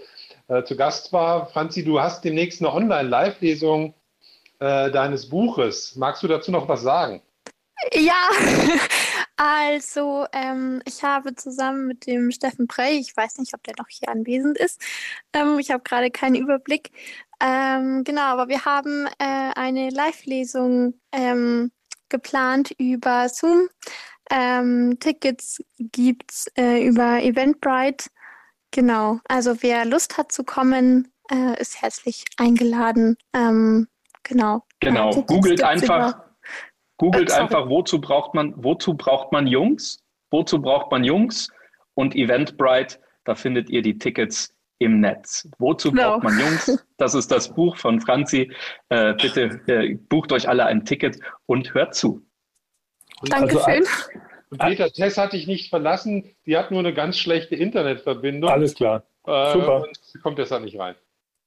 äh, 0.49 0.65
zu 0.65 0.77
Gast 0.77 1.13
war. 1.13 1.47
Franzi, 1.47 1.85
du 1.85 2.01
hast 2.01 2.25
demnächst 2.25 2.61
eine 2.61 2.73
Online-Live-Lesung 2.73 3.93
äh, 4.61 4.91
deines 4.91 5.29
Buches. 5.29 5.95
Magst 5.97 6.23
du 6.23 6.29
dazu 6.29 6.51
noch 6.51 6.69
was 6.69 6.83
sagen? 6.83 7.21
Ja, 7.93 8.29
also 9.37 10.27
ähm, 10.33 10.83
ich 10.87 11.03
habe 11.03 11.35
zusammen 11.35 11.87
mit 11.87 12.07
dem 12.07 12.31
Steffen 12.33 12.67
Prey, 12.67 12.99
ich 12.99 13.17
weiß 13.17 13.39
nicht, 13.39 13.55
ob 13.55 13.63
der 13.63 13.75
noch 13.79 13.89
hier 13.89 14.09
anwesend 14.09 14.59
ist, 14.59 14.81
ähm, 15.33 15.59
ich 15.59 15.71
habe 15.71 15.83
gerade 15.85 16.11
keinen 16.11 16.35
Überblick. 16.35 16.91
Ähm, 17.41 18.03
genau, 18.03 18.23
aber 18.23 18.49
wir 18.49 18.65
haben 18.65 19.07
äh, 19.19 19.53
eine 19.55 19.91
Live-Lesung 19.91 20.95
ähm, 21.13 21.71
geplant 22.09 22.73
über 22.79 23.29
Zoom. 23.29 23.69
Ähm, 24.31 24.97
Tickets 25.01 25.63
gibt 25.79 26.33
es 26.33 26.47
äh, 26.57 26.87
über 26.87 27.23
Eventbrite. 27.23 28.11
Genau, 28.71 29.21
also 29.29 29.63
wer 29.63 29.85
Lust 29.85 30.19
hat 30.19 30.31
zu 30.31 30.45
kommen, 30.45 31.13
äh, 31.31 31.61
ist 31.61 31.81
herzlich 31.81 32.25
eingeladen. 32.37 33.17
Ähm, 33.33 33.89
genau. 34.23 34.65
Genau, 34.81 35.11
äh, 35.11 35.23
googelt 35.23 35.63
einfach, 35.63 36.21
googelt 36.99 37.33
einfach, 37.33 37.69
wozu 37.69 38.01
braucht 38.01 38.35
man, 38.35 38.53
wozu 38.57 38.95
braucht 38.95 39.33
man 39.33 39.47
Jungs? 39.47 40.05
Wozu 40.31 40.61
braucht 40.61 40.91
man 40.91 41.05
Jungs? 41.05 41.49
Und 41.95 42.15
Eventbrite, 42.15 42.99
da 43.25 43.35
findet 43.35 43.71
ihr 43.71 43.83
die 43.83 43.99
Tickets 43.99 44.55
im 44.79 45.01
Netz. 45.01 45.49
Wozu 45.59 45.91
genau. 45.91 46.13
braucht 46.13 46.25
man 46.25 46.39
Jungs? 46.39 46.85
Das 46.99 47.15
ist 47.15 47.31
das 47.31 47.55
Buch 47.55 47.77
von 47.77 48.01
Franzi. 48.01 48.53
Äh, 48.89 49.15
bitte 49.15 49.61
äh, 49.69 49.95
bucht 49.95 50.33
euch 50.33 50.49
alle 50.49 50.67
ein 50.67 50.85
Ticket 50.85 51.21
und 51.47 51.73
hört 51.73 51.95
zu. 51.95 52.27
Dankeschön. 53.23 53.85
Also, 53.85 54.19
Peter 54.59 54.91
Tess 54.91 55.19
hat 55.19 55.33
dich 55.33 55.47
nicht 55.47 55.69
verlassen. 55.69 56.25
Die 56.47 56.57
hat 56.57 56.71
nur 56.71 56.81
eine 56.81 56.95
ganz 56.95 57.19
schlechte 57.19 57.55
Internetverbindung. 57.55 58.51
Alles 58.51 58.75
klar. 58.75 59.03
Äh, 59.27 59.53
Super. 59.53 59.83
Und 59.83 59.99
sie 60.03 60.19
kommt 60.19 60.39
deshalb 60.39 60.65
nicht 60.65 60.79
rein. 60.79 60.95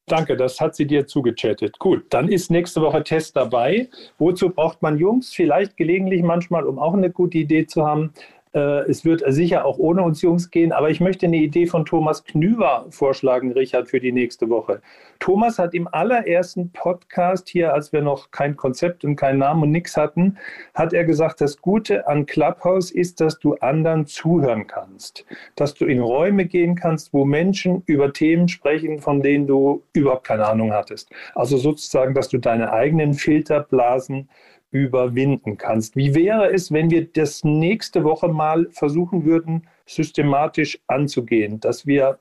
Danke, 0.08 0.36
das 0.36 0.60
hat 0.60 0.76
sie 0.76 0.86
dir 0.86 1.08
zugechattet. 1.08 1.80
Gut, 1.80 2.06
dann 2.10 2.28
ist 2.28 2.52
nächste 2.52 2.82
Woche 2.82 3.04
Test 3.04 3.36
dabei. 3.36 3.90
Wozu 4.18 4.50
braucht 4.50 4.82
man 4.82 4.98
Jungs? 4.98 5.34
Vielleicht 5.34 5.78
gelegentlich 5.78 6.22
manchmal, 6.22 6.66
um 6.66 6.80
auch 6.80 6.94
eine 6.94 7.12
gute 7.12 7.38
Idee 7.38 7.66
zu 7.66 7.86
haben. 7.86 8.14
Äh, 8.54 8.90
es 8.90 9.06
wird 9.06 9.24
sicher 9.28 9.66
auch 9.66 9.78
ohne 9.78 10.02
uns 10.02 10.22
Jungs 10.22 10.50
gehen, 10.52 10.72
aber 10.72 10.90
ich 10.90 11.00
möchte 11.00 11.26
eine 11.26 11.38
Idee 11.38 11.68
von 11.68 11.86
Thomas 11.86 12.24
Knüver 12.24 12.86
vorschlagen, 12.90 13.52
Richard, 13.54 13.90
für 13.90 14.00
die 14.00 14.12
nächste 14.12 14.50
Woche. 14.50 14.82
Thomas 15.20 15.60
hat 15.60 15.74
im 15.74 15.88
allerersten 15.92 16.72
Podcast 16.72 17.48
hier, 17.48 17.74
als 17.74 17.94
wir 17.94 18.02
noch 18.02 18.32
kein 18.32 18.56
Konzept 18.56 19.06
und 19.06 19.16
keinen 19.16 19.40
Namen 19.40 19.64
und 19.64 19.72
nichts 19.72 19.96
hatten, 19.96 20.38
hat 20.74 20.94
er 20.94 21.06
gesagt, 21.06 21.42
das 21.42 21.62
Gute 21.62 22.08
an 22.08 22.26
Clubhouse 22.26 22.92
ist, 22.92 23.22
dass 23.22 23.40
du 23.40 23.54
anderen 23.56 24.06
zuhören 24.06 24.68
kannst, 24.68 25.26
dass 25.56 25.74
du 25.74 25.86
in 25.86 26.00
Räume 26.00 26.46
gehen 26.46 26.76
kannst, 26.76 27.14
wo 27.14 27.24
Menschen 27.24 27.84
über 27.86 28.12
Themen 28.12 28.48
sprechen, 28.48 29.00
von 29.00 29.22
denen 29.22 29.48
du 29.48 29.84
überhaupt 29.94 30.26
keine 30.26 30.48
Ahnung 30.48 30.74
hattest. 30.74 31.10
Also 31.36 31.58
sozusagen, 31.58 32.14
dass 32.14 32.30
du 32.30 32.38
deine 32.38 32.74
eigenen 32.74 33.14
Filterblasen 33.14 34.28
überwinden 34.72 35.58
kannst. 35.58 35.96
Wie 35.96 36.16
wäre 36.16 36.52
es, 36.52 36.72
wenn 36.72 36.90
wir 36.90 37.06
das 37.06 37.44
nächste 37.44 38.04
Woche 38.04 38.30
mal 38.30 38.68
versuchen 38.72 39.26
würden, 39.26 39.68
systematisch 39.86 40.80
anzugehen, 40.88 41.60
dass 41.60 41.86
wir 41.86 42.20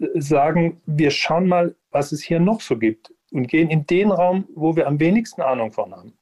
äh, 0.00 0.20
sagen, 0.20 0.80
wir 0.86 1.10
schauen 1.10 1.48
mal, 1.48 1.74
was 1.90 2.12
es 2.12 2.22
hier 2.22 2.40
noch 2.40 2.60
so 2.60 2.78
gibt 2.78 3.12
und 3.32 3.48
gehen 3.48 3.68
in 3.68 3.86
den 3.86 4.10
Raum, 4.10 4.46
wo 4.54 4.76
wir 4.76 4.86
am 4.86 5.00
wenigsten 5.00 5.42
Ahnung 5.42 5.72
von 5.72 5.92
haben. 5.92 6.12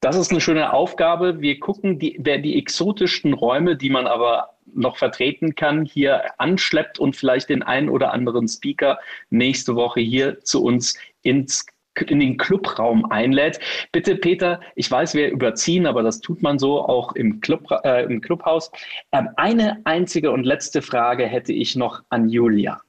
Das 0.00 0.16
ist 0.16 0.30
eine 0.30 0.40
schöne 0.40 0.72
Aufgabe. 0.72 1.40
Wir 1.40 1.58
gucken, 1.58 1.98
die, 1.98 2.18
wer 2.20 2.38
die 2.38 2.58
exotischsten 2.58 3.32
Räume, 3.32 3.76
die 3.76 3.90
man 3.90 4.06
aber 4.06 4.50
noch 4.74 4.98
vertreten 4.98 5.54
kann, 5.54 5.86
hier 5.86 6.38
anschleppt 6.38 6.98
und 6.98 7.16
vielleicht 7.16 7.48
den 7.48 7.62
einen 7.62 7.88
oder 7.88 8.12
anderen 8.12 8.46
Speaker 8.46 8.98
nächste 9.30 9.74
Woche 9.74 10.00
hier 10.00 10.40
zu 10.40 10.62
uns 10.62 10.98
ins 11.22 11.66
in 12.02 12.20
den 12.20 12.36
Clubraum 12.36 13.10
einlädt. 13.10 13.60
Bitte, 13.92 14.16
Peter, 14.16 14.60
ich 14.74 14.90
weiß, 14.90 15.14
wir 15.14 15.30
überziehen, 15.30 15.86
aber 15.86 16.02
das 16.02 16.20
tut 16.20 16.42
man 16.42 16.58
so 16.58 16.80
auch 16.80 17.12
im, 17.12 17.40
Club, 17.40 17.70
äh, 17.84 18.04
im 18.04 18.20
Clubhaus. 18.20 18.70
Ähm, 19.12 19.28
eine 19.36 19.80
einzige 19.84 20.30
und 20.30 20.44
letzte 20.44 20.82
Frage 20.82 21.26
hätte 21.26 21.52
ich 21.52 21.76
noch 21.76 22.02
an 22.10 22.28
Julia. 22.28 22.80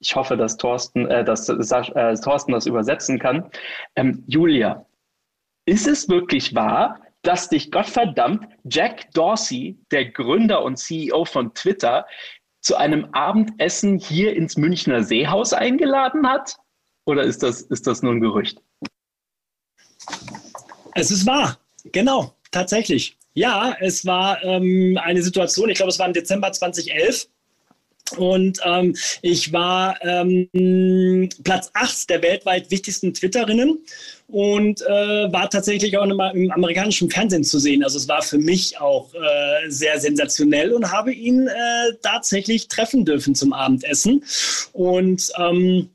Ich 0.00 0.16
hoffe, 0.16 0.36
dass 0.36 0.56
Thorsten, 0.56 1.06
äh, 1.06 1.24
dass, 1.24 1.48
äh, 1.48 2.14
Thorsten 2.14 2.52
das 2.52 2.66
übersetzen 2.66 3.18
kann. 3.18 3.50
Ähm, 3.96 4.24
Julia, 4.26 4.86
ist 5.66 5.86
es 5.86 6.08
wirklich 6.08 6.54
wahr, 6.54 7.00
dass 7.22 7.50
dich 7.50 7.70
Gottverdammt 7.70 8.46
Jack 8.64 9.12
Dorsey, 9.12 9.78
der 9.90 10.06
Gründer 10.06 10.64
und 10.64 10.78
CEO 10.78 11.26
von 11.26 11.52
Twitter, 11.52 12.06
zu 12.62 12.76
einem 12.76 13.08
Abendessen 13.12 13.98
hier 13.98 14.34
ins 14.34 14.56
Münchner 14.56 15.02
Seehaus 15.02 15.52
eingeladen 15.52 16.26
hat? 16.26 16.56
Oder 17.06 17.24
ist 17.24 17.42
das, 17.42 17.62
ist 17.62 17.86
das 17.86 18.02
nur 18.02 18.12
ein 18.12 18.20
Gerücht? 18.20 18.60
Es 20.94 21.10
ist 21.10 21.26
wahr, 21.26 21.58
genau, 21.92 22.34
tatsächlich. 22.50 23.16
Ja, 23.34 23.76
es 23.80 24.04
war 24.04 24.42
ähm, 24.42 24.98
eine 25.02 25.22
Situation, 25.22 25.70
ich 25.70 25.76
glaube, 25.76 25.90
es 25.90 25.98
war 25.98 26.06
im 26.06 26.12
Dezember 26.12 26.52
2011. 26.52 27.28
Und 28.16 28.58
ähm, 28.64 28.96
ich 29.22 29.52
war 29.52 29.96
ähm, 30.02 31.28
Platz 31.44 31.70
8 31.74 32.10
der 32.10 32.22
weltweit 32.22 32.70
wichtigsten 32.70 33.14
Twitterinnen 33.14 33.78
und 34.26 34.82
äh, 34.82 35.32
war 35.32 35.48
tatsächlich 35.48 35.96
auch 35.96 36.06
nochmal 36.06 36.36
im 36.36 36.50
amerikanischen 36.50 37.10
Fernsehen 37.10 37.44
zu 37.44 37.58
sehen. 37.58 37.84
Also 37.84 37.98
es 37.98 38.08
war 38.08 38.22
für 38.22 38.38
mich 38.38 38.80
auch 38.80 39.12
äh, 39.14 39.70
sehr 39.70 40.00
sensationell 40.00 40.72
und 40.72 40.90
habe 40.90 41.12
ihn 41.12 41.46
äh, 41.46 41.52
tatsächlich 42.02 42.68
treffen 42.68 43.04
dürfen 43.04 43.34
zum 43.34 43.52
Abendessen. 43.52 44.24
Und 44.72 45.30
ähm, 45.38 45.90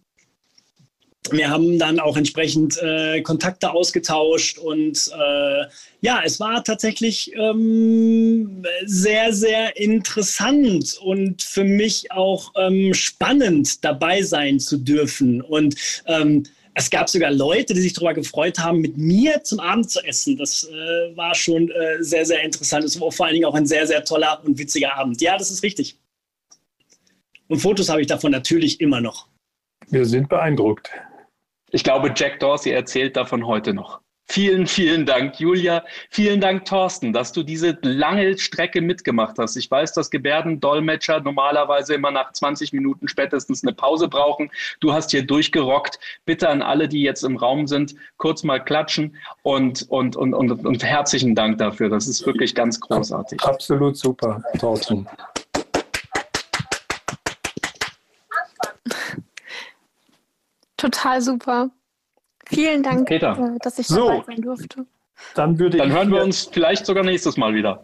wir 1.32 1.50
haben 1.50 1.80
dann 1.80 2.00
auch 2.00 2.18
entsprechend 2.18 2.78
äh, 2.82 3.22
Kontakte 3.22 3.72
ausgetauscht 3.72 4.58
und 4.58 5.12
äh, 5.18 5.66
ja, 6.02 6.22
es 6.24 6.40
war 6.40 6.64
tatsächlich 6.64 7.34
ähm, 7.36 8.64
sehr, 8.86 9.34
sehr 9.34 9.78
interessant 9.78 10.98
und 11.02 11.42
für 11.42 11.64
mich 11.64 12.12
auch 12.12 12.52
ähm, 12.56 12.94
spannend 12.94 13.84
dabei 13.84 14.22
sein 14.22 14.60
zu 14.60 14.78
dürfen. 14.78 15.42
Und 15.42 15.76
ähm, 16.06 16.44
es 16.76 16.90
gab 16.90 17.10
sogar 17.10 17.32
Leute, 17.32 17.74
die 17.74 17.82
sich 17.82 17.94
darüber 17.94 18.14
gefreut 18.14 18.60
haben, 18.60 18.82
mit 18.82 18.98
mir 18.98 19.44
zum 19.44 19.60
Abend 19.60 19.90
zu 19.90 20.04
essen. 20.04 20.38
Das 20.38 20.66
äh, 20.66 21.16
war 21.16 21.34
schon 21.34 21.72
äh, 21.72 22.04
sehr, 22.04 22.26
sehr 22.26 22.44
interessant. 22.44 22.84
Es 22.84 23.00
war 23.00 23.12
vor 23.12 23.26
allen 23.26 23.36
Dingen 23.36 23.46
auch 23.46 23.56
ein 23.56 23.66
sehr, 23.66 23.88
sehr 23.88 24.04
toller 24.04 24.42
und 24.44 24.60
witziger 24.60 24.96
Abend. 24.96 25.22
Ja, 25.22 25.38
das 25.38 25.52
ist 25.52 25.64
richtig. 25.64 25.98
Und 27.48 27.60
Fotos 27.60 27.90
habe 27.90 28.02
ich 28.02 28.08
davon 28.08 28.32
natürlich 28.32 28.82
immer 28.82 29.00
noch. 29.02 29.28
Wir 29.90 30.06
sind 30.06 30.30
beeindruckt. 30.30 30.90
Ich 31.76 31.84
glaube, 31.84 32.14
Jack 32.16 32.40
Dorsey 32.40 32.72
erzählt 32.72 33.18
davon 33.18 33.46
heute 33.46 33.74
noch. 33.74 34.00
Vielen, 34.28 34.66
vielen 34.66 35.06
Dank, 35.06 35.42
Julia. 35.42 35.84
Vielen 36.10 36.40
Dank, 36.40 36.64
Thorsten, 36.64 37.12
dass 37.12 37.34
du 37.34 37.44
diese 37.44 37.78
lange 37.82 38.38
Strecke 38.38 38.80
mitgemacht 38.80 39.38
hast. 39.38 39.58
Ich 39.58 39.70
weiß, 39.70 39.92
dass 39.92 40.10
Gebärdendolmetscher 40.10 41.20
normalerweise 41.20 41.94
immer 41.94 42.12
nach 42.12 42.32
20 42.32 42.72
Minuten 42.72 43.10
spätestens 43.10 43.62
eine 43.62 43.74
Pause 43.74 44.08
brauchen. 44.08 44.52
Du 44.80 44.94
hast 44.94 45.12
hier 45.12 45.28
durchgerockt. 45.28 46.00
Bitte 46.24 46.48
an 46.48 46.62
alle, 46.62 46.88
die 46.88 47.02
jetzt 47.02 47.24
im 47.24 47.36
Raum 47.36 47.68
sind, 47.68 47.94
kurz 48.16 48.44
mal 48.44 48.64
klatschen 48.64 49.18
und, 49.44 49.86
und, 49.90 50.16
und, 50.16 50.34
und, 50.34 50.66
und 50.66 50.82
herzlichen 50.82 51.36
Dank 51.36 51.58
dafür. 51.58 51.90
Das 51.90 52.08
ist 52.08 52.26
wirklich 52.26 52.56
ganz 52.56 52.80
großartig. 52.80 53.44
Absolut 53.44 53.98
super, 53.98 54.42
Thorsten. 54.60 55.10
Total 60.78 61.22
super. 61.22 61.70
Vielen 62.48 62.84
Dank, 62.84 63.08
Peter. 63.08 63.38
Äh, 63.56 63.58
dass 63.62 63.80
ich 63.80 63.88
so. 63.88 64.08
dabei 64.08 64.24
sein 64.28 64.42
durfte. 64.42 64.86
Dann, 65.34 65.58
würde 65.58 65.78
dann 65.78 65.92
hören 65.92 66.12
wir 66.12 66.22
uns 66.22 66.50
vielleicht 66.52 66.86
sogar 66.86 67.04
nächstes 67.04 67.38
Mal 67.38 67.54
wieder. 67.54 67.84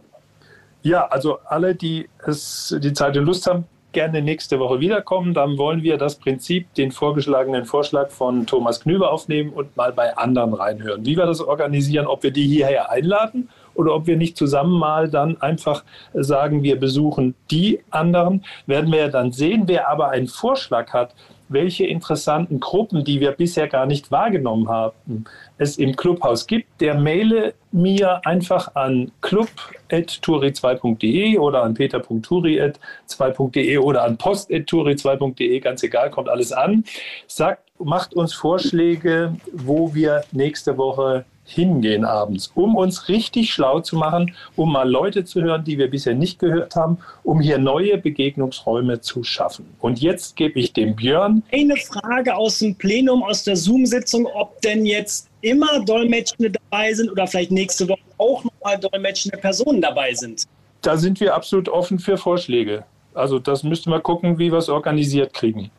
Ja, 0.83 1.07
also 1.07 1.39
alle, 1.45 1.75
die 1.75 2.09
es 2.25 2.75
die 2.81 2.93
Zeit 2.93 3.15
und 3.15 3.25
Lust 3.25 3.47
haben, 3.47 3.65
gerne 3.91 4.21
nächste 4.21 4.59
Woche 4.59 4.79
wiederkommen. 4.79 5.33
Dann 5.33 5.57
wollen 5.57 5.83
wir 5.83 5.97
das 5.97 6.15
Prinzip, 6.15 6.73
den 6.75 6.91
vorgeschlagenen 6.91 7.65
Vorschlag 7.65 8.09
von 8.09 8.45
Thomas 8.45 8.81
Knüber 8.81 9.11
aufnehmen 9.11 9.51
und 9.51 9.75
mal 9.77 9.91
bei 9.93 10.17
anderen 10.17 10.53
reinhören. 10.53 11.05
Wie 11.05 11.17
wir 11.17 11.25
das 11.25 11.41
organisieren, 11.41 12.07
ob 12.07 12.23
wir 12.23 12.31
die 12.31 12.47
hierher 12.47 12.89
einladen 12.89 13.49
oder 13.73 13.93
ob 13.93 14.07
wir 14.07 14.17
nicht 14.17 14.37
zusammen 14.37 14.77
mal 14.77 15.09
dann 15.09 15.41
einfach 15.41 15.83
sagen, 16.13 16.63
wir 16.63 16.79
besuchen 16.79 17.35
die 17.49 17.79
anderen, 17.89 18.43
werden 18.65 18.91
wir 18.91 18.99
ja 18.99 19.07
dann 19.09 19.31
sehen. 19.31 19.63
Wer 19.67 19.89
aber 19.89 20.09
einen 20.09 20.27
Vorschlag 20.27 20.91
hat, 20.93 21.13
welche 21.51 21.85
interessanten 21.85 22.59
Gruppen, 22.59 23.03
die 23.03 23.19
wir 23.19 23.31
bisher 23.31 23.67
gar 23.67 23.85
nicht 23.85 24.09
wahrgenommen 24.11 24.69
haben, 24.69 25.25
es 25.57 25.77
im 25.77 25.95
Clubhaus 25.95 26.47
gibt, 26.47 26.81
der 26.81 26.95
maile 26.95 27.53
mir 27.71 28.25
einfach 28.25 28.73
an 28.75 29.11
club.turi2.de 29.21 31.37
oder 31.37 31.63
an 31.63 31.73
peter.turi2.de 31.73 33.77
oder 33.77 34.03
an 34.03 34.17
post.turi2.de, 34.17 35.59
ganz 35.59 35.83
egal, 35.83 36.09
kommt 36.09 36.29
alles 36.29 36.51
an. 36.51 36.83
Sagt, 37.27 37.63
macht 37.79 38.13
uns 38.13 38.33
Vorschläge, 38.33 39.35
wo 39.53 39.93
wir 39.93 40.23
nächste 40.31 40.77
Woche 40.77 41.25
hingehen 41.51 42.05
abends, 42.05 42.51
um 42.55 42.75
uns 42.75 43.09
richtig 43.09 43.53
schlau 43.53 43.79
zu 43.79 43.95
machen, 43.95 44.33
um 44.55 44.71
mal 44.71 44.89
Leute 44.89 45.23
zu 45.25 45.41
hören, 45.41 45.63
die 45.63 45.77
wir 45.77 45.89
bisher 45.89 46.15
nicht 46.15 46.39
gehört 46.39 46.75
haben, 46.75 46.97
um 47.23 47.39
hier 47.39 47.57
neue 47.57 47.97
Begegnungsräume 47.97 49.01
zu 49.01 49.23
schaffen. 49.23 49.65
Und 49.79 50.01
jetzt 50.01 50.35
gebe 50.35 50.59
ich 50.59 50.73
dem 50.73 50.95
Björn 50.95 51.43
eine 51.51 51.75
Frage 51.75 52.35
aus 52.35 52.59
dem 52.59 52.75
Plenum, 52.75 53.23
aus 53.23 53.43
der 53.43 53.55
Zoom-Sitzung, 53.55 54.25
ob 54.33 54.59
denn 54.61 54.85
jetzt 54.85 55.29
immer 55.41 55.83
Dolmetschende 55.85 56.51
dabei 56.51 56.93
sind 56.93 57.11
oder 57.11 57.27
vielleicht 57.27 57.51
nächste 57.51 57.87
Woche 57.89 57.99
auch 58.17 58.43
nochmal 58.43 58.79
dolmetschende 58.79 59.37
Personen 59.37 59.81
dabei 59.81 60.13
sind. 60.13 60.43
Da 60.81 60.97
sind 60.97 61.19
wir 61.19 61.35
absolut 61.35 61.69
offen 61.69 61.99
für 61.99 62.17
Vorschläge. 62.17 62.85
Also 63.13 63.39
das 63.39 63.63
müssten 63.63 63.91
wir 63.91 63.99
gucken, 63.99 64.39
wie 64.39 64.51
wir 64.51 64.59
es 64.59 64.69
organisiert 64.69 65.33
kriegen. 65.33 65.69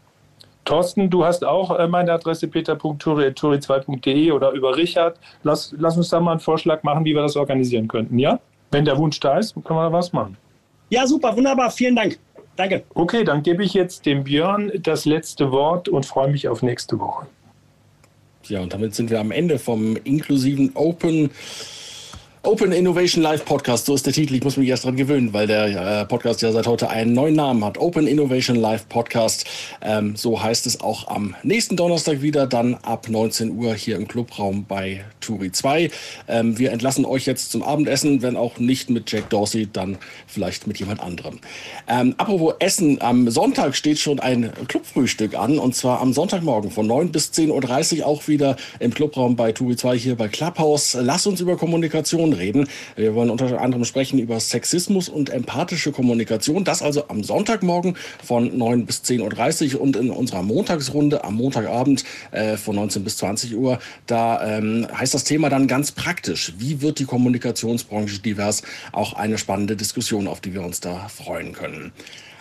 Thorsten, 0.64 1.10
du 1.10 1.24
hast 1.24 1.44
auch 1.44 1.76
äh, 1.78 1.88
meine 1.88 2.12
Adresse 2.12 2.46
peter.turi2.de 2.48 4.30
oder 4.30 4.52
über 4.52 4.76
Richard. 4.76 5.18
Lass, 5.42 5.74
lass 5.78 5.96
uns 5.96 6.08
da 6.08 6.20
mal 6.20 6.32
einen 6.32 6.40
Vorschlag 6.40 6.82
machen, 6.82 7.04
wie 7.04 7.14
wir 7.14 7.22
das 7.22 7.36
organisieren 7.36 7.88
könnten, 7.88 8.18
ja? 8.18 8.38
Wenn 8.70 8.84
der 8.84 8.96
Wunsch 8.96 9.20
da 9.20 9.38
ist, 9.38 9.54
können 9.54 9.78
wir 9.78 9.84
da 9.84 9.92
was 9.92 10.12
machen. 10.12 10.36
Ja, 10.88 11.06
super, 11.06 11.36
wunderbar. 11.36 11.70
Vielen 11.70 11.96
Dank. 11.96 12.18
Danke. 12.56 12.84
Okay, 12.94 13.24
dann 13.24 13.42
gebe 13.42 13.64
ich 13.64 13.74
jetzt 13.74 14.06
dem 14.06 14.24
Björn 14.24 14.70
das 14.82 15.04
letzte 15.04 15.50
Wort 15.50 15.88
und 15.88 16.06
freue 16.06 16.28
mich 16.28 16.48
auf 16.48 16.62
nächste 16.62 16.98
Woche. 17.00 17.26
Ja, 18.44 18.60
und 18.60 18.72
damit 18.72 18.94
sind 18.94 19.10
wir 19.10 19.20
am 19.20 19.30
Ende 19.30 19.58
vom 19.58 19.96
inklusiven 20.04 20.72
Open 20.74 21.30
Open 22.44 22.72
Innovation 22.72 23.22
Live 23.22 23.44
Podcast, 23.44 23.86
so 23.86 23.94
ist 23.94 24.04
der 24.04 24.12
Titel. 24.12 24.34
Ich 24.34 24.42
muss 24.42 24.56
mich 24.56 24.68
erst 24.68 24.84
dran 24.84 24.96
gewöhnen, 24.96 25.32
weil 25.32 25.46
der 25.46 26.00
äh, 26.00 26.04
Podcast 26.06 26.42
ja 26.42 26.50
seit 26.50 26.66
heute 26.66 26.90
einen 26.90 27.12
neuen 27.12 27.36
Namen 27.36 27.64
hat. 27.64 27.78
Open 27.78 28.08
Innovation 28.08 28.56
Live 28.56 28.88
Podcast. 28.88 29.44
Ähm, 29.80 30.16
so 30.16 30.42
heißt 30.42 30.66
es 30.66 30.80
auch 30.80 31.06
am 31.06 31.36
nächsten 31.44 31.76
Donnerstag 31.76 32.20
wieder, 32.20 32.48
dann 32.48 32.74
ab 32.74 33.08
19 33.08 33.52
Uhr 33.56 33.74
hier 33.74 33.94
im 33.94 34.08
Clubraum 34.08 34.64
bei 34.64 35.04
Turi 35.20 35.52
2. 35.52 35.88
Ähm, 36.26 36.58
wir 36.58 36.72
entlassen 36.72 37.04
euch 37.04 37.26
jetzt 37.26 37.52
zum 37.52 37.62
Abendessen, 37.62 38.22
wenn 38.22 38.36
auch 38.36 38.58
nicht 38.58 38.90
mit 38.90 39.12
Jack 39.12 39.30
Dorsey, 39.30 39.68
dann 39.72 39.98
vielleicht 40.26 40.66
mit 40.66 40.80
jemand 40.80 40.98
anderem. 40.98 41.38
Ähm, 41.86 42.16
apropos 42.18 42.54
Essen, 42.58 43.00
am 43.00 43.30
Sonntag 43.30 43.76
steht 43.76 44.00
schon 44.00 44.18
ein 44.18 44.52
Clubfrühstück 44.66 45.38
an 45.38 45.60
und 45.60 45.76
zwar 45.76 46.00
am 46.00 46.12
Sonntagmorgen 46.12 46.72
von 46.72 46.88
9 46.88 47.12
bis 47.12 47.30
10.30 47.30 48.00
Uhr 48.00 48.06
auch 48.06 48.26
wieder 48.26 48.56
im 48.80 48.92
Clubraum 48.92 49.36
bei 49.36 49.52
Turi 49.52 49.76
2 49.76 49.96
hier 49.96 50.16
bei 50.16 50.26
Clubhouse. 50.26 50.98
Lass 51.00 51.24
uns 51.24 51.40
über 51.40 51.56
Kommunikation 51.56 52.31
reden. 52.32 52.68
Wir 52.96 53.14
wollen 53.14 53.30
unter 53.30 53.60
anderem 53.60 53.84
sprechen 53.84 54.18
über 54.18 54.40
Sexismus 54.40 55.08
und 55.08 55.30
empathische 55.30 55.92
Kommunikation. 55.92 56.64
Das 56.64 56.82
also 56.82 57.08
am 57.08 57.22
Sonntagmorgen 57.22 57.96
von 58.24 58.56
9 58.56 58.86
bis 58.86 59.02
10.30 59.02 59.74
Uhr 59.74 59.80
und 59.80 59.96
in 59.96 60.10
unserer 60.10 60.42
Montagsrunde 60.42 61.24
am 61.24 61.34
Montagabend 61.34 62.04
äh, 62.30 62.56
von 62.56 62.76
19 62.76 63.04
bis 63.04 63.16
20 63.18 63.56
Uhr. 63.56 63.78
Da 64.06 64.58
ähm, 64.58 64.86
heißt 64.92 65.14
das 65.14 65.24
Thema 65.24 65.48
dann 65.48 65.66
ganz 65.66 65.92
praktisch. 65.92 66.54
Wie 66.58 66.82
wird 66.82 66.98
die 66.98 67.04
Kommunikationsbranche 67.04 68.20
divers? 68.20 68.62
Auch 68.92 69.14
eine 69.14 69.38
spannende 69.38 69.76
Diskussion, 69.76 70.26
auf 70.26 70.40
die 70.40 70.54
wir 70.54 70.62
uns 70.62 70.80
da 70.80 71.08
freuen 71.08 71.52
können. 71.52 71.92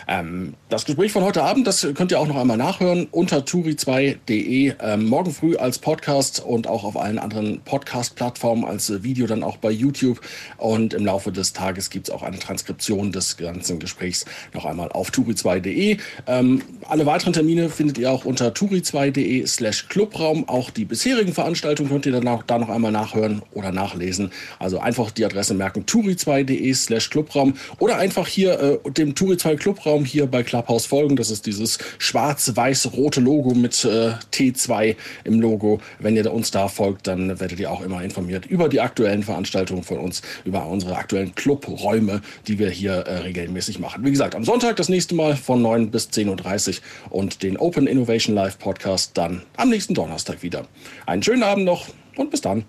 Ähm, 0.08 0.54
das 0.68 0.84
Gespräch 0.84 1.12
von 1.12 1.24
heute 1.24 1.42
Abend, 1.42 1.66
das 1.66 1.86
könnt 1.94 2.10
ihr 2.12 2.20
auch 2.20 2.26
noch 2.26 2.36
einmal 2.36 2.56
nachhören 2.56 3.06
unter 3.10 3.38
turi2.de, 3.38 4.74
ähm, 4.80 5.06
morgen 5.06 5.32
früh 5.32 5.56
als 5.56 5.78
Podcast 5.78 6.40
und 6.44 6.66
auch 6.66 6.84
auf 6.84 6.96
allen 6.96 7.18
anderen 7.18 7.60
Podcast-Plattformen 7.60 8.64
als 8.64 8.90
äh, 8.90 9.02
Video 9.02 9.26
dann 9.26 9.42
auch 9.42 9.56
bei 9.56 9.70
YouTube. 9.70 10.20
Und 10.56 10.94
im 10.94 11.04
Laufe 11.04 11.32
des 11.32 11.52
Tages 11.52 11.90
gibt 11.90 12.08
es 12.08 12.14
auch 12.14 12.22
eine 12.22 12.38
Transkription 12.38 13.12
des 13.12 13.36
ganzen 13.36 13.78
Gesprächs 13.78 14.24
noch 14.54 14.64
einmal 14.64 14.90
auf 14.90 15.10
turi2.de. 15.10 15.98
Ähm, 16.26 16.62
alle 16.88 17.06
weiteren 17.06 17.32
Termine 17.32 17.68
findet 17.68 17.98
ihr 17.98 18.10
auch 18.10 18.24
unter 18.24 18.48
turi2.de 18.48 19.46
slash 19.46 19.88
Clubraum. 19.88 20.48
Auch 20.48 20.70
die 20.70 20.84
bisherigen 20.84 21.32
Veranstaltungen 21.32 21.90
könnt 21.90 22.06
ihr 22.06 22.12
dann 22.12 22.28
auch 22.28 22.42
da 22.42 22.58
noch 22.58 22.68
einmal 22.68 22.92
nachhören 22.92 23.42
oder 23.52 23.72
nachlesen. 23.72 24.30
Also 24.58 24.78
einfach 24.78 25.10
die 25.10 25.24
Adresse 25.24 25.54
merken, 25.54 25.84
turi2.de 25.84 26.72
slash 26.74 27.10
Clubraum 27.10 27.54
oder 27.78 27.96
einfach 27.96 28.26
hier 28.26 28.58
äh, 28.84 28.90
dem 28.90 29.14
Turi2 29.14 29.56
Clubraum 29.56 29.91
Suchraum 29.92 30.04
hier 30.06 30.26
bei 30.26 30.42
Clubhouse 30.42 30.86
folgen. 30.86 31.16
Das 31.16 31.30
ist 31.30 31.44
dieses 31.44 31.78
schwarz-weiß-rote 31.98 33.20
Logo 33.20 33.52
mit 33.54 33.84
äh, 33.84 34.12
T2 34.32 34.96
im 35.24 35.40
Logo. 35.40 35.80
Wenn 35.98 36.16
ihr 36.16 36.32
uns 36.32 36.50
da 36.50 36.68
folgt, 36.68 37.06
dann 37.06 37.40
werdet 37.40 37.60
ihr 37.60 37.70
auch 37.70 37.82
immer 37.82 38.02
informiert 38.02 38.46
über 38.46 38.70
die 38.70 38.80
aktuellen 38.80 39.22
Veranstaltungen 39.22 39.82
von 39.82 39.98
uns, 39.98 40.22
über 40.46 40.66
unsere 40.66 40.96
aktuellen 40.96 41.34
Clubräume, 41.34 42.22
die 42.46 42.58
wir 42.58 42.70
hier 42.70 42.92
äh, 42.92 43.18
regelmäßig 43.18 43.80
machen. 43.80 44.02
Wie 44.04 44.10
gesagt, 44.10 44.34
am 44.34 44.44
Sonntag 44.44 44.76
das 44.76 44.88
nächste 44.88 45.14
Mal 45.14 45.36
von 45.36 45.60
9 45.60 45.90
bis 45.90 46.08
10.30 46.08 46.80
Uhr 47.10 47.12
und 47.12 47.42
den 47.42 47.58
Open 47.58 47.86
Innovation 47.86 48.34
Live 48.34 48.58
Podcast 48.58 49.12
dann 49.18 49.42
am 49.58 49.68
nächsten 49.68 49.92
Donnerstag 49.92 50.42
wieder. 50.42 50.66
Einen 51.04 51.22
schönen 51.22 51.42
Abend 51.42 51.66
noch 51.66 51.88
und 52.16 52.30
bis 52.30 52.40
dann. 52.40 52.64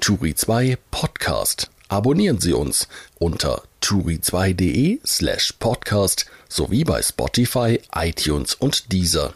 Turi 0.00 0.34
2 0.34 0.76
Podcast. 0.90 1.70
Abonnieren 1.88 2.40
Sie 2.40 2.52
uns 2.52 2.88
unter 3.18 3.62
turi2.de 3.80 4.98
slash 5.06 5.54
podcast 5.60 6.26
sowie 6.48 6.84
bei 6.84 7.02
Spotify, 7.02 7.80
iTunes 7.94 8.54
und 8.54 8.92
Deezer. 8.92 9.34